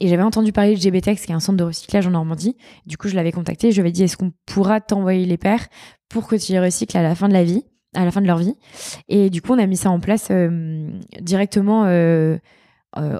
et 0.00 0.08
j'avais 0.08 0.22
entendu 0.22 0.52
parler 0.52 0.74
de 0.74 0.80
GBTEX, 0.80 1.24
qui 1.24 1.32
est 1.32 1.34
un 1.34 1.40
centre 1.40 1.56
de 1.56 1.64
recyclage 1.64 2.06
en 2.06 2.10
Normandie. 2.10 2.56
Du 2.86 2.96
coup, 2.96 3.08
je 3.08 3.14
l'avais 3.14 3.32
contacté. 3.32 3.70
Je 3.70 3.76
lui 3.76 3.80
avais 3.80 3.92
dit 3.92 4.02
est-ce 4.02 4.16
qu'on 4.16 4.32
pourra 4.44 4.80
t'envoyer 4.80 5.24
les 5.26 5.38
paires 5.38 5.66
pour 6.08 6.28
que 6.28 6.36
tu 6.36 6.52
les 6.52 6.60
recycles 6.60 6.96
à 6.96 7.02
la 7.02 7.14
fin 7.14 7.28
de 7.28 7.32
la 7.32 7.44
vie? 7.44 7.64
À 7.96 8.04
la 8.04 8.10
fin 8.10 8.20
de 8.20 8.26
leur 8.26 8.38
vie. 8.38 8.54
Et 9.08 9.30
du 9.30 9.42
coup, 9.42 9.52
on 9.52 9.58
a 9.58 9.66
mis 9.66 9.76
ça 9.76 9.90
en 9.90 9.98
place 9.98 10.30
directement 11.20 11.82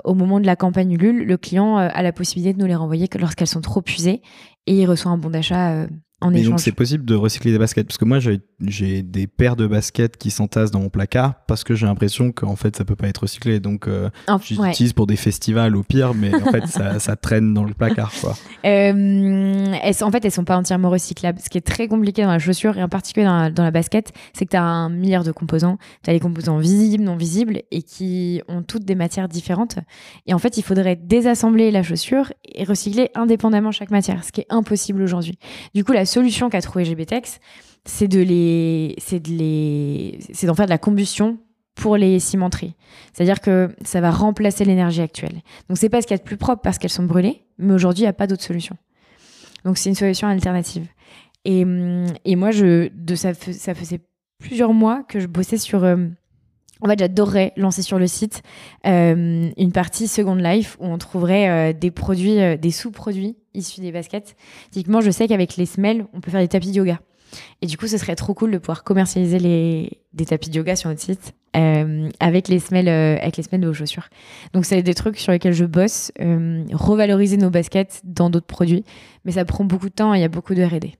au 0.04 0.14
moment 0.14 0.40
de 0.40 0.46
la 0.46 0.56
campagne 0.56 0.92
Ulule. 0.92 1.26
Le 1.26 1.36
client 1.36 1.76
a 1.76 2.02
la 2.02 2.12
possibilité 2.12 2.54
de 2.54 2.58
nous 2.58 2.66
les 2.66 2.74
renvoyer 2.74 3.08
lorsqu'elles 3.18 3.46
sont 3.46 3.60
trop 3.60 3.82
usées 3.86 4.22
et 4.66 4.74
il 4.74 4.86
reçoit 4.86 5.10
un 5.10 5.18
bon 5.18 5.30
d'achat 5.30 5.86
en 6.22 6.30
Mais 6.30 6.40
échange. 6.40 6.50
donc 6.50 6.60
c'est 6.60 6.72
possible 6.72 7.04
de 7.04 7.14
recycler 7.14 7.52
des 7.52 7.58
baskets 7.58 7.86
parce 7.86 7.98
que 7.98 8.06
moi 8.06 8.18
j'ai 8.20 9.02
des 9.02 9.26
paires 9.26 9.54
de 9.54 9.66
baskets 9.66 10.16
qui 10.16 10.30
s'entassent 10.30 10.70
dans 10.70 10.80
mon 10.80 10.88
placard 10.88 11.44
parce 11.46 11.62
que 11.62 11.74
j'ai 11.74 11.84
l'impression 11.84 12.32
qu'en 12.32 12.56
fait 12.56 12.74
ça 12.74 12.86
peut 12.86 12.96
pas 12.96 13.08
être 13.08 13.18
recyclé 13.18 13.60
donc 13.60 13.86
euh, 13.86 14.08
j'utilise 14.40 14.94
pour 14.94 15.06
des 15.06 15.16
festivals 15.16 15.76
au 15.76 15.82
pire 15.82 16.14
mais 16.14 16.34
en 16.34 16.50
fait 16.50 16.66
ça, 16.68 16.98
ça, 17.00 17.16
traîne 17.16 17.52
dans 17.52 17.64
le 17.64 17.74
placard 17.74 18.12
quoi. 18.18 18.34
Euh, 18.64 19.74
elles, 19.82 19.94
en 20.04 20.10
fait 20.10 20.24
elles 20.24 20.32
sont 20.32 20.44
pas 20.44 20.56
entièrement 20.56 20.88
recyclables. 20.88 21.38
Ce 21.38 21.50
qui 21.50 21.58
est 21.58 21.66
très 21.66 21.86
compliqué 21.86 22.22
dans 22.22 22.30
la 22.30 22.38
chaussure 22.38 22.78
et 22.78 22.82
en 22.82 22.88
particulier 22.88 23.26
dans 23.26 23.36
la, 23.36 23.50
dans 23.50 23.64
la 23.64 23.70
basket 23.70 24.12
c'est 24.32 24.46
que 24.46 24.50
tu 24.52 24.56
as 24.56 24.62
un 24.62 24.88
milliard 24.88 25.22
de 25.22 25.32
composants. 25.32 25.76
Tu 26.02 26.08
as 26.08 26.14
les 26.14 26.20
composants 26.20 26.56
visibles, 26.56 27.04
non 27.04 27.16
visibles 27.16 27.60
et 27.70 27.82
qui 27.82 28.40
ont 28.48 28.62
toutes 28.62 28.86
des 28.86 28.94
matières 28.94 29.28
différentes 29.28 29.78
et 30.26 30.32
en 30.32 30.38
fait 30.38 30.56
il 30.56 30.62
faudrait 30.62 30.96
désassembler 30.96 31.70
la 31.70 31.82
chaussure 31.82 32.32
et 32.46 32.64
recycler 32.64 33.10
indépendamment 33.14 33.70
chaque 33.70 33.90
matière 33.90 34.24
ce 34.24 34.32
qui 34.32 34.40
est 34.40 34.46
impossible 34.48 35.02
aujourd'hui. 35.02 35.38
Du 35.74 35.84
coup 35.84 35.92
la 35.92 36.05
solution 36.06 36.48
qu'a 36.48 36.60
trouvé 36.60 36.84
GBTEX, 36.84 37.40
c'est 37.84 38.08
de 38.08 38.20
les, 38.20 38.94
c'est 38.98 39.20
de 39.20 39.30
les, 39.30 40.18
c'est 40.32 40.46
d'en 40.46 40.54
faire 40.54 40.66
de 40.66 40.70
la 40.70 40.78
combustion 40.78 41.38
pour 41.74 41.96
les 41.96 42.18
cimenteries. 42.18 42.74
C'est-à-dire 43.12 43.40
que 43.40 43.74
ça 43.84 44.00
va 44.00 44.10
remplacer 44.10 44.64
l'énergie 44.64 45.02
actuelle. 45.02 45.42
Donc 45.68 45.78
c'est 45.78 45.88
pas 45.88 46.00
ce 46.00 46.06
qu'il 46.06 46.14
y 46.14 46.18
a 46.18 46.22
de 46.22 46.24
plus 46.24 46.38
propre 46.38 46.62
parce 46.62 46.78
qu'elles 46.78 46.90
sont 46.90 47.04
brûlées, 47.04 47.42
mais 47.58 47.74
aujourd'hui 47.74 48.02
il 48.02 48.06
n'y 48.06 48.10
a 48.10 48.14
pas 48.14 48.26
d'autre 48.26 48.42
solution. 48.42 48.76
Donc 49.64 49.78
c'est 49.78 49.90
une 49.90 49.94
solution 49.94 50.26
alternative. 50.28 50.86
Et, 51.44 51.64
et 52.24 52.36
moi 52.36 52.50
je, 52.50 52.88
de 52.92 53.14
ça, 53.14 53.34
ça 53.34 53.74
faisait 53.74 54.00
plusieurs 54.38 54.72
mois 54.72 55.02
que 55.04 55.20
je 55.20 55.26
bossais 55.26 55.58
sur 55.58 55.84
euh, 55.84 55.96
en 56.82 56.88
fait, 56.88 56.98
j'adorerais 56.98 57.52
lancer 57.56 57.80
sur 57.80 57.98
le 57.98 58.06
site 58.06 58.42
euh, 58.86 59.48
une 59.56 59.72
partie 59.72 60.08
Second 60.08 60.34
Life 60.34 60.76
où 60.78 60.86
on 60.86 60.98
trouverait 60.98 61.48
euh, 61.48 61.72
des 61.72 61.90
produits, 61.90 62.58
des 62.58 62.70
sous-produits 62.70 63.36
issus 63.56 63.80
des 63.80 63.92
baskets. 63.92 64.36
Typiquement, 64.70 65.00
je 65.00 65.10
sais 65.10 65.26
qu'avec 65.26 65.56
les 65.56 65.66
semelles, 65.66 66.06
on 66.12 66.20
peut 66.20 66.30
faire 66.30 66.40
des 66.40 66.48
tapis 66.48 66.70
de 66.70 66.76
yoga. 66.76 67.00
Et 67.60 67.66
du 67.66 67.76
coup, 67.76 67.88
ce 67.88 67.98
serait 67.98 68.14
trop 68.14 68.34
cool 68.34 68.52
de 68.52 68.58
pouvoir 68.58 68.84
commercialiser 68.84 69.38
les, 69.38 69.98
des 70.12 70.26
tapis 70.26 70.50
de 70.50 70.56
yoga 70.56 70.76
sur 70.76 70.88
notre 70.88 71.00
site 71.02 71.34
avec 72.20 72.48
les 72.48 72.58
semelles, 72.58 72.88
avec 72.88 73.38
les 73.38 73.42
semelles 73.42 73.62
de 73.62 73.66
vos 73.66 73.72
chaussures. 73.72 74.10
Donc, 74.52 74.66
c'est 74.66 74.82
des 74.82 74.92
trucs 74.92 75.18
sur 75.18 75.32
lesquels 75.32 75.54
je 75.54 75.64
bosse, 75.64 76.12
revaloriser 76.18 77.38
nos 77.38 77.48
baskets 77.48 78.02
dans 78.04 78.28
d'autres 78.28 78.46
produits, 78.46 78.84
mais 79.24 79.32
ça 79.32 79.44
prend 79.46 79.64
beaucoup 79.64 79.88
de 79.88 79.94
temps 79.94 80.14
et 80.14 80.18
il 80.18 80.20
y 80.20 80.24
a 80.24 80.28
beaucoup 80.28 80.54
de 80.54 80.62
R&D. 80.62 80.92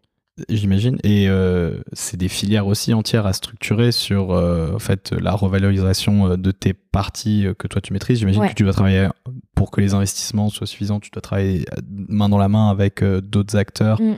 J'imagine. 0.51 0.99
Et 1.03 1.29
euh, 1.29 1.79
c'est 1.95 2.19
des 2.19 2.29
filières 2.29 2.67
aussi 2.67 2.93
entières 2.93 3.25
à 3.25 3.33
structurer 3.33 3.91
sur 3.91 4.33
euh, 4.33 4.75
en 4.75 4.79
fait, 4.79 5.13
la 5.13 5.33
revalorisation 5.33 6.33
euh, 6.33 6.37
de 6.37 6.51
tes 6.51 6.75
parties 6.75 7.47
que 7.59 7.67
toi 7.67 7.81
tu 7.81 7.95
maîtrises. 7.95 8.19
J'imagine 8.19 8.47
que 8.47 8.55
tu 8.55 8.63
dois 8.63 8.75
travailler 8.75 9.09
pour 9.55 9.71
que 9.71 9.81
les 9.81 9.95
investissements 9.95 10.51
soient 10.51 10.67
suffisants. 10.67 11.01
Tu 11.01 11.11
dois 11.11 11.23
travailler 11.23 11.65
main 11.89 12.29
dans 12.29 12.37
la 12.37 12.49
main 12.49 12.69
avec 12.69 13.03
d'autres 13.03 13.57
acteurs. 13.57 14.01
Mm. 14.01 14.17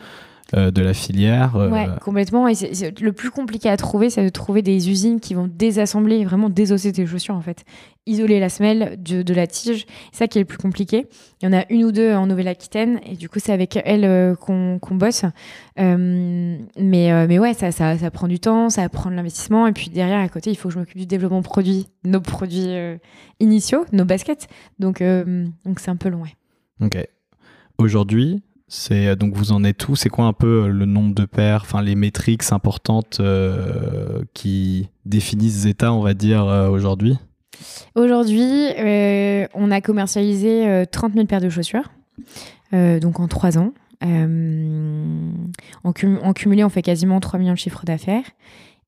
Euh, 0.56 0.70
de 0.70 0.80
la 0.80 0.94
filière. 0.94 1.56
Euh, 1.56 1.68
ouais, 1.68 1.88
complètement. 2.00 2.48
Et 2.48 2.54
le 3.02 3.12
plus 3.12 3.30
compliqué 3.30 3.68
à 3.68 3.76
trouver, 3.76 4.08
c'est 4.08 4.24
de 4.24 4.30
trouver 4.30 4.62
des 4.62 4.88
usines 4.88 5.20
qui 5.20 5.34
vont 5.34 5.46
désassembler, 5.46 6.24
vraiment 6.24 6.48
désosser 6.48 6.90
tes 6.90 7.04
chaussures 7.04 7.34
en 7.34 7.42
fait. 7.42 7.66
Isoler 8.06 8.40
la 8.40 8.48
semelle 8.48 8.96
de, 9.02 9.34
la 9.34 9.46
tige, 9.46 9.84
c'est 10.10 10.20
ça 10.20 10.26
qui 10.26 10.38
est 10.38 10.40
le 10.40 10.46
plus 10.46 10.56
compliqué. 10.56 11.06
Il 11.42 11.44
y 11.44 11.48
en 11.48 11.52
a 11.52 11.64
une 11.68 11.84
ou 11.84 11.92
deux 11.92 12.14
en 12.14 12.26
Nouvelle-Aquitaine 12.26 12.98
et 13.04 13.14
du 13.14 13.28
coup 13.28 13.40
c'est 13.40 13.52
avec 13.52 13.78
elles 13.84 14.06
euh, 14.06 14.34
qu'on 14.36 14.78
bosse. 14.92 15.26
mais, 15.76 16.66
mais 16.78 17.38
ouais, 17.38 17.52
ça, 17.52 17.70
ça, 17.70 17.98
ça, 17.98 18.10
prend 18.10 18.26
du 18.26 18.40
temps, 18.40 18.70
ça 18.70 18.88
prend 18.88 19.10
de 19.10 19.16
l'investissement 19.16 19.66
et 19.66 19.72
puis 19.72 19.90
derrière 19.90 20.20
à 20.20 20.28
côté 20.30 20.50
il 20.50 20.56
faut 20.56 20.68
que 20.68 20.74
je 20.74 20.78
m'occupe 20.78 20.96
du 20.96 21.06
développement 21.06 21.42
produit, 21.42 21.88
nos 22.04 22.22
produits 22.22 22.74
initiaux, 23.38 23.84
nos 23.92 24.06
baskets. 24.06 24.48
Donc 24.78 25.02
donc 25.02 25.78
c'est 25.78 25.90
un 25.90 25.96
peu 25.96 26.08
long. 26.08 26.22
Ouais. 26.22 26.36
Ok. 26.80 27.06
Aujourd'hui, 27.76 28.42
c'est 28.68 29.08
euh, 29.08 29.16
donc 29.16 29.34
vous 29.34 29.52
en 29.52 29.64
êtes 29.64 29.78
tout. 29.78 29.96
C'est 29.96 30.10
quoi 30.10 30.26
un 30.26 30.32
peu 30.32 30.64
euh, 30.64 30.68
le 30.68 30.84
nombre 30.84 31.14
de 31.14 31.24
paires, 31.24 31.62
enfin 31.62 31.82
les 31.82 31.94
métriques 31.94 32.42
importantes 32.52 33.18
euh, 33.20 34.22
qui 34.34 34.90
définissent 35.06 35.60
Zeta, 35.60 35.92
on 35.92 36.02
va 36.02 36.14
dire 36.14 36.44
aujourd'hui? 36.44 37.16
Aujourd'hui, 37.96 38.68
on 39.54 39.70
a 39.70 39.80
commercialisé 39.80 40.84
30 40.92 41.14
000 41.14 41.26
paires 41.26 41.40
de 41.40 41.48
chaussures, 41.48 41.90
donc 42.72 43.18
en 43.18 43.26
trois 43.26 43.58
ans. 43.58 43.72
en, 44.02 45.92
cumulé, 46.34 46.62
on 46.62 46.68
fait 46.68 46.82
quasiment 46.82 47.18
3 47.18 47.40
millions 47.40 47.54
de 47.54 47.58
chiffres 47.58 47.84
d'affaires 47.84 48.22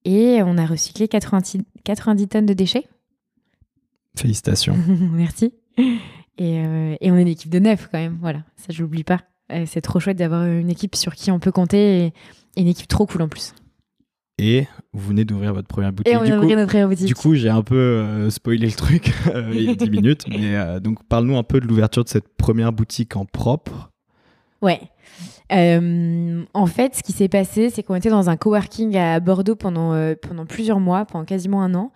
et 0.04 0.40
on 0.44 0.56
a 0.56 0.66
recyclé 0.66 1.08
90, 1.08 1.62
90 1.82 2.28
tonnes 2.28 2.46
de 2.46 2.52
déchets. 2.52 2.86
Félicitations. 4.16 4.76
Merci. 5.12 5.52
Et, 6.38 6.56
et, 6.58 7.10
on 7.10 7.16
est 7.16 7.22
une 7.22 7.28
équipe 7.28 7.50
de 7.50 7.58
neuf 7.58 7.88
quand 7.90 7.98
même, 7.98 8.18
voilà, 8.20 8.44
ça 8.56 8.66
je 8.72 8.82
l'oublie 8.82 9.04
pas 9.04 9.20
c'est 9.66 9.80
trop 9.80 10.00
chouette 10.00 10.16
d'avoir 10.16 10.44
une 10.44 10.70
équipe 10.70 10.94
sur 10.96 11.14
qui 11.14 11.30
on 11.30 11.38
peut 11.38 11.52
compter 11.52 12.06
et, 12.06 12.12
une 12.56 12.66
équipe 12.66 12.88
trop 12.88 13.06
cool 13.06 13.22
en 13.22 13.28
plus. 13.28 13.54
Et 14.38 14.66
vous 14.94 15.08
venez 15.08 15.26
d'ouvrir 15.26 15.52
votre 15.52 15.68
première 15.68 15.92
boutique. 15.92 16.12
Et 16.12 16.16
on 16.16 16.22
vient 16.22 16.36
d'ouvrir 16.36 16.56
notre 16.56 16.70
première 16.70 16.88
boutique. 16.88 17.06
Du 17.06 17.14
coup, 17.14 17.34
j'ai 17.34 17.50
un 17.50 17.62
peu 17.62 17.76
euh, 17.76 18.30
spoilé 18.30 18.66
le 18.66 18.72
truc 18.72 19.12
euh, 19.34 19.50
il 19.52 19.62
y 19.64 19.68
a 19.68 19.74
10 19.74 19.90
minutes. 19.90 20.24
Mais 20.28 20.56
euh, 20.56 20.80
donc, 20.80 21.04
parle-nous 21.04 21.36
un 21.36 21.42
peu 21.42 21.60
de 21.60 21.66
l'ouverture 21.66 22.04
de 22.04 22.08
cette 22.08 22.28
première 22.38 22.72
boutique 22.72 23.16
en 23.16 23.26
propre. 23.26 23.90
Ouais. 24.62 24.80
en 25.50 26.66
fait, 26.66 26.96
ce 26.96 27.02
qui 27.02 27.12
s'est 27.12 27.28
passé, 27.28 27.70
c'est 27.70 27.82
qu'on 27.82 27.94
était 27.94 28.10
dans 28.10 28.30
un 28.30 28.36
coworking 28.36 28.96
à 28.96 29.20
Bordeaux 29.20 29.56
pendant, 29.56 30.14
pendant 30.16 30.46
plusieurs 30.46 30.80
mois, 30.80 31.04
pendant 31.04 31.24
quasiment 31.24 31.62
un 31.62 31.74
an. 31.74 31.92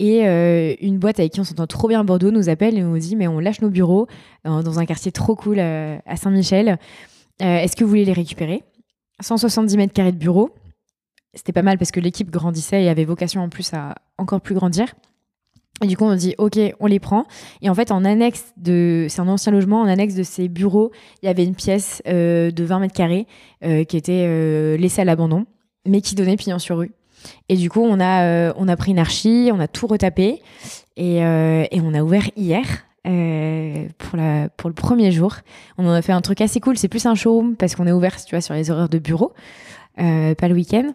Et 0.00 0.26
euh, 0.26 0.74
une 0.80 0.98
boîte 0.98 1.20
avec 1.20 1.34
qui 1.34 1.40
on 1.40 1.44
s'entend 1.44 1.66
trop 1.66 1.86
bien 1.86 2.00
à 2.00 2.02
Bordeaux 2.02 2.30
nous 2.30 2.48
appelle 2.48 2.78
et 2.78 2.80
nous 2.80 2.98
dit 2.98 3.16
mais 3.16 3.28
on 3.28 3.38
lâche 3.38 3.60
nos 3.60 3.68
bureaux 3.68 4.06
dans, 4.44 4.78
un 4.78 4.86
quartier 4.86 5.12
trop 5.12 5.36
cool 5.36 5.58
euh, 5.58 5.98
à 6.06 6.16
Saint-Michel. 6.16 6.78
Euh, 7.42 7.56
est-ce 7.58 7.76
que 7.76 7.84
vous 7.84 7.90
voulez 7.90 8.06
les 8.06 8.14
récupérer? 8.14 8.64
170 9.20 9.76
mètres 9.76 9.92
carrés 9.92 10.12
de 10.12 10.16
bureau. 10.16 10.54
C'était 11.34 11.52
pas 11.52 11.60
mal 11.60 11.76
parce 11.76 11.90
que 11.90 12.00
l'équipe 12.00 12.30
grandissait 12.30 12.82
et 12.82 12.88
avait 12.88 13.04
vocation 13.04 13.42
en 13.42 13.50
plus 13.50 13.74
à 13.74 13.94
encore 14.16 14.40
plus 14.40 14.54
grandir. 14.54 14.94
Et 15.84 15.86
du 15.86 15.98
coup, 15.98 16.04
on 16.04 16.14
dit, 16.14 16.34
OK, 16.38 16.58
on 16.80 16.86
les 16.86 16.98
prend. 16.98 17.26
Et 17.60 17.68
en 17.68 17.74
fait, 17.74 17.92
en 17.92 18.02
annexe 18.06 18.54
de, 18.56 19.06
c'est 19.10 19.20
un 19.20 19.28
ancien 19.28 19.52
logement, 19.52 19.82
en 19.82 19.86
annexe 19.86 20.14
de 20.14 20.22
ces 20.22 20.48
bureaux, 20.48 20.92
il 21.22 21.26
y 21.26 21.28
avait 21.28 21.44
une 21.44 21.54
pièce 21.54 22.02
de 22.06 22.64
20 22.64 22.78
mètres 22.80 22.94
carrés 22.94 23.26
qui 23.62 23.96
était 23.96 24.76
laissée 24.76 25.02
à 25.02 25.04
l'abandon, 25.04 25.46
mais 25.86 26.00
qui 26.00 26.14
donnait 26.14 26.36
pignon 26.36 26.58
sur 26.58 26.78
rue. 26.78 26.92
Et 27.48 27.56
du 27.56 27.70
coup, 27.70 27.80
on 27.82 28.00
a, 28.00 28.24
euh, 28.24 28.52
on 28.56 28.68
a 28.68 28.76
pris 28.76 28.92
une 28.92 28.98
archi, 28.98 29.50
on 29.52 29.60
a 29.60 29.68
tout 29.68 29.86
retapé 29.86 30.42
et, 30.96 31.24
euh, 31.24 31.64
et 31.70 31.80
on 31.80 31.94
a 31.94 32.02
ouvert 32.02 32.28
hier. 32.36 32.64
Euh, 33.06 33.86
pour, 33.96 34.18
la, 34.18 34.50
pour 34.50 34.68
le 34.68 34.74
premier 34.74 35.10
jour. 35.10 35.36
On 35.78 35.86
en 35.86 35.92
a 35.92 36.02
fait 36.02 36.12
un 36.12 36.20
truc 36.20 36.42
assez 36.42 36.60
cool. 36.60 36.76
C'est 36.76 36.88
plus 36.88 37.06
un 37.06 37.14
showroom 37.14 37.56
parce 37.56 37.74
qu'on 37.74 37.86
est 37.86 37.92
ouvert, 37.92 38.22
tu 38.22 38.34
vois, 38.34 38.42
sur 38.42 38.52
les 38.52 38.70
horaires 38.70 38.90
de 38.90 38.98
bureau, 38.98 39.32
pas 39.96 40.48
le 40.48 40.52
week-end. 40.52 40.92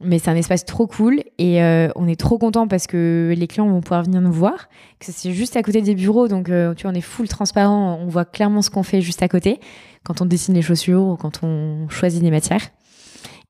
Mais 0.00 0.20
c'est 0.20 0.30
un 0.30 0.36
espace 0.36 0.64
trop 0.64 0.86
cool 0.86 1.24
et 1.38 1.60
on 1.96 2.06
est 2.06 2.18
trop 2.18 2.38
content 2.38 2.68
parce 2.68 2.86
que 2.86 3.34
les 3.36 3.48
clients 3.48 3.66
vont 3.66 3.80
pouvoir 3.80 4.04
venir 4.04 4.20
nous 4.20 4.32
voir. 4.32 4.68
Que 5.00 5.06
c'est 5.10 5.32
juste 5.32 5.56
à 5.56 5.62
côté 5.64 5.82
des 5.82 5.96
bureaux, 5.96 6.28
donc 6.28 6.46
tu 6.46 6.82
vois, 6.82 6.92
on 6.92 6.94
est 6.94 7.00
full 7.00 7.26
transparent. 7.26 7.98
On 8.00 8.06
voit 8.06 8.24
clairement 8.24 8.62
ce 8.62 8.70
qu'on 8.70 8.84
fait 8.84 9.00
juste 9.00 9.24
à 9.24 9.28
côté 9.28 9.58
quand 10.04 10.20
on 10.20 10.26
dessine 10.26 10.54
les 10.54 10.62
chaussures 10.62 11.02
ou 11.02 11.16
quand 11.16 11.40
on 11.42 11.88
choisit 11.88 12.22
des 12.22 12.30
matières. 12.30 12.62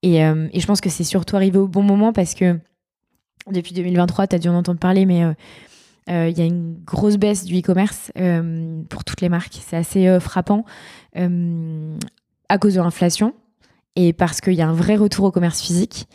Euh, 0.05 0.49
et, 0.53 0.61
je 0.61 0.67
pense 0.67 0.81
que 0.81 0.91
c'est 0.91 1.05
surtout 1.05 1.37
arrivé 1.37 1.59
au 1.59 1.67
bon 1.67 1.83
moment 1.83 2.13
parce 2.13 2.35
que 2.35 2.59
depuis 3.51 3.75
2023, 3.75 4.29
tu 4.29 4.37
as 4.37 4.39
dû 4.39 4.49
en 4.49 4.55
entendre 4.55 4.79
parler, 4.79 5.07
mais 5.07 5.25
euh, 5.25 5.33
euh, 6.11 6.29
il 6.29 6.39
y 6.39 6.43
a 6.43 6.45
une 6.45 6.79
grosse 6.85 7.17
baisse 7.17 7.45
du 7.45 7.59
e-commerce 7.59 8.13
pour 8.89 9.05
toutes 9.05 9.21
les 9.21 9.29
marques. 9.29 9.59
C'est 9.61 9.77
assez 9.77 10.21
frappant 10.21 10.65
à 11.15 12.59
cause 12.59 12.75
de 12.75 12.81
l'inflation 12.81 13.35
et 13.97 14.13
parce 14.13 14.41
qu'il 14.41 14.55
y 14.55 14.63
a 14.63 14.69
un 14.69 14.75
vrai 14.75 14.97
retour 14.97 15.27
au 15.27 15.31
commerce 15.31 15.61
physique. 15.61 16.07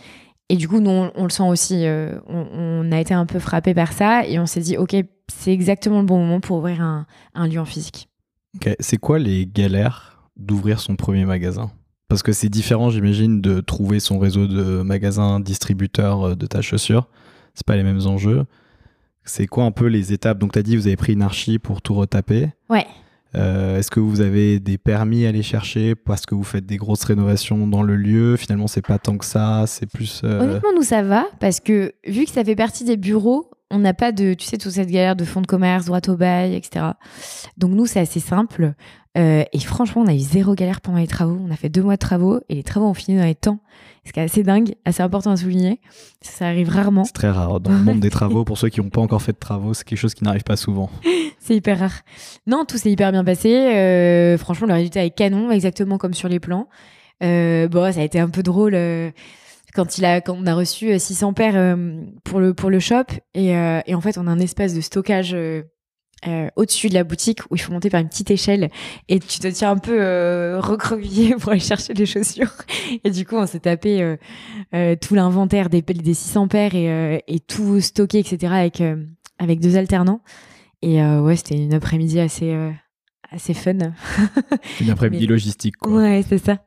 Et 0.49 0.55
du 0.55 0.67
coup, 0.67 0.79
nous, 0.79 0.89
on, 0.89 1.23
le 1.23 1.29
sent 1.29 1.43
aussi. 1.43 1.85
On, 2.27 2.91
a 2.91 2.99
été 2.99 3.13
un 3.13 3.25
peu 3.25 3.39
frappé 3.39 3.73
par 3.73 3.93
ça 3.93 4.25
et 4.25 4.39
on 4.39 4.45
s'est 4.45 4.61
dit, 4.61 4.77
OK, 4.77 4.95
c'est 5.27 5.51
exactement 5.51 5.99
le 5.99 6.05
bon 6.05 6.17
moment 6.17 6.39
pour 6.39 6.57
ouvrir 6.57 6.81
un, 6.81 7.05
un 7.33 7.47
lieu 7.47 7.59
en 7.59 7.65
physique. 7.65 8.09
C'est 8.79 8.97
quoi 8.97 9.19
les 9.19 9.45
galères 9.45 10.23
d'ouvrir 10.35 10.79
son 10.79 10.95
premier 10.95 11.25
magasin? 11.25 11.71
Parce 12.13 12.21
que 12.21 12.31
c'est 12.31 12.49
différent, 12.49 12.91
j'imagine, 12.91 13.41
de 13.41 13.59
trouver 13.59 13.99
son 13.99 14.19
réseau 14.19 14.45
de 14.45 14.83
magasins 14.83 15.39
distributeurs 15.39 16.27
euh, 16.27 16.35
de 16.35 16.45
ta 16.45 16.61
chaussure. 16.61 17.07
C'est 17.55 17.65
pas 17.65 17.75
les 17.75 17.81
mêmes 17.81 18.05
enjeux. 18.05 18.45
C'est 19.25 19.47
quoi 19.47 19.63
un 19.63 19.71
peu 19.71 19.87
les 19.87 20.13
étapes? 20.13 20.37
Donc, 20.37 20.51
tu 20.51 20.59
as 20.59 20.61
dit, 20.61 20.75
vous 20.75 20.85
avez 20.85 20.95
pris 20.95 21.13
une 21.13 21.23
archi 21.23 21.57
pour 21.57 21.81
tout 21.81 21.95
retaper. 21.95 22.49
Ouais. 22.69 22.85
Euh, 23.33 23.79
est-ce 23.79 23.89
que 23.89 23.99
vous 23.99 24.21
avez 24.21 24.59
des 24.59 24.77
permis 24.77 25.25
à 25.25 25.29
aller 25.29 25.41
chercher 25.41 25.95
parce 25.95 26.27
que 26.27 26.35
vous 26.35 26.43
faites 26.43 26.67
des 26.67 26.77
grosses 26.77 27.03
rénovations 27.03 27.65
dans 27.65 27.81
le 27.81 27.95
lieu? 27.95 28.35
Finalement, 28.37 28.67
c'est 28.67 28.85
pas 28.85 28.99
tant 28.99 29.17
que 29.17 29.25
ça, 29.25 29.63
c'est 29.65 29.87
plus. 29.87 30.21
Euh, 30.23 30.39
Honnêtement, 30.39 30.69
nous, 30.75 30.83
ça 30.83 31.01
va 31.01 31.25
parce 31.39 31.59
que 31.59 31.93
vu 32.05 32.25
que 32.25 32.31
ça 32.31 32.43
fait 32.43 32.55
partie 32.55 32.83
des 32.83 32.95
bureaux, 32.95 33.49
on 33.71 33.79
n'a 33.79 33.95
pas 33.95 34.11
de, 34.11 34.35
tu 34.35 34.45
sais, 34.45 34.59
toute 34.59 34.73
cette 34.73 34.91
galère 34.91 35.15
de 35.15 35.25
fonds 35.25 35.41
de 35.41 35.47
commerce, 35.47 35.85
droit 35.85 36.01
au 36.07 36.15
bail, 36.15 36.53
etc. 36.53 36.91
Donc 37.57 37.71
nous, 37.71 37.87
c'est 37.87 38.01
assez 38.01 38.19
simple. 38.19 38.75
Euh, 39.15 39.43
et 39.51 39.59
franchement, 39.59 40.01
on 40.01 40.07
a 40.07 40.13
eu 40.13 40.19
zéro 40.19 40.55
galère 40.55 40.81
pendant 40.81 40.97
les 40.97 41.07
travaux. 41.07 41.39
On 41.45 41.51
a 41.51 41.55
fait 41.55 41.69
deux 41.69 41.83
mois 41.83 41.95
de 41.95 41.99
travaux 41.99 42.39
et 42.49 42.55
les 42.55 42.63
travaux 42.63 42.87
ont 42.87 42.93
fini 42.93 43.17
dans 43.17 43.25
les 43.25 43.35
temps. 43.35 43.59
Ce 44.05 44.11
qui 44.11 44.19
est 44.19 44.23
assez 44.23 44.43
dingue, 44.43 44.75
assez 44.85 45.03
important 45.03 45.31
à 45.31 45.37
souligner. 45.37 45.79
Ça 46.21 46.47
arrive 46.47 46.69
rarement. 46.69 47.03
C'est 47.03 47.13
très 47.13 47.29
rare. 47.29 47.59
Dans 47.59 47.71
le 47.71 47.77
monde 47.77 47.99
des 47.99 48.09
travaux, 48.11 48.43
pour 48.43 48.57
ceux 48.57 48.69
qui 48.69 48.81
n'ont 48.81 48.89
pas 48.89 49.01
encore 49.01 49.21
fait 49.21 49.33
de 49.33 49.37
travaux, 49.37 49.73
c'est 49.73 49.85
quelque 49.85 49.99
chose 49.99 50.13
qui 50.13 50.23
n'arrive 50.23 50.43
pas 50.43 50.55
souvent. 50.55 50.89
c'est 51.39 51.55
hyper 51.55 51.79
rare. 51.79 52.01
Non, 52.47 52.65
tout 52.65 52.77
s'est 52.77 52.91
hyper 52.91 53.11
bien 53.11 53.23
passé. 53.23 53.53
Euh, 53.53 54.37
franchement, 54.37 54.67
le 54.67 54.73
résultat 54.73 55.05
est 55.05 55.11
canon, 55.11 55.51
exactement 55.51 55.97
comme 55.97 56.13
sur 56.13 56.27
les 56.27 56.39
plans. 56.39 56.67
Euh, 57.23 57.67
bon, 57.67 57.93
ça 57.93 57.99
a 57.99 58.03
été 58.03 58.19
un 58.19 58.29
peu 58.29 58.41
drôle 58.41 58.75
quand, 59.75 59.97
il 59.97 60.05
a, 60.05 60.21
quand 60.21 60.35
on 60.37 60.47
a 60.47 60.55
reçu 60.55 60.99
600 60.99 61.33
paires 61.33 61.77
pour, 62.23 62.39
le, 62.39 62.53
pour 62.53 62.71
le 62.71 62.79
shop. 62.79 63.05
Et, 63.35 63.49
et, 63.51 63.95
en 63.95 64.01
fait, 64.01 64.17
on 64.17 64.25
a 64.27 64.31
un 64.31 64.39
espace 64.39 64.73
de 64.73 64.81
stockage 64.81 65.35
euh, 66.27 66.47
au-dessus 66.55 66.89
de 66.89 66.93
la 66.93 67.03
boutique 67.03 67.41
où 67.49 67.55
il 67.55 67.59
faut 67.59 67.73
monter 67.73 67.89
par 67.89 67.99
une 67.99 68.07
petite 68.07 68.31
échelle 68.31 68.69
et 69.09 69.19
tu 69.19 69.39
te 69.39 69.47
tiens 69.47 69.71
un 69.71 69.77
peu 69.77 70.01
euh, 70.01 70.59
recroquevillé 70.61 71.35
pour 71.39 71.51
aller 71.51 71.59
chercher 71.59 71.93
des 71.93 72.05
chaussures. 72.05 72.53
Et 73.03 73.11
du 73.11 73.25
coup, 73.25 73.35
on 73.35 73.45
s'est 73.45 73.59
tapé 73.59 74.01
euh, 74.01 74.15
euh 74.73 74.95
tout 74.95 75.15
l'inventaire 75.15 75.69
des, 75.69 75.81
des 75.81 76.13
600 76.13 76.47
paires 76.47 76.75
et, 76.75 77.23
et, 77.27 77.39
tout 77.39 77.81
stocké, 77.81 78.19
etc. 78.19 78.53
avec, 78.53 78.81
avec 79.37 79.59
deux 79.59 79.75
alternants. 79.75 80.21
Et 80.81 81.01
ouais, 81.01 81.35
c'était 81.35 81.55
une 81.55 81.73
après-midi 81.73 82.19
assez, 82.19 82.53
assez 83.31 83.53
fun. 83.53 83.77
une 84.81 84.89
après-midi 84.89 85.27
logistique, 85.27 85.77
quoi. 85.77 85.93
Ouais, 85.93 86.23
c'est 86.27 86.37
ça. 86.37 86.59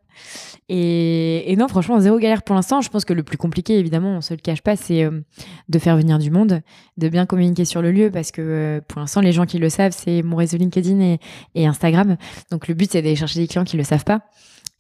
Et, 0.69 1.55
non, 1.57 1.69
franchement, 1.69 2.01
zéro 2.01 2.19
galère 2.19 2.43
pour 2.43 2.55
l'instant. 2.55 2.81
Je 2.81 2.89
pense 2.89 3.05
que 3.05 3.13
le 3.13 3.23
plus 3.23 3.39
compliqué, 3.39 3.79
évidemment, 3.79 4.17
on 4.17 4.21
se 4.21 4.35
le 4.35 4.41
cache 4.41 4.63
pas, 4.63 4.77
c'est 4.77 5.05
euh, 5.05 5.21
de 5.69 5.79
faire 5.79 5.97
venir 5.97 6.19
du 6.19 6.31
monde, 6.31 6.63
de 6.97 7.09
bien 7.09 7.27
communiquer 7.27 7.65
sur 7.65 7.83
le 7.83 7.93
lieu, 7.93 8.11
parce 8.11 8.31
que 8.31 8.43
euh, 8.43 8.81
pour 8.87 9.01
l'instant, 9.01 9.21
les 9.21 9.33
gens 9.33 9.47
qui 9.47 9.59
le 9.59 9.69
savent, 9.69 9.95
c'est 9.97 10.23
mon 10.23 10.37
réseau 10.37 10.57
LinkedIn 10.57 11.19
et, 11.55 11.67
Instagram. 11.67 12.17
Donc 12.51 12.69
le 12.69 12.75
but, 12.75 12.91
c'est 12.91 13.03
d'aller 13.03 13.17
chercher 13.17 13.41
des 13.41 13.47
clients 13.47 13.65
qui 13.65 13.77
le 13.77 13.85
savent 13.85 14.05
pas. 14.05 14.23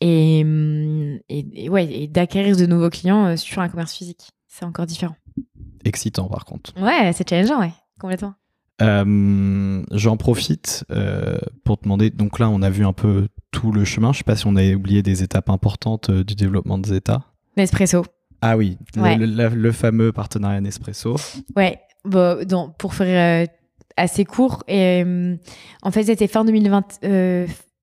Et, 0.00 0.42
hum, 0.44 1.18
et, 1.28 1.68
ouais, 1.68 1.86
et 1.90 2.06
d'acquérir 2.06 2.56
de 2.56 2.66
nouveaux 2.66 2.90
clients 2.90 3.26
euh, 3.26 3.36
sur 3.36 3.62
un 3.62 3.68
commerce 3.68 3.94
physique. 3.94 4.30
C'est 4.48 4.64
encore 4.64 4.86
différent. 4.86 5.16
Excitant, 5.84 6.28
par 6.28 6.44
contre. 6.44 6.72
Ouais, 6.80 7.12
c'est 7.12 7.28
challengeant, 7.28 7.60
ouais, 7.60 7.72
complètement. 8.00 8.34
J'en 8.80 10.16
profite 10.16 10.84
pour 11.64 11.78
te 11.78 11.82
demander. 11.84 12.10
Donc 12.10 12.38
là, 12.38 12.48
on 12.50 12.62
a 12.62 12.70
vu 12.70 12.84
un 12.84 12.92
peu 12.92 13.28
tout 13.56 13.72
le 13.72 13.84
chemin. 13.84 14.12
Je 14.12 14.18
sais 14.18 14.24
pas 14.24 14.36
si 14.36 14.46
on 14.46 14.54
a 14.56 14.74
oublié 14.74 15.02
des 15.02 15.22
étapes 15.22 15.48
importantes 15.48 16.10
euh, 16.10 16.22
du 16.22 16.34
développement 16.34 16.76
de 16.76 16.86
Zeta. 16.86 17.22
Nespresso. 17.56 18.04
Ah 18.42 18.58
oui, 18.58 18.76
le, 18.94 19.72
fameux 19.72 20.12
partenariat 20.12 20.60
Nespresso. 20.60 21.16
Ouais, 21.56 21.80
bon, 22.04 22.46
donc, 22.46 22.76
pour 22.76 22.92
faire 22.92 23.46
euh, 23.46 23.46
assez 23.96 24.26
court, 24.26 24.62
et, 24.68 25.02
euh, 25.04 25.36
en 25.82 25.90
fait, 25.90 26.04
c'était 26.04 26.26
fin 26.26 26.44
2020, 26.44 27.00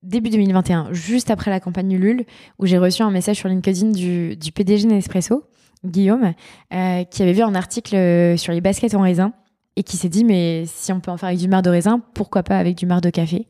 début 0.04 0.30
2021, 0.30 0.92
juste 0.92 1.30
après 1.32 1.50
la 1.50 1.58
campagne 1.58 1.90
Ulule, 1.90 2.24
où 2.60 2.66
j'ai 2.66 2.78
reçu 2.78 3.02
un 3.02 3.10
message 3.10 3.38
sur 3.38 3.48
LinkedIn 3.48 3.90
du, 3.90 4.36
du 4.36 4.52
PDG 4.52 4.86
Nespresso, 4.86 5.42
Guillaume, 5.84 6.34
qui 6.70 7.22
avait 7.22 7.32
vu 7.32 7.42
un 7.42 7.56
article 7.56 8.38
sur 8.38 8.52
les 8.52 8.60
baskets 8.60 8.94
en 8.94 9.00
raisin 9.00 9.32
et 9.76 9.82
qui 9.82 9.96
s'est 9.96 10.08
dit, 10.08 10.24
mais 10.24 10.64
si 10.66 10.92
on 10.92 11.00
peut 11.00 11.10
en 11.10 11.16
faire 11.16 11.28
avec 11.28 11.40
du 11.40 11.48
marc 11.48 11.64
de 11.64 11.70
raisin, 11.70 12.00
pourquoi 12.14 12.42
pas 12.42 12.58
avec 12.58 12.76
du 12.76 12.86
marc 12.86 13.02
de 13.02 13.10
café? 13.10 13.46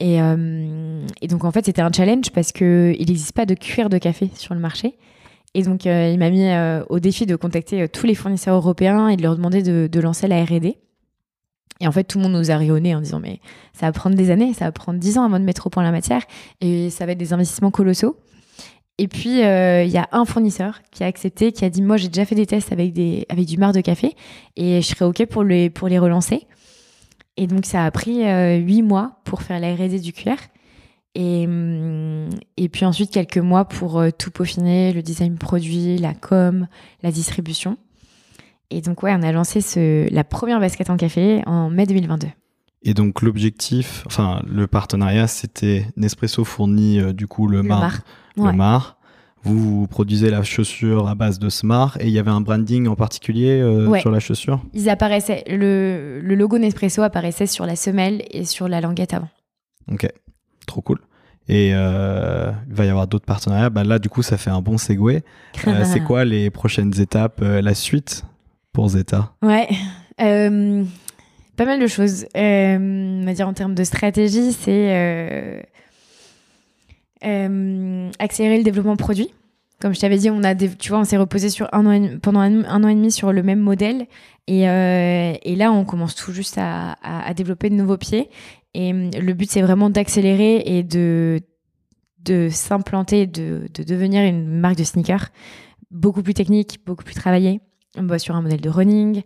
Euh, 0.00 1.06
et, 1.20 1.28
donc, 1.28 1.44
en 1.44 1.52
fait, 1.52 1.64
c'était 1.64 1.82
un 1.82 1.92
challenge 1.92 2.30
parce 2.30 2.52
qu'il 2.52 2.96
n'existe 2.98 3.32
pas 3.32 3.46
de 3.46 3.54
cuir 3.54 3.88
de 3.88 3.98
café 3.98 4.30
sur 4.34 4.54
le 4.54 4.60
marché. 4.60 4.96
Et 5.54 5.62
donc, 5.62 5.86
euh, 5.86 6.10
il 6.12 6.18
m'a 6.18 6.30
mis 6.30 6.48
euh, 6.48 6.82
au 6.88 6.98
défi 6.98 7.26
de 7.26 7.36
contacter 7.36 7.88
tous 7.88 8.06
les 8.06 8.14
fournisseurs 8.14 8.56
européens 8.56 9.08
et 9.08 9.16
de 9.16 9.22
leur 9.22 9.36
demander 9.36 9.62
de, 9.62 10.00
lancer 10.00 10.28
la 10.28 10.42
RD. 10.42 10.74
Et 11.80 11.88
en 11.88 11.92
fait, 11.92 12.04
tout 12.04 12.18
le 12.18 12.24
monde 12.24 12.32
nous 12.34 12.50
a 12.50 12.56
rayonné 12.56 12.94
en 12.94 13.00
disant 13.00 13.20
Mais 13.20 13.40
ça 13.72 13.86
va 13.86 13.92
prendre 13.92 14.16
des 14.16 14.30
années, 14.30 14.54
ça 14.54 14.66
va 14.66 14.72
prendre 14.72 14.98
10 14.98 15.18
ans 15.18 15.24
avant 15.24 15.40
de 15.40 15.44
mettre 15.44 15.66
au 15.66 15.70
point 15.70 15.82
la 15.82 15.90
matière 15.90 16.22
et 16.60 16.90
ça 16.90 17.06
va 17.06 17.12
être 17.12 17.18
des 17.18 17.32
investissements 17.32 17.72
colossaux. 17.72 18.16
Et 18.98 19.08
puis, 19.08 19.40
il 19.40 19.90
y 19.90 19.98
a 19.98 20.08
un 20.12 20.24
fournisseur 20.24 20.80
qui 20.90 21.02
a 21.02 21.06
accepté, 21.06 21.52
qui 21.52 21.64
a 21.64 21.70
dit 21.70 21.82
Moi, 21.82 21.96
j'ai 21.96 22.08
déjà 22.08 22.24
fait 22.24 22.34
des 22.34 22.46
tests 22.46 22.72
avec, 22.72 22.92
des, 22.92 23.26
avec 23.28 23.46
du 23.46 23.56
marc 23.56 23.74
de 23.74 23.80
café 23.80 24.14
et 24.56 24.80
je 24.80 24.86
serais 24.86 25.04
OK 25.04 25.26
pour 25.26 25.44
les, 25.44 25.70
pour 25.70 25.88
les 25.88 25.98
relancer. 25.98 26.46
Et 27.36 27.46
donc, 27.46 27.64
ça 27.64 27.84
a 27.84 27.90
pris 27.90 28.26
euh, 28.26 28.56
huit 28.56 28.82
mois 28.82 29.20
pour 29.24 29.42
faire 29.42 29.58
la 29.60 29.74
R&D 29.74 30.00
du 30.00 30.12
cuir. 30.12 30.36
Et, 31.14 31.46
hum, 31.46 32.30
et 32.56 32.68
puis 32.68 32.84
ensuite, 32.84 33.10
quelques 33.10 33.38
mois 33.38 33.64
pour 33.66 33.98
euh, 33.98 34.10
tout 34.10 34.30
peaufiner, 34.30 34.92
le 34.92 35.02
design 35.02 35.36
produit, 35.36 35.98
la 35.98 36.14
com, 36.14 36.66
la 37.02 37.10
distribution. 37.10 37.78
Et 38.70 38.80
donc, 38.80 39.02
ouais, 39.02 39.14
on 39.14 39.22
a 39.22 39.32
lancé 39.32 39.60
ce, 39.60 40.12
la 40.12 40.24
première 40.24 40.60
basket 40.60 40.88
en 40.90 40.96
café 40.96 41.42
en 41.46 41.70
mai 41.70 41.86
2022. 41.86 42.28
Et 42.84 42.94
donc, 42.94 43.22
l'objectif, 43.22 44.02
enfin, 44.06 44.42
le 44.46 44.66
partenariat, 44.66 45.26
c'était 45.26 45.86
Nespresso 45.96 46.44
fournit 46.44 47.00
euh, 47.00 47.12
du 47.12 47.26
coup 47.26 47.46
le, 47.46 47.62
le 47.62 47.68
Le 48.36 48.52
mar 48.52 48.98
vous 49.44 49.86
produisez 49.88 50.30
la 50.30 50.42
chaussure 50.42 51.08
à 51.08 51.14
base 51.14 51.38
de 51.38 51.48
Smart 51.48 51.96
et 51.98 52.06
il 52.06 52.12
y 52.12 52.18
avait 52.18 52.30
un 52.30 52.40
branding 52.40 52.86
en 52.86 52.94
particulier 52.94 53.60
euh, 53.60 53.98
sur 53.98 54.10
la 54.10 54.20
chaussure? 54.20 54.62
Ils 54.72 54.88
apparaissaient, 54.88 55.44
le, 55.48 56.20
logo 56.20 56.58
Nespresso 56.58 57.02
apparaissait 57.02 57.46
sur 57.46 57.66
la 57.66 57.74
semelle 57.74 58.22
et 58.30 58.44
sur 58.44 58.68
la 58.68 58.80
languette 58.80 59.14
avant. 59.14 59.28
Ok, 59.90 60.06
trop 60.66 60.80
cool. 60.80 61.00
Et 61.48 61.72
euh, 61.74 62.52
il 62.68 62.74
va 62.74 62.84
y 62.84 62.88
avoir 62.88 63.08
d'autres 63.08 63.26
partenariats. 63.26 63.68
Bah 63.68 63.82
là, 63.82 63.98
du 63.98 64.08
coup, 64.08 64.22
ça 64.22 64.38
fait 64.38 64.50
un 64.50 64.62
bon 64.62 64.78
segue. 64.78 65.22
Euh, 65.66 65.84
c'est 65.84 66.00
quoi 66.00 66.24
les 66.24 66.50
prochaines 66.50 67.00
étapes, 67.00 67.40
la 67.40 67.74
suite 67.74 68.24
pour 68.72 68.90
Zeta? 68.90 69.32
Ouais, 69.42 69.68
pas 70.18 71.64
mal 71.66 71.80
de 71.80 71.86
choses. 71.88 72.26
on 72.36 73.22
va 73.24 73.32
dire 73.34 73.48
en 73.48 73.54
termes 73.54 73.74
de 73.74 73.82
stratégie, 73.82 74.52
c'est 74.52 75.66
euh, 77.24 78.10
accélérer 78.18 78.58
le 78.58 78.64
développement 78.64 78.96
produit. 78.96 79.28
Comme 79.80 79.94
je 79.94 80.00
t'avais 80.00 80.16
dit, 80.16 80.30
on 80.30 80.44
a 80.44 80.54
tu 80.54 80.90
vois, 80.90 81.00
on 81.00 81.04
s'est 81.04 81.16
reposé 81.16 81.50
sur 81.50 81.68
un 81.72 81.86
an 81.86 82.18
pendant 82.22 82.40
un, 82.40 82.84
an 82.84 82.88
et 82.88 82.94
demi 82.94 83.10
sur 83.10 83.32
le 83.32 83.42
même 83.42 83.58
modèle. 83.58 84.06
Et, 84.46 84.68
euh, 84.68 85.34
là, 85.44 85.72
on 85.72 85.84
commence 85.84 86.14
tout 86.14 86.32
juste 86.32 86.58
à, 86.58 87.34
développer 87.34 87.68
de 87.68 87.74
nouveaux 87.74 87.96
pieds. 87.96 88.30
Et 88.74 88.92
euh, 88.92 89.10
le 89.20 89.32
but, 89.34 89.50
c'est 89.50 89.62
vraiment 89.62 89.90
d'accélérer 89.90 90.62
et 90.66 90.82
de, 90.82 91.40
s'implanter, 92.50 93.26
de, 93.26 93.66
de 93.74 93.82
devenir 93.82 94.22
une 94.22 94.46
marque 94.46 94.76
de 94.76 94.84
sneakers 94.84 95.28
beaucoup 95.90 96.22
plus 96.22 96.34
technique, 96.34 96.80
beaucoup 96.86 97.04
plus 97.04 97.14
travaillée. 97.14 97.60
On 97.96 98.04
bosse 98.04 98.22
sur 98.22 98.36
un 98.36 98.42
modèle 98.42 98.60
de 98.60 98.70
running. 98.70 99.22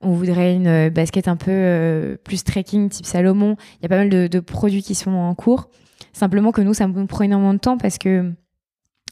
On 0.00 0.12
voudrait 0.12 0.54
une 0.54 0.88
basket 0.88 1.28
un 1.28 1.36
peu 1.36 2.18
plus 2.24 2.42
trekking, 2.42 2.88
type 2.88 3.06
Salomon. 3.06 3.56
Il 3.78 3.84
y 3.84 3.86
a 3.86 3.88
pas 3.88 3.98
mal 3.98 4.08
de 4.08 4.40
produits 4.40 4.82
qui 4.82 4.96
sont 4.96 5.12
en 5.12 5.34
cours. 5.36 5.70
Simplement 6.12 6.52
que 6.52 6.60
nous, 6.60 6.74
ça 6.74 6.86
nous 6.86 7.06
prend 7.06 7.24
énormément 7.24 7.54
de 7.54 7.58
temps 7.58 7.78
parce 7.78 7.98
que 7.98 8.32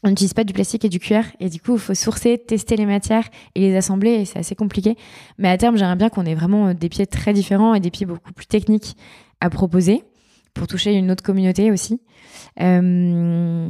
on 0.03 0.09
n'utilise 0.09 0.33
pas 0.33 0.43
du 0.43 0.53
plastique 0.53 0.83
et 0.85 0.89
du 0.89 0.99
cuir. 0.99 1.25
Et 1.39 1.49
du 1.49 1.61
coup, 1.61 1.73
il 1.73 1.79
faut 1.79 1.93
sourcer, 1.93 2.37
tester 2.39 2.75
les 2.75 2.85
matières 2.85 3.27
et 3.55 3.59
les 3.59 3.75
assembler. 3.75 4.11
Et 4.11 4.25
c'est 4.25 4.39
assez 4.39 4.55
compliqué. 4.55 4.95
Mais 5.37 5.49
à 5.49 5.57
terme, 5.57 5.77
j'aimerais 5.77 5.95
bien 5.95 6.09
qu'on 6.09 6.25
ait 6.25 6.35
vraiment 6.35 6.67
euh, 6.67 6.73
des 6.73 6.89
pieds 6.89 7.05
très 7.05 7.33
différents 7.33 7.75
et 7.75 7.79
des 7.79 7.91
pieds 7.91 8.05
beaucoup 8.05 8.33
plus 8.33 8.47
techniques 8.47 8.95
à 9.41 9.49
proposer 9.49 10.03
pour 10.53 10.67
toucher 10.67 10.93
une 10.93 11.11
autre 11.11 11.23
communauté 11.23 11.71
aussi. 11.71 12.01
Euh, 12.59 13.67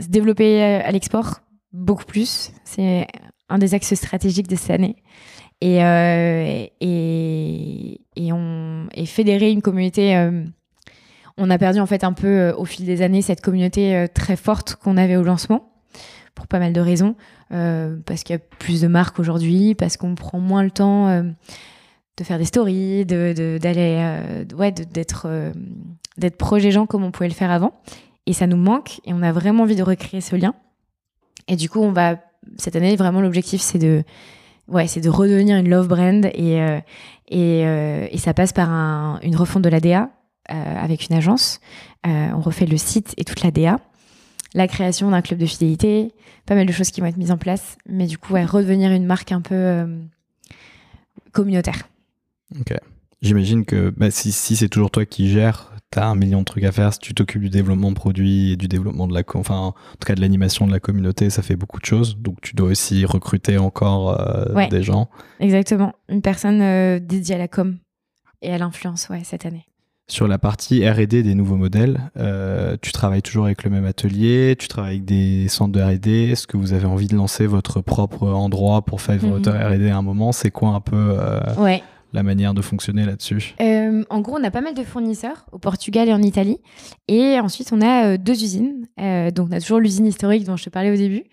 se 0.00 0.08
développer 0.08 0.62
euh, 0.62 0.80
à 0.82 0.92
l'export 0.92 1.40
beaucoup 1.72 2.04
plus. 2.04 2.52
C'est 2.64 3.06
un 3.48 3.58
des 3.58 3.74
axes 3.74 3.94
stratégiques 3.94 4.48
de 4.48 4.56
cette 4.56 4.70
année. 4.70 4.96
Et, 5.62 5.78
et, 6.80 8.00
et, 8.16 8.32
on, 8.32 8.88
et 8.92 9.06
fédérer 9.06 9.50
une 9.50 9.62
communauté 9.62 10.14
on 11.38 11.50
a 11.50 11.58
perdu 11.58 11.80
en 11.80 11.86
fait 11.86 12.04
un 12.04 12.12
peu 12.12 12.26
euh, 12.26 12.56
au 12.56 12.64
fil 12.64 12.86
des 12.86 13.02
années 13.02 13.22
cette 13.22 13.40
communauté 13.40 13.94
euh, 13.94 14.06
très 14.12 14.36
forte 14.36 14.76
qu'on 14.76 14.96
avait 14.96 15.16
au 15.16 15.22
lancement 15.22 15.70
pour 16.34 16.46
pas 16.46 16.58
mal 16.58 16.74
de 16.74 16.80
raisons, 16.82 17.14
euh, 17.52 17.96
parce 18.04 18.22
qu'il 18.22 18.34
y 18.34 18.36
a 18.36 18.42
plus 18.58 18.82
de 18.82 18.88
marques 18.88 19.18
aujourd'hui, 19.18 19.74
parce 19.74 19.96
qu'on 19.96 20.14
prend 20.14 20.38
moins 20.38 20.62
le 20.62 20.70
temps 20.70 21.08
de 21.18 22.24
faire 22.24 22.36
des 22.36 22.44
stories, 22.44 23.06
de, 23.06 23.56
d'aller, 23.56 24.20
ouais, 24.54 24.70
d'être, 24.70 25.26
d'être 26.18 26.36
proche 26.36 26.62
gens 26.68 26.84
comme 26.84 27.04
on 27.04 27.10
pouvait 27.10 27.30
le 27.30 27.34
faire 27.34 27.50
avant. 27.50 27.72
Et 28.26 28.34
ça 28.34 28.46
nous 28.46 28.58
manque, 28.58 29.00
et 29.06 29.14
on 29.14 29.22
a 29.22 29.32
vraiment 29.32 29.62
envie 29.62 29.76
de 29.76 29.82
recréer 29.82 30.20
ce 30.20 30.36
lien. 30.36 30.54
Et 31.48 31.56
du 31.56 31.70
coup, 31.70 31.80
on 31.80 31.92
va 31.92 32.16
cette 32.58 32.76
année 32.76 32.96
vraiment 32.96 33.22
l'objectif, 33.22 33.62
c'est 33.62 33.78
de, 33.78 34.04
ouais, 34.68 34.86
c'est 34.88 35.00
de 35.00 35.08
redevenir 35.08 35.56
une 35.56 35.70
love 35.70 35.88
brand, 35.88 36.26
et 36.34 36.80
et, 37.28 37.60
et 37.60 38.18
ça 38.18 38.34
passe 38.34 38.52
par 38.52 38.70
un, 38.70 39.20
une 39.22 39.36
refonte 39.36 39.62
de 39.62 39.70
l'ADA, 39.70 40.02
euh, 40.02 40.15
avec 40.48 41.08
une 41.08 41.16
agence. 41.16 41.60
Euh, 42.06 42.28
on 42.34 42.40
refait 42.40 42.66
le 42.66 42.76
site 42.76 43.14
et 43.16 43.24
toute 43.24 43.42
la 43.42 43.50
DA. 43.50 43.80
La 44.54 44.68
création 44.68 45.10
d'un 45.10 45.22
club 45.22 45.38
de 45.38 45.46
fidélité, 45.46 46.12
pas 46.46 46.54
mal 46.54 46.66
de 46.66 46.72
choses 46.72 46.90
qui 46.90 47.00
vont 47.00 47.06
être 47.06 47.16
mises 47.16 47.32
en 47.32 47.36
place. 47.36 47.76
Mais 47.86 48.06
du 48.06 48.16
coup, 48.16 48.34
ouais, 48.34 48.44
redevenir 48.44 48.92
une 48.92 49.04
marque 49.04 49.32
un 49.32 49.40
peu 49.40 49.54
euh, 49.54 49.98
communautaire. 51.32 51.88
Ok. 52.60 52.74
J'imagine 53.22 53.64
que 53.64 53.90
bah, 53.96 54.10
si, 54.10 54.32
c'est 54.32 54.68
toujours 54.68 54.90
toi 54.90 55.04
qui 55.04 55.28
gères, 55.28 55.72
tu 55.90 55.98
as 55.98 56.06
un 56.06 56.14
million 56.14 56.40
de 56.40 56.44
trucs 56.44 56.64
à 56.64 56.70
faire. 56.70 56.92
Si 56.92 57.00
tu 57.00 57.12
t'occupes 57.12 57.42
du 57.42 57.50
développement 57.50 57.90
de 57.90 57.96
produits 57.96 58.52
et 58.52 58.56
du 58.56 58.68
développement 58.68 59.08
de 59.08 59.14
la, 59.14 59.22
enfin, 59.34 59.58
en 59.58 59.72
tout 59.72 60.06
cas 60.06 60.14
de 60.14 60.20
l'animation 60.20 60.66
de 60.66 60.72
la 60.72 60.80
communauté, 60.80 61.28
ça 61.28 61.42
fait 61.42 61.56
beaucoup 61.56 61.80
de 61.80 61.86
choses. 61.86 62.16
Donc 62.18 62.40
tu 62.40 62.54
dois 62.54 62.68
aussi 62.68 63.04
recruter 63.04 63.58
encore 63.58 64.16
des 64.70 64.82
gens. 64.82 65.08
Exactement. 65.40 65.94
Une 66.08 66.22
personne 66.22 66.98
dédiée 67.00 67.34
à 67.34 67.38
la 67.38 67.48
com 67.48 67.78
et 68.42 68.52
à 68.52 68.58
l'influence, 68.58 69.08
ouais, 69.08 69.22
cette 69.24 69.44
année. 69.44 69.66
Sur 70.08 70.28
la 70.28 70.38
partie 70.38 70.88
R&D 70.88 71.24
des 71.24 71.34
nouveaux 71.34 71.56
modèles, 71.56 71.98
euh, 72.16 72.76
tu 72.80 72.92
travailles 72.92 73.22
toujours 73.22 73.46
avec 73.46 73.64
le 73.64 73.70
même 73.70 73.84
atelier, 73.86 74.54
tu 74.56 74.68
travailles 74.68 74.94
avec 74.98 75.04
des 75.04 75.48
centres 75.48 75.72
de 75.72 75.80
R&D. 75.82 76.28
Est-ce 76.30 76.46
que 76.46 76.56
vous 76.56 76.72
avez 76.74 76.84
envie 76.86 77.08
de 77.08 77.16
lancer 77.16 77.46
votre 77.48 77.80
propre 77.80 78.28
endroit 78.28 78.82
pour 78.82 79.00
faire 79.00 79.20
Mhm. 79.20 79.30
votre 79.30 79.50
R&D 79.50 79.90
à 79.90 79.96
un 79.96 80.02
moment? 80.02 80.30
C'est 80.30 80.52
quoi 80.52 80.68
un 80.70 80.80
peu 80.80 80.94
euh, 81.18 81.40
Ouais. 81.58 81.82
la 82.12 82.22
manière 82.22 82.54
de 82.54 82.62
fonctionner 82.62 83.04
là-dessus? 83.04 83.56
Euh, 83.60 84.04
en 84.08 84.20
gros, 84.20 84.36
on 84.40 84.44
a 84.44 84.50
pas 84.52 84.60
mal 84.60 84.74
de 84.74 84.84
fournisseurs 84.84 85.44
au 85.50 85.58
Portugal 85.58 86.08
et 86.08 86.14
en 86.14 86.22
Italie. 86.22 86.58
Et 87.08 87.40
ensuite, 87.40 87.72
on 87.72 87.82
a 87.82 88.16
deux 88.16 88.44
usines. 88.44 88.86
Donc, 89.34 89.48
on 89.50 89.52
a 89.52 89.60
toujours 89.60 89.80
l'usine 89.80 90.06
historique 90.06 90.44
dont 90.44 90.56
je 90.56 90.62
te 90.66 90.70
parlais 90.70 90.92
au 90.92 90.96
début. 90.96 91.24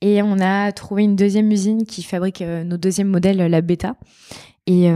Et 0.00 0.20
on 0.20 0.40
a 0.40 0.72
trouvé 0.72 1.04
une 1.04 1.14
deuxième 1.14 1.48
usine 1.52 1.84
qui 1.86 2.02
fabrique 2.02 2.40
nos 2.42 2.76
deuxièmes 2.76 3.06
modèles, 3.08 3.36
la 3.38 3.60
Beta. 3.60 3.94
Et, 4.66 4.90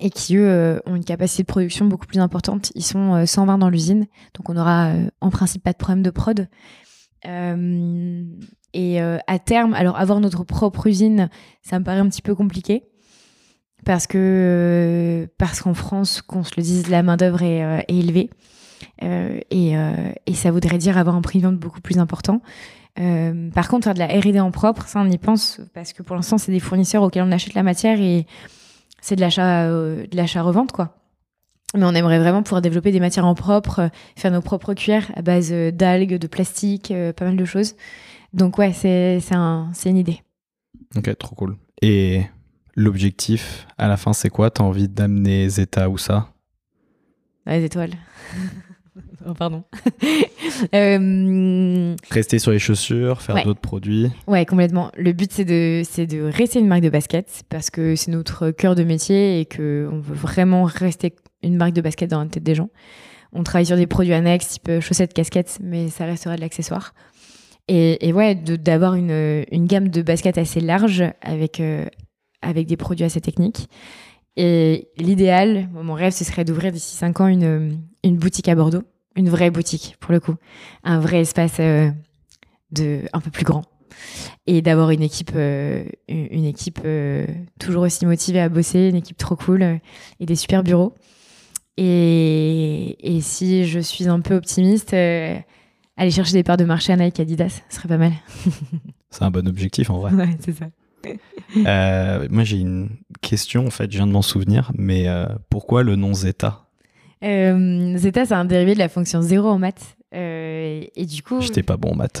et 0.00 0.10
qui, 0.10 0.36
eux, 0.36 0.48
euh, 0.48 0.78
ont 0.86 0.94
une 0.96 1.04
capacité 1.04 1.42
de 1.42 1.46
production 1.46 1.86
beaucoup 1.86 2.06
plus 2.06 2.20
importante. 2.20 2.72
Ils 2.74 2.84
sont 2.84 3.14
euh, 3.14 3.26
120 3.26 3.58
dans 3.58 3.70
l'usine. 3.70 4.06
Donc, 4.34 4.48
on 4.50 4.56
aura 4.56 4.88
euh, 4.88 5.08
en 5.20 5.30
principe 5.30 5.62
pas 5.62 5.72
de 5.72 5.78
problème 5.78 6.02
de 6.02 6.10
prod. 6.10 6.48
Euh, 7.26 8.24
et 8.74 9.00
euh, 9.00 9.18
à 9.26 9.38
terme, 9.38 9.74
alors 9.74 9.98
avoir 9.98 10.20
notre 10.20 10.44
propre 10.44 10.86
usine, 10.86 11.30
ça 11.62 11.78
me 11.78 11.84
paraît 11.84 12.00
un 12.00 12.08
petit 12.08 12.22
peu 12.22 12.34
compliqué 12.34 12.84
parce 13.84 14.06
que 14.06 15.28
parce 15.38 15.60
qu'en 15.60 15.74
France, 15.74 16.20
qu'on 16.20 16.44
se 16.44 16.52
le 16.56 16.62
dise, 16.62 16.88
la 16.88 17.02
main 17.02 17.16
d'œuvre 17.16 17.42
est, 17.42 17.64
euh, 17.64 17.80
élevée 17.88 18.30
Euh, 19.02 19.40
et, 19.50 19.76
euh, 19.76 20.12
et 20.26 20.34
ça 20.34 20.50
voudrait 20.50 20.78
dire 20.78 20.98
avoir 20.98 21.16
un 21.16 21.22
prix 21.22 21.38
de 21.38 21.46
vente 21.46 21.58
beaucoup 21.58 21.80
plus 21.80 21.98
important. 21.98 22.42
Euh, 22.98 23.50
par 23.50 23.68
contre, 23.68 23.84
faire 23.84 23.94
de 23.94 23.98
la 23.98 24.06
R&D 24.06 24.40
en 24.40 24.50
propre, 24.50 24.86
ça 24.86 25.00
on 25.00 25.10
y 25.10 25.18
pense 25.18 25.60
parce 25.74 25.92
que 25.92 26.02
pour 26.02 26.16
l'instant, 26.16 26.38
c'est 26.38 26.52
des 26.52 26.60
fournisseurs 26.60 27.02
auxquels 27.02 27.24
on 27.24 27.32
achète 27.32 27.54
la 27.54 27.62
matière 27.62 28.00
et 28.00 28.26
c'est 29.06 29.14
de 29.14 29.20
l'achat 29.20 29.66
euh, 29.66 30.04
de 30.04 30.16
l'achat 30.16 30.42
revente 30.42 30.72
quoi. 30.72 30.96
Mais 31.76 31.84
on 31.84 31.94
aimerait 31.94 32.18
vraiment 32.18 32.42
pouvoir 32.42 32.60
développer 32.60 32.90
des 32.90 32.98
matières 32.98 33.24
en 33.24 33.34
propre, 33.36 33.78
euh, 33.80 33.88
faire 34.16 34.32
nos 34.32 34.40
propres 34.40 34.74
cuillères 34.74 35.12
à 35.14 35.22
base 35.22 35.52
euh, 35.52 35.70
d'algues, 35.70 36.18
de 36.18 36.26
plastique, 36.26 36.92
pas 37.16 37.24
mal 37.24 37.36
de 37.36 37.44
choses. 37.44 37.76
Donc 38.32 38.58
ouais, 38.58 38.72
c'est 38.72 39.20
c'est 39.20 39.36
un, 39.36 39.70
c'est 39.74 39.90
une 39.90 39.96
idée. 39.96 40.22
Ok, 40.96 41.16
trop 41.18 41.36
cool. 41.36 41.56
Et 41.82 42.22
l'objectif, 42.74 43.68
à 43.78 43.86
la 43.86 43.96
fin, 43.96 44.12
c'est 44.12 44.28
quoi? 44.28 44.50
T'as 44.50 44.64
envie 44.64 44.88
d'amener 44.88 45.48
Zeta 45.48 45.88
où 45.88 45.98
ça? 45.98 46.32
Les 47.46 47.62
étoiles. 47.62 47.94
oh, 49.28 49.34
pardon. 49.34 49.64
Euh, 50.74 51.94
Rester 52.10 52.38
sur 52.38 52.50
les 52.52 52.58
chaussures, 52.58 53.20
faire 53.20 53.34
Ouais. 53.34 53.44
d'autres 53.44 53.60
produits 53.60 54.10
ouais, 54.26 54.46
complètement. 54.46 54.90
Le 54.96 55.12
but, 55.12 55.30
c'est 55.32 55.44
de, 55.44 55.82
c'est 55.84 56.06
de 56.06 56.22
rester 56.22 56.60
une 56.60 56.66
marque 56.66 56.82
de 56.82 56.88
basket 56.88 57.42
parce 57.50 57.68
que 57.70 57.94
c'est 57.96 58.10
notre 58.10 58.50
cœur 58.52 58.74
de 58.74 58.82
métier 58.84 59.40
et 59.40 59.44
qu'on 59.44 60.00
veut 60.00 60.14
vraiment 60.14 60.64
rester 60.64 61.14
une 61.42 61.56
marque 61.56 61.72
de 61.74 61.80
basket 61.82 62.10
dans 62.10 62.20
la 62.22 62.26
tête 62.26 62.42
des 62.42 62.54
gens. 62.54 62.70
On 63.32 63.42
travaille 63.42 63.66
sur 63.66 63.76
des 63.76 63.86
produits 63.86 64.14
annexes, 64.14 64.48
type 64.48 64.80
chaussettes, 64.80 65.12
casquettes, 65.12 65.58
mais 65.62 65.88
ça 65.88 66.06
restera 66.06 66.36
de 66.36 66.40
l'accessoire. 66.40 66.94
Et, 67.68 68.08
et 68.08 68.12
ouais, 68.12 68.34
d'avoir 68.34 68.94
une, 68.94 69.44
une 69.50 69.66
gamme 69.66 69.88
de 69.88 70.00
baskets 70.02 70.38
assez 70.38 70.60
large 70.60 71.04
avec, 71.20 71.60
euh, 71.60 71.84
avec 72.40 72.66
des 72.66 72.76
produits 72.76 73.04
assez 73.04 73.20
techniques. 73.20 73.68
Et 74.36 74.88
l'idéal, 74.96 75.68
mon 75.72 75.94
rêve, 75.94 76.12
ce 76.12 76.24
serait 76.24 76.44
d'ouvrir 76.44 76.70
d'ici 76.72 76.94
5 76.96 77.20
ans 77.20 77.26
une, 77.26 77.78
une 78.04 78.16
boutique 78.16 78.48
à 78.48 78.54
Bordeaux. 78.54 78.82
Une 79.16 79.30
vraie 79.30 79.50
boutique, 79.50 79.96
pour 79.98 80.12
le 80.12 80.20
coup. 80.20 80.34
Un 80.84 81.00
vrai 81.00 81.20
espace 81.20 81.56
euh, 81.60 81.90
de, 82.70 83.00
un 83.14 83.20
peu 83.20 83.30
plus 83.30 83.44
grand. 83.44 83.64
Et 84.46 84.60
d'avoir 84.60 84.90
une 84.90 85.02
équipe, 85.02 85.32
euh, 85.34 85.84
une 86.08 86.44
équipe 86.44 86.80
euh, 86.84 87.26
toujours 87.58 87.82
aussi 87.82 88.04
motivée 88.04 88.40
à 88.40 88.50
bosser, 88.50 88.88
une 88.88 88.96
équipe 88.96 89.16
trop 89.16 89.36
cool 89.36 89.80
et 90.20 90.26
des 90.26 90.36
super 90.36 90.62
bureaux. 90.62 90.94
Et, 91.78 93.16
et 93.16 93.20
si 93.22 93.66
je 93.66 93.80
suis 93.80 94.06
un 94.06 94.20
peu 94.20 94.34
optimiste, 94.34 94.92
aller 94.92 96.10
chercher 96.10 96.34
des 96.34 96.42
paires 96.42 96.58
de 96.58 96.64
marché 96.64 96.92
à 96.92 96.96
Nike 96.96 97.20
Adidas, 97.20 97.62
ce 97.70 97.76
serait 97.76 97.88
pas 97.88 97.96
mal. 97.96 98.12
C'est 99.10 99.22
un 99.22 99.30
bon 99.30 99.48
objectif 99.48 99.88
en 99.88 99.98
vrai. 99.98 100.12
Ouais, 100.12 100.36
c'est 100.40 100.52
ça. 100.52 100.66
Moi, 102.28 102.44
j'ai 102.44 102.58
une 102.58 102.90
question, 103.22 103.66
en 103.66 103.70
fait, 103.70 103.90
je 103.90 103.96
viens 103.96 104.06
de 104.06 104.12
m'en 104.12 104.20
souvenir, 104.20 104.72
mais 104.76 105.06
pourquoi 105.48 105.82
le 105.82 105.96
nom 105.96 106.12
Zeta? 106.12 106.65
Euh, 107.24 107.96
Zeta, 107.96 108.26
c'est 108.26 108.34
un 108.34 108.44
dérivé 108.44 108.74
de 108.74 108.78
la 108.78 108.88
fonction 108.88 109.22
0 109.22 109.48
en 109.48 109.58
maths. 109.58 109.96
Euh, 110.14 110.84
et 110.94 111.06
du 111.06 111.22
coup, 111.22 111.40
J'étais 111.40 111.62
pas 111.62 111.76
bon 111.76 111.90
en 111.92 111.96
maths. 111.96 112.20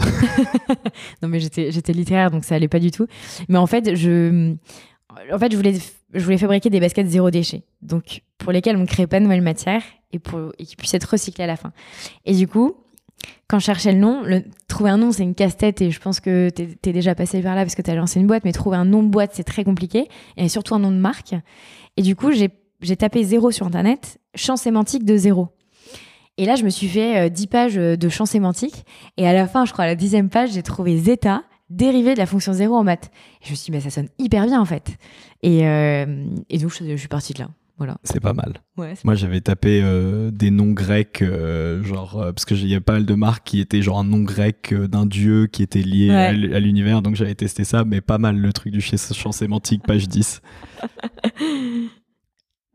non 1.22 1.28
mais 1.28 1.38
j'étais 1.40 1.92
littéraire 1.92 2.30
donc 2.30 2.44
ça 2.44 2.54
allait 2.54 2.68
pas 2.68 2.80
du 2.80 2.90
tout. 2.90 3.06
Mais 3.48 3.58
en 3.58 3.66
fait, 3.66 3.94
je 3.94 4.54
en 5.32 5.38
fait, 5.38 5.52
je 5.52 5.56
voulais 5.56 5.74
je 6.12 6.24
voulais 6.24 6.38
fabriquer 6.38 6.70
des 6.70 6.80
baskets 6.80 7.06
zéro 7.06 7.30
déchet. 7.30 7.62
Donc 7.82 8.22
pour 8.38 8.52
lesquelles 8.52 8.76
on 8.76 8.80
ne 8.80 8.86
crée 8.86 9.06
pas 9.06 9.18
de 9.18 9.24
nouvelles 9.24 9.42
matières 9.42 9.82
et 10.12 10.18
pour 10.18 10.52
et 10.58 10.64
qui 10.64 10.76
puissent 10.76 10.94
être 10.94 11.04
recyclées 11.04 11.44
à 11.44 11.46
la 11.46 11.56
fin. 11.56 11.72
Et 12.24 12.34
du 12.34 12.48
coup, 12.48 12.76
quand 13.48 13.58
je 13.58 13.64
cherchais 13.64 13.92
le 13.92 13.98
nom, 13.98 14.22
le, 14.22 14.42
trouver 14.68 14.90
un 14.90 14.98
nom, 14.98 15.12
c'est 15.12 15.22
une 15.22 15.34
casse-tête 15.34 15.80
et 15.80 15.90
je 15.90 16.00
pense 16.00 16.20
que 16.20 16.50
t'es 16.50 16.76
es 16.84 16.92
déjà 16.92 17.14
passé 17.14 17.40
par 17.40 17.54
là 17.54 17.62
parce 17.62 17.74
que 17.74 17.82
t'as 17.82 17.94
lancé 17.94 18.20
une 18.20 18.26
boîte, 18.26 18.44
mais 18.44 18.52
trouver 18.52 18.76
un 18.76 18.84
nom 18.84 19.02
de 19.02 19.08
boîte, 19.08 19.30
c'est 19.34 19.44
très 19.44 19.64
compliqué 19.64 20.08
et 20.36 20.48
surtout 20.48 20.74
un 20.74 20.80
nom 20.80 20.90
de 20.90 20.96
marque. 20.96 21.34
Et 21.96 22.02
du 22.02 22.16
coup, 22.16 22.30
j'ai 22.32 22.96
tapé 22.96 23.24
zéro 23.24 23.50
sur 23.50 23.66
internet, 23.66 24.18
champ 24.36 24.56
sémantique 24.56 25.04
de 25.04 25.16
zéro. 25.16 25.48
Et 26.38 26.44
là, 26.44 26.54
je 26.54 26.64
me 26.64 26.68
suis 26.70 26.86
fait 26.88 27.18
euh, 27.18 27.28
10 27.30 27.46
pages 27.46 27.78
euh, 27.78 27.96
de 27.96 28.08
champ 28.10 28.26
sémantique. 28.26 28.84
Et 29.16 29.26
à 29.26 29.32
la 29.32 29.46
fin, 29.46 29.64
je 29.64 29.72
crois, 29.72 29.84
à 29.84 29.88
la 29.88 29.94
dixième 29.94 30.28
page, 30.28 30.52
j'ai 30.52 30.62
trouvé 30.62 30.98
zeta, 30.98 31.42
dérivé 31.70 32.12
de 32.14 32.18
la 32.18 32.26
fonction 32.26 32.52
zéro 32.52 32.76
en 32.76 32.84
maths. 32.84 33.10
Et 33.42 33.46
je 33.46 33.50
me 33.52 33.56
suis 33.56 33.64
dit, 33.66 33.70
mais 33.72 33.80
ça 33.80 33.88
sonne 33.90 34.08
hyper 34.18 34.44
bien, 34.46 34.60
en 34.60 34.66
fait. 34.66 34.96
Et, 35.42 35.66
euh, 35.66 36.26
et 36.50 36.58
donc, 36.58 36.72
je, 36.78 36.84
je 36.90 36.96
suis 36.96 37.08
partie 37.08 37.32
de 37.32 37.38
là. 37.38 37.48
Voilà. 37.78 37.96
C'est 38.04 38.20
pas 38.20 38.32
mal. 38.32 38.54
Ouais, 38.78 38.94
Moi, 39.04 39.14
j'avais 39.14 39.42
tapé 39.42 39.80
euh, 39.82 40.30
des 40.30 40.50
noms 40.50 40.72
grecs, 40.72 41.20
euh, 41.20 41.82
genre, 41.84 42.18
euh, 42.20 42.32
parce 42.32 42.46
que 42.46 42.54
il 42.54 42.68
y 42.68 42.74
a 42.74 42.80
pas 42.80 42.94
mal 42.94 43.04
de 43.04 43.14
marques 43.14 43.44
qui 43.46 43.60
étaient 43.60 43.82
genre 43.82 43.98
un 43.98 44.04
nom 44.04 44.20
grec 44.22 44.70
euh, 44.72 44.88
d'un 44.88 45.04
dieu 45.04 45.46
qui 45.46 45.62
était 45.62 45.82
lié 45.82 46.08
Ouais. 46.08 46.54
à 46.54 46.58
l'univers, 46.60 47.02
donc 47.02 47.16
j'avais 47.16 47.34
testé 47.34 47.64
ça, 47.64 47.84
mais 47.84 48.00
pas 48.00 48.16
mal 48.16 48.38
le 48.38 48.50
truc 48.54 48.72
du 48.72 48.80
ch- 48.80 49.12
champ 49.14 49.30
sémantique, 49.30 49.82
page 49.86 50.08
10. 50.08 50.40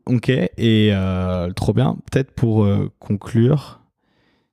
Ok, 0.06 0.28
et 0.30 0.50
euh, 0.92 1.50
trop 1.52 1.72
bien. 1.72 1.96
Peut-être 2.10 2.32
pour 2.32 2.64
euh, 2.64 2.90
conclure, 2.98 3.80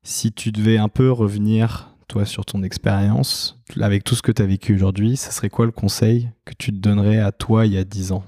si 0.04 0.32
tu 0.32 0.52
devais 0.52 0.78
un 0.78 0.90
peu 0.90 1.12
revenir, 1.12 1.96
toi, 2.08 2.26
sur 2.26 2.46
ton 2.46 2.62
expérience, 2.64 3.60
avec 3.80 4.04
tout 4.04 4.16
ce 4.16 4.22
que 4.22 4.32
tu 4.32 4.42
as 4.42 4.46
vécu 4.46 4.76
aujourd'hui, 4.76 5.18
ça 5.18 5.32
serait 5.32 5.50
quoi 5.50 5.66
le 5.66 5.72
conseil 5.72 6.30
que 6.46 6.54
tu 6.58 6.72
te 6.72 6.78
donnerais 6.78 7.20
à 7.20 7.32
toi 7.32 7.66
il 7.66 7.74
y 7.74 7.78
a 7.78 7.84
10 7.84 8.12
ans? 8.12 8.24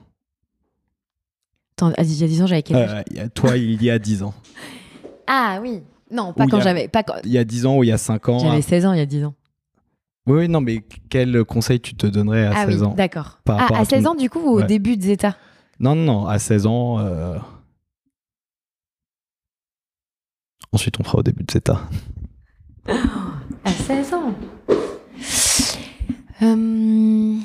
Attends, 1.78 1.92
il 1.98 2.14
y 2.14 2.24
a 2.24 2.28
10 2.28 2.42
ans, 2.42 2.48
j'avais 2.48 2.64
quel 2.64 2.78
âge? 2.78 3.04
Euh, 3.18 3.28
Toi, 3.34 3.58
il 3.58 3.82
y 3.84 3.90
a 3.90 4.00
10 4.00 4.24
ans. 4.24 4.34
Ah 5.34 5.60
oui. 5.62 5.82
Non, 6.12 6.34
pas 6.34 6.44
Ou 6.44 6.48
quand 6.50 6.60
j'avais. 6.60 6.90
Pas 6.90 7.04
quand... 7.04 7.14
Il 7.24 7.32
y 7.32 7.38
a 7.38 7.46
10 7.46 7.66
ans 7.66 7.78
ou 7.78 7.84
il 7.86 7.88
y 7.88 7.92
a 7.94 7.98
5 7.98 8.28
ans 8.28 8.40
J'avais 8.40 8.62
16 8.62 8.86
ans 8.86 8.92
il 8.92 8.98
y 8.98 9.02
a 9.02 9.06
10 9.06 9.24
ans. 9.24 9.34
Oui, 10.28 10.40
oui, 10.40 10.48
non, 10.50 10.60
mais 10.60 10.84
quel 11.10 11.46
conseil 11.46 11.80
tu 11.80 11.96
te 11.96 12.06
donnerais 12.06 12.48
à 12.48 12.52
ah 12.54 12.66
16 12.66 12.82
oui, 12.82 12.88
ans 12.88 12.94
d'accord. 12.96 13.40
Ah, 13.48 13.68
à 13.72 13.80
à 13.80 13.86
16 13.86 14.04
ton- 14.04 14.10
ans, 14.10 14.16
du 14.16 14.30
coup, 14.30 14.40
ou 14.40 14.50
au 14.50 14.58
Ouais. 14.58 14.66
début 14.66 14.98
de 14.98 15.04
Zeta 15.04 15.38
Non, 15.82 15.96
non, 15.96 16.04
non, 16.06 16.28
à 16.28 16.38
16 16.38 16.68
ans. 16.68 17.00
euh, 17.00 17.38
Ensuite, 20.72 21.00
on 21.00 21.04
fera 21.04 21.18
au 21.18 21.24
début 21.24 21.44
de 21.44 21.52
Zeta. 21.52 21.82
À 23.64 23.70
16 23.72 24.14
ans 24.16 24.34
Euh, 26.44 27.38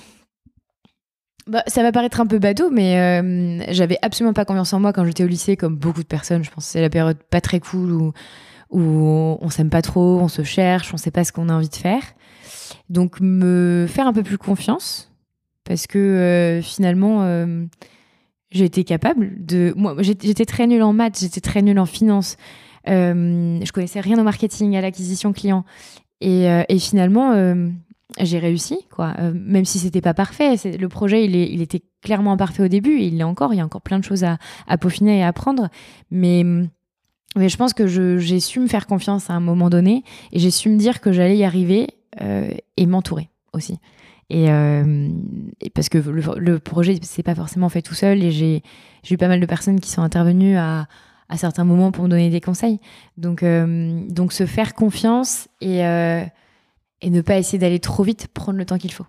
bah, 1.47 1.63
ça 1.67 1.83
va 1.83 1.93
paraître 1.93 2.21
un 2.21 2.27
peu 2.27 2.39
bateau, 2.39 2.71
mais 2.71 2.99
euh, 2.99 3.65
j'avais 3.71 3.99
absolument 4.03 4.33
pas 4.33 4.45
confiance 4.47 4.73
en 4.73 4.81
moi 4.81 4.93
quand 4.95 5.05
j'étais 5.05 5.25
au 5.25 5.27
lycée, 5.29 5.57
comme 5.57 5.77
beaucoup 5.77 6.03
de 6.03 6.07
personnes. 6.07 6.43
Je 6.45 6.51
pense 6.51 6.65
que 6.67 6.71
c'est 6.73 6.81
la 6.81 6.89
période 6.91 7.19
pas 7.31 7.41
très 7.43 7.61
cool 7.61 7.93
où, 7.93 8.13
où 8.71 8.81
on 9.41 9.49
s'aime 9.51 9.69
pas 9.71 9.83
trop, 9.83 10.19
on 10.21 10.29
se 10.29 10.43
cherche, 10.43 10.93
on 10.95 10.97
sait 10.97 11.11
pas 11.11 11.25
ce 11.25 11.33
qu'on 11.33 11.49
a 11.51 11.55
envie 11.55 11.69
de 11.69 11.75
faire. 11.77 12.03
Donc, 12.89 13.21
me 13.21 13.87
faire 13.89 14.07
un 14.07 14.13
peu 14.15 14.23
plus 14.23 14.39
confiance, 14.39 15.13
parce 15.65 15.87
que 15.87 15.99
euh, 15.99 16.63
finalement, 16.63 17.23
euh, 17.25 17.67
j'ai 18.51 18.69
capable 18.69 19.45
de. 19.45 19.73
Moi, 19.77 19.97
j'étais 20.01 20.45
très 20.45 20.67
nulle 20.67 20.83
en 20.83 20.93
maths, 20.93 21.19
j'étais 21.21 21.41
très 21.41 21.63
nulle 21.63 21.79
en 21.79 21.87
finance. 21.87 22.37
Euh, 22.89 23.59
je 23.65 23.73
connaissais 23.73 24.01
rien 24.01 24.19
au 24.19 24.23
marketing, 24.23 24.77
à 24.77 24.81
l'acquisition 24.81 25.33
client. 25.33 25.65
Et, 26.21 26.49
euh, 26.49 26.63
et 26.69 26.79
finalement, 26.79 27.33
euh, 27.33 27.69
j'ai 28.21 28.39
réussi, 28.39 28.79
quoi. 28.91 29.15
Euh, 29.19 29.33
même 29.35 29.65
si 29.65 29.79
c'était 29.79 30.01
pas 30.01 30.15
parfait. 30.15 30.57
Le 30.79 30.89
projet, 30.89 31.25
il, 31.25 31.61
était 31.61 31.83
clairement 32.03 32.33
imparfait 32.33 32.63
au 32.63 32.69
début. 32.69 32.99
Et 32.99 33.07
il 33.07 33.19
l'est 33.19 33.25
encore. 33.25 33.53
Il 33.53 33.57
y 33.57 33.61
a 33.61 33.65
encore 33.65 33.83
plein 33.83 33.99
de 33.99 34.05
choses 34.05 34.25
à, 34.25 34.39
peaufiner 34.79 35.19
et 35.19 35.23
à 35.23 35.29
apprendre. 35.29 35.69
Mais, 36.11 36.45
je 37.37 37.57
pense 37.57 37.75
que 37.75 37.87
j'ai 37.87 38.41
su 38.41 38.61
me 38.61 38.67
faire 38.67 38.87
confiance 38.87 39.29
à 39.29 39.35
un 39.35 39.41
moment 39.41 39.69
donné. 39.69 40.05
Et 40.33 40.39
j'ai 40.39 40.51
su 40.51 40.71
me 40.71 40.79
dire 40.79 41.01
que 41.01 41.13
j'allais 41.13 41.37
y 41.37 41.45
arriver 41.45 41.89
et 42.79 42.87
m'entourer 42.87 43.29
aussi. 43.53 43.79
Et, 44.29 44.51
euh, 44.51 45.09
et 45.61 45.71
parce 45.71 45.89
que 45.89 45.99
le, 45.99 46.23
le 46.39 46.59
projet, 46.59 46.99
c'est 47.03 47.23
pas 47.23 47.35
forcément 47.35 47.69
fait 47.69 47.83
tout 47.83 47.95
seul. 47.95 48.23
Et 48.23 48.31
j'ai 48.31 48.63
eu 49.11 49.17
pas 49.17 49.29
mal 49.29 49.41
de 49.41 49.47
personnes 49.47 49.81
qui 49.81 49.91
sont 49.91 50.03
intervenues 50.03 50.57
à, 50.57 50.89
certains 51.37 51.65
moments 51.65 51.93
pour 51.93 52.05
me 52.05 52.09
donner 52.09 52.31
des 52.31 52.41
conseils. 52.41 52.81
Donc, 53.17 53.43
euh, 53.43 54.01
donc 54.09 54.33
se 54.33 54.47
faire 54.47 54.75
confiance 54.75 55.49
et, 55.61 55.85
euh, 55.85 56.23
et 57.03 57.11
ne 57.11 57.21
pas 57.21 57.39
essayer 57.39 57.59
d'aller 57.59 57.81
trop 57.81 58.03
vite, 58.03 58.29
prendre 58.29 58.59
le 58.59 58.65
temps 58.65 58.79
qu'il 58.79 58.93
faut. 58.93 59.07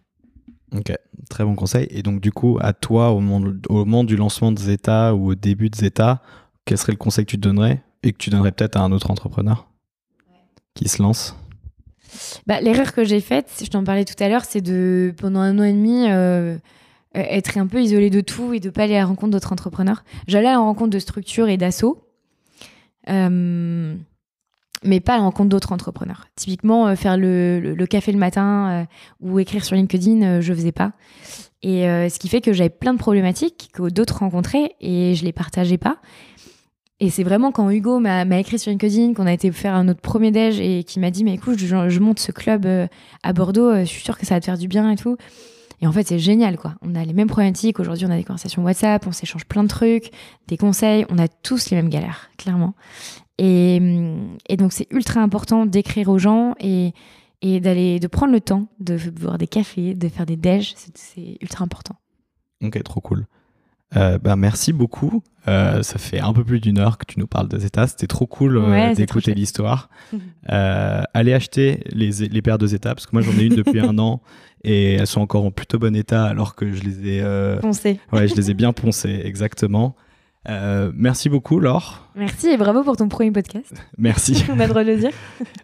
Ok, 0.75 0.91
très 1.29 1.43
bon 1.43 1.55
conseil. 1.55 1.87
Et 1.91 2.03
donc, 2.03 2.19
du 2.19 2.31
coup, 2.31 2.57
à 2.61 2.73
toi, 2.73 3.11
au 3.11 3.19
moment 3.21 4.03
du 4.03 4.15
lancement 4.17 4.51
de 4.51 4.59
Zeta 4.59 5.15
ou 5.15 5.31
au 5.31 5.35
début 5.35 5.69
de 5.69 5.75
Zeta, 5.75 6.21
quel 6.65 6.77
serait 6.77 6.91
le 6.91 6.97
conseil 6.97 7.25
que 7.25 7.31
tu 7.31 7.37
te 7.37 7.41
donnerais 7.41 7.81
et 8.03 8.11
que 8.11 8.17
tu 8.17 8.29
donnerais 8.29 8.51
peut-être 8.51 8.75
à 8.75 8.81
un 8.81 8.91
autre 8.91 9.09
entrepreneur 9.09 9.69
qui 10.73 10.89
se 10.89 11.01
lance? 11.01 11.35
Bah, 12.45 12.61
L'erreur 12.61 12.93
que 12.93 13.03
j'ai 13.03 13.21
faite, 13.21 13.49
je 13.61 13.67
t'en 13.67 13.83
parlais 13.83 14.05
tout 14.05 14.21
à 14.21 14.29
l'heure, 14.29 14.45
c'est 14.45 14.61
de, 14.61 15.13
pendant 15.17 15.39
un 15.39 15.57
an 15.59 15.63
et 15.63 15.73
demi, 15.73 16.05
euh, 16.09 16.57
être 17.13 17.57
un 17.57 17.67
peu 17.67 17.81
isolé 17.81 18.09
de 18.09 18.21
tout 18.21 18.53
et 18.53 18.59
de 18.59 18.69
pas 18.69 18.83
aller 18.83 18.95
à 18.95 18.99
la 18.99 19.05
rencontre 19.05 19.31
d'autres 19.31 19.53
entrepreneurs. 19.53 20.03
J'allais 20.27 20.47
à 20.47 20.53
la 20.53 20.59
rencontre 20.59 20.91
de 20.91 20.99
structures 20.99 21.49
et 21.49 21.57
d'assauts, 21.57 22.03
euh, 23.09 23.95
mais 24.83 24.99
pas 24.99 25.13
à 25.13 25.17
la 25.17 25.23
rencontre 25.23 25.49
d'autres 25.49 25.71
entrepreneurs. 25.71 26.27
Typiquement, 26.35 26.87
euh, 26.87 26.95
faire 26.95 27.17
le, 27.17 27.59
le, 27.59 27.87
café 27.87 28.11
le 28.11 28.19
matin 28.19 28.87
ou 29.19 29.39
écrire 29.39 29.65
sur 29.65 29.75
LinkedIn, 29.75 30.41
je 30.41 30.53
faisais 30.53 30.71
pas. 30.71 30.93
Et 31.63 31.83
ce 31.83 32.19
qui 32.19 32.29
fait 32.29 32.39
que 32.39 32.53
j'avais 32.53 32.69
plein 32.69 32.93
de 32.93 32.99
problématiques 32.99 33.69
que 33.73 33.89
d'autres 33.89 34.19
rencontraient 34.19 34.75
et 34.79 35.15
je 35.15 35.25
les 35.25 35.33
partageais 35.33 35.79
pas. 35.79 35.97
Et 36.99 37.11
c'est 37.11 37.23
vraiment 37.23 37.51
quand 37.51 37.69
Hugo 37.69 37.99
m'a 37.99 38.23
écrit 38.39 38.57
sur 38.57 38.71
LinkedIn, 38.71 39.13
qu'on 39.13 39.27
a 39.27 39.33
été 39.33 39.51
faire 39.51 39.75
un 39.75 39.87
autre 39.87 40.01
premier 40.01 40.31
déj 40.31 40.59
et 40.59 40.83
qui 40.83 40.99
m'a 40.99 41.11
dit 41.11 41.23
Mais 41.23 41.35
écoute, 41.35 41.59
je, 41.59 41.99
monte 41.99 42.19
ce 42.19 42.31
club 42.31 42.65
euh, 42.65 42.87
à 43.21 43.33
Bordeaux, 43.33 43.69
euh, 43.69 43.79
je 43.81 43.85
suis 43.85 44.03
sûre 44.03 44.17
que 44.17 44.25
ça 44.25 44.33
va 44.35 44.39
te 44.39 44.45
faire 44.45 44.57
du 44.57 44.67
bien 44.67 44.89
et 44.89 44.95
tout. 44.95 45.15
Et 45.79 45.85
en 45.85 45.91
fait, 45.91 46.07
c'est 46.07 46.17
génial, 46.17 46.57
quoi. 46.57 46.73
On 46.81 46.95
a 46.95 47.05
les 47.05 47.13
mêmes 47.13 47.27
problématiques. 47.27 47.79
Aujourd'hui, 47.79 48.07
on 48.07 48.09
a 48.09 48.17
des 48.17 48.23
conversations 48.23 48.63
WhatsApp, 48.63 49.05
on 49.05 49.11
s'échange 49.11 49.45
plein 49.45 49.63
de 49.63 49.67
trucs, 49.67 50.09
des 50.47 50.57
conseils. 50.57 51.05
On 51.09 51.19
a 51.19 51.27
tous 51.27 51.69
les 51.69 51.77
mêmes 51.77 51.89
galères, 51.89 52.31
clairement. 52.39 52.73
Et, 53.37 53.79
et 54.49 54.57
donc, 54.57 54.73
c'est 54.73 54.87
ultra 54.89 55.21
important 55.21 55.67
d'écrire 55.67 56.09
aux 56.09 56.17
gens 56.17 56.55
et, 56.59 56.93
et 57.43 57.59
d'aller, 57.59 57.99
de 57.99 58.07
prendre 58.07 58.33
le 58.33 58.41
temps 58.41 58.67
de 58.79 58.97
boire 59.11 59.37
des 59.37 59.45
cafés, 59.45 59.93
de 59.93 60.09
faire 60.09 60.25
des 60.25 60.35
déj. 60.35 60.73
C'est 60.95 61.37
ultra 61.41 61.63
important. 61.63 61.95
Ok, 62.63 62.81
trop 62.81 63.01
cool. 63.01 63.27
Euh, 63.95 64.17
bah, 64.17 64.35
merci 64.35 64.73
beaucoup. 64.73 65.23
Euh, 65.47 65.81
ça 65.81 65.97
fait 65.97 66.19
un 66.19 66.33
peu 66.33 66.43
plus 66.43 66.59
d'une 66.59 66.77
heure 66.77 66.97
que 66.97 67.05
tu 67.05 67.19
nous 67.19 67.27
parles 67.27 67.47
de 67.47 67.57
Zeta. 67.57 67.87
C'était 67.87 68.07
trop 68.07 68.27
cool 68.27 68.57
euh, 68.57 68.93
d'écouter 68.93 69.33
l'histoire. 69.33 69.89
allez 70.45 71.33
acheter 71.33 71.83
les, 71.91 72.11
les, 72.27 72.41
paires 72.41 72.57
de 72.57 72.67
Zeta 72.67 72.93
parce 72.93 73.05
que 73.05 73.11
moi 73.13 73.21
j'en 73.21 73.31
ai 73.39 73.45
une 73.45 73.55
depuis 73.55 73.79
un 73.79 73.97
an 73.97 74.21
et 74.63 74.95
elles 74.95 75.07
sont 75.07 75.21
encore 75.21 75.45
en 75.45 75.51
plutôt 75.51 75.79
bon 75.79 75.95
état 75.95 76.25
alors 76.25 76.55
que 76.55 76.71
je 76.71 76.83
les 76.83 77.09
ai 77.09 77.59
poncées. 77.61 77.99
Ouais, 78.11 78.27
je 78.27 78.35
les 78.35 78.51
ai 78.51 78.53
bien 78.53 78.73
poncées, 78.73 79.21
exactement. 79.23 79.95
merci 80.93 81.29
beaucoup, 81.29 81.59
Laure. 81.59 82.09
Merci 82.15 82.49
et 82.49 82.57
bravo 82.57 82.83
pour 82.83 82.97
ton 82.97 83.07
premier 83.07 83.31
podcast. 83.31 83.73
merci. 83.97 84.43
On 84.51 84.59
a 84.59 84.63
le 84.63 84.69
droit 84.69 84.83
de 84.83 84.91
le 84.91 84.97
dire. 84.97 85.11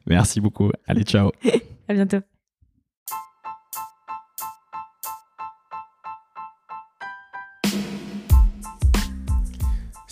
merci 0.07 0.39
beaucoup. 0.39 0.71
Allez, 0.87 1.03
ciao. 1.03 1.31
à 1.89 1.93
bientôt. 1.93 2.19